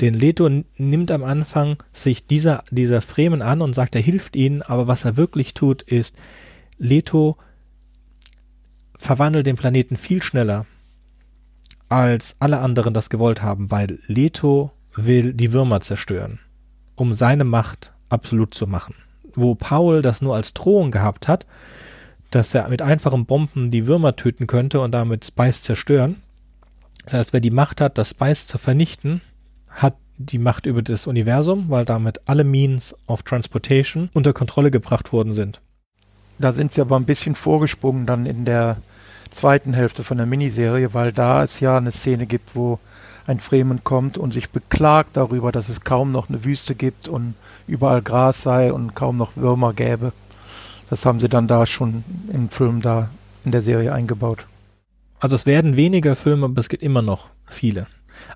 Den 0.00 0.14
Leto 0.14 0.48
nimmt 0.76 1.10
am 1.10 1.22
Anfang 1.22 1.76
sich 1.92 2.26
dieser, 2.26 2.64
dieser 2.70 3.02
Fremen 3.02 3.42
an 3.42 3.62
und 3.62 3.74
sagt, 3.74 3.94
er 3.94 4.00
hilft 4.00 4.36
ihnen, 4.36 4.62
aber 4.62 4.86
was 4.86 5.04
er 5.04 5.16
wirklich 5.16 5.54
tut, 5.54 5.82
ist, 5.82 6.16
Leto 6.78 7.36
verwandelt 8.96 9.46
den 9.46 9.56
Planeten 9.56 9.96
viel 9.96 10.22
schneller, 10.22 10.66
als 11.88 12.36
alle 12.38 12.60
anderen 12.60 12.94
das 12.94 13.10
gewollt 13.10 13.42
haben, 13.42 13.70
weil 13.70 13.98
Leto 14.06 14.72
will 14.94 15.34
die 15.34 15.52
Würmer 15.52 15.80
zerstören, 15.80 16.38
um 16.94 17.14
seine 17.14 17.44
Macht 17.44 17.92
absolut 18.08 18.54
zu 18.54 18.66
machen. 18.66 18.94
Wo 19.34 19.54
Paul 19.54 20.02
das 20.02 20.22
nur 20.22 20.34
als 20.34 20.54
Drohung 20.54 20.90
gehabt 20.90 21.28
hat, 21.28 21.46
dass 22.30 22.54
er 22.54 22.68
mit 22.68 22.82
einfachen 22.82 23.26
Bomben 23.26 23.70
die 23.70 23.86
Würmer 23.86 24.16
töten 24.16 24.46
könnte 24.46 24.80
und 24.80 24.92
damit 24.92 25.24
Spice 25.24 25.62
zerstören. 25.62 26.16
Das 27.04 27.14
heißt, 27.14 27.32
wer 27.32 27.40
die 27.40 27.50
Macht 27.50 27.80
hat, 27.80 27.98
das 27.98 28.10
Spice 28.10 28.46
zu 28.46 28.58
vernichten, 28.58 29.20
die 30.26 30.38
Macht 30.38 30.66
über 30.66 30.82
das 30.82 31.06
Universum, 31.06 31.66
weil 31.68 31.84
damit 31.84 32.20
alle 32.26 32.44
Means 32.44 32.94
of 33.06 33.22
Transportation 33.22 34.10
unter 34.14 34.32
Kontrolle 34.32 34.70
gebracht 34.70 35.12
worden 35.12 35.32
sind. 35.32 35.60
Da 36.38 36.52
sind 36.52 36.72
sie 36.72 36.80
aber 36.80 36.96
ein 36.96 37.04
bisschen 37.04 37.34
vorgesprungen 37.34 38.06
dann 38.06 38.26
in 38.26 38.44
der 38.44 38.78
zweiten 39.30 39.74
Hälfte 39.74 40.04
von 40.04 40.16
der 40.16 40.26
Miniserie, 40.26 40.94
weil 40.94 41.12
da 41.12 41.42
es 41.42 41.60
ja 41.60 41.76
eine 41.76 41.92
Szene 41.92 42.26
gibt, 42.26 42.54
wo 42.54 42.78
ein 43.26 43.40
Fremen 43.40 43.84
kommt 43.84 44.18
und 44.18 44.32
sich 44.32 44.50
beklagt 44.50 45.16
darüber, 45.16 45.52
dass 45.52 45.68
es 45.68 45.82
kaum 45.82 46.10
noch 46.12 46.28
eine 46.28 46.44
Wüste 46.44 46.74
gibt 46.74 47.08
und 47.08 47.34
überall 47.66 48.02
Gras 48.02 48.42
sei 48.42 48.72
und 48.72 48.94
kaum 48.94 49.16
noch 49.16 49.36
Würmer 49.36 49.72
gäbe. 49.72 50.12
Das 50.90 51.06
haben 51.06 51.20
sie 51.20 51.28
dann 51.28 51.46
da 51.46 51.64
schon 51.64 52.04
im 52.32 52.48
Film 52.48 52.82
da 52.82 53.08
in 53.44 53.52
der 53.52 53.62
Serie 53.62 53.92
eingebaut. 53.92 54.46
Also 55.20 55.36
es 55.36 55.46
werden 55.46 55.76
weniger 55.76 56.16
Filme, 56.16 56.46
aber 56.46 56.58
es 56.58 56.68
gibt 56.68 56.82
immer 56.82 57.02
noch 57.02 57.28
viele. 57.46 57.86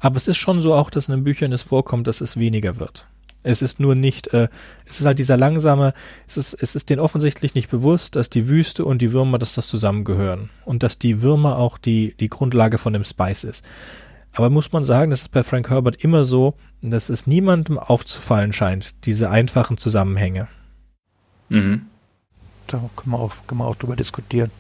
Aber 0.01 0.16
es 0.16 0.28
ist 0.28 0.37
schon 0.37 0.61
so 0.61 0.74
auch, 0.74 0.91
dass 0.91 1.09
in 1.09 1.14
den 1.14 1.24
Büchern 1.24 1.53
es 1.53 1.62
vorkommt, 1.62 2.07
dass 2.07 2.20
es 2.20 2.37
weniger 2.37 2.78
wird. 2.78 3.07
Es 3.43 3.62
ist 3.62 3.78
nur 3.78 3.95
nicht, 3.95 4.34
äh, 4.34 4.49
es 4.87 4.99
ist 4.99 5.07
halt 5.07 5.20
dieser 5.20 5.37
langsame, 5.37 5.95
es 6.26 6.37
ist, 6.37 6.55
es 6.55 6.74
ist 6.74 6.91
denen 6.91 7.01
offensichtlich 7.01 7.55
nicht 7.55 7.70
bewusst, 7.70 8.16
dass 8.16 8.28
die 8.28 8.49
Wüste 8.49 8.84
und 8.84 9.01
die 9.03 9.12
Würmer, 9.12 9.39
dass 9.39 9.55
das 9.55 9.68
zusammengehören. 9.68 10.51
Und 10.64 10.82
dass 10.82 10.99
die 10.99 11.22
Würmer 11.22 11.57
auch 11.57 11.78
die, 11.78 12.16
die 12.18 12.28
Grundlage 12.28 12.78
von 12.78 12.93
dem 12.93 13.05
Spice 13.05 13.45
ist. 13.45 13.64
Aber 14.32 14.51
muss 14.51 14.72
man 14.72 14.84
sagen, 14.84 15.12
das 15.12 15.22
ist 15.22 15.30
bei 15.30 15.45
Frank 15.45 15.70
Herbert 15.70 16.03
immer 16.03 16.24
so, 16.24 16.55
dass 16.82 17.09
es 17.09 17.26
niemandem 17.26 17.78
aufzufallen 17.78 18.53
scheint, 18.53 18.95
diese 19.05 19.30
einfachen 19.30 19.78
Zusammenhänge. 19.78 20.49
Mhm. 21.49 21.87
Da 22.66 22.78
können 22.97 23.12
wir 23.12 23.18
auch, 23.18 23.32
können 23.47 23.61
wir 23.61 23.66
auch 23.66 23.76
drüber 23.76 23.97
diskutieren. 23.97 24.51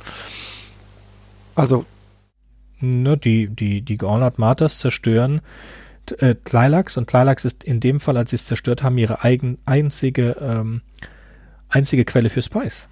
Also. 1.56 1.84
Ne, 2.80 3.16
die, 3.16 3.48
die, 3.48 3.80
die 3.82 3.96
Gornat 3.96 4.38
Martyrs 4.38 4.78
zerstören 4.78 5.40
äh, 6.12 6.34
Tleilax 6.44 6.96
und 6.96 7.08
Tleilax 7.08 7.44
ist 7.44 7.64
in 7.64 7.80
dem 7.80 8.00
Fall, 8.00 8.16
als 8.16 8.30
sie 8.30 8.36
es 8.36 8.46
zerstört 8.46 8.82
haben, 8.82 8.98
ihre 8.98 9.22
eigen, 9.22 9.58
einzige, 9.64 10.36
ähm, 10.40 10.82
einzige 11.68 12.04
Quelle 12.04 12.30
für 12.30 12.42
Spice. 12.42 12.88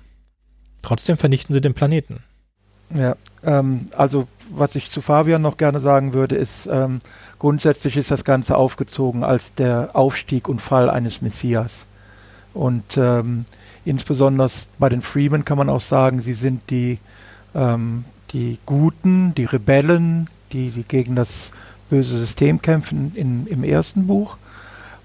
Trotzdem 0.83 1.17
vernichten 1.17 1.55
sie 1.55 1.61
den 1.61 1.75
Planeten. 1.75 2.23
Ja, 2.95 3.17
ähm, 3.43 3.87
also 3.97 4.29
was 4.51 4.77
ich 4.77 4.91
zu 4.91 5.01
Fabian 5.01 5.43
noch 5.43 5.57
gerne 5.57 5.81
sagen 5.81 6.13
würde, 6.13 6.37
ist, 6.37 6.69
ähm, 6.71 7.01
grundsätzlich 7.39 7.97
ist 7.97 8.11
das 8.11 8.25
Ganze 8.25 8.57
aufgezogen 8.57 9.25
als 9.25 9.55
der 9.55 9.91
Aufstieg 9.95 10.49
und 10.49 10.61
Fall 10.61 10.91
eines 10.91 11.23
Messias. 11.23 11.73
Und 12.53 12.97
ähm, 12.97 13.47
insbesondere 13.85 14.51
bei 14.79 14.89
den 14.89 15.03
Freemen 15.03 15.45
kann 15.45 15.59
man 15.59 15.71
auch 15.71 15.81
sagen, 15.81 16.21
sie 16.21 16.35
sind 16.35 16.71
die, 16.71 16.99
ähm, 17.55 18.05
die 18.35 18.59
Guten, 18.67 19.35
die 19.35 19.47
Rebellen, 19.47 20.29
die, 20.53 20.71
die 20.71 20.83
gegen 20.83 21.15
das 21.15 21.53
böse 21.89 22.19
System 22.19 22.61
kämpfen 22.61 23.13
in, 23.15 23.47
im 23.47 23.65
ersten 23.65 24.07
Buch. 24.07 24.37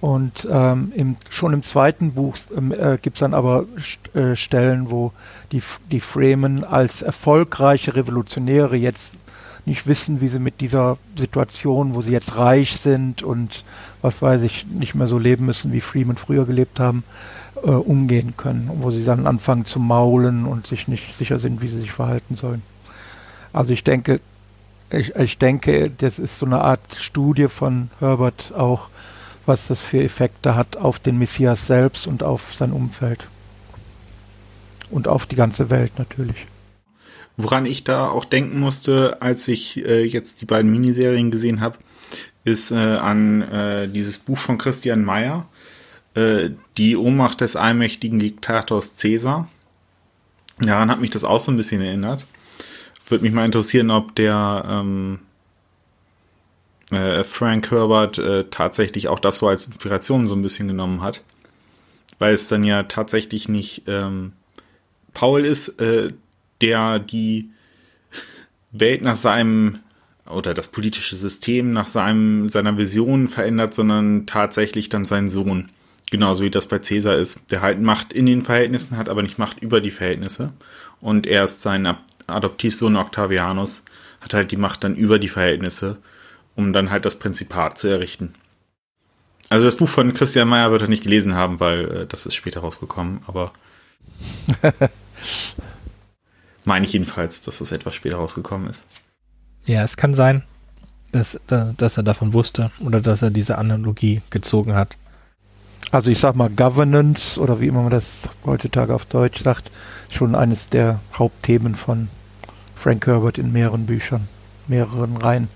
Und 0.02 0.48
ähm, 0.50 0.92
im, 0.96 1.18
schon 1.30 1.54
im 1.54 1.62
zweiten 1.62 2.14
Buch 2.14 2.38
ähm, 2.56 2.72
äh, 2.72 2.98
gibt 3.02 3.18
es 3.18 3.20
dann 3.20 3.34
aber 3.34 3.66
st 3.78 4.16
äh, 4.16 4.36
Stellen, 4.36 4.90
wo 4.90 5.12
die, 5.52 5.62
die 5.92 6.00
Fremen 6.00 6.64
als 6.64 7.02
erfolgreiche 7.02 7.96
Revolutionäre 7.96 8.78
jetzt 8.78 9.12
nicht 9.66 9.88
wissen, 9.88 10.22
wie 10.22 10.30
sie 10.30 10.40
mit 10.40 10.62
dieser 10.62 10.98
Situation, 11.18 11.96
wo 11.96 12.02
sie 12.02 12.12
jetzt 12.12 12.38
reich 12.38 12.78
sind 12.78 13.24
und 13.24 13.66
was 14.02 14.22
weiß 14.22 14.42
ich, 14.44 14.66
nicht 14.68 14.96
mehr 14.96 15.08
so 15.08 15.20
leben 15.20 15.46
müssen, 15.46 15.74
wie 15.74 15.82
Freeman 15.82 16.16
früher 16.16 16.46
gelebt 16.46 16.80
haben, 16.80 17.04
äh, 17.62 17.70
umgehen 17.70 18.36
können. 18.38 18.72
Wo 18.76 18.92
sie 18.92 19.04
dann 19.04 19.28
anfangen 19.28 19.66
zu 19.66 19.80
maulen 19.80 20.46
und 20.46 20.66
sich 20.66 20.88
nicht 20.88 21.14
sicher 21.14 21.40
sind, 21.40 21.62
wie 21.62 21.68
sie 21.68 21.82
sich 21.82 21.92
verhalten 21.92 22.38
sollen. 22.38 22.64
Also 23.54 23.74
ich 23.74 23.84
denke, 23.84 24.20
ich, 24.92 25.16
ich 25.16 25.38
denke, 25.38 25.90
das 25.90 26.20
ist 26.20 26.38
so 26.38 26.46
eine 26.46 26.62
Art 26.62 26.82
Studie 26.98 27.48
von 27.48 27.90
Herbert 28.00 28.54
auch, 28.56 28.90
was 29.46 29.68
das 29.68 29.80
für 29.80 30.04
Effekte 30.04 30.56
hat 30.56 30.78
auf 30.78 31.00
den 31.00 31.18
Messias 31.18 31.68
selbst 31.68 32.08
und 32.08 32.24
auf 32.24 32.56
sein 32.56 32.72
Umfeld. 32.72 33.28
Und 34.92 35.08
auf 35.08 35.26
die 35.28 35.36
ganze 35.36 35.70
Welt 35.70 36.00
natürlich. 36.00 36.48
Woran 37.38 37.66
ich 37.66 37.84
da 37.84 38.10
auch 38.10 38.26
denken 38.26 38.60
musste, 38.60 39.22
als 39.22 39.48
ich 39.48 39.86
äh, 39.86 40.04
jetzt 40.04 40.42
die 40.42 40.46
beiden 40.46 40.72
Miniserien 40.72 41.32
gesehen 41.32 41.62
habe, 41.62 41.78
ist 42.44 42.72
äh, 42.72 42.76
an 42.76 43.44
äh, 43.44 43.88
dieses 43.88 44.20
Buch 44.20 44.38
von 44.38 44.58
Christian 44.58 45.06
Meyer, 45.06 45.46
äh, 46.16 46.50
Die 46.78 46.98
Ohnmacht 46.98 47.42
des 47.42 47.56
allmächtigen 47.56 48.20
Diktators 48.20 48.98
Caesar. 49.00 49.48
Daran 50.60 50.92
hat 50.92 51.00
mich 51.00 51.12
das 51.12 51.24
auch 51.24 51.40
so 51.40 51.52
ein 51.52 51.58
bisschen 51.58 51.82
erinnert. 51.82 52.26
Würde 53.10 53.24
mich 53.24 53.34
mal 53.34 53.46
interessieren, 53.46 53.90
ob 53.92 54.16
der 54.16 54.66
ähm, 54.68 55.20
äh, 56.92 57.24
Frank 57.24 57.72
Herbert 57.72 58.18
äh, 58.18 58.46
tatsächlich 58.50 59.08
auch 59.08 59.20
das 59.20 59.40
so 59.40 59.48
als 59.48 59.66
Inspiration 59.66 60.28
so 60.28 60.36
ein 60.36 60.42
bisschen 60.42 60.68
genommen 60.68 61.02
hat. 61.02 61.24
Weil 62.20 62.34
es 62.34 62.48
dann 62.48 62.64
ja 62.64 62.84
tatsächlich 62.84 63.50
nicht 63.50 63.84
ähm, 63.88 64.34
Paul 65.14 65.46
ist, 65.46 65.82
äh, 65.82 66.14
der 66.62 67.00
die 67.00 67.50
Welt 68.72 69.02
nach 69.02 69.16
seinem 69.16 69.80
oder 70.30 70.54
das 70.54 70.68
politische 70.68 71.16
System 71.16 71.72
nach 71.72 71.88
seinem, 71.88 72.48
seiner 72.50 72.78
Vision 72.78 73.28
verändert, 73.28 73.74
sondern 73.74 74.28
tatsächlich 74.28 74.90
dann 74.90 75.06
sein 75.06 75.28
Sohn. 75.28 75.72
Genauso 76.12 76.44
wie 76.44 76.50
das 76.50 76.68
bei 76.68 76.80
Cäsar 76.80 77.16
ist, 77.16 77.52
der 77.52 77.62
halt 77.62 77.82
Macht 77.82 78.14
in 78.14 78.26
den 78.26 78.44
Verhältnissen 78.44 78.98
hat, 78.98 79.10
aber 79.10 79.24
nicht 79.24 79.40
Macht 79.40 79.62
über 79.62 79.82
die 79.82 79.92
Verhältnisse. 79.92 80.54
Und 81.02 81.28
erst 81.28 81.62
sein 81.62 81.82
Adoptivsohn 82.30 82.96
Octavianus 82.96 83.84
hat 84.22 84.34
halt 84.34 84.52
die 84.52 84.58
Macht 84.58 84.84
dann 84.84 84.96
über 84.96 85.20
die 85.20 85.30
Verhältnisse, 85.30 85.98
um 86.56 86.74
dann 86.74 86.92
halt 86.92 87.06
das 87.06 87.18
Prinzipat 87.18 87.78
zu 87.78 87.88
errichten. 87.88 88.34
Also 89.50 89.66
das 89.66 89.78
Buch 89.78 89.90
von 89.90 90.14
Christian 90.14 90.48
Meyer 90.48 90.72
wird 90.72 90.84
er 90.84 90.90
nicht 90.90 91.04
gelesen 91.04 91.36
haben, 91.36 91.60
weil 91.60 91.86
äh, 91.86 92.06
das 92.06 92.26
ist 92.26 92.36
später 92.36 92.60
rausgekommen, 92.60 93.22
aber 93.28 93.52
Meine 96.66 96.86
ich 96.86 96.94
jedenfalls, 96.94 97.42
dass 97.42 97.60
das 97.60 97.72
etwas 97.72 97.96
später 97.96 98.18
rausgekommen 98.18 98.70
ist. 98.70 98.86
Ja, 99.66 99.84
es 99.84 99.98
kann 99.98 100.14
sein, 100.14 100.44
dass, 101.12 101.40
dass 101.48 101.98
er 101.98 102.04
davon 102.04 102.34
wusste 102.34 102.72
oder 102.80 103.02
dass 103.02 103.22
er 103.22 103.32
diese 103.32 103.58
Analogie 103.58 104.22
gezogen 104.30 104.76
hat. 104.76 104.96
Also 105.92 106.12
ich 106.12 106.20
sag 106.20 106.36
mal, 106.36 106.50
Governance 106.50 107.40
oder 107.40 107.60
wie 107.60 107.68
immer 107.68 107.82
man 107.82 107.92
das 107.92 108.30
heutzutage 108.46 108.94
auf 108.94 109.06
Deutsch 109.06 109.42
sagt, 109.42 109.72
schon 110.12 110.36
eines 110.36 110.70
der 110.70 111.00
Hauptthemen 111.18 111.76
von 111.76 112.10
Frank 112.80 113.06
Herbert 113.08 113.38
in 113.38 113.52
mehreren 113.52 113.86
Büchern, 113.86 114.30
mehreren 114.68 115.18
Reihen. 115.18 115.50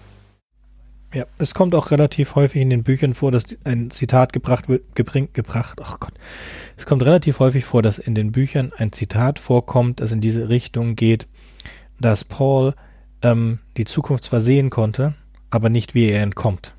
Ja, 1.13 1.26
es 1.38 1.53
kommt 1.53 1.74
auch 1.74 1.91
relativ 1.91 2.36
häufig 2.36 2.61
in 2.61 2.69
den 2.69 2.84
Büchern 2.84 3.13
vor, 3.13 3.32
dass 3.32 3.45
ein 3.63 3.91
Zitat 3.91 4.34
gebracht 4.34 4.67
wird, 4.67 4.93
gebring, 4.93 5.30
gebracht, 5.32 5.80
ach 5.82 6.01
Gott. 6.01 6.11
Es 6.76 6.86
kommt 6.86 7.01
relativ 7.03 7.39
häufig 7.39 7.63
vor, 7.63 7.82
dass 7.82 7.97
in 7.97 8.13
den 8.13 8.34
Büchern 8.34 8.74
ein 8.76 8.91
Zitat 8.91 9.39
vorkommt, 9.39 10.01
das 10.01 10.11
in 10.11 10.19
diese 10.19 10.49
Richtung 10.49 10.97
geht, 10.97 11.28
dass 11.97 12.26
Paul 12.26 12.74
ähm, 13.21 13.59
die 13.78 13.86
Zukunft 13.86 14.26
zwar 14.26 14.41
sehen 14.41 14.69
konnte, 14.69 15.13
aber 15.49 15.69
nicht 15.69 15.95
wie 15.95 16.09
er 16.09 16.24
entkommt. 16.24 16.76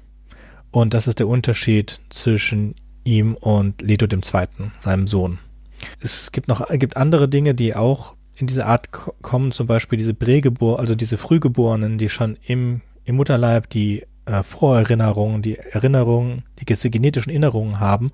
Und 0.70 0.92
das 0.92 1.06
ist 1.06 1.20
der 1.20 1.28
Unterschied 1.28 2.00
zwischen 2.10 2.74
ihm 3.04 3.34
und 3.34 3.80
Leto 3.80 4.06
dem 4.06 4.22
Zweiten, 4.22 4.72
seinem 4.80 5.06
Sohn. 5.06 5.38
Es 6.00 6.32
gibt 6.32 6.48
noch, 6.48 6.68
gibt 6.68 6.98
andere 6.98 7.30
Dinge, 7.30 7.54
die 7.54 7.74
auch 7.74 8.13
in 8.36 8.46
diese 8.46 8.66
Art 8.66 8.90
kommen, 8.90 9.52
zum 9.52 9.66
Beispiel 9.66 9.98
diese 9.98 10.14
Prägebor, 10.14 10.80
also 10.80 10.94
diese 10.94 11.18
Frühgeborenen, 11.18 11.98
die 11.98 12.08
schon 12.08 12.36
im, 12.46 12.80
im 13.04 13.16
Mutterleib 13.16 13.70
die 13.70 14.04
äh, 14.26 14.42
Vorerinnerungen, 14.42 15.42
die 15.42 15.56
Erinnerungen, 15.56 16.42
die 16.58 16.90
genetischen 16.90 17.30
Erinnerungen 17.30 17.80
haben, 17.80 18.12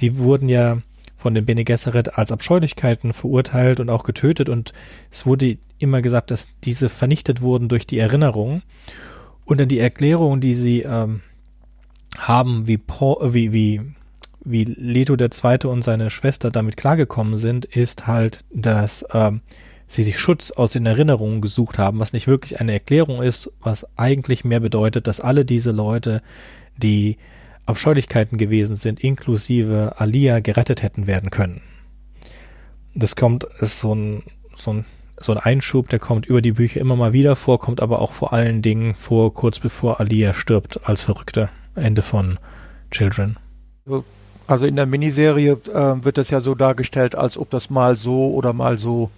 die 0.00 0.18
wurden 0.18 0.48
ja 0.48 0.78
von 1.16 1.34
den 1.34 1.44
Bene 1.44 1.64
Gesserit 1.64 2.16
als 2.16 2.32
Abscheulichkeiten 2.32 3.12
verurteilt 3.12 3.78
und 3.80 3.90
auch 3.90 4.04
getötet. 4.04 4.48
Und 4.48 4.72
es 5.10 5.26
wurde 5.26 5.58
immer 5.78 6.00
gesagt, 6.00 6.30
dass 6.30 6.48
diese 6.64 6.88
vernichtet 6.88 7.42
wurden 7.42 7.68
durch 7.68 7.86
die 7.86 7.98
Erinnerungen. 7.98 8.62
Und 9.44 9.60
dann 9.60 9.68
die 9.68 9.80
Erklärung, 9.80 10.40
die 10.40 10.54
sie 10.54 10.80
ähm, 10.82 11.20
haben, 12.16 12.66
wie, 12.66 12.78
Paul, 12.78 13.16
äh, 13.22 13.34
wie, 13.34 13.52
wie, 13.52 13.80
wie 14.44 14.64
Leto 14.64 15.16
der 15.16 15.30
Zweite 15.30 15.68
und 15.68 15.84
seine 15.84 16.10
Schwester 16.10 16.50
damit 16.50 16.76
klargekommen 16.76 17.36
sind, 17.36 17.64
ist 17.64 18.06
halt, 18.06 18.44
dass 18.52 19.04
ähm, 19.12 19.42
sie 19.86 20.02
sich 20.02 20.18
Schutz 20.18 20.50
aus 20.50 20.72
den 20.72 20.86
Erinnerungen 20.86 21.40
gesucht 21.40 21.78
haben, 21.78 21.98
was 21.98 22.12
nicht 22.12 22.26
wirklich 22.26 22.60
eine 22.60 22.72
Erklärung 22.72 23.22
ist, 23.22 23.50
was 23.60 23.86
eigentlich 23.96 24.44
mehr 24.44 24.60
bedeutet, 24.60 25.06
dass 25.06 25.20
alle 25.20 25.44
diese 25.44 25.72
Leute, 25.72 26.22
die 26.76 27.18
Abscheulichkeiten 27.66 28.38
gewesen 28.38 28.76
sind, 28.76 29.00
inklusive 29.00 29.94
Alia, 29.96 30.40
gerettet 30.40 30.82
hätten 30.82 31.06
werden 31.06 31.30
können. 31.30 31.60
Das 32.94 33.16
kommt, 33.16 33.44
ist 33.60 33.80
so 33.80 33.94
ein, 33.94 34.22
so 34.54 34.72
ein, 34.72 34.84
so 35.20 35.32
ein 35.32 35.38
Einschub, 35.38 35.88
der 35.88 35.98
kommt 35.98 36.26
über 36.26 36.40
die 36.40 36.52
Bücher 36.52 36.80
immer 36.80 36.96
mal 36.96 37.12
wieder 37.12 37.36
vor, 37.36 37.58
kommt 37.58 37.82
aber 37.82 38.00
auch 38.00 38.12
vor 38.12 38.32
allen 38.32 38.62
Dingen 38.62 38.94
vor, 38.94 39.34
kurz 39.34 39.58
bevor 39.58 40.00
Alia 40.00 40.34
stirbt 40.34 40.88
als 40.88 41.02
Verrückte. 41.02 41.50
Ende 41.74 42.02
von 42.02 42.38
Children. 42.90 43.36
Also 44.50 44.66
in 44.66 44.74
der 44.74 44.86
Miniserie 44.86 45.52
äh, 45.52 46.04
wird 46.04 46.18
das 46.18 46.30
ja 46.30 46.40
so 46.40 46.56
dargestellt, 46.56 47.14
als 47.14 47.38
ob 47.38 47.50
das 47.50 47.70
mal 47.70 47.96
so 47.96 48.34
oder 48.34 48.52
mal 48.52 48.78
so 48.78 49.12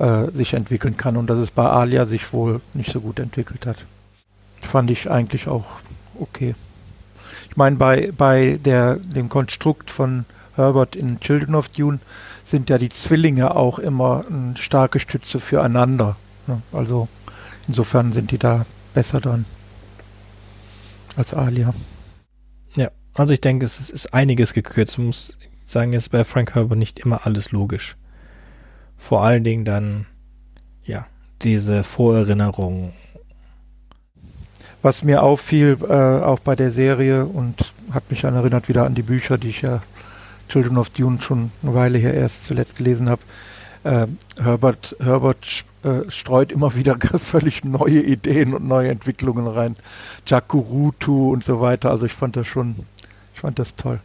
äh, 0.00 0.28
sich 0.32 0.52
entwickeln 0.52 0.96
kann 0.96 1.16
und 1.16 1.28
dass 1.30 1.38
es 1.38 1.52
bei 1.52 1.64
Alia 1.64 2.06
sich 2.06 2.32
wohl 2.32 2.60
nicht 2.72 2.90
so 2.90 3.00
gut 3.00 3.20
entwickelt 3.20 3.66
hat. 3.66 3.76
Fand 4.62 4.90
ich 4.90 5.08
eigentlich 5.08 5.46
auch 5.46 5.64
okay. 6.18 6.56
Ich 7.48 7.56
meine, 7.56 7.76
bei, 7.76 8.10
bei 8.18 8.58
der, 8.64 8.96
dem 8.96 9.28
Konstrukt 9.28 9.92
von 9.92 10.24
Herbert 10.56 10.96
in 10.96 11.20
Children 11.20 11.54
of 11.54 11.68
Dune 11.68 12.00
sind 12.44 12.68
ja 12.68 12.76
die 12.76 12.88
Zwillinge 12.88 13.54
auch 13.54 13.78
immer 13.78 14.24
eine 14.28 14.56
starke 14.56 14.98
Stütze 14.98 15.38
füreinander. 15.38 16.16
Ne? 16.48 16.62
Also 16.72 17.06
insofern 17.68 18.12
sind 18.12 18.32
die 18.32 18.38
da 18.38 18.66
besser 18.92 19.20
dran 19.20 19.44
als 21.14 21.32
Alia. 21.32 21.72
Also 23.14 23.32
ich 23.32 23.40
denke, 23.40 23.64
es 23.64 23.90
ist 23.90 24.12
einiges 24.12 24.52
gekürzt. 24.52 24.98
Ich 24.98 25.04
muss 25.04 25.38
sagen, 25.64 25.92
es 25.94 26.04
ist 26.04 26.08
bei 26.10 26.24
Frank 26.24 26.54
Herbert 26.54 26.78
nicht 26.78 26.98
immer 26.98 27.26
alles 27.26 27.52
logisch 27.52 27.96
vor 29.04 29.22
allen 29.22 29.44
Dingen 29.44 29.66
dann, 29.66 30.06
ja, 30.84 31.06
diese 31.42 31.84
Vorerinnerungen. 31.84 32.92
Was 34.80 35.04
mir 35.04 35.22
auffiel, 35.22 35.76
äh, 35.82 35.92
auch 35.92 36.38
bei 36.40 36.54
der 36.56 36.70
Serie 36.70 37.26
und 37.26 37.72
hat 37.92 38.10
mich 38.10 38.22
dann 38.22 38.34
erinnert 38.34 38.68
wieder 38.68 38.86
an 38.86 38.94
die 38.94 39.02
Bücher, 39.02 39.36
die 39.36 39.48
ich 39.48 39.60
ja 39.60 39.82
Children 40.48 40.78
of 40.78 40.88
Dune 40.90 41.20
schon 41.20 41.50
eine 41.62 41.74
Weile 41.74 41.98
her 41.98 42.14
erst 42.14 42.44
zuletzt 42.44 42.76
gelesen 42.76 43.10
habe. 43.10 43.22
Äh, 43.84 44.06
Herbert, 44.42 44.96
Herbert 44.98 45.64
äh, 45.82 46.10
streut 46.10 46.50
immer 46.50 46.74
wieder 46.74 46.96
völlig 47.18 47.62
neue 47.62 48.00
Ideen 48.02 48.54
und 48.54 48.66
neue 48.66 48.88
Entwicklungen 48.88 49.46
rein. 49.46 49.76
Jakurutu 50.26 51.30
und 51.30 51.44
so 51.44 51.60
weiter. 51.60 51.90
Also 51.90 52.06
ich 52.06 52.14
fand 52.14 52.36
das 52.36 52.46
schon, 52.46 52.76
fand 53.44 53.58
das 53.58 53.76
toll. 53.76 54.00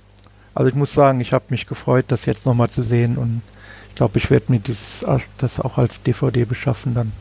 Also 0.54 0.68
ich 0.68 0.76
muss 0.76 0.94
sagen, 0.94 1.22
ich 1.22 1.32
habe 1.32 1.46
mich 1.48 1.66
gefreut, 1.66 2.06
das 2.10 2.26
jetzt 2.26 2.46
nochmal 2.46 2.70
zu 2.70 2.82
sehen 2.82 3.18
und 3.18 3.42
ich 3.88 3.96
glaube, 3.96 4.18
ich 4.18 4.30
werde 4.30 4.52
mir 4.52 4.60
dies, 4.60 5.06
das 5.38 5.62
auch 5.62 5.78
als 5.78 6.04
DVD 6.04 6.44
beschaffen 6.44 6.94
dann. 6.94 7.14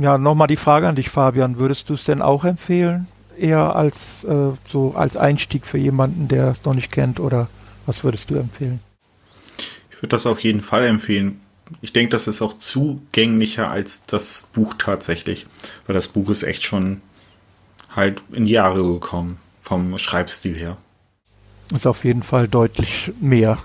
Ja, 0.00 0.16
nochmal 0.16 0.48
die 0.48 0.56
Frage 0.56 0.88
an 0.88 0.96
dich, 0.96 1.10
Fabian. 1.10 1.58
Würdest 1.58 1.90
du 1.90 1.94
es 1.94 2.04
denn 2.04 2.22
auch 2.22 2.46
empfehlen? 2.46 3.06
Eher 3.38 3.76
als 3.76 4.24
äh, 4.24 4.52
so 4.66 4.94
als 4.94 5.18
Einstieg 5.18 5.66
für 5.66 5.76
jemanden, 5.76 6.28
der 6.28 6.48
es 6.48 6.64
noch 6.64 6.72
nicht 6.72 6.90
kennt, 6.90 7.20
oder 7.20 7.48
was 7.84 8.02
würdest 8.02 8.30
du 8.30 8.36
empfehlen? 8.36 8.80
Ich 9.90 9.96
würde 9.98 10.08
das 10.08 10.24
auf 10.24 10.40
jeden 10.40 10.62
Fall 10.62 10.86
empfehlen. 10.86 11.40
Ich 11.82 11.92
denke, 11.92 12.12
das 12.12 12.28
ist 12.28 12.40
auch 12.40 12.54
zugänglicher 12.54 13.68
als 13.68 14.06
das 14.06 14.48
Buch 14.54 14.72
tatsächlich, 14.78 15.44
weil 15.86 15.94
das 15.94 16.08
Buch 16.08 16.30
ist 16.30 16.44
echt 16.44 16.64
schon 16.64 17.02
halt 17.94 18.22
in 18.32 18.46
die 18.46 18.52
Jahre 18.52 18.82
gekommen 18.82 19.38
vom 19.58 19.98
Schreibstil 19.98 20.54
her. 20.54 20.78
Ist 21.72 21.86
auf 21.86 22.04
jeden 22.04 22.22
Fall 22.22 22.48
deutlich 22.48 23.12
mehr, 23.20 23.58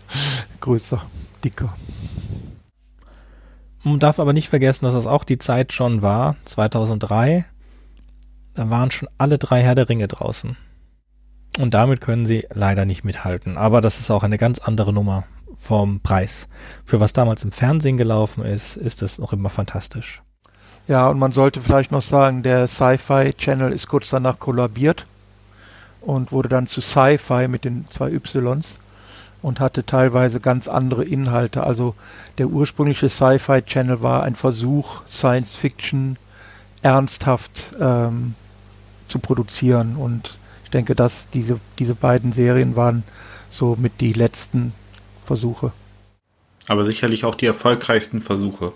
größer, 0.60 1.02
dicker. 1.44 1.76
Man 3.82 3.98
darf 3.98 4.20
aber 4.20 4.32
nicht 4.32 4.48
vergessen, 4.48 4.84
dass 4.84 4.94
das 4.94 5.06
auch 5.06 5.24
die 5.24 5.38
Zeit 5.38 5.72
schon 5.72 6.02
war, 6.02 6.36
2003. 6.44 7.46
Da 8.54 8.70
waren 8.70 8.90
schon 8.90 9.08
alle 9.18 9.38
drei 9.38 9.62
Herr 9.62 9.74
der 9.74 9.88
Ringe 9.88 10.08
draußen. 10.08 10.56
Und 11.58 11.74
damit 11.74 12.00
können 12.00 12.26
sie 12.26 12.46
leider 12.52 12.84
nicht 12.84 13.04
mithalten. 13.04 13.56
Aber 13.56 13.80
das 13.80 13.98
ist 13.98 14.10
auch 14.10 14.22
eine 14.22 14.38
ganz 14.38 14.58
andere 14.58 14.92
Nummer 14.92 15.24
vom 15.56 16.00
Preis. 16.00 16.48
Für 16.84 17.00
was 17.00 17.12
damals 17.12 17.42
im 17.42 17.52
Fernsehen 17.52 17.96
gelaufen 17.96 18.44
ist, 18.44 18.76
ist 18.76 19.02
es 19.02 19.18
noch 19.18 19.32
immer 19.32 19.50
fantastisch. 19.50 20.22
Ja, 20.86 21.08
und 21.08 21.18
man 21.18 21.32
sollte 21.32 21.60
vielleicht 21.60 21.90
noch 21.90 22.02
sagen, 22.02 22.42
der 22.42 22.68
Sci-Fi 22.68 23.32
Channel 23.36 23.72
ist 23.72 23.88
kurz 23.88 24.10
danach 24.10 24.38
kollabiert 24.38 25.06
und 26.08 26.32
wurde 26.32 26.48
dann 26.48 26.66
zu 26.66 26.80
Sci-Fi 26.80 27.48
mit 27.48 27.66
den 27.66 27.84
zwei 27.90 28.10
Ys 28.10 28.78
und 29.42 29.60
hatte 29.60 29.84
teilweise 29.84 30.40
ganz 30.40 30.66
andere 30.66 31.04
Inhalte. 31.04 31.64
Also 31.64 31.94
der 32.38 32.48
ursprüngliche 32.48 33.10
Sci-Fi 33.10 33.60
Channel 33.60 34.00
war 34.00 34.22
ein 34.22 34.34
Versuch, 34.34 35.02
Science 35.06 35.54
Fiction 35.54 36.16
ernsthaft 36.80 37.74
ähm, 37.78 38.36
zu 39.08 39.18
produzieren 39.18 39.96
und 39.96 40.38
ich 40.64 40.70
denke, 40.70 40.94
dass 40.94 41.26
diese, 41.34 41.60
diese 41.78 41.94
beiden 41.94 42.32
Serien 42.32 42.74
waren 42.74 43.02
so 43.50 43.76
mit 43.78 44.00
die 44.00 44.14
letzten 44.14 44.72
Versuche. 45.26 45.72
Aber 46.68 46.84
sicherlich 46.84 47.26
auch 47.26 47.34
die 47.34 47.46
erfolgreichsten 47.46 48.22
Versuche. 48.22 48.72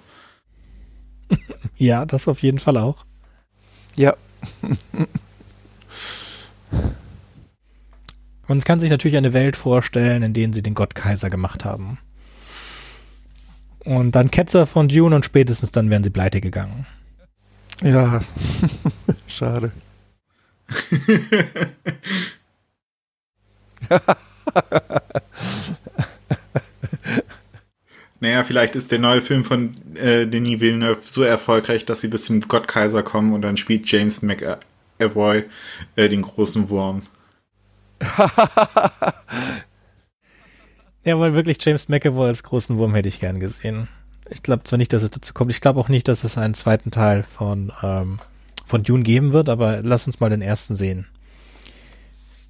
ja, 1.78 2.04
das 2.04 2.28
auf 2.28 2.42
jeden 2.42 2.58
Fall 2.58 2.76
auch. 2.76 3.06
Ja. 3.96 4.16
Man 8.52 8.60
kann 8.60 8.80
sich 8.80 8.90
natürlich 8.90 9.16
eine 9.16 9.32
Welt 9.32 9.56
vorstellen, 9.56 10.22
in 10.22 10.34
der 10.34 10.52
sie 10.52 10.62
den 10.62 10.74
Gottkaiser 10.74 11.30
gemacht 11.30 11.64
haben. 11.64 11.96
Und 13.78 14.14
dann 14.14 14.30
Ketzer 14.30 14.66
von 14.66 14.88
Dune 14.88 15.16
und 15.16 15.24
spätestens 15.24 15.72
dann 15.72 15.88
wären 15.88 16.04
sie 16.04 16.10
pleite 16.10 16.42
gegangen. 16.42 16.84
Ja, 17.82 18.20
schade. 19.26 19.72
naja, 28.20 28.44
vielleicht 28.44 28.74
ist 28.74 28.92
der 28.92 28.98
neue 28.98 29.22
Film 29.22 29.46
von 29.46 29.72
äh, 29.94 30.26
Denis 30.26 30.60
Villeneuve 30.60 31.00
so 31.06 31.22
erfolgreich, 31.22 31.86
dass 31.86 32.02
sie 32.02 32.08
bis 32.08 32.26
zum 32.26 32.42
Gottkaiser 32.42 33.02
kommen 33.02 33.32
und 33.32 33.40
dann 33.40 33.56
spielt 33.56 33.90
James 33.90 34.20
McAvoy 34.20 35.44
äh, 35.96 36.10
den 36.10 36.20
großen 36.20 36.68
Wurm. 36.68 37.00
Ja, 41.04 41.18
weil 41.18 41.34
wirklich 41.34 41.58
James 41.60 41.88
McAvoy 41.88 42.28
als 42.28 42.42
großen 42.42 42.78
Wurm 42.78 42.94
hätte 42.94 43.08
ich 43.08 43.20
gern 43.20 43.40
gesehen. 43.40 43.88
Ich 44.30 44.42
glaube 44.42 44.64
zwar 44.64 44.78
nicht, 44.78 44.92
dass 44.92 45.02
es 45.02 45.10
dazu 45.10 45.34
kommt. 45.34 45.50
Ich 45.50 45.60
glaube 45.60 45.80
auch 45.80 45.88
nicht, 45.88 46.08
dass 46.08 46.24
es 46.24 46.38
einen 46.38 46.54
zweiten 46.54 46.90
Teil 46.90 47.22
von, 47.22 47.72
ähm, 47.82 48.18
von 48.66 48.82
Dune 48.82 49.02
geben 49.02 49.32
wird, 49.32 49.48
aber 49.48 49.82
lass 49.82 50.06
uns 50.06 50.20
mal 50.20 50.30
den 50.30 50.42
ersten 50.42 50.74
sehen 50.74 51.06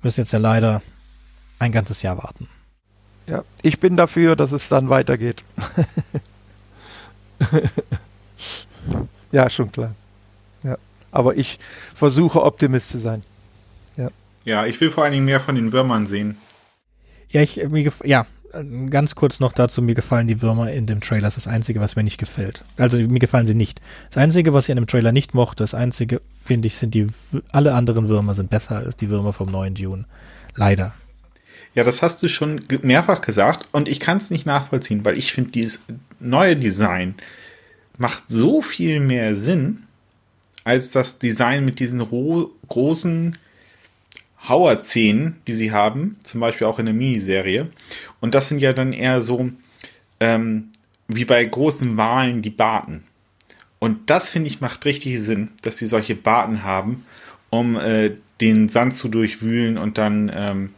müssen 0.02 0.20
jetzt 0.20 0.32
ja 0.32 0.38
leider 0.38 0.82
ein 1.58 1.72
ganzes 1.72 2.02
Jahr 2.02 2.18
warten. 2.18 2.48
Ja, 3.26 3.44
ich 3.62 3.78
bin 3.78 3.96
dafür, 3.96 4.36
dass 4.36 4.52
es 4.52 4.68
dann 4.68 4.88
weitergeht. 4.88 5.44
ja, 9.32 9.48
schon 9.48 9.70
klar. 9.70 9.94
Ja, 10.64 10.76
aber 11.12 11.36
ich 11.36 11.58
versuche 11.94 12.42
Optimist 12.42 12.88
zu 12.88 12.98
sein. 12.98 13.22
Ja. 13.96 14.10
Ja, 14.44 14.66
ich 14.66 14.80
will 14.80 14.90
vor 14.90 15.04
allen 15.04 15.12
Dingen 15.12 15.24
mehr 15.24 15.40
von 15.40 15.54
den 15.54 15.72
Würmern 15.72 16.06
sehen. 16.06 16.36
Ja, 17.28 17.42
ich 17.42 17.56
mir 17.68 17.92
ja, 18.04 18.26
ganz 18.90 19.14
kurz 19.14 19.40
noch 19.40 19.52
dazu, 19.52 19.80
mir 19.82 19.94
gefallen 19.94 20.28
die 20.28 20.42
Würmer 20.42 20.70
in 20.70 20.86
dem 20.86 21.00
Trailer. 21.00 21.22
Das 21.22 21.36
ist 21.36 21.46
das 21.46 21.52
Einzige, 21.52 21.80
was 21.80 21.96
mir 21.96 22.02
nicht 22.02 22.18
gefällt. 22.18 22.64
Also 22.76 22.98
mir 22.98 23.18
gefallen 23.18 23.46
sie 23.46 23.54
nicht. 23.54 23.80
Das 24.10 24.22
Einzige, 24.22 24.52
was 24.52 24.66
ich 24.66 24.70
in 24.70 24.76
dem 24.76 24.86
Trailer 24.86 25.12
nicht 25.12 25.34
mochte, 25.34 25.62
das 25.62 25.74
Einzige, 25.74 26.20
finde 26.44 26.68
ich, 26.68 26.76
sind 26.76 26.94
die, 26.94 27.08
alle 27.50 27.74
anderen 27.74 28.08
Würmer 28.08 28.34
sind 28.34 28.50
besser 28.50 28.76
als 28.76 28.96
die 28.96 29.10
Würmer 29.10 29.32
vom 29.32 29.50
neuen 29.50 29.74
Dune. 29.74 30.04
Leider. 30.54 30.94
Ja, 31.74 31.84
das 31.84 32.02
hast 32.02 32.22
du 32.22 32.28
schon 32.28 32.60
mehrfach 32.82 33.22
gesagt 33.22 33.66
und 33.72 33.88
ich 33.88 33.98
kann 33.98 34.18
es 34.18 34.30
nicht 34.30 34.44
nachvollziehen, 34.44 35.04
weil 35.04 35.16
ich 35.16 35.32
finde, 35.32 35.52
dieses 35.52 35.80
neue 36.20 36.56
Design 36.56 37.14
macht 37.96 38.24
so 38.28 38.60
viel 38.60 39.00
mehr 39.00 39.34
Sinn 39.36 39.84
als 40.64 40.92
das 40.92 41.18
Design 41.18 41.64
mit 41.64 41.78
diesen 41.78 42.06
großen 42.68 43.38
Hauerzähnen, 44.48 45.36
die 45.46 45.52
sie 45.52 45.72
haben, 45.72 46.16
zum 46.22 46.40
Beispiel 46.40 46.66
auch 46.66 46.78
in 46.78 46.86
der 46.86 46.94
Miniserie. 46.94 47.66
Und 48.20 48.34
das 48.34 48.48
sind 48.48 48.60
ja 48.60 48.72
dann 48.72 48.92
eher 48.92 49.20
so 49.20 49.50
ähm, 50.20 50.68
wie 51.08 51.24
bei 51.24 51.44
großen 51.44 51.96
Walen 51.96 52.42
die 52.42 52.50
Barten. 52.50 53.04
Und 53.78 54.10
das 54.10 54.30
finde 54.30 54.48
ich 54.48 54.60
macht 54.60 54.84
richtig 54.84 55.20
Sinn, 55.20 55.50
dass 55.62 55.78
sie 55.78 55.86
solche 55.86 56.14
Barten 56.14 56.62
haben, 56.64 57.04
um 57.50 57.76
äh, 57.76 58.12
den 58.40 58.68
Sand 58.68 58.94
zu 58.94 59.08
durchwühlen 59.08 59.78
und 59.78 59.98
dann 59.98 60.30
ähm, 60.34 60.70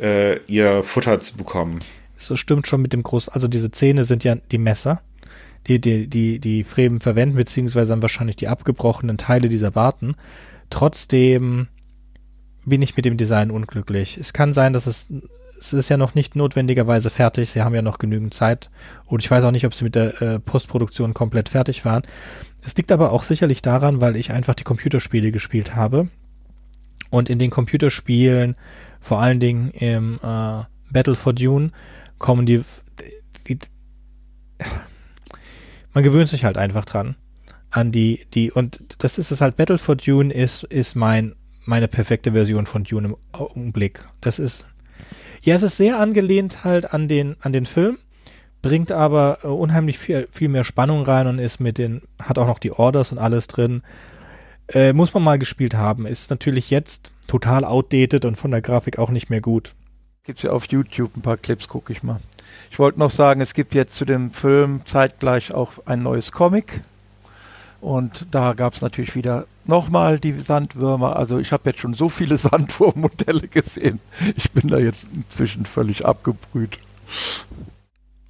äh, 0.00 0.40
ihr 0.46 0.82
Futter 0.82 1.18
zu 1.18 1.36
bekommen. 1.36 1.80
So 2.16 2.36
stimmt 2.36 2.66
schon 2.66 2.82
mit 2.82 2.92
dem 2.92 3.02
großen, 3.02 3.32
also 3.32 3.48
diese 3.48 3.70
Zähne 3.70 4.04
sind 4.04 4.24
ja 4.24 4.36
die 4.36 4.58
Messer, 4.58 5.02
die 5.66 5.80
die, 5.80 6.08
die, 6.08 6.38
die 6.40 6.64
Fremen 6.64 7.00
verwenden, 7.00 7.36
beziehungsweise 7.36 7.90
dann 7.90 8.02
wahrscheinlich 8.02 8.36
die 8.36 8.48
abgebrochenen 8.48 9.18
Teile 9.18 9.48
dieser 9.48 9.70
Barten. 9.70 10.14
Trotzdem 10.70 11.68
bin 12.68 12.82
ich 12.82 12.96
mit 12.96 13.04
dem 13.04 13.16
Design 13.16 13.50
unglücklich. 13.50 14.18
Es 14.18 14.32
kann 14.32 14.52
sein, 14.52 14.72
dass 14.72 14.86
es 14.86 15.08
es 15.60 15.72
ist 15.72 15.88
ja 15.88 15.96
noch 15.96 16.14
nicht 16.14 16.36
notwendigerweise 16.36 17.10
fertig. 17.10 17.50
Sie 17.50 17.62
haben 17.62 17.74
ja 17.74 17.82
noch 17.82 17.98
genügend 17.98 18.32
Zeit. 18.32 18.70
Und 19.06 19.22
ich 19.22 19.30
weiß 19.30 19.44
auch 19.44 19.50
nicht, 19.50 19.66
ob 19.66 19.74
sie 19.74 19.84
mit 19.84 19.96
der 19.96 20.22
äh, 20.22 20.38
Postproduktion 20.38 21.14
komplett 21.14 21.48
fertig 21.48 21.84
waren. 21.84 22.02
Es 22.62 22.76
liegt 22.76 22.92
aber 22.92 23.12
auch 23.12 23.24
sicherlich 23.24 23.60
daran, 23.60 24.00
weil 24.00 24.16
ich 24.16 24.32
einfach 24.32 24.54
die 24.54 24.64
Computerspiele 24.64 25.32
gespielt 25.32 25.74
habe. 25.74 26.08
Und 27.10 27.28
in 27.28 27.38
den 27.38 27.50
Computerspielen, 27.50 28.56
vor 29.00 29.20
allen 29.20 29.40
Dingen 29.40 29.70
im 29.70 30.20
äh, 30.22 30.62
Battle 30.92 31.16
for 31.16 31.32
Dune, 31.32 31.72
kommen 32.18 32.46
die, 32.46 32.62
die, 33.48 33.58
die 33.58 33.66
man 35.92 36.04
gewöhnt 36.04 36.28
sich 36.28 36.44
halt 36.44 36.58
einfach 36.58 36.84
dran 36.84 37.16
an 37.70 37.92
die 37.92 38.26
die 38.34 38.50
und 38.50 39.02
das 39.02 39.18
ist 39.18 39.30
es 39.30 39.40
halt 39.40 39.56
Battle 39.56 39.78
for 39.78 39.96
Dune 39.96 40.32
ist 40.32 40.64
ist 40.64 40.94
mein 40.94 41.34
meine 41.68 41.86
perfekte 41.86 42.32
Version 42.32 42.64
von 42.64 42.84
Dune 42.84 43.08
im 43.08 43.16
Augenblick. 43.30 44.04
Das 44.22 44.38
ist, 44.38 44.66
ja, 45.42 45.54
es 45.54 45.62
ist 45.62 45.76
sehr 45.76 46.00
angelehnt 46.00 46.64
halt 46.64 46.94
an 46.94 47.08
den, 47.08 47.36
an 47.42 47.52
den 47.52 47.66
Film, 47.66 47.98
bringt 48.62 48.90
aber 48.90 49.40
äh, 49.42 49.48
unheimlich 49.48 49.98
viel, 49.98 50.26
viel 50.30 50.48
mehr 50.48 50.64
Spannung 50.64 51.02
rein 51.02 51.26
und 51.26 51.38
ist 51.38 51.60
mit 51.60 51.76
den, 51.76 52.02
hat 52.20 52.38
auch 52.38 52.46
noch 52.46 52.58
die 52.58 52.72
Orders 52.72 53.12
und 53.12 53.18
alles 53.18 53.48
drin. 53.48 53.82
Äh, 54.68 54.94
muss 54.94 55.12
man 55.12 55.22
mal 55.22 55.38
gespielt 55.38 55.74
haben. 55.74 56.06
Ist 56.06 56.30
natürlich 56.30 56.70
jetzt 56.70 57.10
total 57.26 57.64
outdated 57.64 58.24
und 58.24 58.36
von 58.36 58.50
der 58.50 58.62
Grafik 58.62 58.98
auch 58.98 59.10
nicht 59.10 59.28
mehr 59.28 59.42
gut. 59.42 59.74
Gibt's 60.24 60.42
ja 60.42 60.50
auf 60.50 60.64
YouTube 60.66 61.16
ein 61.16 61.22
paar 61.22 61.36
Clips, 61.36 61.68
gucke 61.68 61.92
ich 61.92 62.02
mal. 62.02 62.20
Ich 62.70 62.78
wollte 62.78 62.98
noch 62.98 63.10
sagen, 63.10 63.42
es 63.42 63.52
gibt 63.52 63.74
jetzt 63.74 63.94
zu 63.94 64.06
dem 64.06 64.32
Film 64.32 64.82
zeitgleich 64.86 65.52
auch 65.52 65.72
ein 65.84 66.02
neues 66.02 66.32
Comic. 66.32 66.80
Und 67.80 68.26
da 68.30 68.54
gab 68.54 68.74
es 68.74 68.82
natürlich 68.82 69.14
wieder 69.14 69.46
nochmal 69.64 70.18
die 70.18 70.32
Sandwürmer. 70.32 71.16
Also 71.16 71.38
ich 71.38 71.52
habe 71.52 71.70
jetzt 71.70 71.80
schon 71.80 71.94
so 71.94 72.08
viele 72.08 72.38
Sandwurmmodelle 72.38 73.48
gesehen. 73.48 74.00
Ich 74.36 74.50
bin 74.52 74.68
da 74.68 74.78
jetzt 74.78 75.06
inzwischen 75.14 75.66
völlig 75.66 76.04
abgebrüht. 76.04 76.78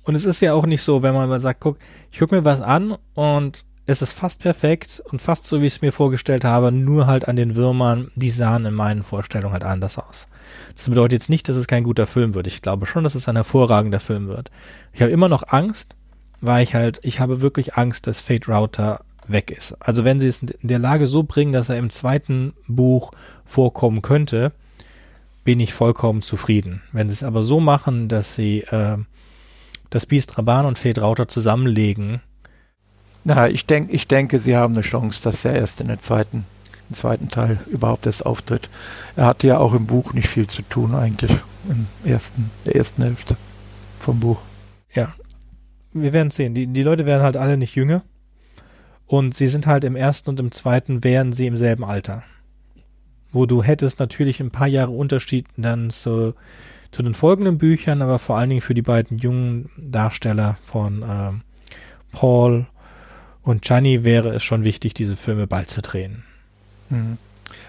Und 0.04 0.14
es 0.14 0.24
ist 0.24 0.40
ja 0.40 0.54
auch 0.54 0.66
nicht 0.66 0.82
so, 0.82 1.02
wenn 1.02 1.14
man 1.14 1.28
mal 1.28 1.40
sagt, 1.40 1.60
guck, 1.60 1.78
ich 2.10 2.18
gucke 2.18 2.34
mir 2.34 2.44
was 2.44 2.60
an 2.60 2.96
und 3.14 3.64
es 3.86 4.02
ist 4.02 4.12
fast 4.12 4.40
perfekt 4.40 5.02
und 5.10 5.22
fast 5.22 5.46
so, 5.46 5.62
wie 5.62 5.66
ich 5.66 5.76
es 5.76 5.82
mir 5.82 5.92
vorgestellt 5.92 6.44
habe, 6.44 6.70
nur 6.70 7.06
halt 7.06 7.26
an 7.26 7.36
den 7.36 7.56
Würmern, 7.56 8.10
die 8.16 8.28
sahen 8.28 8.66
in 8.66 8.74
meinen 8.74 9.02
Vorstellungen 9.02 9.54
halt 9.54 9.64
anders 9.64 9.98
aus. 9.98 10.28
Das 10.76 10.88
bedeutet 10.88 11.12
jetzt 11.12 11.30
nicht, 11.30 11.48
dass 11.48 11.56
es 11.56 11.66
kein 11.66 11.84
guter 11.84 12.06
Film 12.06 12.34
wird. 12.34 12.46
Ich 12.46 12.60
glaube 12.60 12.86
schon, 12.86 13.04
dass 13.04 13.14
es 13.14 13.28
ein 13.28 13.36
hervorragender 13.36 14.00
Film 14.00 14.28
wird. 14.28 14.50
Ich 14.92 15.00
habe 15.00 15.10
immer 15.10 15.28
noch 15.28 15.42
Angst, 15.48 15.96
weil 16.40 16.62
ich 16.62 16.74
halt, 16.74 17.00
ich 17.02 17.18
habe 17.18 17.40
wirklich 17.40 17.76
Angst, 17.76 18.06
dass 18.06 18.20
Fate 18.20 18.48
Router 18.48 19.00
weg 19.28 19.50
ist. 19.50 19.76
Also 19.80 20.04
wenn 20.04 20.20
sie 20.20 20.28
es 20.28 20.42
in 20.42 20.68
der 20.68 20.78
Lage 20.78 21.06
so 21.06 21.22
bringen, 21.22 21.52
dass 21.52 21.68
er 21.68 21.76
im 21.76 21.90
zweiten 21.90 22.54
Buch 22.66 23.12
vorkommen 23.44 24.02
könnte, 24.02 24.52
bin 25.44 25.60
ich 25.60 25.72
vollkommen 25.72 26.22
zufrieden. 26.22 26.82
Wenn 26.92 27.08
sie 27.08 27.14
es 27.14 27.22
aber 27.22 27.42
so 27.42 27.60
machen, 27.60 28.08
dass 28.08 28.34
sie 28.34 28.60
äh, 28.62 28.98
das 29.90 30.06
Biest 30.06 30.36
Raban 30.36 30.66
und 30.66 30.78
Fate 30.78 31.00
Router 31.00 31.28
zusammenlegen, 31.28 32.20
na, 33.24 33.48
ich, 33.48 33.66
denk, 33.66 33.92
ich 33.92 34.08
denke, 34.08 34.38
sie 34.38 34.56
haben 34.56 34.74
eine 34.74 34.82
Chance, 34.82 35.22
dass 35.22 35.44
er 35.44 35.54
erst 35.54 35.80
in 35.80 35.88
den 35.88 36.00
zweiten, 36.00 36.44
im 36.88 36.96
zweiten 36.96 37.28
Teil 37.28 37.58
überhaupt 37.66 38.06
erst 38.06 38.24
auftritt. 38.24 38.70
Er 39.16 39.26
hatte 39.26 39.46
ja 39.46 39.58
auch 39.58 39.74
im 39.74 39.86
Buch 39.86 40.14
nicht 40.14 40.28
viel 40.28 40.46
zu 40.46 40.62
tun 40.62 40.94
eigentlich, 40.94 41.32
im 41.68 41.86
ersten, 42.04 42.50
der 42.64 42.76
ersten 42.76 43.02
Hälfte 43.02 43.36
vom 43.98 44.20
Buch. 44.20 44.38
Ja, 44.94 45.12
wir 45.92 46.12
werden 46.12 46.30
sehen. 46.30 46.54
Die, 46.54 46.66
die 46.66 46.82
Leute 46.82 47.06
werden 47.06 47.22
halt 47.22 47.36
alle 47.36 47.56
nicht 47.56 47.74
jünger. 47.74 48.02
Und 49.08 49.34
sie 49.34 49.48
sind 49.48 49.66
halt 49.66 49.84
im 49.84 49.96
ersten 49.96 50.30
und 50.30 50.38
im 50.38 50.52
zweiten 50.52 51.02
wären 51.02 51.32
sie 51.32 51.46
im 51.46 51.56
selben 51.56 51.82
Alter. 51.82 52.22
Wo 53.32 53.46
du 53.46 53.62
hättest 53.62 53.98
natürlich 53.98 54.38
ein 54.40 54.50
paar 54.50 54.68
Jahre 54.68 54.90
Unterschied 54.90 55.46
dann 55.56 55.90
zu, 55.90 56.34
zu 56.92 57.02
den 57.02 57.14
folgenden 57.14 57.58
Büchern, 57.58 58.02
aber 58.02 58.18
vor 58.18 58.36
allen 58.36 58.50
Dingen 58.50 58.60
für 58.60 58.74
die 58.74 58.82
beiden 58.82 59.18
jungen 59.18 59.70
Darsteller 59.78 60.58
von 60.62 61.02
ähm, 61.08 61.40
Paul 62.12 62.66
und 63.42 63.62
Gianni 63.62 64.04
wäre 64.04 64.28
es 64.28 64.44
schon 64.44 64.62
wichtig, 64.62 64.92
diese 64.92 65.16
Filme 65.16 65.46
bald 65.46 65.70
zu 65.70 65.80
drehen. 65.80 66.24
Mhm. 66.90 67.16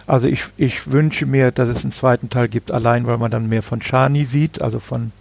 Also 0.06 0.28
ich, 0.28 0.44
ich 0.58 0.92
wünsche 0.92 1.26
mir, 1.26 1.52
dass 1.52 1.70
es 1.70 1.84
einen 1.84 1.94
zweiten 1.94 2.30
Teil 2.30 2.50
gibt, 2.50 2.70
allein 2.70 3.08
weil 3.08 3.18
man 3.18 3.32
dann 3.32 3.48
mehr 3.48 3.64
von 3.64 3.80
Chani 3.80 4.26
sieht, 4.26 4.62
also 4.62 4.80
von 4.80 5.14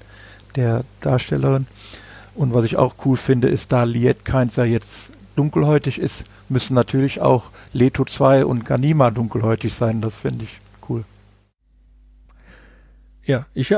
der 0.57 0.83
Darstellerin. 1.01 1.69
Und 2.35 2.55
was 2.55 2.65
ich 2.65 2.77
auch 2.77 2.97
cool 3.05 3.17
finde, 3.17 3.49
ist, 3.49 3.71
da 3.71 3.85
Liet 3.85 4.25
Keinzer 4.25 4.65
jetzt 4.65 5.11
dunkelhäutig 5.39 5.99
ist, 5.99 6.25
müssen 6.49 6.75
natürlich 6.75 7.21
auch 7.21 7.51
Leto 7.73 8.05
2 8.05 8.45
und 8.45 8.65
Ganima 8.65 9.11
dunkelhäutig 9.11 9.73
sein. 9.73 10.01
Das 10.01 10.17
finde 10.17 10.45
ich 10.45 10.59
cool. 10.89 11.05
Ja, 13.25 13.47
ich 13.55 13.71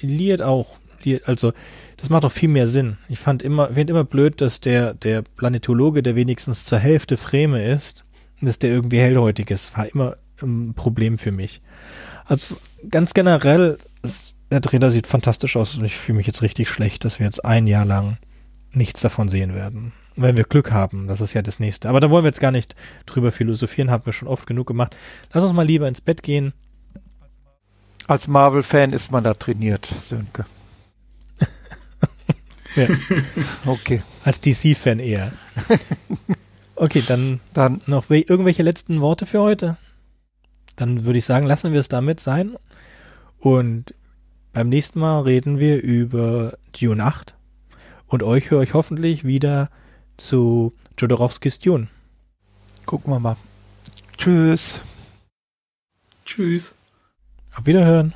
Liet 0.00 0.42
auch. 0.42 0.76
Also 1.24 1.52
das 1.96 2.10
macht 2.10 2.24
doch 2.24 2.32
viel 2.32 2.48
mehr 2.48 2.68
Sinn. 2.68 2.98
Ich 3.08 3.18
fand 3.18 3.42
immer, 3.42 3.68
finde 3.68 3.92
immer 3.92 4.04
blöd, 4.04 4.40
dass 4.40 4.60
der, 4.60 4.94
der 4.94 5.22
Planetologe, 5.22 6.02
der 6.02 6.14
wenigstens 6.14 6.64
zur 6.64 6.78
Hälfte 6.78 7.16
Freme 7.16 7.64
ist, 7.64 8.04
dass 8.40 8.58
der 8.58 8.70
irgendwie 8.70 8.98
hellhäutig 8.98 9.50
ist, 9.50 9.76
war 9.76 9.86
immer 9.86 10.16
ein 10.40 10.74
Problem 10.74 11.18
für 11.18 11.32
mich. 11.32 11.60
Also 12.26 12.56
ganz 12.90 13.14
generell, 13.14 13.78
der 14.50 14.60
Trainer 14.60 14.90
sieht 14.90 15.06
fantastisch 15.06 15.56
aus 15.56 15.76
und 15.76 15.84
ich 15.84 15.96
fühle 15.96 16.18
mich 16.18 16.26
jetzt 16.26 16.42
richtig 16.42 16.68
schlecht, 16.68 17.04
dass 17.04 17.18
wir 17.18 17.26
jetzt 17.26 17.44
ein 17.44 17.66
Jahr 17.66 17.84
lang 17.84 18.18
nichts 18.70 19.00
davon 19.00 19.28
sehen 19.28 19.54
werden. 19.54 19.92
Wenn 20.20 20.36
wir 20.36 20.42
Glück 20.42 20.72
haben, 20.72 21.06
das 21.06 21.20
ist 21.20 21.34
ja 21.34 21.42
das 21.42 21.60
nächste. 21.60 21.88
Aber 21.88 22.00
da 22.00 22.10
wollen 22.10 22.24
wir 22.24 22.28
jetzt 22.28 22.40
gar 22.40 22.50
nicht 22.50 22.74
drüber 23.06 23.30
philosophieren, 23.30 23.88
haben 23.88 24.04
wir 24.04 24.12
schon 24.12 24.26
oft 24.26 24.48
genug 24.48 24.66
gemacht. 24.66 24.96
Lass 25.32 25.44
uns 25.44 25.52
mal 25.52 25.64
lieber 25.64 25.86
ins 25.86 26.00
Bett 26.00 26.24
gehen. 26.24 26.52
Als 28.08 28.26
Marvel-Fan 28.26 28.92
ist 28.92 29.12
man 29.12 29.22
da 29.22 29.34
trainiert, 29.34 29.88
Sönke. 30.00 30.46
Ja. 32.74 32.86
Okay. 33.66 34.02
Als 34.24 34.40
DC-Fan 34.40 34.98
eher. 34.98 35.32
Okay, 36.80 37.02
dann, 37.04 37.40
dann 37.54 37.80
noch 37.86 38.08
irgendwelche 38.08 38.62
letzten 38.62 39.00
Worte 39.00 39.26
für 39.26 39.40
heute? 39.40 39.76
Dann 40.76 41.04
würde 41.04 41.18
ich 41.18 41.24
sagen, 41.24 41.44
lassen 41.44 41.72
wir 41.72 41.80
es 41.80 41.88
damit 41.88 42.20
sein. 42.20 42.54
Und 43.40 43.94
beim 44.52 44.68
nächsten 44.68 45.00
Mal 45.00 45.22
reden 45.22 45.58
wir 45.58 45.82
über 45.82 46.56
Dune 46.78 47.02
8. 47.02 47.34
Und 48.06 48.22
euch 48.22 48.52
höre 48.52 48.62
ich 48.62 48.74
hoffentlich 48.74 49.24
wieder 49.24 49.70
zu 50.18 50.74
Jodorowskis 50.98 51.58
Dune. 51.58 51.88
Gucken 52.84 53.12
wir 53.12 53.18
mal. 53.18 53.36
Tschüss. 54.18 54.82
Tschüss. 56.24 56.74
Auf 57.56 57.66
Wiederhören. 57.66 58.14